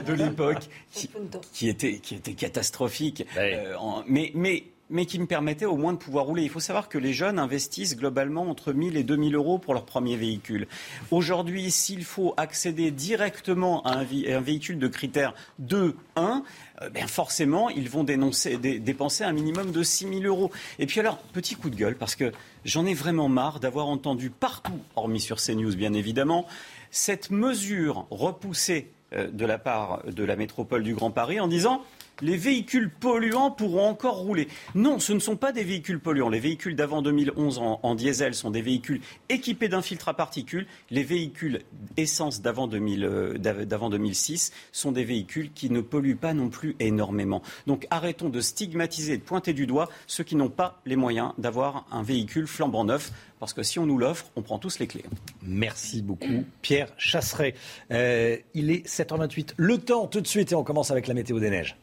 de, 0.07 0.13
l'époque 0.13 0.69
qui, 1.53 1.69
était, 1.69 1.99
qui 1.99 2.15
était 2.17 2.35
catastrophique. 2.35 3.25
Euh, 3.37 3.75
mais, 4.07 4.33
mais 4.35 4.65
mais 4.91 5.07
qui 5.07 5.19
me 5.19 5.27
permettait 5.27 5.65
au 5.65 5.77
moins 5.77 5.93
de 5.93 5.99
pouvoir 5.99 6.25
rouler. 6.25 6.43
Il 6.43 6.51
faut 6.51 6.61
savoir 6.61 6.89
que 6.89 6.99
les 6.99 7.13
jeunes 7.13 7.39
investissent 7.39 7.97
globalement 7.97 8.49
entre 8.49 8.73
1000 8.73 8.97
et 8.97 9.05
2000 9.05 9.35
euros 9.35 9.59
pour 9.59 9.75
leur 9.75 9.85
premier 9.85 10.17
véhicule. 10.17 10.67
Aujourd'hui, 11.11 11.71
s'il 11.71 12.05
faut 12.05 12.35
accéder 12.37 12.91
directement 12.91 13.83
à 13.85 13.99
un, 13.99 14.41
véhicule 14.41 14.79
de 14.79 14.89
critère 14.89 15.35
2, 15.59 15.95
1, 16.17 16.43
euh, 16.83 16.91
ben 16.91 17.07
forcément, 17.07 17.69
ils 17.69 17.89
vont 17.89 18.05
dépenser 18.05 19.25
un 19.25 19.33
minimum 19.33 19.73
de 19.73 19.83
6 19.83 20.09
000 20.09 20.23
euros. 20.25 20.51
Et 20.79 20.87
puis 20.87 21.01
alors, 21.01 21.19
petit 21.19 21.55
coup 21.55 21.71
de 21.71 21.77
gueule, 21.77 21.97
parce 21.97 22.15
que 22.15 22.33
j'en 22.65 22.87
ai 22.87 22.95
vraiment 22.95 23.29
marre 23.29 23.61
d'avoir 23.61 23.89
entendu 23.89 24.31
partout, 24.31 24.79
hormis 24.97 25.21
sur 25.21 25.39
CNews 25.39 25.77
bien 25.77 25.93
évidemment, 25.93 26.47
cette 26.91 27.31
mesure 27.31 28.07
repoussée 28.11 28.91
euh, 29.15 29.31
de 29.31 29.47
la 29.47 29.59
part 29.59 30.03
de 30.07 30.25
la 30.25 30.37
métropole 30.37 30.83
du 30.83 30.95
Grand 30.95 31.11
Paris 31.11 31.41
en 31.41 31.49
disant 31.49 31.83
les 32.21 32.37
véhicules 32.37 32.91
polluants 32.91 33.51
pourront 33.51 33.89
encore 33.89 34.17
rouler. 34.17 34.49
Non, 34.75 34.99
ce 34.99 35.13
ne 35.13 35.19
sont 35.19 35.37
pas 35.37 35.53
des 35.53 35.65
véhicules 35.65 36.01
polluants. 36.01 36.29
Les 36.29 36.41
véhicules 36.41 36.77
d'avant 36.77 37.03
2011 37.03 37.61
en, 37.83 37.95
diesel 37.95 38.35
sont 38.35 38.51
des 38.51 38.63
véhicules 38.63 39.01
équipés 39.29 39.69
d'un 39.69 39.83
filtre 39.83 40.09
à 40.09 40.15
particules. 40.15 40.67
Les 40.91 41.03
véhicules 41.03 41.61
essence 41.97 42.41
d'avant 42.41 42.67
2006 42.67 44.53
euh, 44.53 44.57
sont 44.73 44.93
des 44.93 45.05
véhicules 45.05 45.53
qui 45.53 45.71
ne 45.71 45.81
polluent 45.81 46.17
pas 46.17 46.35
non 46.35 46.49
plus 46.49 46.77
énormément. 46.81 47.43
Donc 47.67 47.87
arrêtons 47.91 48.29
de 48.29 48.41
stigmatiser 48.41 49.15
et 49.15 49.19
de 49.19 49.23
pointer 49.23 49.53
du 49.53 49.67
doigt 49.67 49.89
ceux 50.07 50.25
qui 50.25 50.37
n'ont 50.37 50.49
pas 50.49 50.81
les 50.87 50.97
moyens 50.97 51.33
d'avoir 51.39 51.87
un 51.91 52.03
véhicule 52.03 52.47
flambant 52.47 52.85
neuf 52.85 53.13
parce 53.39 53.53
que 53.53 53.63
si 53.63 53.79
on 53.79 53.87
nous 53.87 53.99
l'offre, 53.99 54.27
on 54.37 54.43
prend 54.43 54.59
tous 54.59 54.79
les 54.79 54.87
clés. 54.87 55.05
Merci 55.43 56.03
beaucoup, 56.03 56.45
Pierre 56.63 56.89
Chasseret. 56.97 57.55
Euh, 57.93 58.37
il 58.55 58.71
est 58.71 58.87
7h28. 58.87 59.53
Le 59.57 59.79
temps 59.79 60.07
tout 60.07 60.21
de 60.21 60.27
suite 60.27 60.53
et 60.53 60.55
on 60.55 60.65
commence 60.65 60.91
avec 60.91 61.07
la 61.07 61.15
météo 61.15 61.39
des 61.39 61.51
neiges. 61.51 61.77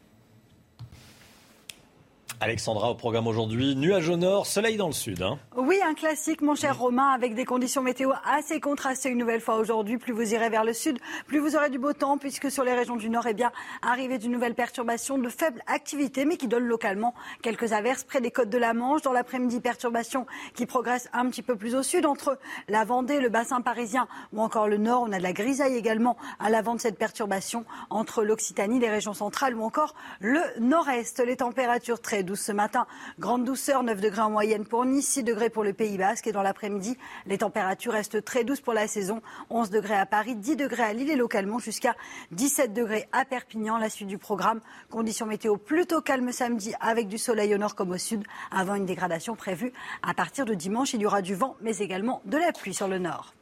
Alexandra, 2.41 2.91
au 2.91 2.95
programme 2.95 3.27
aujourd'hui, 3.27 3.75
nuage 3.75 4.09
au 4.09 4.17
nord, 4.17 4.45
soleil 4.45 4.75
dans 4.75 4.87
le 4.87 4.93
sud. 4.93 5.21
Hein. 5.21 5.39
Oui, 5.55 5.79
un 5.87 5.93
classique, 5.93 6.41
mon 6.41 6.53
cher 6.53 6.77
Romain, 6.77 7.11
avec 7.11 7.33
des 7.33 7.45
conditions 7.45 7.81
météo 7.81 8.11
assez 8.25 8.59
contrastées 8.59 9.09
une 9.09 9.17
nouvelle 9.17 9.39
fois 9.39 9.55
aujourd'hui. 9.55 9.97
Plus 9.97 10.11
vous 10.11 10.33
irez 10.33 10.49
vers 10.49 10.65
le 10.65 10.73
sud, 10.73 10.99
plus 11.27 11.39
vous 11.39 11.55
aurez 11.55 11.69
du 11.69 11.79
beau 11.79 11.93
temps, 11.93 12.17
puisque 12.17 12.51
sur 12.51 12.65
les 12.65 12.73
régions 12.73 12.97
du 12.97 13.09
nord, 13.09 13.25
eh 13.27 13.33
bien, 13.33 13.51
arrivée 13.81 14.17
d'une 14.17 14.33
nouvelle 14.33 14.53
perturbation 14.53 15.17
de 15.17 15.29
faible 15.29 15.61
activité, 15.67 16.25
mais 16.25 16.35
qui 16.35 16.47
donne 16.47 16.65
localement 16.65 17.13
quelques 17.41 17.71
averses 17.71 18.03
près 18.03 18.19
des 18.19 18.31
côtes 18.31 18.49
de 18.49 18.57
la 18.57 18.73
Manche. 18.73 19.01
Dans 19.01 19.13
l'après-midi, 19.13 19.61
perturbation 19.61 20.25
qui 20.55 20.65
progresse 20.65 21.07
un 21.13 21.29
petit 21.29 21.41
peu 21.41 21.55
plus 21.55 21.73
au 21.73 21.83
sud, 21.83 22.05
entre 22.05 22.37
la 22.67 22.83
Vendée, 22.83 23.21
le 23.21 23.29
bassin 23.29 23.61
parisien 23.61 24.07
ou 24.33 24.41
encore 24.41 24.67
le 24.67 24.77
nord. 24.77 25.03
On 25.07 25.11
a 25.13 25.19
de 25.19 25.23
la 25.23 25.33
grisaille 25.33 25.75
également 25.75 26.17
à 26.39 26.49
l'avant 26.49 26.75
de 26.75 26.81
cette 26.81 26.97
perturbation 26.97 27.63
entre 27.89 28.23
l'Occitanie, 28.23 28.79
les 28.79 28.89
régions 28.89 29.13
centrales 29.13 29.55
ou 29.55 29.63
encore 29.63 29.95
le 30.19 30.41
nord-est. 30.59 31.23
Les 31.25 31.37
températures 31.37 32.01
très 32.01 32.24
douces 32.25 32.41
ce 32.41 32.51
matin. 32.51 32.87
Grande 33.19 33.45
douceur, 33.45 33.83
9 33.83 34.01
degrés 34.01 34.21
en 34.21 34.29
moyenne 34.29 34.65
pour 34.65 34.83
Nice, 34.85 35.07
6 35.07 35.23
degrés 35.23 35.49
pour 35.49 35.63
le 35.63 35.73
Pays 35.73 35.97
Basque. 35.97 36.27
Et 36.27 36.31
dans 36.31 36.41
l'après-midi, 36.41 36.97
les 37.25 37.37
températures 37.37 37.93
restent 37.93 38.25
très 38.25 38.43
douces 38.43 38.61
pour 38.61 38.73
la 38.73 38.87
saison. 38.87 39.21
11 39.49 39.69
degrés 39.69 39.95
à 39.95 40.05
Paris, 40.05 40.35
10 40.35 40.55
degrés 40.55 40.83
à 40.83 40.93
Lille 40.93 41.09
et 41.09 41.15
localement 41.15 41.59
jusqu'à 41.59 41.95
17 42.31 42.73
degrés 42.73 43.07
à 43.11 43.23
Perpignan. 43.23 43.77
La 43.77 43.89
suite 43.89 44.07
du 44.07 44.17
programme, 44.17 44.61
conditions 44.89 45.27
météo 45.27 45.57
plutôt 45.57 46.01
calmes 46.01 46.31
samedi 46.31 46.73
avec 46.81 47.07
du 47.07 47.17
soleil 47.17 47.53
au 47.53 47.57
nord 47.57 47.75
comme 47.75 47.91
au 47.91 47.97
sud, 47.97 48.23
avant 48.51 48.75
une 48.75 48.85
dégradation 48.85 49.35
prévue 49.35 49.71
à 50.01 50.13
partir 50.13 50.45
de 50.45 50.55
dimanche. 50.55 50.93
Il 50.93 51.01
y 51.01 51.05
aura 51.05 51.21
du 51.21 51.35
vent, 51.35 51.55
mais 51.61 51.77
également 51.77 52.21
de 52.25 52.37
la 52.37 52.51
pluie 52.51 52.73
sur 52.73 52.87
le 52.87 52.97
nord. 52.97 53.34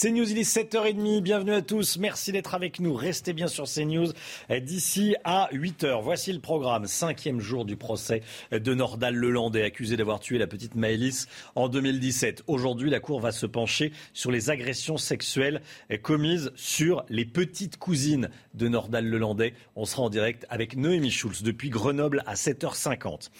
CNews, 0.00 0.30
il 0.30 0.38
est 0.38 0.48
7h30. 0.48 1.22
Bienvenue 1.22 1.54
à 1.54 1.60
tous. 1.60 1.98
Merci 1.98 2.30
d'être 2.30 2.54
avec 2.54 2.78
nous. 2.78 2.94
Restez 2.94 3.32
bien 3.32 3.48
sur 3.48 3.64
CNews 3.64 4.12
d'ici 4.60 5.16
à 5.24 5.48
8h. 5.52 6.00
Voici 6.04 6.32
le 6.32 6.38
programme. 6.38 6.86
Cinquième 6.86 7.40
jour 7.40 7.64
du 7.64 7.74
procès 7.74 8.22
de 8.52 8.74
Nordal 8.74 9.16
Lelandais, 9.16 9.64
accusé 9.64 9.96
d'avoir 9.96 10.20
tué 10.20 10.38
la 10.38 10.46
petite 10.46 10.76
Maëlys 10.76 11.26
en 11.56 11.68
2017. 11.68 12.44
Aujourd'hui, 12.46 12.90
la 12.90 13.00
Cour 13.00 13.18
va 13.18 13.32
se 13.32 13.46
pencher 13.46 13.90
sur 14.12 14.30
les 14.30 14.50
agressions 14.50 14.98
sexuelles 14.98 15.62
commises 16.00 16.52
sur 16.54 17.04
les 17.08 17.24
petites 17.24 17.76
cousines 17.76 18.30
de 18.54 18.68
Nordal 18.68 19.04
Lelandais. 19.04 19.54
On 19.74 19.84
sera 19.84 20.02
en 20.02 20.10
direct 20.10 20.46
avec 20.48 20.76
Noémie 20.76 21.10
Schulz 21.10 21.42
depuis 21.42 21.70
Grenoble 21.70 22.22
à 22.24 22.34
7h50. 22.34 23.30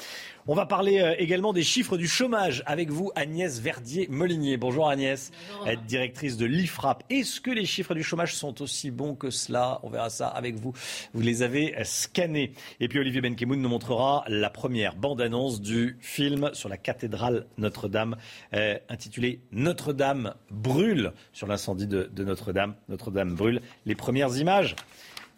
On 0.51 0.55
va 0.55 0.65
parler 0.65 1.01
euh, 1.01 1.15
également 1.19 1.53
des 1.53 1.63
chiffres 1.63 1.99
du 1.99 2.09
chômage 2.09 2.63
avec 2.65 2.91
vous, 2.91 3.13
Agnès 3.15 3.61
Verdier-Molinier. 3.61 4.57
Bonjour 4.57 4.89
Agnès, 4.89 5.31
Bonjour. 5.59 5.77
directrice 5.87 6.39
de 6.39 6.47
l'IFRAP. 6.49 7.05
Est-ce 7.11 7.41
que 7.41 7.51
les 7.51 7.67
chiffres 7.67 7.95
du 7.95 8.03
chômage 8.03 8.35
sont 8.35 8.63
aussi 8.63 8.91
bons 8.91 9.15
que 9.15 9.31
cela? 9.31 9.81
On 9.83 9.91
verra 9.91 10.11
ça 10.11 10.29
avec 10.29 10.57
vous. 10.57 10.73
Vous 11.15 11.21
les 11.21 11.43
avez 11.43 11.75
scannés. 11.85 12.53
Et 12.81 12.89
puis 12.89 12.99
Olivier 12.99 13.21
Benkemoun 13.21 13.61
nous 13.61 13.69
montrera 13.69 14.25
la 14.29 14.51
première 14.51 14.97
bande-annonce 14.97 15.61
du 15.61 15.97
film 16.01 16.51
sur 16.55 16.69
la 16.69 16.77
cathédrale 16.77 17.47
Notre-Dame, 17.59 18.17
euh, 18.55 18.79
intitulé 18.89 19.41
Notre-Dame 19.53 20.35
brûle, 20.51 21.13
sur 21.33 21.47
l'incendie 21.47 21.87
de 21.87 22.11
Notre-Dame. 22.25 22.75
Notre-Dame 22.89 23.35
brûle. 23.35 23.61
Les 23.87 23.95
premières 23.95 24.37
images 24.37 24.77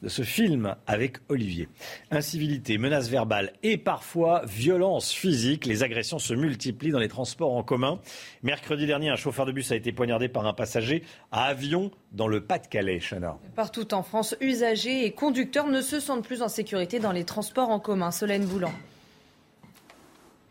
de 0.03 0.09
ce 0.09 0.23
film 0.23 0.77
avec 0.87 1.19
Olivier. 1.29 1.69
Incivilité, 2.11 2.79
menaces 2.79 3.09
verbales 3.09 3.53
et 3.63 3.77
parfois 3.77 4.43
violence 4.47 5.13
physique. 5.13 5.67
Les 5.67 5.83
agressions 5.83 6.19
se 6.19 6.35
multiplient 6.35 6.91
dans 6.91 6.99
les 6.99 7.09
transports 7.09 7.55
en 7.55 7.63
commun. 7.63 8.01
Mercredi 8.43 8.87
dernier, 8.87 9.11
un 9.11 9.17
chauffeur 9.17 9.47
de 9.47 9.53
bus 9.53 9.71
a 9.73 9.77
été 9.77 9.93
poignardé 9.93 10.29
par 10.29 10.47
un 10.47 10.53
passager 10.53 11.03
à 11.33 11.45
avion 11.45 11.91
dans 12.13 12.29
le 12.29 12.41
Pas-de-Calais, 12.41 13.01
Chana. 13.01 13.39
Partout 13.57 13.95
en 13.95 14.03
France, 14.03 14.37
usagers 14.41 15.05
et 15.05 15.13
conducteurs 15.13 15.69
ne 15.69 15.81
se 15.81 16.01
sentent 16.01 16.25
plus 16.25 16.43
en 16.43 16.49
sécurité 16.49 16.99
dans 16.99 17.13
les 17.13 17.25
transports 17.25 17.71
en 17.71 17.81
commun. 17.81 18.11
Solène 18.11 18.47
Boulan. 18.47 18.73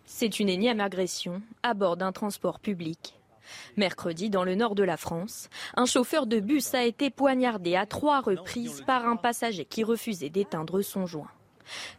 C'est 0.05 0.39
une 0.39 0.49
énième 0.49 0.79
agression 0.79 1.41
à 1.63 1.73
bord 1.73 1.95
d'un 1.95 2.11
transport 2.11 2.59
public. 2.59 3.18
Mercredi, 3.77 4.29
dans 4.29 4.43
le 4.43 4.55
nord 4.55 4.75
de 4.75 4.83
la 4.83 4.97
France, 4.97 5.49
un 5.75 5.85
chauffeur 5.85 6.27
de 6.27 6.39
bus 6.39 6.73
a 6.73 6.83
été 6.83 7.09
poignardé 7.09 7.75
à 7.75 7.85
trois 7.85 8.21
reprises 8.21 8.83
par 8.85 9.05
un 9.07 9.15
passager 9.15 9.65
qui 9.65 9.83
refusait 9.83 10.29
d'éteindre 10.29 10.81
son 10.81 11.05
joint. 11.05 11.31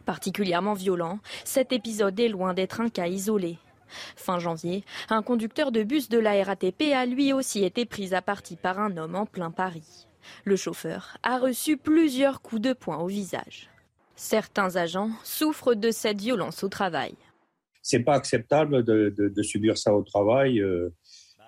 Particulièrement 0.05 0.73
violent, 0.73 1.19
cet 1.43 1.71
épisode 1.71 2.19
est 2.19 2.27
loin 2.27 2.53
d'être 2.53 2.81
un 2.81 2.89
cas 2.89 3.07
isolé. 3.07 3.57
Fin 4.15 4.39
janvier, 4.39 4.83
un 5.09 5.21
conducteur 5.21 5.71
de 5.71 5.83
bus 5.83 6.09
de 6.09 6.19
la 6.19 6.43
RATP 6.43 6.93
a 6.93 7.05
lui 7.05 7.33
aussi 7.33 7.63
été 7.63 7.85
pris 7.85 8.13
à 8.13 8.21
partie 8.21 8.55
par 8.55 8.79
un 8.79 8.95
homme 8.97 9.15
en 9.15 9.25
plein 9.25 9.51
Paris. 9.51 10.07
Le 10.45 10.55
chauffeur 10.55 11.17
a 11.23 11.39
reçu 11.39 11.77
plusieurs 11.77 12.41
coups 12.41 12.61
de 12.61 12.73
poing 12.73 12.97
au 12.97 13.07
visage. 13.07 13.69
Certains 14.15 14.75
agents 14.75 15.09
souffrent 15.23 15.73
de 15.73 15.91
cette 15.91 16.21
violence 16.21 16.63
au 16.63 16.69
travail. 16.69 17.15
C'est 17.81 18.01
pas 18.01 18.13
acceptable 18.13 18.83
de, 18.83 19.41
subir 19.41 19.77
ça 19.77 19.93
au 19.95 20.03
travail. 20.03 20.59
Euh, 20.59 20.93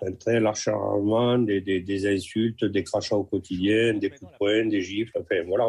un 0.05 0.11
tel 0.13 0.45
acharnement, 0.47 1.37
des, 1.37 1.61
des, 1.61 2.07
insultes, 2.07 2.65
des 2.65 2.83
crachats 2.83 3.15
au 3.15 3.23
quotidien, 3.23 3.93
des 3.93 4.09
coups 4.09 4.31
de 4.31 4.37
poing, 4.37 4.65
des 4.65 4.81
gifles. 4.81 5.13
Enfin, 5.19 5.43
voilà, 5.47 5.65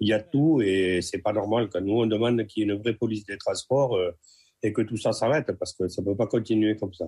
il 0.00 0.08
y 0.08 0.12
a 0.12 0.20
tout 0.20 0.60
et 0.62 1.00
c'est 1.02 1.18
pas 1.18 1.32
normal. 1.32 1.68
Quand 1.70 1.80
nous, 1.80 2.00
on 2.00 2.06
demande 2.06 2.44
qu'il 2.46 2.62
y 2.62 2.66
ait 2.66 2.72
une 2.72 2.80
vraie 2.80 2.94
police 2.94 3.24
des 3.24 3.38
transports 3.38 3.96
euh, 3.96 4.10
et 4.62 4.72
que 4.72 4.82
tout 4.82 4.96
ça 4.96 5.12
s'arrête 5.12 5.52
parce 5.58 5.74
que 5.74 5.88
ça 5.88 6.02
ne 6.02 6.06
peut 6.06 6.16
pas 6.16 6.26
continuer 6.26 6.76
comme 6.76 6.92
ça. 6.92 7.06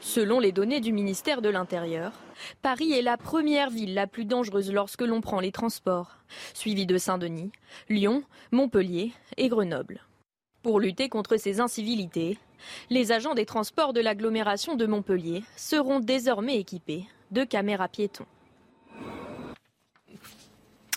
Selon 0.00 0.40
les 0.40 0.50
données 0.50 0.80
du 0.80 0.92
ministère 0.92 1.42
de 1.42 1.50
l'Intérieur, 1.50 2.12
Paris 2.62 2.92
est 2.92 3.02
la 3.02 3.18
première 3.18 3.70
ville 3.70 3.92
la 3.92 4.06
plus 4.06 4.24
dangereuse 4.24 4.72
lorsque 4.72 5.02
l'on 5.02 5.20
prend 5.20 5.40
les 5.40 5.52
transports, 5.52 6.16
suivi 6.54 6.86
de 6.86 6.96
Saint-Denis, 6.96 7.52
Lyon, 7.90 8.22
Montpellier 8.50 9.12
et 9.36 9.48
Grenoble. 9.48 10.00
Pour 10.62 10.78
lutter 10.78 11.08
contre 11.08 11.38
ces 11.38 11.60
incivilités, 11.60 12.36
les 12.90 13.12
agents 13.12 13.34
des 13.34 13.46
transports 13.46 13.94
de 13.94 14.00
l'agglomération 14.00 14.76
de 14.76 14.84
Montpellier 14.84 15.42
seront 15.56 16.00
désormais 16.00 16.58
équipés 16.58 17.06
de 17.30 17.44
caméras 17.44 17.88
piétons. 17.88 18.26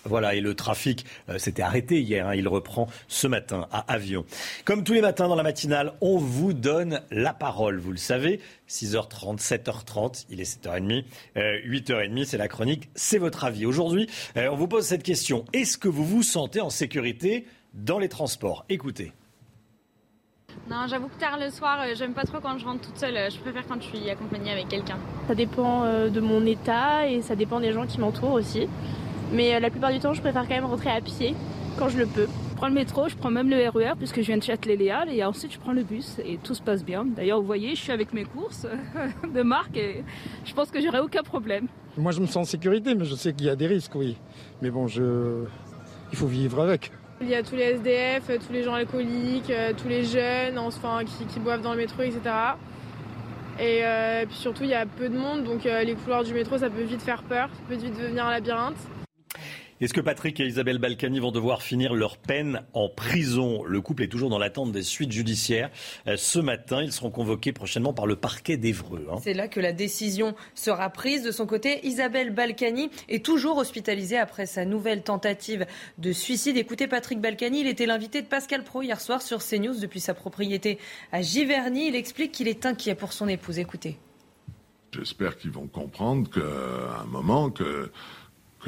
Voilà, 0.06 0.36
et 0.36 0.42
le 0.42 0.54
trafic 0.54 1.06
euh, 1.30 1.38
s'était 1.38 1.62
arrêté 1.62 2.02
hier, 2.02 2.28
hein. 2.28 2.36
il 2.36 2.50
reprend 2.50 2.90
ce 3.08 3.26
matin 3.26 3.70
à 3.72 3.90
Avion. 3.94 4.26
Comme 4.66 4.84
tous 4.84 4.92
les 4.92 5.00
matins 5.00 5.30
dans 5.30 5.36
la 5.36 5.44
matinale, 5.44 5.94
on 6.02 6.18
vous 6.18 6.52
donne 6.52 7.00
la 7.10 7.34
parole, 7.34 7.80
vous 7.80 7.92
le 7.92 7.98
savez, 7.98 8.42
6h30, 8.68 9.40
7h30, 9.40 10.26
il 10.30 10.42
est 10.42 10.62
7h30, 10.62 11.06
8h30, 11.38 12.26
c'est 12.26 12.38
la 12.38 12.50
chronique, 12.50 12.90
c'est 12.96 13.18
votre 13.18 13.46
avis. 13.46 13.66
Aujourd'hui, 13.66 14.10
euh, 14.36 14.50
on 14.52 14.58
vous 14.58 14.68
pose 14.68 14.86
cette 14.86 15.04
question, 15.04 15.46
est-ce 15.54 15.78
que 15.78 15.88
vous 15.88 16.06
vous 16.06 16.24
sentez 16.24 16.60
en 16.60 16.70
sécurité 16.70 17.46
dans 17.74 17.98
les 17.98 18.10
transports? 18.10 18.66
Écoutez. 18.68 19.14
Non, 20.70 20.88
j'avoue 20.88 21.08
que 21.08 21.20
tard 21.20 21.38
le 21.40 21.50
soir, 21.50 21.80
euh, 21.82 21.94
j'aime 21.96 22.14
pas 22.14 22.24
trop 22.24 22.40
quand 22.42 22.58
je 22.58 22.66
rentre 22.66 22.82
toute 22.82 22.98
seule. 22.98 23.18
Euh, 23.18 23.30
je 23.30 23.38
préfère 23.38 23.64
quand 23.68 23.82
je 23.82 23.88
suis 23.88 24.10
accompagnée 24.10 24.52
avec 24.52 24.70
quelqu'un. 24.70 24.98
Ça 25.28 25.36
dépend 25.36 25.84
euh, 25.84 26.10
de 26.10 26.22
mon 26.22 26.46
état 26.46 27.08
et 27.08 27.22
ça 27.22 27.36
dépend 27.36 27.60
des 27.60 27.74
gens 27.74 27.86
qui 27.86 28.00
m'entourent 28.00 28.34
aussi. 28.34 28.68
Mais 29.32 29.60
la 29.60 29.70
plupart 29.70 29.92
du 29.92 30.00
temps, 30.00 30.14
je 30.14 30.22
préfère 30.22 30.44
quand 30.44 30.56
même 30.56 30.66
rentrer 30.66 30.92
à 30.92 31.02
pied 31.02 31.36
quand 31.78 31.90
je 31.90 31.98
le 31.98 32.06
peux. 32.06 32.28
Je 32.52 32.56
prends 32.56 32.68
le 32.68 32.74
métro, 32.74 33.10
je 33.10 33.16
prends 33.16 33.32
même 33.32 33.50
le 33.50 33.58
RER 33.68 33.92
e 33.92 33.96
puisque 33.98 34.22
je 34.22 34.28
viens 34.28 34.38
de 34.38 34.44
Châtelet-Léal 34.44 35.10
et 35.10 35.24
ensuite 35.24 35.52
je 35.52 35.60
prends 35.60 35.74
le 35.74 35.84
bus 35.84 36.18
et 36.24 36.38
tout 36.38 36.54
se 36.54 36.62
passe 36.62 36.86
bien. 36.86 37.04
D'ailleurs, 37.04 37.42
vous 37.42 37.48
voyez, 37.48 37.76
je 37.76 37.82
suis 37.82 37.92
avec 37.92 38.14
mes 38.14 38.24
courses 38.24 38.66
de 39.36 39.42
marque 39.42 39.76
et 39.76 40.04
je 40.46 40.54
pense 40.54 40.70
que 40.72 40.80
j'aurai 40.80 41.00
aucun 41.00 41.24
problème. 41.24 41.68
Moi, 41.98 42.12
je 42.12 42.22
me 42.22 42.26
sens 42.26 42.38
en 42.38 42.44
sécurité, 42.46 42.96
mais 42.96 43.06
je 43.06 43.16
sais 43.16 43.34
qu'il 43.34 43.48
y 43.48 43.50
a 43.50 43.56
des 43.56 43.68
risques, 43.68 43.96
oui. 43.96 44.18
Mais 44.62 44.70
bon, 44.70 44.88
je... 44.88 45.44
il 46.12 46.18
faut 46.18 46.28
vivre 46.28 46.62
avec. 46.62 46.92
Il 47.24 47.30
y 47.30 47.36
a 47.36 47.42
tous 47.42 47.56
les 47.56 47.64
SDF, 47.64 48.30
tous 48.46 48.54
les 48.54 48.64
gens 48.64 48.74
alcooliques, 48.74 49.52
tous 49.78 49.88
les 49.88 50.04
jeunes 50.04 50.60
enfin, 50.60 51.00
qui, 51.06 51.40
boivent 51.40 51.62
dans 51.62 51.72
le 51.72 51.78
métro, 51.78 52.04
etc. 52.04 52.20
Et, 53.60 53.80
et 53.80 54.26
puis 54.28 54.36
surtout, 54.36 54.64
il 54.64 54.70
y 54.70 54.74
a 54.74 54.86
peu 54.86 55.08
de 55.10 55.18
monde, 55.18 55.44
donc 55.44 55.64
les 55.64 55.96
couloirs 55.96 56.24
du 56.24 56.34
métro, 56.34 56.58
ça 56.58 56.70
peut 56.70 56.84
vite 56.84 57.02
faire 57.02 57.24
peur, 57.24 57.50
ça 57.54 57.62
peut 57.68 57.76
vite 57.76 57.98
devenir 57.98 58.26
un 58.26 58.32
labyrinthe. 58.32 58.76
Est-ce 59.84 59.94
que 59.94 60.00
Patrick 60.00 60.40
et 60.40 60.46
Isabelle 60.46 60.78
Balkany 60.78 61.20
vont 61.20 61.32
devoir 61.32 61.62
finir 61.62 61.94
leur 61.94 62.16
peine 62.16 62.62
en 62.72 62.88
prison? 62.88 63.66
Le 63.66 63.82
couple 63.82 64.04
est 64.04 64.08
toujours 64.08 64.30
dans 64.30 64.38
l'attente 64.40 64.72
des 64.72 64.82
suites 64.82 65.12
judiciaires. 65.12 65.70
Euh, 66.08 66.16
ce 66.16 66.40
matin, 66.40 66.82
ils 66.82 66.94
seront 66.94 67.10
convoqués 67.10 67.52
prochainement 67.52 67.92
par 67.92 68.08
le 68.08 68.16
parquet 68.16 68.56
d'Evreux. 68.56 69.06
Hein. 69.12 69.18
C'est 69.22 69.34
là 69.34 69.50
que 69.50 69.60
la 69.60 69.74
décision 69.74 70.36
sera 70.56 70.90
prise. 70.90 71.22
De 71.24 71.32
son 71.32 71.46
côté, 71.46 71.86
Isabelle 71.86 72.34
Balkany 72.34 72.92
est 73.10 73.26
toujours 73.26 73.58
hospitalisée 73.58 74.18
après 74.18 74.46
sa 74.46 74.64
nouvelle 74.64 75.04
tentative 75.04 75.66
de 75.98 76.14
suicide. 76.14 76.56
Écoutez 76.56 76.88
Patrick 76.88 77.20
Balkany, 77.20 77.60
il 77.60 77.68
était 77.68 77.86
l'invité 77.86 78.22
de 78.22 78.28
Pascal 78.28 78.64
Pro 78.64 78.84
hier 78.84 79.02
soir 79.02 79.22
sur 79.22 79.40
CNews 79.40 79.82
depuis 79.82 80.00
sa 80.00 80.14
propriété 80.14 80.80
à 81.12 81.22
Giverny. 81.22 81.90
Il 81.90 81.98
explique 81.98 82.32
qu'il 82.32 82.48
est 82.48 82.66
inquiet 82.66 82.96
pour 82.96 83.12
son 83.12 83.28
épouse. 83.28 83.60
Écoutez. 83.60 83.98
J'espère 84.94 85.38
qu'ils 85.38 85.52
vont 85.52 85.68
comprendre 85.68 86.30
qu'à 86.30 87.02
un 87.02 87.06
moment 87.06 87.50
que 87.50 87.92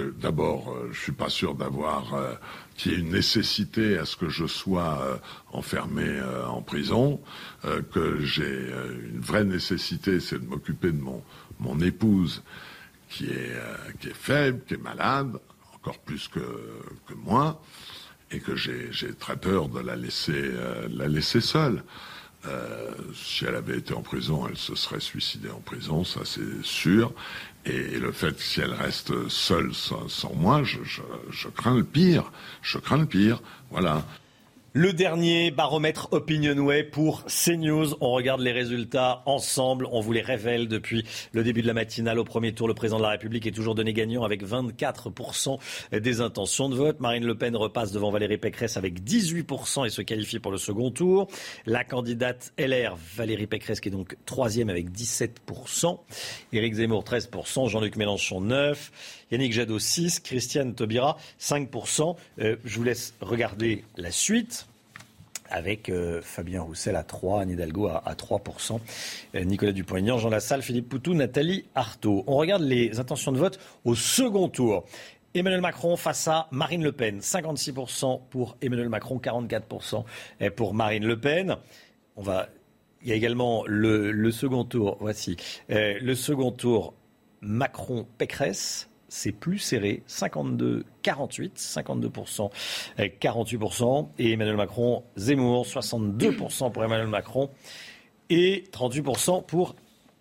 d'abord, 0.01 0.71
euh, 0.71 0.89
je 0.91 0.99
suis 0.99 1.11
pas 1.11 1.29
sûr 1.29 1.55
d'avoir 1.55 2.13
euh, 2.13 2.33
qu'il 2.75 2.91
y 2.91 2.95
ait 2.95 2.99
une 2.99 3.11
nécessité 3.11 3.97
à 3.97 4.05
ce 4.05 4.15
que 4.15 4.29
je 4.29 4.45
sois 4.45 4.99
euh, 5.01 5.17
enfermé 5.51 6.21
en 6.47 6.61
prison, 6.61 7.21
que 7.91 8.19
j'ai 8.19 8.69
une 9.13 9.21
vraie 9.21 9.45
nécessité, 9.45 10.19
c'est 10.19 10.39
de 10.39 10.45
m'occuper 10.45 10.91
de 10.91 11.01
mon 11.01 11.23
mon 11.59 11.79
épouse 11.79 12.43
qui 13.09 13.27
est 13.27 13.55
qui 14.01 14.09
est 14.09 14.15
faible, 14.15 14.61
qui 14.67 14.73
est 14.73 14.83
malade, 14.83 15.39
encore 15.73 15.99
plus 15.99 16.27
que 16.27 16.41
que 17.07 17.13
moi, 17.13 17.61
et 18.31 18.39
que 18.39 18.55
j'ai 18.55 19.13
très 19.17 19.37
peur 19.37 19.69
de 19.69 19.79
la 19.79 19.95
laisser 19.95 20.51
la 20.89 21.07
laisser 21.07 21.39
seule. 21.39 21.81
Euh, 22.47 22.91
si 23.13 23.45
elle 23.45 23.55
avait 23.55 23.77
été 23.77 23.93
en 23.93 24.01
prison, 24.01 24.47
elle 24.47 24.57
se 24.57 24.75
serait 24.75 24.99
suicidée 24.99 25.49
en 25.49 25.59
prison, 25.59 26.03
ça 26.03 26.21
c'est 26.25 26.63
sûr. 26.63 27.13
Et 27.65 27.97
le 27.97 28.11
fait 28.11 28.35
que 28.35 28.43
si 28.43 28.61
elle 28.61 28.73
reste 28.73 29.27
seule 29.27 29.73
sans, 29.73 30.33
moi, 30.35 30.63
je, 30.63 30.77
je, 30.83 31.47
crains 31.49 31.75
le 31.75 31.83
pire. 31.83 32.31
Je 32.61 32.77
crains 32.77 32.97
le 32.97 33.07
pire. 33.07 33.41
Voilà. 33.71 34.05
Le 34.77 34.91
dernier 34.91 35.51
baromètre 35.51 36.09
OpinionWay 36.11 36.83
pour 36.83 37.23
CNews. 37.27 37.95
On 38.01 38.11
regarde 38.11 38.41
les 38.41 38.51
résultats 38.51 39.23
ensemble. 39.25 39.87
On 39.89 40.01
vous 40.01 40.11
les 40.11 40.19
révèle 40.19 40.67
depuis 40.67 41.05
le 41.31 41.45
début 41.45 41.61
de 41.61 41.67
la 41.67 41.73
matinale. 41.73 42.19
Au 42.19 42.25
premier 42.25 42.51
tour, 42.51 42.67
le 42.67 42.73
président 42.73 42.97
de 42.97 43.03
la 43.03 43.11
République 43.11 43.47
est 43.47 43.53
toujours 43.53 43.73
donné 43.73 43.93
gagnant 43.93 44.23
avec 44.23 44.43
24% 44.43 45.59
des 45.93 46.19
intentions 46.19 46.67
de 46.67 46.75
vote. 46.75 46.99
Marine 46.99 47.25
Le 47.25 47.37
Pen 47.37 47.55
repasse 47.55 47.93
devant 47.93 48.11
Valérie 48.11 48.37
Pécresse 48.37 48.75
avec 48.75 48.99
18% 48.99 49.85
et 49.85 49.89
se 49.89 50.01
qualifie 50.01 50.39
pour 50.39 50.51
le 50.51 50.57
second 50.57 50.91
tour. 50.91 51.29
La 51.65 51.85
candidate 51.85 52.51
LR, 52.59 52.97
Valérie 53.15 53.47
Pécresse, 53.47 53.79
qui 53.79 53.87
est 53.87 53.93
donc 53.93 54.17
troisième 54.25 54.69
avec 54.69 54.91
17%. 54.91 55.99
Éric 56.51 56.73
Zemmour, 56.73 57.05
13%. 57.05 57.69
Jean-Luc 57.69 57.95
Mélenchon, 57.95 58.41
9%. 58.41 58.75
Yannick 59.31 59.53
Jadot 59.53 59.79
6, 59.79 60.19
Christiane 60.19 60.75
Taubira 60.75 61.17
5%. 61.39 62.15
Euh, 62.39 62.57
je 62.63 62.77
vous 62.77 62.83
laisse 62.83 63.15
regarder 63.21 63.83
la 63.97 64.11
suite 64.11 64.67
avec 65.49 65.89
euh, 65.89 66.21
Fabien 66.21 66.61
Roussel 66.61 66.95
à 66.95 67.03
3, 67.03 67.41
Anne 67.41 67.49
Hidalgo 67.51 67.87
à, 67.87 68.13
3%, 68.13 68.79
euh, 69.35 69.43
Nicolas 69.43 69.71
Dupont-Aignan, 69.71 70.19
Jean 70.19 70.29
Lassalle, 70.29 70.61
Philippe 70.61 70.89
Poutou, 70.89 71.15
Nathalie 71.15 71.65
Arthaud. 71.73 72.23
On 72.27 72.35
regarde 72.35 72.61
les 72.61 72.99
intentions 72.99 73.31
de 73.31 73.37
vote 73.39 73.59
au 73.83 73.95
second 73.95 74.47
tour. 74.47 74.85
Emmanuel 75.33 75.61
Macron 75.61 75.97
face 75.97 76.27
à 76.27 76.47
Marine 76.51 76.83
Le 76.83 76.91
Pen. 76.91 77.19
56% 77.19 78.21
pour 78.29 78.57
Emmanuel 78.61 78.89
Macron, 78.89 79.17
44% 79.17 80.05
pour 80.55 80.73
Marine 80.73 81.05
Le 81.05 81.19
Pen. 81.19 81.57
On 82.15 82.21
va... 82.21 82.47
Il 83.01 83.09
y 83.09 83.11
a 83.11 83.15
également 83.15 83.63
le, 83.67 84.31
second 84.31 84.63
tour. 84.63 84.97
Voici. 84.99 85.37
le 85.69 86.15
second 86.15 86.51
tour, 86.51 86.95
Macron-Pécresse 87.41 88.89
c'est 89.15 89.31
plus 89.31 89.59
serré, 89.59 90.03
52-48, 90.09 90.83
52%, 91.55 92.51
48%, 92.99 94.09
et 94.19 94.33
Emmanuel 94.33 94.57
Macron, 94.57 95.03
Zemmour, 95.15 95.65
62% 95.65 96.71
pour 96.71 96.83
Emmanuel 96.83 97.07
Macron 97.07 97.49
et 98.29 98.65
38% 98.73 99.45
pour 99.45 99.75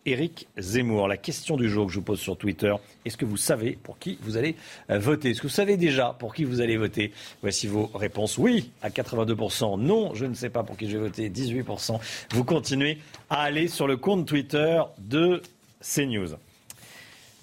Éric 0.06 0.46
Zemmour. 0.58 1.08
La 1.08 1.16
question 1.16 1.56
du 1.56 1.68
jour 1.68 1.86
que 1.86 1.92
je 1.92 1.98
vous 1.98 2.04
pose 2.04 2.20
sur 2.20 2.36
Twitter, 2.36 2.72
est-ce 3.04 3.16
que 3.16 3.24
vous 3.24 3.36
savez 3.36 3.76
pour 3.82 3.98
qui 3.98 4.16
vous 4.22 4.36
allez 4.36 4.54
euh, 4.90 5.00
voter? 5.00 5.30
Est-ce 5.30 5.40
que 5.40 5.48
vous 5.48 5.52
savez 5.52 5.76
déjà 5.76 6.14
pour 6.16 6.32
qui 6.32 6.44
vous 6.44 6.60
allez 6.60 6.76
voter? 6.76 7.12
Voici 7.42 7.66
vos 7.66 7.90
réponses. 7.94 8.38
Oui 8.38 8.70
à 8.80 8.90
82%, 8.90 9.80
non, 9.80 10.14
je 10.14 10.24
ne 10.24 10.34
sais 10.34 10.50
pas 10.50 10.62
pour 10.62 10.76
qui 10.76 10.88
je 10.88 10.98
vais 10.98 11.08
voter, 11.08 11.30
18%. 11.30 11.98
Vous 12.30 12.44
continuez 12.44 12.98
à 13.28 13.42
aller 13.42 13.66
sur 13.66 13.88
le 13.88 13.96
compte 13.96 14.24
Twitter 14.24 14.80
de 14.98 15.42
CNews. 15.80 16.36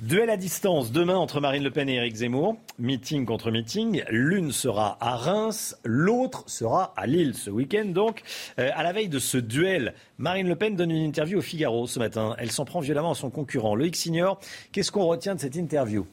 Duel 0.01 0.31
à 0.31 0.37
distance 0.37 0.91
demain 0.91 1.15
entre 1.15 1.39
Marine 1.41 1.63
Le 1.63 1.69
Pen 1.69 1.87
et 1.87 1.93
Éric 1.93 2.15
Zemmour. 2.15 2.57
Meeting 2.79 3.23
contre 3.23 3.51
meeting. 3.51 4.03
L'une 4.09 4.51
sera 4.51 4.97
à 4.99 5.15
Reims, 5.15 5.77
l'autre 5.83 6.43
sera 6.47 6.91
à 6.97 7.05
Lille 7.05 7.35
ce 7.35 7.51
week-end. 7.51 7.85
Donc, 7.85 8.23
euh, 8.57 8.71
à 8.73 8.81
la 8.81 8.93
veille 8.93 9.09
de 9.09 9.19
ce 9.19 9.37
duel, 9.37 9.93
Marine 10.17 10.47
Le 10.47 10.55
Pen 10.55 10.75
donne 10.75 10.89
une 10.89 11.03
interview 11.03 11.37
au 11.37 11.43
Figaro 11.43 11.85
ce 11.85 11.99
matin. 11.99 12.35
Elle 12.39 12.49
s'en 12.49 12.65
prend 12.65 12.79
violemment 12.79 13.11
à 13.11 13.15
son 13.15 13.29
concurrent. 13.29 13.75
Loïc 13.75 13.95
Signor, 13.95 14.39
qu'est-ce 14.71 14.91
qu'on 14.91 15.05
retient 15.05 15.35
de 15.35 15.39
cette 15.39 15.55
interview? 15.55 16.07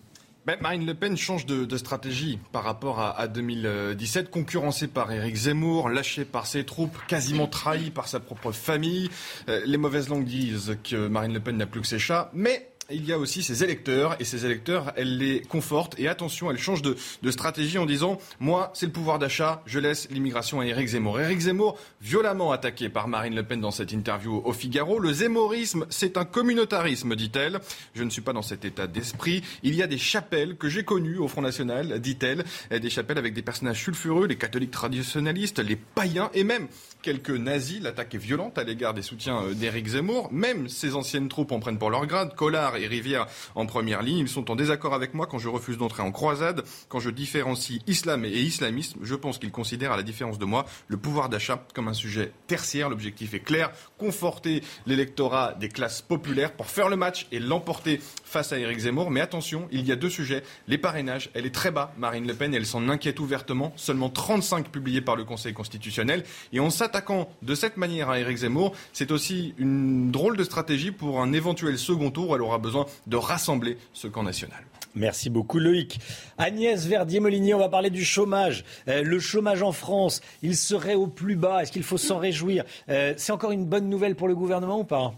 Ben, 0.45 0.59
Marine 0.61 0.85
Le 0.85 0.93
Pen 0.93 1.17
change 1.17 1.47
de, 1.47 1.77
stratégie 1.79 2.39
par 2.53 2.65
rapport 2.65 3.01
à, 3.01 3.27
2017, 3.27 4.31
concurrencée 4.31 4.89
par 4.89 5.11
Éric 5.11 5.35
Zemmour, 5.35 5.89
lâchée 5.89 6.27
par 6.27 6.47
ses 6.47 6.65
troupes, 6.65 6.99
quasiment 7.07 7.47
trahie 7.47 7.89
par 7.89 8.07
sa 8.07 8.21
propre 8.21 8.53
famille. 8.53 9.09
Euh, 9.49 9.63
les 9.65 9.79
mauvaises 9.79 10.11
langues 10.11 10.27
disent 10.27 10.77
que 10.85 11.09
Marine 11.09 11.33
Le 11.33 11.41
Pen 11.41 11.57
n'a 11.57 11.65
plus 11.65 11.81
que 11.81 11.87
ses 11.87 11.99
chats, 11.99 12.31
mais 12.35 12.69
il 12.91 13.05
y 13.05 13.13
a 13.13 13.19
aussi 13.19 13.43
ses 13.43 13.63
électeurs, 13.63 14.17
et 14.19 14.25
ces 14.25 14.47
électeurs, 14.47 14.93
elle 14.97 15.19
les 15.19 15.43
conforte, 15.43 15.95
et 15.99 16.09
attention, 16.09 16.51
elle 16.51 16.59
change 16.59 16.81
de, 16.81 16.97
stratégie 17.31 17.77
en 17.77 17.85
disant, 17.85 18.19
moi, 18.41 18.71
c'est 18.75 18.87
le 18.87 18.93
pouvoir 18.93 19.19
d'achat, 19.19 19.63
je 19.67 19.79
laisse 19.79 20.09
l'immigration 20.11 20.61
à 20.61 20.67
Éric 20.67 20.89
Zemmour. 20.89 21.21
Éric 21.21 21.41
Zemmour, 21.41 21.79
violemment 22.01 22.51
attaqué 22.51 22.89
par 22.89 23.07
Marine 23.07 23.35
Le 23.35 23.43
Pen 23.43 23.61
dans 23.61 23.71
cette 23.71 23.93
interview 23.93 24.41
au 24.43 24.53
Figaro, 24.55 24.99
le 24.99 25.13
zémorisme, 25.13 25.85
c'est 25.91 26.17
un 26.17 26.25
communautarisme, 26.25 27.15
dit-elle. 27.15 27.61
Je 27.95 28.05
ne 28.05 28.11
suis 28.11 28.23
pas 28.23 28.33
dans 28.33 28.43
cet 28.43 28.65
état 28.65 28.87
d'esprit. 28.87 29.43
Il 29.63 29.75
y 29.75 29.83
a 29.83 29.87
des 29.87 29.99
chapelles 29.99 30.57
que 30.57 30.71
j'ai 30.71 30.85
connues 30.85 31.19
au 31.19 31.29
Front 31.29 31.43
National, 31.43 32.01
dit-elle, 32.01 32.45
des 32.71 32.91
chapelles 32.91 33.19
avec 33.19 33.35
des 33.35 33.43
personnages 33.43 33.83
sulfureux, 33.85 34.27
les 34.27 34.37
catholiques 34.37 34.71
traditionnalistes, 34.71 35.59
les 35.59 35.77
païens, 35.77 36.31
et 36.33 36.45
même 36.45 36.69
quelques 37.03 37.31
nazis. 37.31 37.81
L'attaque 37.81 38.15
est 38.15 38.19
violente 38.19 38.59
à 38.59 38.65
l'égard 38.65 38.95
des 38.95 39.03
soutiens 39.03 39.43
euh, 39.43 39.55
d'Éric 39.55 39.89
Zemmour. 39.89 40.29
Même 40.33 40.69
ses 40.69 40.95
anciennes 40.95 41.29
troupes 41.29 41.53
en 41.53 41.61
prennent 41.61 41.79
pour 41.79 41.91
leur 41.91 42.07
grade. 42.07 42.35
Collard 42.35 42.77
et 42.77 42.87
Rivière 42.87 43.27
en 43.55 43.67
première 43.67 44.03
ligne. 44.03 44.19
Ils 44.19 44.29
sont 44.29 44.51
en 44.51 44.57
désaccord 44.57 44.95
avec 44.95 45.15
moi 45.15 45.27
quand 45.27 45.39
je 45.39 45.49
refuse 45.49 45.79
d'entrer 45.79 46.03
en 46.03 46.13
croisade, 46.13 46.65
quand 46.89 47.01
je 47.01 47.11
différencie 47.11 47.81
islam 47.87 48.25
et 48.25 48.31
islamisme. 48.31 48.99
Je 49.03 49.15
pense 49.15 49.39
qu'ils 49.39 49.51
considèrent, 49.51 49.93
à 49.93 49.97
la 49.97 50.03
différence 50.03 50.39
de 50.39 50.45
moi, 50.45 50.67
le 50.89 50.97
pouvoir 50.97 51.29
d'achat 51.29 51.65
comme 51.75 51.89
un 51.89 51.95
sujet 51.95 52.33
tertiaire. 52.47 52.89
L'objectif 52.89 53.35
est 53.35 53.41
clair, 53.41 53.71
conforter 53.99 54.63
l'électorat 54.87 55.55
des 55.55 55.69
classes 55.69 56.01
populaires 56.01 56.53
pour 56.53 56.67
faire 56.67 56.89
le 56.89 56.97
match 56.97 57.27
et 57.33 57.41
l'emporter 57.41 58.01
face 58.25 58.53
à 58.53 58.59
Éric 58.59 58.79
Zemmour. 58.79 59.11
Mais 59.11 59.21
attention, 59.21 59.69
il 59.73 59.87
y 59.87 59.93
a 59.93 59.97
deux 59.97 60.09
sujets. 60.09 60.43
Les 60.69 60.79
parrainages, 60.79 61.31
elle 61.35 61.45
est 61.45 61.55
très 61.55 61.71
bas, 61.71 61.93
Marine 61.99 62.27
Le 62.27 62.35
Pen, 62.35 62.55
elle 62.55 62.67
s'en 62.67 62.89
inquiète 62.89 63.21
ouvertement. 63.21 63.73
Seulement 63.77 64.09
35 64.09 64.69
publiés 64.69 65.01
par 65.01 65.17
le 65.17 65.25
Conseil 65.25 65.53
constitutionnel. 65.53 66.25
Et 66.53 66.61
on 66.61 66.71
s'attaquant 66.71 67.29
de 67.43 67.55
cette 67.55 67.77
manière 67.77 68.09
à 68.09 68.19
Éric 68.21 68.39
Zemmour, 68.39 68.75
c'est 68.93 69.11
aussi 69.11 69.55
une 69.59 70.11
drôle 70.11 70.37
de 70.37 70.45
stratégie 70.45 70.93
pour 70.93 71.21
un 71.21 71.33
éventuel 71.33 71.79
second 71.79 72.11
tour 72.11 72.31
où 72.31 72.35
elle 72.35 72.43
aura 72.43 72.59
besoin 72.59 72.87
de 73.07 73.17
rassembler 73.17 73.79
ce 73.93 74.07
camp 74.07 74.23
national. 74.23 74.68
Merci 74.95 75.31
beaucoup 75.31 75.59
Loïc. 75.59 76.01
Agnès 76.39 76.87
Verdier-Molinier, 76.87 77.55
on 77.55 77.59
va 77.59 77.69
parler 77.69 77.91
du 77.91 78.05
chômage. 78.05 78.65
Euh, 78.89 79.03
le 79.03 79.21
chômage 79.21 79.63
en 79.63 79.73
France, 79.73 80.21
il 80.43 80.57
serait 80.57 80.95
au 80.95 81.07
plus 81.07 81.37
bas. 81.37 81.63
Est-ce 81.63 81.73
qu'il 81.73 81.85
faut 81.85 81.99
s'en 81.99 82.19
réjouir? 82.19 82.65
Euh, 82.89 83.15
C'est 83.17 83.33
encore 83.33 83.53
une 83.53 83.65
bonne 83.65 83.89
nouvelle 83.89 84.17
pour 84.17 84.29
le 84.29 84.35
gouvernement 84.35 84.81
ou 84.81 84.85
pas? 84.85 85.15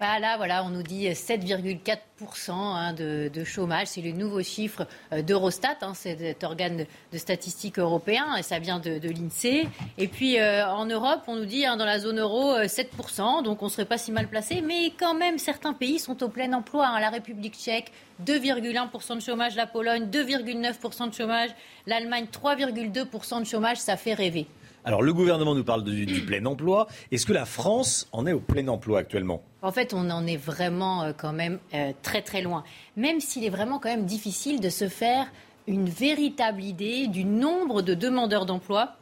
Bah 0.00 0.18
là, 0.18 0.38
voilà, 0.38 0.64
on 0.64 0.70
nous 0.70 0.82
dit 0.82 1.08
7,4% 1.08 2.50
hein, 2.52 2.94
de, 2.94 3.44
chômage. 3.44 3.88
C'est 3.88 4.00
le 4.00 4.12
nouveau 4.12 4.42
chiffre 4.42 4.86
euh, 5.12 5.20
d'Eurostat, 5.20 5.76
hein, 5.82 5.92
cet 5.92 6.42
organe 6.42 6.86
de, 7.12 7.18
statistique 7.18 7.78
européen, 7.78 8.34
et 8.38 8.42
ça 8.42 8.58
vient 8.58 8.80
de, 8.80 8.98
l'INSEE. 8.98 9.68
Et 9.98 10.08
puis 10.08 10.38
euh, 10.38 10.66
en 10.66 10.86
Europe, 10.86 11.20
on 11.26 11.36
nous 11.36 11.44
dit 11.44 11.66
hein, 11.66 11.76
dans 11.76 11.84
la 11.84 11.98
zone 11.98 12.18
euro 12.18 12.56
7%, 12.56 13.40
euh, 13.40 13.42
donc 13.42 13.60
on 13.60 13.66
ne 13.66 13.70
serait 13.70 13.84
pas 13.84 13.98
si 13.98 14.10
mal 14.10 14.26
placé. 14.26 14.62
Mais 14.62 14.90
quand 14.98 15.12
même, 15.12 15.36
certains 15.36 15.74
pays 15.74 15.98
sont 15.98 16.22
au 16.22 16.30
plein 16.30 16.50
emploi. 16.54 16.98
La 16.98 17.10
République 17.10 17.56
tchèque, 17.56 17.92
2,1% 18.24 19.16
de 19.16 19.20
chômage, 19.20 19.54
la 19.54 19.66
Pologne, 19.66 20.06
2,9% 20.06 21.10
de 21.10 21.14
chômage, 21.14 21.50
l'Allemagne, 21.86 22.26
3,2% 22.32 23.40
de 23.40 23.44
chômage, 23.44 23.76
ça 23.76 23.98
fait 23.98 24.14
rêver. 24.14 24.46
Alors 24.84 25.02
le 25.02 25.12
gouvernement 25.12 25.54
nous 25.54 25.64
parle 25.64 25.84
du, 25.84 26.22
plein 26.22 26.44
emploi. 26.46 26.86
Est-ce 27.12 27.26
que 27.26 27.32
la 27.32 27.44
France 27.44 28.08
en 28.12 28.26
est 28.26 28.32
au 28.32 28.40
plein 28.40 28.66
emploi 28.68 29.00
actuellement? 29.00 29.42
En 29.62 29.72
fait, 29.72 29.92
on 29.92 30.08
en 30.10 30.26
est 30.26 30.38
vraiment 30.38 31.02
euh, 31.02 31.12
quand 31.16 31.32
même 31.34 31.58
euh, 31.74 31.92
très 32.02 32.22
très 32.22 32.40
loin. 32.40 32.64
Même 32.96 33.20
s'il 33.20 33.44
est 33.44 33.50
vraiment 33.50 33.78
quand 33.78 33.90
même 33.90 34.06
difficile 34.06 34.60
de 34.60 34.70
se 34.70 34.88
faire 34.88 35.26
une 35.66 35.88
véritable 35.88 36.62
idée 36.62 37.08
du 37.08 37.24
nombre 37.24 37.82
de 37.82 37.94
demandeurs 37.94 38.46
d'emploi 38.46 38.96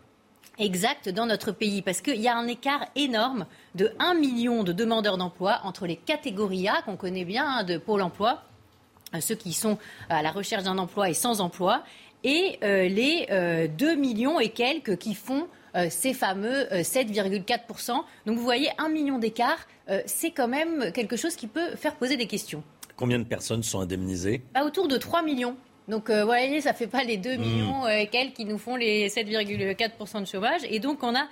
exact 0.59 1.09
dans 1.09 1.27
notre 1.27 1.53
pays 1.53 1.83
parce 1.83 2.01
qu'il 2.01 2.21
y 2.21 2.27
a 2.27 2.37
un 2.37 2.49
écart 2.49 2.85
énorme 2.97 3.47
de 3.77 3.93
1 4.01 4.15
million 4.15 4.65
de 4.65 4.73
demandeurs 4.73 5.17
d'emploi 5.17 5.61
entre 5.63 5.87
les 5.87 5.95
catégories 5.95 6.67
A 6.67 6.83
qu'on 6.83 6.97
connaît 6.97 7.25
bien 7.25 7.47
hein, 7.47 7.63
de 7.63 7.79
Pôle 7.79 8.03
emploi, 8.03 8.43
euh, 9.15 9.21
ceux 9.21 9.37
qui 9.37 9.53
sont 9.53 9.79
à 10.09 10.23
la 10.23 10.33
recherche 10.33 10.65
d'un 10.65 10.79
emploi 10.79 11.09
et 11.09 11.15
sans 11.15 11.41
emploi, 11.41 11.85
et 12.25 12.59
les 12.61 13.29
2 13.79 13.95
millions 13.95 14.41
et 14.41 14.49
quelques 14.49 14.99
qui 14.99 15.15
font 15.15 15.47
ces 15.91 16.15
fameux 16.15 16.65
7,4%. 16.73 17.93
Donc 18.27 18.37
vous 18.37 18.43
voyez, 18.43 18.69
un 18.79 18.89
million 18.89 19.19
d'écart, 19.19 19.67
c'est 20.07 20.31
quand 20.31 20.49
même 20.49 20.93
quelque 20.93 21.17
chose 21.17 21.37
qui 21.37 21.47
peut 21.47 21.77
faire 21.77 21.97
poser 21.97 22.17
des 22.17 22.27
questions. 22.27 22.63
Combien 22.97 23.19
de 23.19 23.25
personnes 23.25 23.63
sont 23.63 23.81
indemnisées? 23.81 24.43
Bah, 24.55 24.65
Autour 24.65 24.89
de 24.89 24.97
3 24.97 25.23
millions. 25.23 25.57
Donc, 25.89 26.11
vous 26.11 26.27
voyez, 26.27 26.61
ça 26.61 26.73
ne 26.73 26.77
fait 26.77 26.87
pas 26.87 27.05
les 27.05 27.17
2 27.17 27.37
hmm. 27.37 27.41
millions 27.41 27.83
quelques 28.11 28.35
qui 28.35 28.45
nous 28.45 28.59
font 28.59 28.77
les 28.77 29.09
7,4% 29.09 30.21
de 30.21 30.27
chômage. 30.27 30.61
Et 30.69 30.81
donc, 30.81 31.03
on 31.03 31.15
a 31.15 31.27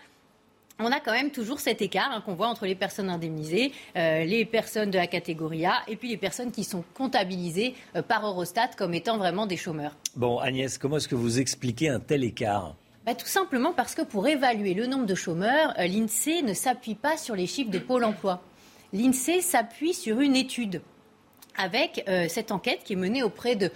on 0.78 0.92
a 0.92 1.00
quand 1.00 1.12
même 1.12 1.30
toujours 1.30 1.60
cet 1.60 1.80
écart 1.80 2.10
hein, 2.12 2.22
qu'on 2.24 2.34
voit 2.34 2.48
entre 2.48 2.66
les 2.66 2.74
personnes 2.74 3.08
indemnisées, 3.08 3.72
euh, 3.96 4.24
les 4.24 4.44
personnes 4.44 4.90
de 4.90 4.98
la 4.98 5.06
catégorie 5.06 5.64
A 5.64 5.76
et 5.88 5.96
puis 5.96 6.08
les 6.08 6.16
personnes 6.16 6.52
qui 6.52 6.64
sont 6.64 6.84
comptabilisées 6.94 7.74
euh, 7.94 8.02
par 8.02 8.26
Eurostat 8.26 8.68
comme 8.76 8.92
étant 8.92 9.16
vraiment 9.16 9.46
des 9.46 9.56
chômeurs. 9.56 9.96
Bon, 10.16 10.38
Agnès, 10.38 10.76
comment 10.76 10.98
est-ce 10.98 11.08
que 11.08 11.14
vous 11.14 11.40
expliquez 11.40 11.88
un 11.88 12.00
tel 12.00 12.24
écart? 12.24 12.76
Bah, 13.06 13.14
tout 13.14 13.26
simplement 13.26 13.72
parce 13.72 13.94
que 13.94 14.02
pour 14.02 14.26
évaluer 14.28 14.74
le 14.74 14.86
nombre 14.86 15.06
de 15.06 15.14
chômeurs, 15.14 15.72
euh, 15.78 15.86
l'INSEE 15.86 16.42
ne 16.42 16.52
s'appuie 16.52 16.96
pas 16.96 17.16
sur 17.16 17.34
les 17.34 17.46
chiffres 17.46 17.70
de 17.70 17.78
Pôle 17.78 18.04
emploi. 18.04 18.42
L'INSEE 18.92 19.40
s'appuie 19.40 19.94
sur 19.94 20.20
une 20.20 20.36
étude 20.36 20.82
avec 21.58 22.04
cette 22.28 22.52
enquête 22.52 22.80
qui 22.84 22.92
est 22.92 22.96
menée 22.96 23.22
auprès 23.22 23.56
de 23.56 23.70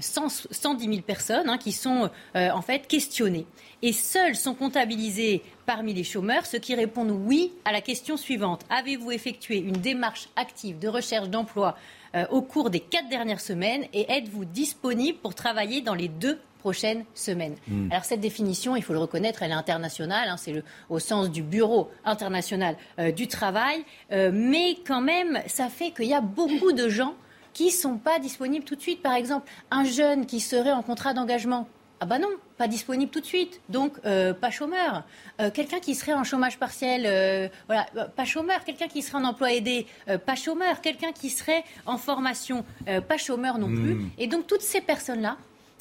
110 0.00 0.84
000 0.84 1.02
personnes 1.02 1.48
hein, 1.48 1.58
qui 1.58 1.72
sont 1.72 2.10
euh, 2.36 2.50
en 2.50 2.62
fait 2.62 2.86
questionnées. 2.86 3.46
Et 3.82 3.92
seuls 3.92 4.34
sont 4.34 4.54
comptabilisés 4.54 5.42
parmi 5.66 5.94
les 5.94 6.04
chômeurs 6.04 6.46
ceux 6.46 6.58
qui 6.58 6.74
répondent 6.74 7.10
oui 7.10 7.52
à 7.64 7.72
la 7.72 7.80
question 7.80 8.16
suivante. 8.16 8.64
Avez-vous 8.70 9.12
effectué 9.12 9.58
une 9.58 9.72
démarche 9.72 10.28
active 10.36 10.78
de 10.78 10.88
recherche 10.88 11.28
d'emploi 11.28 11.76
euh, 12.14 12.26
au 12.30 12.42
cours 12.42 12.70
des 12.70 12.80
quatre 12.80 13.08
dernières 13.08 13.40
semaines 13.40 13.84
et 13.92 14.10
êtes-vous 14.10 14.44
disponible 14.44 15.18
pour 15.18 15.34
travailler 15.34 15.80
dans 15.80 15.94
les 15.94 16.08
deux 16.08 16.38
prochaines 16.58 17.04
semaines. 17.14 17.54
Hmm. 17.68 17.88
Alors 17.90 18.04
cette 18.04 18.20
définition, 18.20 18.76
il 18.76 18.82
faut 18.82 18.92
le 18.92 18.98
reconnaître, 18.98 19.42
elle 19.42 19.50
est 19.50 19.54
internationale, 19.54 20.28
hein, 20.28 20.36
c'est 20.36 20.62
au 20.88 20.98
sens 20.98 21.30
du 21.30 21.42
Bureau 21.42 21.90
international 22.04 22.76
euh, 22.98 23.12
du 23.12 23.28
travail, 23.28 23.84
mais 24.10 24.76
quand 24.86 25.00
même, 25.00 25.40
ça 25.46 25.68
fait 25.68 25.90
qu'il 25.90 26.06
y 26.06 26.14
a 26.14 26.20
beaucoup 26.20 26.72
de 26.72 26.88
gens 26.88 27.14
qui 27.52 27.66
ne 27.66 27.70
sont 27.70 27.96
pas 27.96 28.18
disponibles 28.18 28.64
tout 28.64 28.76
de 28.76 28.80
suite. 28.80 29.02
Par 29.02 29.14
exemple, 29.14 29.50
un 29.70 29.84
jeune 29.84 30.26
qui 30.26 30.40
serait 30.40 30.72
en 30.72 30.82
contrat 30.82 31.14
d'engagement, 31.14 31.66
ah 32.00 32.06
bah 32.06 32.18
non, 32.18 32.28
pas 32.56 32.68
disponible 32.68 33.10
tout 33.10 33.20
de 33.20 33.26
suite, 33.26 33.60
donc 33.68 33.94
euh, 34.04 34.32
pas 34.32 34.50
chômeur. 34.50 35.02
Euh, 35.40 35.50
quelqu'un 35.50 35.80
qui 35.80 35.96
serait 35.96 36.12
en 36.12 36.22
chômage 36.22 36.58
partiel, 36.58 37.02
euh, 37.06 37.48
voilà, 37.66 37.86
pas 38.14 38.24
chômeur. 38.24 38.62
Quelqu'un 38.64 38.86
qui 38.86 39.02
serait 39.02 39.18
en 39.18 39.24
emploi 39.24 39.52
aidé, 39.52 39.86
pas 40.26 40.36
chômeur. 40.36 40.80
Quelqu'un 40.80 41.12
qui 41.12 41.30
serait 41.30 41.64
en 41.86 41.98
formation, 41.98 42.64
pas 43.08 43.16
chômeur 43.16 43.58
non 43.58 43.68
plus. 43.68 43.94
Hmm. 43.94 44.10
Et 44.18 44.28
donc 44.28 44.46
toutes 44.46 44.62
ces 44.62 44.80
personnes-là, 44.80 45.36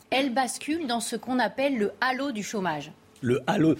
elles 0.09 0.33
basculent 0.33 0.87
dans 0.87 0.99
ce 0.99 1.15
qu'on 1.15 1.39
appelle 1.39 1.77
le 1.77 1.91
halo 2.01 2.31
du 2.31 2.43
chômage. 2.43 2.91
Le 3.21 3.41
halo, 3.47 3.75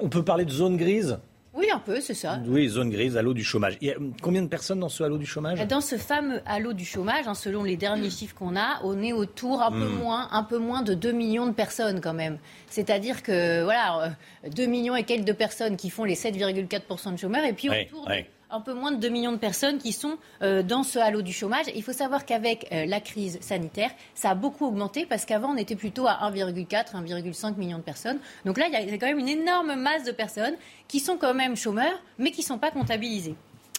on 0.00 0.08
peut 0.08 0.24
parler 0.24 0.44
de 0.44 0.50
zone 0.50 0.76
grise? 0.76 1.18
Oui, 1.54 1.66
un 1.70 1.78
peu, 1.78 2.00
c'est 2.00 2.14
ça. 2.14 2.40
Oui, 2.46 2.66
zone 2.68 2.88
grise, 2.88 3.18
halo 3.18 3.34
du 3.34 3.44
chômage. 3.44 3.76
Il 3.82 3.88
y 3.88 3.90
a 3.90 3.96
combien 4.22 4.40
de 4.40 4.48
personnes 4.48 4.80
dans 4.80 4.88
ce 4.88 5.02
halo 5.02 5.18
du 5.18 5.26
chômage? 5.26 5.66
Dans 5.66 5.82
ce 5.82 5.98
fameux 5.98 6.40
halo 6.46 6.72
du 6.72 6.86
chômage, 6.86 7.28
hein, 7.28 7.34
selon 7.34 7.62
les 7.62 7.76
derniers 7.76 8.08
chiffres 8.08 8.34
qu'on 8.34 8.56
a, 8.56 8.80
on 8.84 9.02
est 9.02 9.12
autour 9.12 9.60
un 9.60 9.70
peu 9.70 9.86
hmm. 9.86 9.98
moins, 9.98 10.28
un 10.32 10.44
peu 10.44 10.56
moins 10.56 10.80
de 10.80 10.94
2 10.94 11.12
millions 11.12 11.46
de 11.46 11.52
personnes 11.52 12.00
quand 12.00 12.14
même. 12.14 12.38
C'est-à-dire 12.68 13.22
que 13.22 13.64
voilà, 13.64 14.16
2 14.50 14.62
euh, 14.62 14.66
millions 14.66 14.96
et 14.96 15.04
quelques 15.04 15.26
de 15.26 15.32
personnes 15.32 15.76
qui 15.76 15.90
font 15.90 16.04
les 16.04 16.14
7,4% 16.14 17.12
de 17.12 17.18
chômeurs, 17.18 17.44
et 17.44 17.52
puis 17.52 17.68
autour 17.68 18.08
un 18.52 18.60
peu 18.60 18.74
moins 18.74 18.92
de 18.92 18.96
2 18.96 19.08
millions 19.08 19.32
de 19.32 19.38
personnes 19.38 19.78
qui 19.78 19.92
sont 19.92 20.18
euh, 20.42 20.62
dans 20.62 20.82
ce 20.82 20.98
halo 20.98 21.22
du 21.22 21.32
chômage. 21.32 21.66
Il 21.74 21.82
faut 21.82 21.92
savoir 21.92 22.26
qu'avec 22.26 22.68
euh, 22.70 22.84
la 22.86 23.00
crise 23.00 23.40
sanitaire, 23.40 23.90
ça 24.14 24.30
a 24.30 24.34
beaucoup 24.34 24.66
augmenté 24.66 25.06
parce 25.06 25.24
qu'avant, 25.24 25.52
on 25.52 25.56
était 25.56 25.76
plutôt 25.76 26.06
à 26.06 26.30
1,4, 26.30 26.92
1,5 26.94 27.56
millions 27.56 27.78
de 27.78 27.82
personnes. 27.82 28.18
Donc 28.44 28.58
là, 28.58 28.66
il 28.68 28.72
y 28.72 28.92
a 28.92 28.98
quand 28.98 29.06
même 29.06 29.18
une 29.18 29.28
énorme 29.28 29.74
masse 29.74 30.04
de 30.04 30.12
personnes 30.12 30.54
qui 30.86 31.00
sont 31.00 31.16
quand 31.16 31.34
même 31.34 31.56
chômeurs, 31.56 32.00
mais 32.18 32.30
qui 32.30 32.42
ne 32.42 32.46
sont 32.46 32.58
pas 32.58 32.70
comptabilisées 32.70 33.34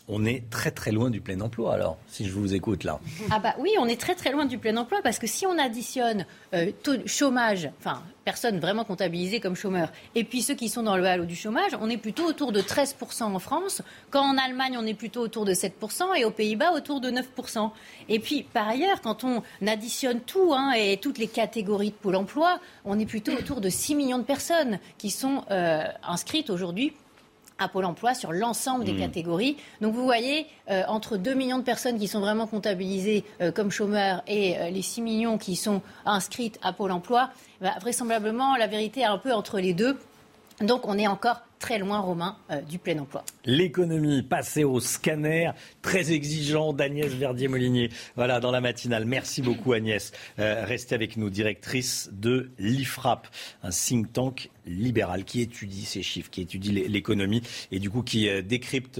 on 0.07 0.25
est 0.25 0.49
très 0.49 0.71
très 0.71 0.91
loin 0.91 1.09
du 1.09 1.21
plein 1.21 1.39
emploi 1.39 1.73
alors, 1.73 1.97
si 2.07 2.25
je 2.25 2.31
vous 2.33 2.53
écoute 2.53 2.83
là. 2.83 2.99
Ah 3.31 3.39
bah 3.39 3.55
oui, 3.59 3.71
on 3.79 3.87
est 3.87 3.99
très 3.99 4.15
très 4.15 4.31
loin 4.31 4.45
du 4.45 4.57
plein 4.57 4.75
emploi 4.75 4.99
parce 5.01 5.17
que 5.17 5.27
si 5.27 5.45
on 5.45 5.57
additionne 5.57 6.25
euh, 6.53 6.71
taux 6.83 6.97
de 6.97 7.07
chômage, 7.07 7.69
enfin 7.79 8.03
personnes 8.25 8.59
vraiment 8.59 8.85
comptabilisées 8.85 9.39
comme 9.39 9.55
chômeurs, 9.55 9.91
et 10.15 10.23
puis 10.23 10.41
ceux 10.41 10.55
qui 10.55 10.69
sont 10.69 10.83
dans 10.83 10.97
le 10.97 11.05
halo 11.05 11.25
du 11.25 11.35
chômage, 11.35 11.71
on 11.79 11.89
est 11.89 11.97
plutôt 11.97 12.25
autour 12.25 12.51
de 12.51 12.61
13% 12.61 13.23
en 13.23 13.39
France, 13.39 13.81
quand 14.11 14.21
en 14.21 14.37
Allemagne 14.37 14.77
on 14.77 14.85
est 14.85 14.93
plutôt 14.93 15.21
autour 15.21 15.45
de 15.45 15.53
7% 15.53 16.17
et 16.17 16.25
aux 16.25 16.31
Pays-Bas 16.31 16.71
autour 16.73 16.99
de 16.99 17.09
9%. 17.09 17.71
Et 18.09 18.19
puis 18.19 18.43
par 18.43 18.67
ailleurs, 18.67 19.01
quand 19.01 19.23
on 19.23 19.41
additionne 19.65 20.19
tout 20.19 20.53
hein, 20.53 20.73
et 20.73 20.97
toutes 20.97 21.17
les 21.17 21.27
catégories 21.27 21.91
de 21.91 21.95
Pôle 21.95 22.15
emploi, 22.17 22.59
on 22.83 22.99
est 22.99 23.05
plutôt 23.05 23.31
autour 23.31 23.61
de 23.61 23.69
6 23.69 23.95
millions 23.95 24.19
de 24.19 24.23
personnes 24.23 24.79
qui 24.97 25.11
sont 25.11 25.43
euh, 25.49 25.83
inscrites 26.03 26.49
aujourd'hui 26.49 26.93
à 27.59 27.67
Pôle 27.67 27.85
emploi 27.85 28.13
sur 28.13 28.31
l'ensemble 28.31 28.85
des 28.85 28.93
mmh. 28.93 28.99
catégories. 28.99 29.57
Donc 29.81 29.93
vous 29.93 30.03
voyez, 30.03 30.47
euh, 30.69 30.83
entre 30.87 31.17
2 31.17 31.33
millions 31.33 31.59
de 31.59 31.63
personnes 31.63 31.99
qui 31.99 32.07
sont 32.07 32.19
vraiment 32.19 32.47
comptabilisées 32.47 33.23
euh, 33.41 33.51
comme 33.51 33.71
chômeurs 33.71 34.23
et 34.27 34.57
euh, 34.57 34.69
les 34.69 34.81
6 34.81 35.01
millions 35.01 35.37
qui 35.37 35.55
sont 35.55 35.81
inscrites 36.05 36.59
à 36.63 36.73
Pôle 36.73 36.91
emploi, 36.91 37.29
bah, 37.61 37.73
vraisemblablement, 37.81 38.55
la 38.55 38.67
vérité 38.67 39.01
est 39.01 39.05
un 39.05 39.17
peu 39.17 39.33
entre 39.33 39.59
les 39.59 39.73
deux. 39.73 39.97
Donc 40.61 40.87
on 40.87 40.97
est 40.97 41.07
encore 41.07 41.41
très 41.63 41.79
loin, 41.79 42.01
Romain, 42.01 42.35
euh, 42.51 42.59
du 42.59 42.77
plein 42.77 42.99
emploi. 42.99 43.23
L'économie 43.45 44.21
passée 44.21 44.65
au 44.65 44.81
scanner, 44.81 45.51
très 45.81 46.11
exigeant 46.11 46.73
d'Agnès 46.73 47.07
Verdier-Molinier. 47.07 47.89
Voilà, 48.17 48.41
dans 48.41 48.51
la 48.51 48.59
matinale. 48.59 49.05
Merci 49.05 49.41
beaucoup, 49.41 49.71
Agnès. 49.71 50.11
Euh, 50.39 50.65
restez 50.65 50.93
avec 50.93 51.15
nous, 51.15 51.29
directrice 51.29 52.09
de 52.11 52.51
l'IFRAP, 52.59 53.29
un 53.63 53.69
think 53.69 54.11
tank 54.11 54.49
libéral 54.65 55.23
qui 55.23 55.39
étudie 55.39 55.85
ces 55.85 56.03
chiffres, 56.03 56.29
qui 56.29 56.41
étudie 56.41 56.73
l'économie 56.73 57.41
et 57.71 57.79
du 57.79 57.89
coup 57.89 58.01
qui 58.01 58.27
euh, 58.27 58.41
décrypte. 58.41 58.99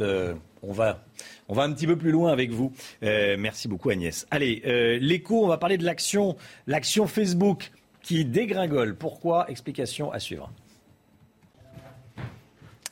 on 0.61 0.71
va, 0.71 1.03
on 1.49 1.53
va 1.53 1.63
un 1.63 1.73
petit 1.73 1.85
peu 1.85 1.97
plus 1.97 2.11
loin 2.11 2.31
avec 2.31 2.51
vous. 2.51 2.71
merci 3.01 3.67
beaucoup, 3.67 3.89
Agnès. 3.89 4.25
Allez, 4.31 4.61
l'écho, 5.01 5.43
on 5.43 5.49
va 5.49 5.57
parler 5.57 5.77
de 5.77 5.83
l'action, 5.83 6.37
l'action 6.67 7.07
Facebook 7.07 7.71
qui 8.01 8.23
dégringole. 8.23 8.95
Pourquoi? 8.95 9.49
Explication 9.49 10.13
à 10.13 10.19
suivre. 10.19 10.49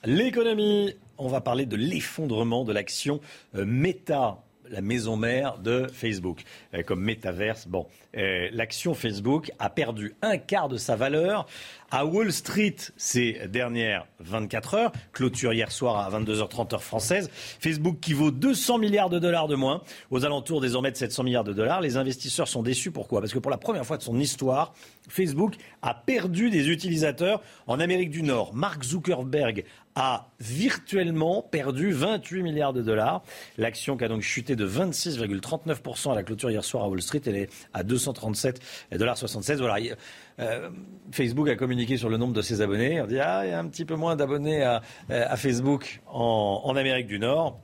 L'économie, 0.03 0.95
on 1.19 1.27
va 1.27 1.41
parler 1.41 1.67
de 1.67 1.75
l'effondrement 1.75 2.63
de 2.63 2.73
l'action 2.73 3.21
euh, 3.53 3.65
Meta 3.65 4.39
la 4.71 4.81
maison 4.81 5.17
mère 5.17 5.57
de 5.59 5.87
Facebook, 5.93 6.43
euh, 6.73 6.81
comme 6.81 7.01
métaverse. 7.01 7.67
Bon, 7.67 7.87
euh, 8.17 8.49
l'action 8.53 8.93
Facebook 8.93 9.51
a 9.59 9.69
perdu 9.69 10.15
un 10.21 10.37
quart 10.37 10.69
de 10.69 10.77
sa 10.77 10.95
valeur 10.95 11.45
à 11.91 12.05
Wall 12.05 12.31
Street 12.31 12.77
ces 12.95 13.41
dernières 13.49 14.07
24 14.19 14.73
heures. 14.73 14.91
Clôture 15.11 15.53
hier 15.53 15.71
soir 15.71 15.97
à 15.97 16.17
22h30 16.17 16.73
heure 16.73 16.83
française. 16.83 17.29
Facebook 17.33 17.99
qui 17.99 18.13
vaut 18.13 18.31
200 18.31 18.77
milliards 18.77 19.09
de 19.09 19.19
dollars 19.19 19.49
de 19.49 19.55
moins, 19.55 19.81
aux 20.09 20.23
alentours 20.25 20.61
désormais 20.61 20.91
de 20.91 20.97
700 20.97 21.23
milliards 21.23 21.43
de 21.43 21.53
dollars. 21.53 21.81
Les 21.81 21.97
investisseurs 21.97 22.47
sont 22.47 22.63
déçus. 22.63 22.91
Pourquoi? 22.91 23.19
Parce 23.19 23.33
que 23.33 23.39
pour 23.39 23.51
la 23.51 23.57
première 23.57 23.85
fois 23.85 23.97
de 23.97 24.03
son 24.03 24.17
histoire, 24.19 24.73
Facebook 25.09 25.55
a 25.81 25.93
perdu 25.93 26.49
des 26.49 26.69
utilisateurs 26.69 27.41
en 27.67 27.79
Amérique 27.79 28.09
du 28.09 28.23
Nord. 28.23 28.53
Mark 28.53 28.83
Zuckerberg 28.83 29.65
a 29.95 30.27
virtuellement 30.39 31.41
perdu 31.41 31.91
28 31.91 32.43
milliards 32.43 32.73
de 32.73 32.81
dollars. 32.81 33.23
L'action 33.57 33.97
qui 33.97 34.03
a 34.03 34.07
donc 34.07 34.21
chuté 34.21 34.55
de 34.55 34.67
26,39% 34.67 36.11
à 36.11 36.15
la 36.15 36.23
clôture 36.23 36.49
hier 36.49 36.63
soir 36.63 36.83
à 36.83 36.89
Wall 36.89 37.01
Street. 37.01 37.21
Elle 37.25 37.35
est 37.35 37.49
à 37.73 37.83
237,76 37.83 39.57
dollars. 39.57 39.77
Voilà. 39.79 39.95
Euh, 40.39 40.69
Facebook 41.11 41.49
a 41.49 41.55
communiqué 41.55 41.97
sur 41.97 42.09
le 42.09 42.17
nombre 42.17 42.33
de 42.33 42.41
ses 42.41 42.61
abonnés. 42.61 43.01
On 43.01 43.07
dit 43.07 43.19
ah, 43.19 43.45
il 43.45 43.49
y 43.49 43.53
a 43.53 43.59
un 43.59 43.67
petit 43.67 43.85
peu 43.85 43.95
moins 43.95 44.15
d'abonnés 44.15 44.63
à, 44.63 44.81
euh, 45.09 45.35
Facebook 45.35 46.01
en, 46.07 46.61
en 46.63 46.75
Amérique 46.75 47.07
du 47.07 47.19
Nord. 47.19 47.59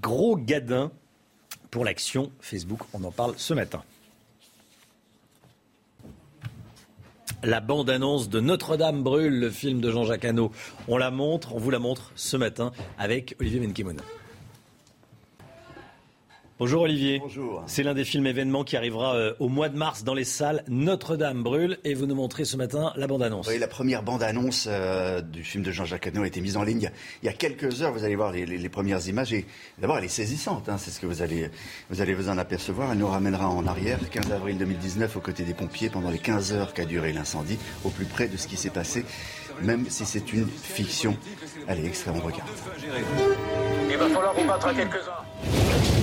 Gros 0.00 0.36
gadin 0.36 0.90
pour 1.70 1.84
l'action 1.84 2.30
Facebook. 2.40 2.80
On 2.92 3.02
en 3.04 3.10
parle 3.10 3.34
ce 3.36 3.54
matin. 3.54 3.82
La 7.42 7.60
bande-annonce 7.60 8.28
de 8.28 8.40
Notre-Dame 8.40 9.02
brûle, 9.02 9.38
le 9.38 9.50
film 9.50 9.80
de 9.80 9.90
Jean-Jacques 9.90 10.24
Hano. 10.24 10.50
On 10.88 10.96
la 10.96 11.10
montre, 11.10 11.54
on 11.54 11.58
vous 11.58 11.70
la 11.70 11.78
montre 11.78 12.12
ce 12.16 12.36
matin 12.36 12.72
avec 12.98 13.36
Olivier 13.40 13.60
Menkemona. 13.60 14.02
Bonjour 16.58 16.82
Olivier. 16.82 17.18
Bonjour. 17.18 17.62
C'est 17.66 17.82
l'un 17.82 17.92
des 17.92 18.06
films 18.06 18.26
événements 18.26 18.64
qui 18.64 18.78
arrivera 18.78 19.14
euh, 19.14 19.34
au 19.40 19.48
mois 19.48 19.68
de 19.68 19.76
mars 19.76 20.04
dans 20.04 20.14
les 20.14 20.24
salles. 20.24 20.64
Notre-Dame 20.68 21.42
brûle 21.42 21.76
et 21.84 21.92
vous 21.92 22.06
nous 22.06 22.14
montrez 22.14 22.46
ce 22.46 22.56
matin 22.56 22.94
la 22.96 23.06
bande-annonce. 23.06 23.46
Oui, 23.46 23.58
la 23.58 23.68
première 23.68 24.02
bande-annonce 24.02 24.66
euh, 24.66 25.20
du 25.20 25.44
film 25.44 25.62
de 25.62 25.70
Jean-Jacques 25.70 26.06
Hano 26.06 26.22
a 26.22 26.26
été 26.26 26.40
mise 26.40 26.56
en 26.56 26.62
ligne 26.62 26.90
il 27.22 27.26
y 27.26 27.28
a 27.28 27.34
quelques 27.34 27.82
heures. 27.82 27.92
Vous 27.92 28.04
allez 28.04 28.16
voir 28.16 28.32
les, 28.32 28.68
premières 28.70 29.06
images 29.06 29.34
et 29.34 29.44
d'abord 29.78 29.98
elle 29.98 30.04
est 30.04 30.08
saisissante. 30.08 30.70
Hein, 30.70 30.78
c'est 30.78 30.90
ce 30.90 30.98
que 30.98 31.06
vous 31.06 31.20
allez, 31.20 31.50
vous 31.90 32.00
allez 32.00 32.14
vous 32.14 32.30
en 32.30 32.38
apercevoir. 32.38 32.92
Elle 32.92 32.98
nous 32.98 33.08
ramènera 33.08 33.50
en 33.50 33.66
arrière, 33.66 33.98
15 34.10 34.32
avril 34.32 34.56
2019, 34.56 35.14
aux 35.14 35.20
côtés 35.20 35.44
des 35.44 35.52
pompiers 35.52 35.90
pendant 35.90 36.10
les 36.10 36.18
15 36.18 36.54
heures 36.54 36.72
qu'a 36.72 36.86
duré 36.86 37.12
l'incendie, 37.12 37.58
au 37.84 37.90
plus 37.90 38.06
près 38.06 38.28
de 38.28 38.38
ce 38.38 38.46
qui 38.46 38.56
s'est 38.56 38.70
passé 38.70 39.04
même 39.62 39.86
si 39.88 40.04
c'est 40.04 40.32
une 40.32 40.46
fiction. 40.48 41.16
Allez, 41.68 41.86
extrait, 41.86 42.12
on 42.14 42.20
regarde. 42.20 42.48
Il 43.90 43.96
va 43.96 44.08
falloir 44.08 44.34
vous 44.34 44.46
battre 44.46 44.66
à 44.66 44.74
quelques-uns. 44.74 45.95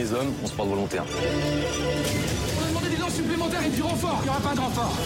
On 0.00 0.46
se 0.46 0.52
porte 0.52 0.68
volontaire. 0.68 1.04
On 1.08 2.64
a 2.64 2.68
demandé 2.68 2.88
des 2.88 2.96
dents 2.96 3.10
supplémentaires 3.10 3.66
et 3.66 3.70
du 3.70 3.82
renfort. 3.82 4.18
Il 4.20 4.24
n'y 4.24 4.30
aura 4.30 4.40
pas 4.40 4.54
de 4.54 4.60
renfort. 4.60 4.96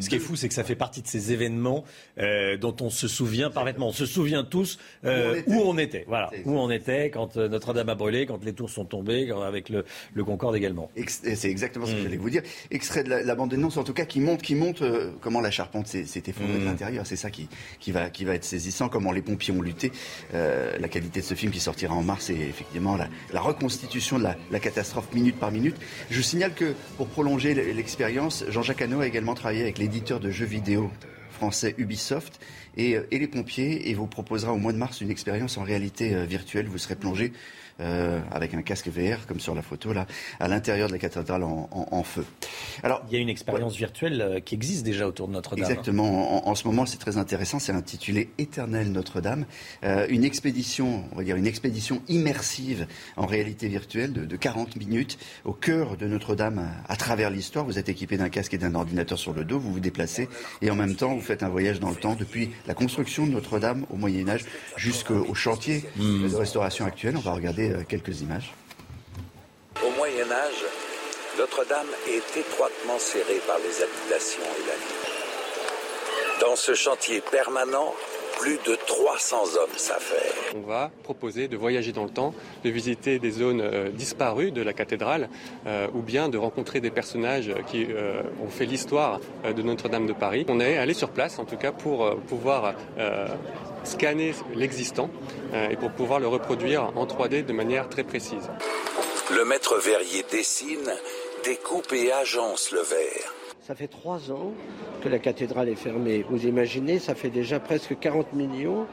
Ce 0.00 0.08
qui 0.08 0.16
est 0.16 0.18
fou, 0.20 0.36
c'est 0.36 0.48
que 0.48 0.54
ça 0.54 0.64
fait 0.64 0.74
partie 0.76 1.02
de 1.02 1.06
ces 1.08 1.32
événements 1.32 1.84
euh, 2.18 2.56
dont 2.56 2.74
on 2.80 2.90
se 2.90 3.08
souvient 3.08 3.50
parfaitement. 3.50 3.88
On 3.88 3.92
se 3.92 4.06
souvient 4.06 4.44
tous 4.44 4.78
euh, 5.04 5.42
où 5.46 5.54
on 5.64 5.76
était. 5.78 6.04
Voilà, 6.06 6.30
où 6.44 6.58
on 6.58 6.70
était 6.70 7.10
quand 7.10 7.36
euh, 7.36 7.48
Notre-Dame 7.48 7.88
a 7.88 7.94
brûlé, 7.94 8.26
quand 8.26 8.44
les 8.44 8.52
tours 8.52 8.70
sont 8.70 8.84
tombées, 8.84 9.30
avec 9.46 9.68
le, 9.68 9.84
le 10.14 10.24
Concorde 10.24 10.56
également. 10.56 10.90
C'est 11.06 11.48
exactement 11.50 11.86
ce 11.86 11.92
que 11.92 11.98
Mm. 11.98 12.02
j'allais 12.04 12.16
vous 12.16 12.30
dire. 12.30 12.42
Extrait 12.70 13.02
de 13.04 13.10
la, 13.10 13.22
la 13.22 13.34
bande-annonce, 13.34 13.76
en 13.76 13.84
tout 13.84 13.92
cas, 13.92 14.04
qui 14.04 14.20
montre, 14.20 14.42
qui 14.42 14.54
montre 14.54 14.84
euh, 14.84 15.10
comment 15.20 15.40
la 15.40 15.50
charpente 15.50 15.86
s'est 15.88 16.04
effondrée 16.26 16.58
Mm. 16.58 16.60
de 16.60 16.64
l'intérieur. 16.64 17.06
C'est 17.06 17.16
ça 17.16 17.30
qui, 17.30 17.48
qui, 17.80 17.90
va, 17.92 18.10
qui 18.10 18.24
va 18.24 18.34
être 18.34 18.44
saisissant, 18.44 18.88
comment 18.88 19.10
les 19.12 19.22
pompiers 19.22 19.52
ont 19.54 19.62
lutté. 19.62 19.90
Euh, 20.34 20.76
la 20.78 20.88
qualité 20.88 21.20
de 21.20 21.24
ce 21.24 21.34
film 21.34 21.50
qui 21.52 21.60
sortira 21.60 21.94
en 21.94 22.02
mars, 22.02 22.26
c'est 22.26 22.34
effectivement 22.34 22.96
la, 22.96 23.08
la 23.32 23.40
reconstitution 23.40 24.18
de 24.18 24.24
la, 24.24 24.36
la 24.50 24.60
catastrophe 24.60 25.12
minute 25.12 25.36
par 25.36 25.50
minute. 25.50 25.76
Je 26.10 26.20
signale 26.22 26.54
que, 26.54 26.74
pour 26.96 27.08
prolonger 27.08 27.54
l'expérience, 27.54 28.44
Jean-Jacques 28.48 28.82
Hano 28.82 29.00
a 29.00 29.06
également 29.06 29.34
travaillé 29.34 29.62
avec 29.62 29.78
l'éditeur 29.88 30.20
de 30.20 30.30
jeux 30.30 30.44
vidéo 30.44 30.90
français 31.30 31.74
Ubisoft 31.78 32.40
et, 32.76 32.96
euh, 32.98 33.06
et 33.10 33.18
les 33.18 33.26
pompiers 33.26 33.88
et 33.88 33.94
vous 33.94 34.06
proposera 34.06 34.52
au 34.52 34.58
mois 34.58 34.74
de 34.74 34.76
mars 34.76 35.00
une 35.00 35.10
expérience 35.10 35.56
en 35.56 35.62
réalité 35.62 36.14
euh, 36.14 36.24
virtuelle. 36.24 36.66
Vous 36.66 36.76
serez 36.76 36.94
plongé 36.94 37.32
euh, 37.80 38.20
avec 38.30 38.54
un 38.54 38.62
casque 38.62 38.88
VR, 38.88 39.26
comme 39.26 39.40
sur 39.40 39.54
la 39.54 39.62
photo 39.62 39.92
là, 39.92 40.06
à 40.40 40.48
l'intérieur 40.48 40.88
de 40.88 40.92
la 40.92 40.98
cathédrale 40.98 41.42
en, 41.44 41.68
en- 41.70 41.86
en 41.90 42.02
feu. 42.02 42.24
Alors, 42.82 43.02
Il 43.10 43.14
y 43.14 43.16
a 43.16 43.20
une 43.20 43.28
expérience 43.28 43.76
virtuelle 43.76 44.20
euh, 44.20 44.40
qui 44.40 44.54
existe 44.54 44.84
déjà 44.84 45.06
autour 45.06 45.28
de 45.28 45.32
Notre-Dame. 45.32 45.64
Exactement. 45.64 46.46
En, 46.46 46.50
en 46.50 46.54
ce 46.54 46.66
moment, 46.66 46.86
c'est 46.86 46.98
très 46.98 47.16
intéressant. 47.18 47.58
C'est 47.58 47.72
intitulé 47.72 48.30
Éternel 48.38 48.90
Notre-Dame. 48.92 49.46
Euh, 49.84 50.06
une 50.08 50.24
expédition, 50.24 51.04
on 51.12 51.16
va 51.16 51.24
dire 51.24 51.36
une 51.36 51.46
expédition 51.46 52.02
immersive 52.08 52.86
en 53.16 53.26
réalité 53.26 53.68
virtuelle 53.68 54.12
de, 54.12 54.24
de 54.24 54.36
40 54.36 54.76
minutes 54.76 55.18
au 55.44 55.52
cœur 55.52 55.96
de 55.96 56.06
Notre-Dame 56.06 56.58
à, 56.88 56.92
à 56.92 56.96
travers 56.96 57.30
l'histoire. 57.30 57.64
Vous 57.64 57.78
êtes 57.78 57.88
équipé 57.88 58.16
d'un 58.16 58.28
casque 58.28 58.54
et 58.54 58.58
d'un 58.58 58.74
ordinateur 58.74 59.18
sur 59.18 59.32
le 59.32 59.44
dos. 59.44 59.58
Vous 59.58 59.72
vous 59.72 59.80
déplacez 59.80 60.28
et 60.62 60.70
en 60.70 60.74
même 60.76 60.94
temps, 60.96 61.14
vous 61.14 61.20
faites 61.20 61.42
un 61.42 61.48
voyage 61.48 61.80
dans 61.80 61.90
le 61.90 61.96
temps 61.96 62.14
depuis 62.14 62.50
la 62.66 62.74
construction 62.74 63.26
de 63.26 63.32
Notre-Dame 63.32 63.86
au 63.90 63.96
Moyen 63.96 64.28
Âge 64.28 64.44
jusqu'au 64.76 65.34
chantier 65.34 65.84
de 65.96 66.34
restauration 66.36 66.84
actuel. 66.84 67.16
On 67.16 67.20
va 67.20 67.32
regarder 67.32 67.67
euh, 67.72 67.82
quelques 67.88 68.20
images. 68.20 68.52
Au 69.84 69.90
Moyen 69.90 70.30
Âge, 70.30 70.64
Notre-Dame 71.38 71.86
est 72.08 72.36
étroitement 72.36 72.98
serrée 72.98 73.40
par 73.46 73.58
les 73.58 73.82
habitations 73.82 74.42
et 74.42 74.66
la 74.66 74.74
vie. 74.74 76.40
Dans 76.40 76.56
ce 76.56 76.74
chantier 76.74 77.20
permanent, 77.20 77.94
plus 78.38 78.58
de 78.66 78.76
300 78.86 79.36
hommes 79.60 79.76
s'affairent. 79.76 80.54
On 80.56 80.66
va 80.66 80.90
proposer 81.02 81.48
de 81.48 81.56
voyager 81.56 81.92
dans 81.92 82.04
le 82.04 82.10
temps, 82.10 82.34
de 82.64 82.70
visiter 82.70 83.18
des 83.18 83.30
zones 83.30 83.60
euh, 83.60 83.88
disparues 83.90 84.52
de 84.52 84.62
la 84.62 84.72
cathédrale, 84.72 85.28
euh, 85.66 85.88
ou 85.94 86.00
bien 86.00 86.28
de 86.28 86.38
rencontrer 86.38 86.80
des 86.80 86.90
personnages 86.90 87.52
qui 87.70 87.86
euh, 87.90 88.22
ont 88.42 88.50
fait 88.50 88.66
l'histoire 88.66 89.20
de 89.44 89.62
Notre-Dame 89.62 90.06
de 90.06 90.12
Paris. 90.12 90.46
On 90.48 90.60
est 90.60 90.78
allé 90.78 90.94
sur 90.94 91.10
place, 91.10 91.38
en 91.38 91.44
tout 91.44 91.56
cas, 91.56 91.72
pour 91.72 92.16
pouvoir 92.28 92.74
scanner 93.84 94.34
l'existant 94.54 95.10
et 95.70 95.76
pour 95.76 95.90
pouvoir 95.90 96.20
le 96.20 96.28
reproduire 96.28 96.92
en 96.96 97.06
3D 97.06 97.44
de 97.44 97.52
manière 97.52 97.88
très 97.88 98.04
précise. 98.04 98.48
Le 99.30 99.44
maître 99.44 99.78
verrier 99.78 100.24
dessine, 100.30 100.92
découpe 101.44 101.92
et 101.92 102.12
agence 102.12 102.70
le 102.72 102.80
verre. 102.80 103.37
Ça 103.68 103.74
fait 103.74 103.86
trois 103.86 104.32
ans 104.32 104.54
que 105.02 105.10
la 105.10 105.18
cathédrale 105.18 105.68
est 105.68 105.74
fermée. 105.74 106.24
Vous 106.30 106.46
imaginez, 106.46 106.98
ça 106.98 107.14
fait 107.14 107.28
déjà 107.28 107.60
presque 107.60 107.98
40 107.98 108.32
millions 108.32 108.86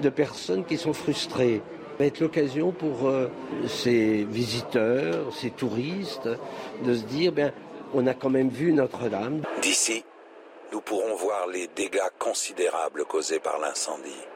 de 0.00 0.08
personnes 0.08 0.64
qui 0.64 0.78
sont 0.78 0.94
frustrées. 0.94 1.60
Ça 1.60 1.98
va 1.98 2.06
être 2.06 2.20
l'occasion 2.20 2.72
pour 2.72 3.08
euh, 3.08 3.28
ces 3.66 4.24
visiteurs, 4.24 5.30
ces 5.34 5.50
touristes, 5.50 6.30
de 6.82 6.94
se 6.94 7.04
dire, 7.04 7.32
ben, 7.32 7.52
on 7.92 8.06
a 8.06 8.14
quand 8.14 8.30
même 8.30 8.48
vu 8.48 8.72
Notre-Dame. 8.72 9.42
D'ici, 9.60 10.02
nous 10.72 10.80
pourrons 10.80 11.14
voir 11.14 11.46
les 11.48 11.68
dégâts 11.76 12.00
considérables 12.18 13.04
causés 13.04 13.38
par 13.38 13.58
l'incendie. 13.58 14.31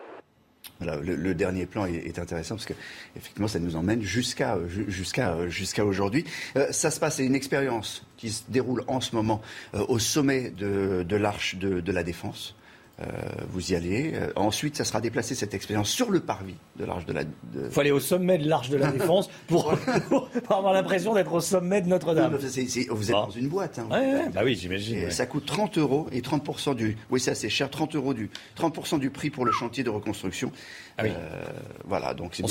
Voilà, 0.81 1.01
le, 1.01 1.35
dernier 1.35 1.65
plan 1.65 1.87
est, 1.87 2.19
intéressant 2.19 2.55
parce 2.57 2.67
que 2.67 2.75
effectivement 3.17 3.49
ça 3.49 3.59
nous 3.59 3.77
emmène 3.77 4.03
jusqu'à 4.03 4.59
ju- 4.69 4.85
jusqu'à 4.89 5.49
jusqu'à 5.49 5.85
aujourd'hui. 5.87 6.25
Euh, 6.57 6.71
ça 6.71 6.91
se 6.91 7.01
passe, 7.01 7.17
c'est 7.17 7.25
une 7.25 7.35
expérience 7.35 8.05
qui 8.19 8.31
se 8.31 8.43
déroule 8.49 8.85
en 8.87 9.01
ce 9.01 9.15
moment 9.17 9.41
euh, 9.75 9.85
au 9.89 9.99
sommet 9.99 10.51
de, 10.51 11.03
de 11.03 11.17
l'arche 11.17 11.57
de 11.57 11.93
la 11.93 12.03
Défense. 12.03 12.55
Euh, 12.99 13.05
vous 13.51 13.73
y 13.73 13.75
allez. 13.75 14.13
Euh, 14.15 14.33
ensuite, 14.37 14.75
ça 14.75 14.85
sera 14.85 15.03
déplacé 15.03 15.35
cette 15.35 15.53
expérience 15.53 15.91
sur 15.91 16.11
le 16.11 16.21
parvis 16.21 16.55
de 16.79 16.87
l'arche 16.87 17.05
de 17.05 17.13
la. 17.13 17.23
Il 17.55 17.71
faut 17.71 17.81
aller 17.81 17.91
au 17.91 18.01
sommet 18.01 18.39
de 18.39 18.49
l'Arche 18.49 18.71
de 18.71 18.79
la 18.79 18.91
Défense 18.91 19.29
pour, 19.49 19.75
pour 20.09 20.57
avoir 20.57 20.73
l'impression 20.73 21.13
d'être 21.13 21.31
au 21.35 21.41
sommet 21.41 21.83
de 21.83 21.89
Notre-Dame. 21.89 22.35
Vous 22.37 22.59
êtes 22.59 23.11
dans 23.11 23.29
une 23.31 23.49
boîte. 23.49 23.79
hein. 23.79 23.87
Ouais, 23.91 23.99
ouais, 23.99 24.29
bah 24.33 24.41
oui, 24.45 24.55
j'imagine. 24.55 24.97
Ouais. 25.05 25.11
Ça 25.11 25.27
coûte 25.27 25.45
30 25.45 25.77
euros 25.77 26.07
et 26.11 26.23
30% 26.23 26.75
du. 26.75 26.97
Oui, 27.11 27.21
c'est 27.21 27.33
assez 27.33 27.51
cher. 27.51 27.69
30 27.69 27.97
euros 27.97 28.15
du 28.15 28.31
30% 28.59 28.99
du 28.99 29.11
prix 29.11 29.29
pour 29.29 29.45
le 29.45 29.53
chantier 29.53 29.85
de 29.85 29.91
reconstruction. 29.91 30.51
Ah 30.97 31.03
oui. 31.05 31.11
Euh, 31.11 31.43
voilà, 31.85 32.15
donc 32.15 32.35
c'est 32.35 32.45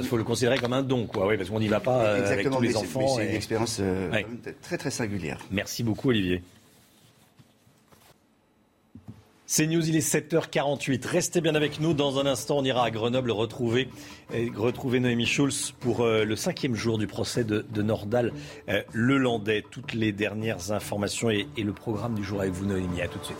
Il 0.00 0.04
faut 0.08 0.16
le 0.16 0.24
considérer 0.24 0.58
comme 0.58 0.72
un 0.72 0.82
don, 0.82 1.06
quoi. 1.06 1.28
Oui, 1.28 1.36
parce 1.36 1.48
qu'on 1.48 1.60
n'y 1.60 1.68
va 1.68 1.78
pas 1.78 1.98
euh, 2.02 2.10
avec 2.16 2.22
Exactement, 2.24 2.56
tous 2.56 2.62
les 2.62 2.72
c'est- 2.72 2.76
enfants. 2.78 3.06
c'est 3.16 3.28
une 3.28 3.36
expérience 3.36 3.80
très 4.62 4.78
très 4.78 4.90
singulière. 4.90 5.38
Merci 5.52 5.84
beaucoup, 5.84 6.08
Olivier. 6.08 6.42
C'est 9.54 9.66
News, 9.66 9.86
il 9.86 9.96
est 9.96 10.14
7h48. 10.14 11.06
Restez 11.06 11.42
bien 11.42 11.54
avec 11.54 11.78
nous. 11.78 11.92
Dans 11.92 12.18
un 12.18 12.24
instant, 12.24 12.60
on 12.60 12.64
ira 12.64 12.86
à 12.86 12.90
Grenoble 12.90 13.30
retrouver, 13.30 13.90
Noémie 14.30 15.26
Schulz 15.26 15.74
pour 15.78 16.00
euh, 16.00 16.24
le 16.24 16.36
cinquième 16.36 16.74
jour 16.74 16.96
du 16.96 17.06
procès 17.06 17.44
de, 17.44 17.82
Nordal 17.82 18.32
euh, 18.70 18.82
Lelandais. 18.94 19.62
Toutes 19.70 19.92
les 19.92 20.10
dernières 20.10 20.72
informations 20.72 21.28
et, 21.28 21.46
le 21.58 21.72
programme 21.74 22.14
du 22.14 22.24
jour 22.24 22.40
avec 22.40 22.54
vous, 22.54 22.64
Noémie. 22.64 23.02
À 23.02 23.08
tout 23.08 23.18
de 23.18 23.24
suite. 23.24 23.36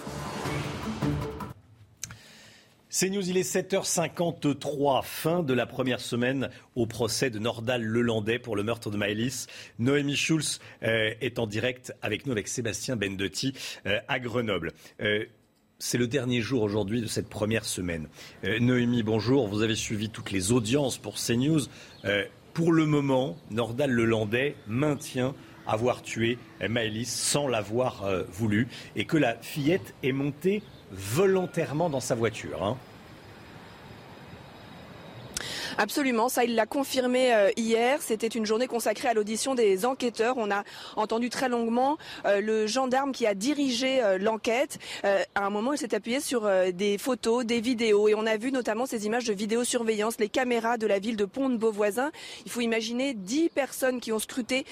C'est 2.91 3.09
News, 3.09 3.27
il 3.27 3.39
est 3.39 3.51
7h53, 3.51 5.03
fin 5.03 5.43
de 5.43 5.55
la 5.55 5.65
première 5.65 6.01
semaine 6.01 6.51
au 6.75 6.85
procès 6.85 7.31
de 7.31 7.39
Nordal 7.39 7.83
Lelandais 7.83 8.39
pour 8.39 8.55
le 8.55 8.63
meurtre 8.63 8.91
de 8.91 8.99
Maëlys. 8.99 9.47
Noémie 9.79 10.17
Schulz 10.17 10.61
euh, 10.83 11.15
est 11.23 11.39
en 11.39 11.47
direct 11.47 11.95
avec 12.03 12.27
nous, 12.27 12.33
avec 12.33 12.49
Sébastien 12.49 12.97
Bendotti 12.97 13.55
euh, 13.87 13.99
à 14.09 14.21
Grenoble. 14.21 14.73
C'est 15.83 15.99
le 15.99 16.07
dernier 16.07 16.41
jour 16.41 16.63
aujourd'hui 16.63 17.01
de 17.01 17.09
cette 17.09 17.29
première 17.29 17.65
semaine. 17.65 18.07
Euh, 18.45 18.61
Noémie, 18.61 19.03
bonjour. 19.03 19.49
Vous 19.49 19.63
avez 19.63 19.75
suivi 19.75 20.11
toutes 20.11 20.31
les 20.31 20.53
audiences 20.53 20.97
pour 20.97 21.17
CNews. 21.17 21.63
Euh, 22.05 22.25
pour 22.55 22.71
le 22.71 22.87
moment, 22.87 23.37
Nordal 23.51 23.91
Lelandais 23.91 24.55
maintient 24.69 25.35
avoir 25.67 26.03
tué 26.03 26.39
Maëlys 26.67 27.13
sans 27.13 27.49
l'avoir 27.49 28.05
euh, 28.05 28.23
voulu 28.31 28.69
et 28.95 29.07
que 29.07 29.17
la 29.17 29.35
fillette 29.43 29.95
est 30.05 30.13
montée 30.13 30.63
volontairement 30.93 31.91
dans 31.91 31.99
sa 31.99 32.15
voiture. 32.15 32.63
hein. 32.63 32.77
Absolument, 35.79 36.29
ça 36.29 36.45
il 36.45 36.55
l'a 36.55 36.67
confirmé 36.67 37.35
euh, 37.35 37.51
hier. 37.57 38.01
C'était 38.03 38.27
une 38.27 38.45
journée 38.45 38.67
consacrée 38.67 39.09
à 39.09 39.15
l'audition 39.15 39.55
des 39.55 39.87
enquêteurs. 39.87 40.37
On 40.37 40.51
a 40.51 40.65
entendu 40.97 41.31
très 41.31 41.49
longuement 41.49 41.97
euh, 42.27 42.41
le 42.41 42.67
gendarme 42.67 43.13
qui 43.13 43.27
a 43.27 43.35
dirigé 43.35 44.03
euh, 44.03 44.19
l'enquête. 44.19 44.79
À 45.03 45.47
un 45.47 45.51
moment, 45.51 45.73
il 45.73 45.79
s'est 45.79 45.95
appuyé 45.95 46.21
sur 46.21 46.49
des 46.73 46.99
photos, 46.99 47.45
des 47.45 47.61
vidéos, 47.61 48.09
et 48.09 48.15
on 48.15 48.27
a 48.27 48.37
vu 48.37 48.53
notamment 48.53 48.87
ces 48.87 49.07
images 49.07 49.25
de 49.25 49.33
vidéosurveillance, 49.33 50.19
les 50.19 50.29
caméras 50.29 50.77
de 50.77 50.87
la 50.87 50.99
ville 50.99 51.17
de 51.17 51.25
Pont-de-Beauvoisin. 51.25 52.11
Il 52.45 52.51
faut 52.51 52.61
imaginer 52.61 53.15
10 53.15 53.51
personnes 53.51 54.01
qui 54.01 54.13
ont 54.13 54.19
scruté 54.19 54.65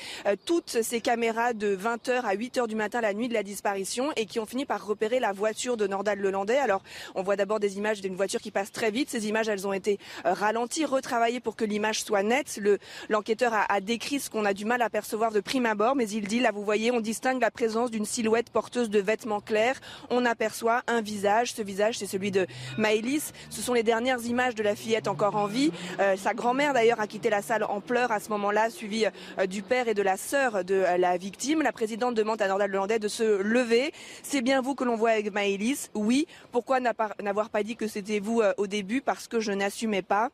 toutes 0.45 0.83
ces 0.83 1.01
caméras 1.01 1.53
de 1.53 1.77
20h 1.77 2.23
à 2.23 2.35
8h 2.35 2.69
du 2.69 2.77
matin 2.77 3.01
la 3.01 3.15
nuit 3.15 3.29
de 3.29 3.35
la 3.35 3.43
disparition 3.43 4.11
et 4.17 4.27
qui 4.27 4.39
ont 4.39 4.47
fini 4.47 4.65
par 4.65 4.87
repérer 4.87 5.21
la 5.21 5.33
voiture 5.33 5.77
de 5.77 5.87
Nordal 5.87 6.19
Lelandais. 6.19 6.59
Alors, 6.59 6.83
on 7.15 7.23
voit 7.23 7.37
d'abord 7.37 7.61
des 7.61 7.79
images 7.79 8.01
d'une 8.01 8.17
voiture 8.17 8.41
qui 8.41 8.51
passe 8.51 8.73
très 8.73 8.91
vite. 8.91 9.11
Ces 9.11 9.29
images, 9.29 9.49
elles 9.49 9.67
ont 9.67 9.73
été 9.73 9.99
ralenties, 10.25 10.85
retravaillé 10.91 11.41
pour 11.41 11.57
que 11.57 11.65
l'image 11.65 12.03
soit 12.03 12.23
nette. 12.23 12.61
L'enquêteur 13.09 13.53
a, 13.55 13.81
décrit 13.81 14.21
ce 14.21 14.31
qu'on 14.31 14.45
a 14.45 14.53
du 14.53 14.65
mal 14.65 14.83
à 14.83 14.91
percevoir 14.91 15.33
de 15.33 15.41
prime 15.41 15.67
abord, 15.67 15.97
mais 15.97 16.09
il 16.09 16.27
dit, 16.27 16.41
là 16.41 16.51
vous 16.53 16.65
voyez, 16.65 16.91
on 16.91 17.01
distingue 17.01 17.41
la 17.41 17.51
présence 17.51 17.91
d'une 17.91 18.05
silhouette 18.05 18.51
porteuse 18.51 18.91
de 18.91 19.01
vêtements 19.01 19.41
clairs. 19.41 19.81
On 20.11 20.25
aperçoit 20.25 20.83
un 20.87 21.01
visage. 21.01 21.53
Ce 21.53 21.63
visage, 21.63 21.99
c'est 21.99 22.07
celui 22.07 22.31
de 22.31 22.47
Maëlys. 22.79 23.33
Ce 23.49 23.63
sont 23.63 23.75
les 23.75 23.83
dernières 23.83 24.25
images 24.25 24.55
de 24.55 24.63
la 24.63 24.77
fillette 24.77 25.09
encore 25.09 25.37
en 25.37 25.47
vie. 25.47 25.73
Euh, 26.01 26.17
sa 26.17 26.35
grand-mère 26.35 26.73
d'ailleurs 26.73 27.01
a 27.01 27.07
quitté 27.07 27.31
la 27.31 27.43
salle 27.43 27.65
en 27.65 27.81
pleurs 27.81 28.13
à 28.13 28.21
ce 28.21 28.29
moment-là, 28.31 28.71
suivie 28.71 29.07
euh, 29.39 29.47
du 29.47 29.63
père 29.63 29.89
et 29.89 29.95
de 29.95 30.03
la 30.03 30.17
sœur 30.17 30.65
de 30.65 30.75
euh, 30.75 30.97
la 30.97 31.17
victime. 31.17 31.63
La 31.63 31.73
présidente 31.73 32.15
demande 32.15 32.43
à 32.43 32.49
Nordal 32.49 32.71
Lelandais 32.71 32.99
de 32.99 33.09
se 33.09 33.43
lever. 33.43 33.93
C'est 34.23 34.43
bien 34.43 34.61
vous 34.61 34.75
que 34.75 34.85
l'on 34.85 34.97
voit 34.97 35.11
avec 35.11 35.33
Maëlys 35.33 35.91
Oui. 35.95 36.27
Pourquoi 36.53 36.81
n'avoir 36.81 37.51
pas 37.51 37.63
dit 37.63 37.77
que 37.77 37.87
c'était 37.87 38.21
vous 38.21 38.43
au 38.57 38.67
début? 38.67 39.01
Parce 39.01 39.29
que 39.29 39.41
je 39.41 39.53
n'assumais 39.53 40.03
pas. 40.03 40.31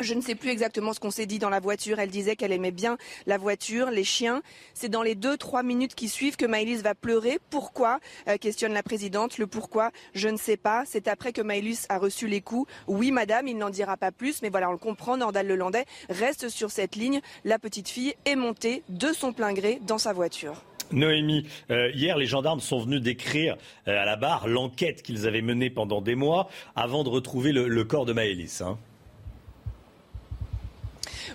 Je 0.00 0.14
ne 0.14 0.20
sais 0.20 0.36
plus 0.36 0.50
exactement 0.50 0.92
ce 0.92 1.00
qu'on 1.00 1.10
s'est 1.10 1.26
dit 1.26 1.40
dans 1.40 1.50
la 1.50 1.58
voiture. 1.58 1.98
Elle 1.98 2.10
disait 2.10 2.36
qu'elle 2.36 2.52
aimait 2.52 2.70
bien 2.70 2.96
la 3.26 3.36
voiture, 3.36 3.90
les 3.90 4.04
chiens. 4.04 4.42
C'est 4.72 4.88
dans 4.88 5.02
les 5.02 5.16
deux, 5.16 5.36
trois 5.36 5.64
minutes 5.64 5.96
qui 5.96 6.08
suivent 6.08 6.36
que 6.36 6.46
Maëlys 6.46 6.82
va 6.82 6.94
pleurer. 6.94 7.38
Pourquoi 7.50 7.98
euh, 8.28 8.36
questionne 8.36 8.72
la 8.72 8.84
présidente. 8.84 9.38
Le 9.38 9.48
pourquoi, 9.48 9.90
je 10.14 10.28
ne 10.28 10.36
sais 10.36 10.56
pas. 10.56 10.84
C'est 10.86 11.08
après 11.08 11.32
que 11.32 11.42
Maëlys 11.42 11.86
a 11.88 11.98
reçu 11.98 12.28
les 12.28 12.40
coups. 12.40 12.70
Oui, 12.86 13.10
madame, 13.10 13.48
il 13.48 13.58
n'en 13.58 13.70
dira 13.70 13.96
pas 13.96 14.12
plus. 14.12 14.40
Mais 14.42 14.50
voilà, 14.50 14.68
on 14.68 14.72
le 14.72 14.78
comprend. 14.78 15.16
Nordal 15.16 15.48
Lelandais 15.48 15.84
reste 16.08 16.48
sur 16.48 16.70
cette 16.70 16.94
ligne. 16.94 17.20
La 17.44 17.58
petite 17.58 17.88
fille 17.88 18.14
est 18.24 18.36
montée 18.36 18.84
de 18.88 19.12
son 19.12 19.32
plein 19.32 19.52
gré 19.52 19.80
dans 19.84 19.98
sa 19.98 20.12
voiture. 20.12 20.62
Noémie, 20.92 21.46
euh, 21.70 21.90
hier, 21.92 22.16
les 22.16 22.26
gendarmes 22.26 22.60
sont 22.60 22.80
venus 22.80 23.02
décrire 23.02 23.56
euh, 23.88 24.00
à 24.00 24.04
la 24.04 24.16
barre 24.16 24.48
l'enquête 24.48 25.02
qu'ils 25.02 25.26
avaient 25.26 25.42
menée 25.42 25.70
pendant 25.70 26.00
des 26.00 26.14
mois 26.14 26.48
avant 26.76 27.04
de 27.04 27.08
retrouver 27.08 27.52
le, 27.52 27.84
corps 27.84 28.06
de 28.06 28.12
Maëlys. 28.12 28.62
Hein. 28.62 28.78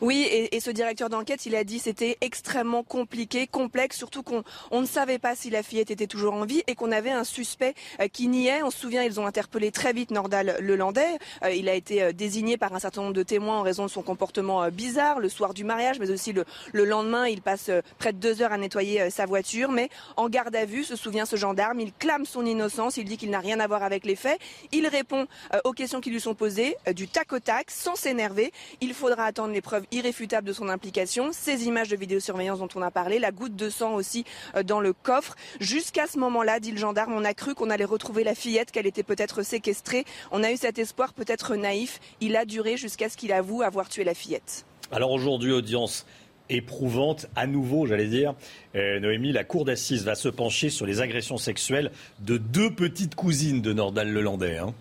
Oui, 0.01 0.27
et, 0.51 0.59
ce 0.59 0.71
directeur 0.71 1.09
d'enquête, 1.09 1.45
il 1.45 1.55
a 1.55 1.63
dit 1.63 1.79
c'était 1.79 2.17
extrêmement 2.21 2.83
compliqué, 2.83 3.47
complexe, 3.47 3.97
surtout 3.97 4.23
qu'on 4.23 4.43
ne 4.71 4.85
savait 4.85 5.19
pas 5.19 5.35
si 5.35 5.49
la 5.49 5.61
fillette 5.61 5.91
était 5.91 6.07
toujours 6.07 6.33
en 6.33 6.45
vie 6.45 6.63
et 6.67 6.75
qu'on 6.75 6.91
avait 6.91 7.11
un 7.11 7.23
suspect 7.23 7.73
euh, 7.99 8.07
qui 8.07 8.27
niait. 8.27 8.63
On 8.63 8.71
se 8.71 8.79
souvient, 8.79 9.03
ils 9.03 9.19
ont 9.19 9.25
interpellé 9.25 9.71
très 9.71 9.93
vite 9.93 10.11
Nordal 10.11 10.57
Lelandais. 10.59 11.17
Euh, 11.43 11.51
il 11.51 11.67
a 11.67 11.73
été 11.73 12.01
euh, 12.01 12.11
désigné 12.13 12.57
par 12.57 12.73
un 12.73 12.79
certain 12.79 13.01
nombre 13.01 13.13
de 13.13 13.23
témoins 13.23 13.59
en 13.59 13.61
raison 13.61 13.83
de 13.83 13.89
son 13.89 14.01
comportement 14.01 14.69
bizarre 14.69 15.19
le 15.19 15.29
soir 15.29 15.53
du 15.53 15.63
mariage, 15.63 15.99
mais 15.99 16.09
aussi 16.11 16.33
le, 16.33 16.45
le 16.71 16.85
lendemain, 16.85 17.27
il 17.27 17.41
passe 17.41 17.69
près 17.97 18.13
de 18.13 18.17
deux 18.17 18.41
heures 18.41 18.53
à 18.53 18.57
nettoyer 18.57 19.09
sa 19.09 19.25
voiture. 19.25 19.71
Mais 19.71 19.89
en 20.15 20.29
garde 20.29 20.55
à 20.55 20.65
vue, 20.65 20.83
se 20.83 20.95
souvient 20.95 21.25
ce 21.25 21.35
gendarme, 21.35 21.79
il 21.79 21.93
clame 21.93 22.25
son 22.25 22.45
innocence, 22.45 22.97
il 22.97 23.05
dit 23.05 23.17
qu'il 23.17 23.29
n'a 23.29 23.39
rien 23.39 23.59
à 23.59 23.67
voir 23.67 23.83
avec 23.83 24.05
les 24.05 24.15
faits. 24.15 24.39
Il 24.71 24.87
répond 24.87 25.27
aux 25.63 25.73
questions 25.73 26.01
qui 26.01 26.09
lui 26.09 26.21
sont 26.21 26.35
posées 26.35 26.75
du 26.93 27.07
tac 27.07 27.33
au 27.33 27.39
tac, 27.39 27.69
sans 27.69 27.95
s'énerver. 27.95 28.51
Il 28.81 28.93
faudra 28.93 29.25
attendre 29.25 29.53
les 29.53 29.61
preuves 29.61 29.82
irréfutable 29.91 30.47
de 30.47 30.53
son 30.53 30.69
implication. 30.69 31.31
Ces 31.31 31.65
images 31.65 31.89
de 31.89 31.95
vidéosurveillance 31.95 32.59
dont 32.59 32.69
on 32.75 32.81
a 32.81 32.91
parlé, 32.91 33.19
la 33.19 33.31
goutte 33.31 33.55
de 33.55 33.69
sang 33.69 33.93
aussi 33.95 34.25
euh, 34.55 34.63
dans 34.63 34.79
le 34.79 34.93
coffre. 34.93 35.35
Jusqu'à 35.59 36.07
ce 36.07 36.19
moment-là, 36.19 36.59
dit 36.59 36.71
le 36.71 36.77
gendarme, 36.77 37.13
on 37.13 37.25
a 37.25 37.33
cru 37.33 37.55
qu'on 37.55 37.69
allait 37.69 37.85
retrouver 37.85 38.23
la 38.23 38.35
fillette, 38.35 38.71
qu'elle 38.71 38.87
était 38.87 39.03
peut-être 39.03 39.43
séquestrée. 39.43 40.05
On 40.31 40.43
a 40.43 40.51
eu 40.51 40.57
cet 40.57 40.79
espoir 40.79 41.13
peut-être 41.13 41.55
naïf. 41.55 41.99
Il 42.21 42.35
a 42.35 42.45
duré 42.45 42.77
jusqu'à 42.77 43.09
ce 43.09 43.17
qu'il 43.17 43.31
avoue 43.31 43.61
avoir 43.61 43.89
tué 43.89 44.03
la 44.03 44.13
fillette. 44.13 44.65
Alors 44.91 45.11
aujourd'hui, 45.11 45.51
audience 45.51 46.05
éprouvante, 46.49 47.27
à 47.35 47.47
nouveau, 47.47 47.85
j'allais 47.85 48.07
dire. 48.07 48.35
Euh, 48.75 48.99
Noémie, 48.99 49.31
la 49.31 49.43
cour 49.43 49.65
d'assises 49.65 50.03
va 50.03 50.15
se 50.15 50.29
pencher 50.29 50.69
sur 50.69 50.85
les 50.85 51.01
agressions 51.01 51.37
sexuelles 51.37 51.91
de 52.19 52.37
deux 52.37 52.69
petites 52.69 53.15
cousines 53.15 53.61
de 53.61 53.73
Nordal 53.73 54.11
Lelandais. 54.11 54.57
Hein. 54.57 54.73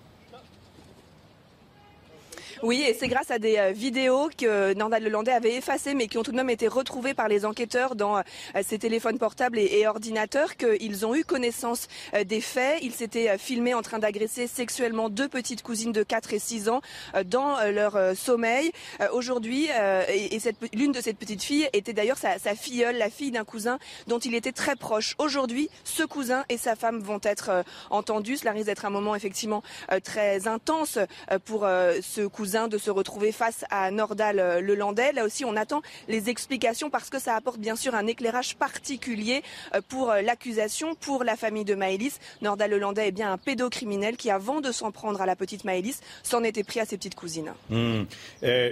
Oui, 2.63 2.85
et 2.87 2.95
c'est 2.95 3.09
grâce 3.09 3.33
à 3.33 3.41
des 3.41 3.57
euh, 3.57 3.73
vidéos 3.73 4.31
que 4.39 4.73
Nordal 4.75 5.03
Lelandais 5.03 5.33
avait 5.33 5.57
effacées, 5.57 5.95
mais 5.95 6.07
qui 6.07 6.17
ont 6.17 6.23
tout 6.23 6.31
de 6.31 6.37
même 6.37 6.49
été 6.49 6.69
retrouvées 6.69 7.13
par 7.13 7.27
les 7.27 7.45
enquêteurs 7.45 7.97
dans 7.97 8.19
euh, 8.19 8.23
ses 8.65 8.79
téléphones 8.79 9.19
portables 9.19 9.59
et, 9.59 9.85
ordinateurs, 9.89 10.57
qu'ils 10.57 11.05
ont 11.05 11.13
eu 11.17 11.25
connaissance 11.25 11.89
euh, 12.15 12.23
des 12.23 12.41
faits. 12.41 12.79
Ils 12.83 12.93
s'étaient 12.93 13.37
filmés 13.37 13.75
en 13.75 13.83
train 13.83 13.99
d'agresser 13.99 14.47
sexuellement 14.47 15.09
deux 15.09 15.27
petites 15.27 15.65
cousines 15.65 15.91
de 15.91 16.05
4 16.05 16.35
et 16.35 16.39
6 16.39 16.69
ans 16.69 16.83
dans 17.27 17.57
leur 17.71 17.99
sommeil. 18.17 18.71
Aujourd'hui, 19.13 19.69
et, 20.09 20.39
l'une 20.73 20.93
de 20.93 21.01
ces 21.01 21.15
petites 21.15 21.43
filles 21.43 21.69
était 21.73 21.93
d'ailleurs 21.93 22.19
sa, 22.19 22.39
filleule, 22.55 22.97
la 22.97 23.11
fille 23.11 23.31
d'un 23.31 23.45
cousin 23.45 23.79
dont 24.07 24.19
il 24.19 24.35
était 24.35 24.53
très 24.53 24.77
proche. 24.77 25.15
Aujourd'hui, 25.19 25.69
ce 25.85 26.05
cousin 26.05 26.45
et 26.49 26.59
sa 26.59 26.77
femme 26.77 27.01
vont 27.01 27.21
être 27.23 27.65
entendus. 27.91 28.39
Cela 28.39 28.53
risque 28.53 28.67
d'être 28.67 28.85
un 28.85 28.91
moment 28.91 29.15
effectivement 29.15 29.63
très 30.05 30.47
intense 30.47 30.99
pour 31.45 31.63
ce 31.63 32.27
cousin 32.27 32.52
de 32.53 32.77
se 32.77 32.91
retrouver 32.91 33.33
face 33.33 33.65
à 33.71 33.91
Nordal 33.91 34.39
euh, 34.39 34.61
Lelandais. 34.61 35.13
Là 35.13 35.25
aussi, 35.25 35.45
on 35.47 35.57
attend 35.57 35.81
les 36.07 36.29
explications 36.29 36.91
parce 36.91 37.09
que 37.09 37.19
ça 37.19 37.35
apporte 37.35 37.59
bien 37.59 37.77
sûr 37.77 37.95
un 37.95 38.07
éclairage 38.07 38.57
particulier 38.57 39.43
euh, 39.75 39.81
pour 39.89 40.11
euh, 40.11 40.21
l'accusation, 40.21 40.95
pour 40.95 41.25
la 41.25 41.37
famille 41.37 41.65
de 41.65 41.75
Maëlys. 41.75 42.19
Nordal 42.43 42.71
Lelandais 42.71 43.09
est 43.09 43.13
bien 43.13 43.33
un 43.33 43.39
pédocriminel 43.39 44.19
qui, 44.19 44.31
avant 44.31 44.61
de 44.61 44.71
s'en 44.71 44.91
prendre 44.91 45.23
à 45.23 45.27
la 45.27 45.35
petite 45.35 45.65
Maëlys, 45.65 46.01
s'en 46.23 46.45
était 46.45 46.63
pris 46.63 46.81
à 46.81 46.85
ses 46.85 46.99
petites 46.99 47.15
cousines. 47.15 47.53
Hmm. 47.71 48.05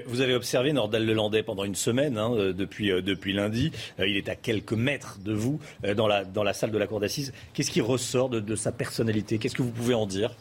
vous 0.06 0.20
avez 0.20 0.34
observé 0.34 0.72
Nordal 0.72 1.06
Lelandais 1.06 1.42
pendant 1.42 1.64
une 1.64 1.74
semaine, 1.74 2.18
hein, 2.18 2.52
depuis, 2.54 3.32
lundi. 3.32 3.72
il 3.98 4.16
est 4.16 4.28
à 4.28 4.34
quelques 4.34 4.74
mètres 4.74 5.18
de 5.24 5.32
vous 5.32 5.58
dans, 5.96 6.06
la, 6.06 6.52
salle 6.52 6.70
de 6.70 6.78
la 6.78 6.86
cour 6.86 7.00
d'assises. 7.00 7.32
Qu'est-ce 7.54 7.70
qui 7.70 7.80
ressort 7.80 8.28
de 8.28 8.56
sa 8.56 8.72
personnalité? 8.72 9.38
Qu'est-ce 9.38 9.54
que 9.54 9.62
vous 9.62 9.70
pouvez 9.70 9.94
en 9.94 10.06
dire? 10.06 10.34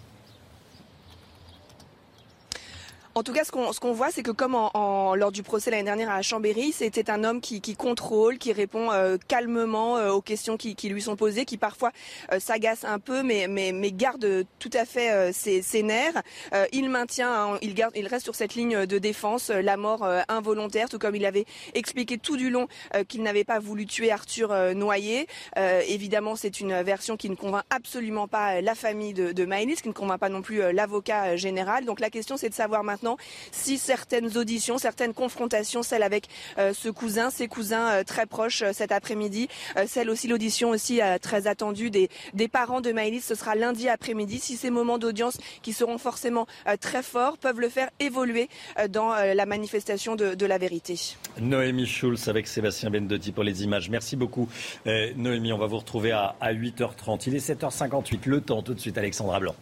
En 3.16 3.24
tout 3.24 3.34
cas, 3.34 3.44
ce 3.44 3.52
qu'on 3.52 3.92
voit, 3.92 4.12
c'est 4.12 4.22
que 4.22 4.30
comme 4.30 4.54
en, 4.54 5.16
lors 5.16 5.32
du 5.32 5.42
procès 5.42 5.72
l'année 5.72 5.84
dernière 5.84 6.12
à 6.12 6.22
Chambéry, 6.22 6.72
c'était 6.72 7.10
un 7.10 7.24
homme 7.24 7.42
qui, 7.42 7.60
contrôle, 7.76 8.38
qui 8.38 8.54
répond 8.54 8.92
euh, 8.92 9.18
calmement 9.28 9.98
euh, 9.98 10.12
aux 10.12 10.22
questions 10.22 10.58
qui, 10.58 10.76
lui 10.90 11.02
sont 11.02 11.16
posées, 11.16 11.46
qui 11.46 11.58
parfois 11.58 11.92
euh, 12.32 12.40
s'agace 12.40 12.86
un 12.86 13.00
peu, 13.00 13.24
mais, 13.24 13.48
mais, 13.50 13.72
mais, 13.72 13.92
garde 13.92 14.46
tout 14.60 14.70
à 14.74 14.86
fait 14.86 15.34
ses, 15.34 15.64
ses, 15.64 15.82
nerfs. 15.82 16.22
il 16.72 16.90
maintient, 16.90 17.32
hein, 17.32 17.58
il, 17.62 17.74
garde, 17.74 17.94
il 17.96 18.08
reste 18.08 18.26
sur 18.26 18.36
cette 18.36 18.54
ligne 18.54 18.86
de 18.86 18.98
défense, 19.00 19.50
la 19.50 19.76
mort 19.76 20.08
involontaire, 20.28 20.88
tout 20.88 21.00
comme 21.00 21.16
il 21.16 21.26
avait 21.26 21.46
expliqué 21.74 22.20
tout 22.20 22.38
du 22.38 22.52
long 22.52 22.68
qu'il 23.08 23.24
n'avait 23.24 23.44
pas 23.44 23.60
voulu 23.60 23.88
tuer 23.88 24.12
Arthur 24.12 24.54
Noyer. 24.76 25.28
évidemment, 25.58 26.36
c'est 26.36 26.60
une 26.60 26.84
version 26.84 27.18
qui 27.18 27.30
ne 27.30 27.36
convainc 27.36 27.64
absolument 27.72 28.28
pas 28.28 28.62
la 28.62 28.76
famille 28.76 29.14
de, 29.14 29.32
de 29.32 29.46
Maëlys, 29.46 29.82
qui 29.82 29.90
ne 29.90 29.94
convainc 29.94 30.20
pas 30.20 30.30
non 30.30 30.44
plus 30.44 30.72
l'avocat 30.72 31.36
général. 31.36 31.86
Donc 31.86 32.00
la 32.00 32.12
question, 32.12 32.38
c'est 32.38 32.50
de 32.50 32.54
savoir 32.54 32.84
maintenant 32.84 32.99
si 33.52 33.78
certaines 33.78 34.38
auditions, 34.38 34.78
certaines 34.78 35.14
confrontations, 35.14 35.84
celle 35.84 36.04
avec 36.04 36.28
euh, 36.58 36.74
ce 36.74 36.90
cousin, 36.90 37.30
ses 37.30 37.48
cousins 37.48 37.90
euh, 37.90 38.04
très 38.04 38.26
proches 38.26 38.62
euh, 38.62 38.72
cet 38.74 38.92
après-midi, 38.92 39.48
celle 39.88 40.10
aussi 40.10 40.28
l'audition 40.28 40.70
aussi 40.70 41.00
très 41.22 41.48
attendue 41.48 41.90
des, 41.90 42.10
des 42.34 42.48
parents 42.48 42.82
de 42.82 42.92
Maëlys, 42.92 43.26
ce 43.26 43.36
sera 43.36 43.56
lundi 43.56 43.90
après-midi. 43.90 44.40
Si 44.40 44.58
ces 44.58 44.70
moments 44.70 44.98
d'audience 44.98 45.38
qui 45.62 45.74
seront 45.74 45.98
forcément 45.98 46.48
très 46.80 47.04
forts 47.04 47.38
peuvent 47.38 47.60
le 47.60 47.70
faire 47.70 47.90
évoluer 48.00 48.50
dans 48.90 49.14
la 49.14 49.46
manifestation 49.46 50.16
de, 50.16 50.46
la 50.46 50.58
vérité. 50.58 51.16
Noémie 51.40 51.86
Schulz 51.86 52.28
avec 52.28 52.48
Sébastien 52.48 52.90
Bendotti 52.90 53.32
pour 53.32 53.44
les 53.44 53.64
images. 53.64 53.90
Merci 53.90 54.16
beaucoup. 54.16 54.50
Noémie, 54.86 55.54
on 55.54 55.58
va 55.58 55.68
vous 55.68 55.78
retrouver 55.78 56.12
à, 56.12 56.36
à 56.42 56.54
8h30. 56.54 57.24
Il 57.28 57.36
est 57.36 57.50
7h58. 57.50 58.20
Le 58.26 58.42
temps 58.42 58.62
tout 58.62 58.74
de 58.74 58.80
suite, 58.80 58.98
Alexandra 58.98 59.40
Blanc. 59.40 59.56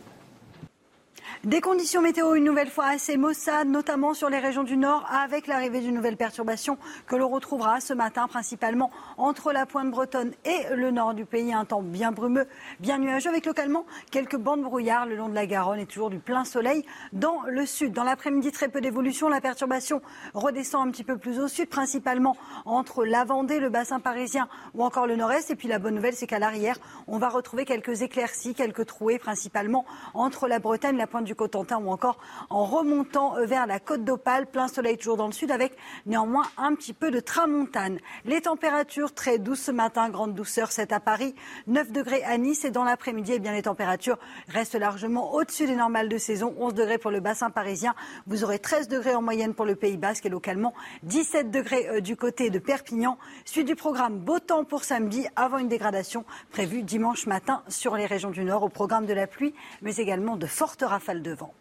Des 1.43 1.61
conditions 1.61 2.01
météo 2.01 2.33
une 2.33 2.45
nouvelle 2.45 2.69
fois 2.69 2.87
assez 2.87 3.15
maussades, 3.15 3.67
notamment 3.67 4.15
sur 4.15 4.27
les 4.27 4.39
régions 4.39 4.63
du 4.63 4.75
nord, 4.75 5.07
avec 5.11 5.45
l'arrivée 5.45 5.81
d'une 5.81 5.93
nouvelle 5.93 6.17
perturbation 6.17 6.79
que 7.05 7.15
l'on 7.15 7.29
retrouvera 7.29 7.79
ce 7.79 7.93
matin, 7.93 8.27
principalement 8.27 8.89
entre 9.17 9.51
la 9.51 9.67
pointe 9.67 9.91
bretonne 9.91 10.31
et 10.45 10.75
le 10.75 10.89
nord 10.89 11.13
du 11.13 11.25
pays. 11.25 11.53
Un 11.53 11.63
temps 11.63 11.83
bien 11.83 12.11
brumeux, 12.11 12.47
bien 12.79 12.97
nuageux, 12.97 13.29
avec 13.29 13.45
localement 13.45 13.85
quelques 14.09 14.35
bandes 14.35 14.63
brouillards 14.63 15.05
le 15.05 15.15
long 15.15 15.29
de 15.29 15.35
la 15.35 15.45
Garonne 15.45 15.79
et 15.79 15.85
toujours 15.85 16.09
du 16.09 16.17
plein 16.17 16.43
soleil 16.43 16.83
dans 17.13 17.43
le 17.47 17.67
sud. 17.67 17.93
Dans 17.93 18.03
l'après-midi, 18.03 18.51
très 18.51 18.67
peu 18.67 18.81
d'évolution. 18.81 19.29
La 19.29 19.39
perturbation 19.39 20.01
redescend 20.33 20.87
un 20.87 20.91
petit 20.91 21.03
peu 21.03 21.17
plus 21.17 21.39
au 21.39 21.47
sud, 21.47 21.69
principalement 21.69 22.35
entre 22.65 23.05
la 23.05 23.25
Vendée, 23.25 23.59
le 23.59 23.69
bassin 23.69 23.99
parisien 23.99 24.49
ou 24.73 24.83
encore 24.83 25.05
le 25.05 25.15
nord-est. 25.15 25.51
Et 25.51 25.55
puis 25.55 25.67
la 25.67 25.77
bonne 25.77 25.93
nouvelle, 25.93 26.15
c'est 26.15 26.27
qu'à 26.27 26.39
l'arrière, 26.39 26.77
on 27.05 27.19
va 27.19 27.29
retrouver 27.29 27.63
quelques 27.63 28.01
éclaircies, 28.01 28.55
quelques 28.55 28.87
trouées, 28.87 29.19
principalement 29.19 29.85
entre 30.15 30.47
la 30.47 30.57
Bretagne, 30.57 30.97
la 30.97 31.05
pointe 31.05 31.26
du 31.27 31.35
Cotentin 31.35 31.77
ou 31.77 31.89
encore 31.91 32.17
en 32.49 32.65
remontant 32.65 33.37
euh, 33.37 33.45
vers 33.45 33.67
la 33.67 33.79
côte 33.79 34.03
d'Opale. 34.03 34.47
Plein 34.47 34.67
soleil 34.67 34.97
toujours 34.97 35.17
dans 35.17 35.27
le 35.27 35.33
sud 35.33 35.51
avec 35.51 35.77
néanmoins 36.05 36.45
un 36.57 36.73
petit 36.73 36.93
peu 36.93 37.11
de 37.11 37.19
tramontane. 37.19 37.99
Les 38.25 38.41
températures 38.41 39.13
très 39.13 39.37
douces 39.37 39.61
ce 39.61 39.71
matin, 39.71 40.09
grande 40.09 40.33
douceur, 40.33 40.71
c'est 40.71 40.91
à 40.91 40.99
Paris, 40.99 41.35
9 41.67 41.91
degrés 41.91 42.23
à 42.23 42.37
Nice 42.37 42.65
et 42.65 42.71
dans 42.71 42.85
l'après-midi, 42.85 43.33
eh 43.35 43.39
bien 43.39 43.51
les 43.51 43.63
températures 43.63 44.17
restent 44.47 44.75
largement 44.75 45.33
au-dessus 45.33 45.67
des 45.67 45.75
normales 45.75 46.09
de 46.09 46.17
saison. 46.17 46.55
11 46.57 46.73
degrés 46.73 46.97
pour 46.97 47.11
le 47.11 47.19
bassin 47.19 47.49
parisien. 47.49 47.93
Vous 48.25 48.43
aurez 48.43 48.59
13 48.59 48.87
degrés 48.87 49.13
en 49.13 49.21
moyenne 49.21 49.53
pour 49.53 49.65
le 49.65 49.75
Pays 49.75 49.97
Basque 49.97 50.25
et 50.25 50.29
localement 50.29 50.73
17 51.03 51.51
degrés 51.51 51.87
euh, 51.89 52.01
du 52.01 52.15
côté 52.15 52.49
de 52.49 52.59
Perpignan. 52.59 53.17
Suite 53.45 53.67
du 53.67 53.75
programme 53.75 54.17
beau 54.17 54.39
temps 54.39 54.63
pour 54.63 54.85
samedi 54.85 55.27
avant 55.35 55.57
une 55.57 55.67
dégradation 55.67 56.23
prévue 56.51 56.83
dimanche 56.83 57.27
matin 57.27 57.63
sur 57.67 57.95
les 57.97 58.05
régions 58.05 58.31
du 58.31 58.45
Nord 58.45 58.63
au 58.63 58.69
programme 58.69 59.05
de 59.05 59.13
la 59.13 59.27
pluie 59.27 59.53
mais 59.81 59.97
également 59.97 60.37
de 60.37 60.45
fortes 60.45 60.83
rafales 60.83 61.16
de 61.23 61.31
vent. 61.31 61.53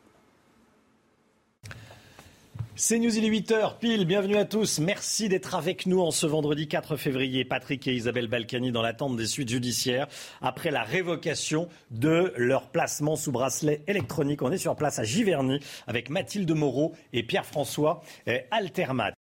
C'est 2.78 2.98
News, 2.98 3.16
il 3.16 3.24
est 3.24 3.30
8h 3.30 3.78
pile. 3.78 4.04
Bienvenue 4.04 4.36
à 4.36 4.44
tous. 4.44 4.80
Merci 4.80 5.30
d'être 5.30 5.54
avec 5.54 5.86
nous 5.86 6.00
en 6.02 6.10
ce 6.10 6.26
vendredi 6.26 6.68
4 6.68 6.96
février. 6.96 7.42
Patrick 7.46 7.88
et 7.88 7.94
Isabelle 7.94 8.28
Balkany 8.28 8.70
dans 8.70 8.82
l'attente 8.82 9.16
des 9.16 9.26
suites 9.26 9.48
judiciaires 9.48 10.08
après 10.42 10.70
la 10.70 10.82
révocation 10.82 11.70
de 11.90 12.34
leur 12.36 12.68
placement 12.68 13.16
sous 13.16 13.32
bracelet 13.32 13.82
électronique. 13.86 14.42
On 14.42 14.52
est 14.52 14.58
sur 14.58 14.76
place 14.76 14.98
à 14.98 15.04
Giverny 15.04 15.58
avec 15.86 16.10
Mathilde 16.10 16.50
Moreau 16.54 16.92
et 17.14 17.22
Pierre-François 17.22 18.02
eh, 18.26 18.42
Altermat. 18.50 19.15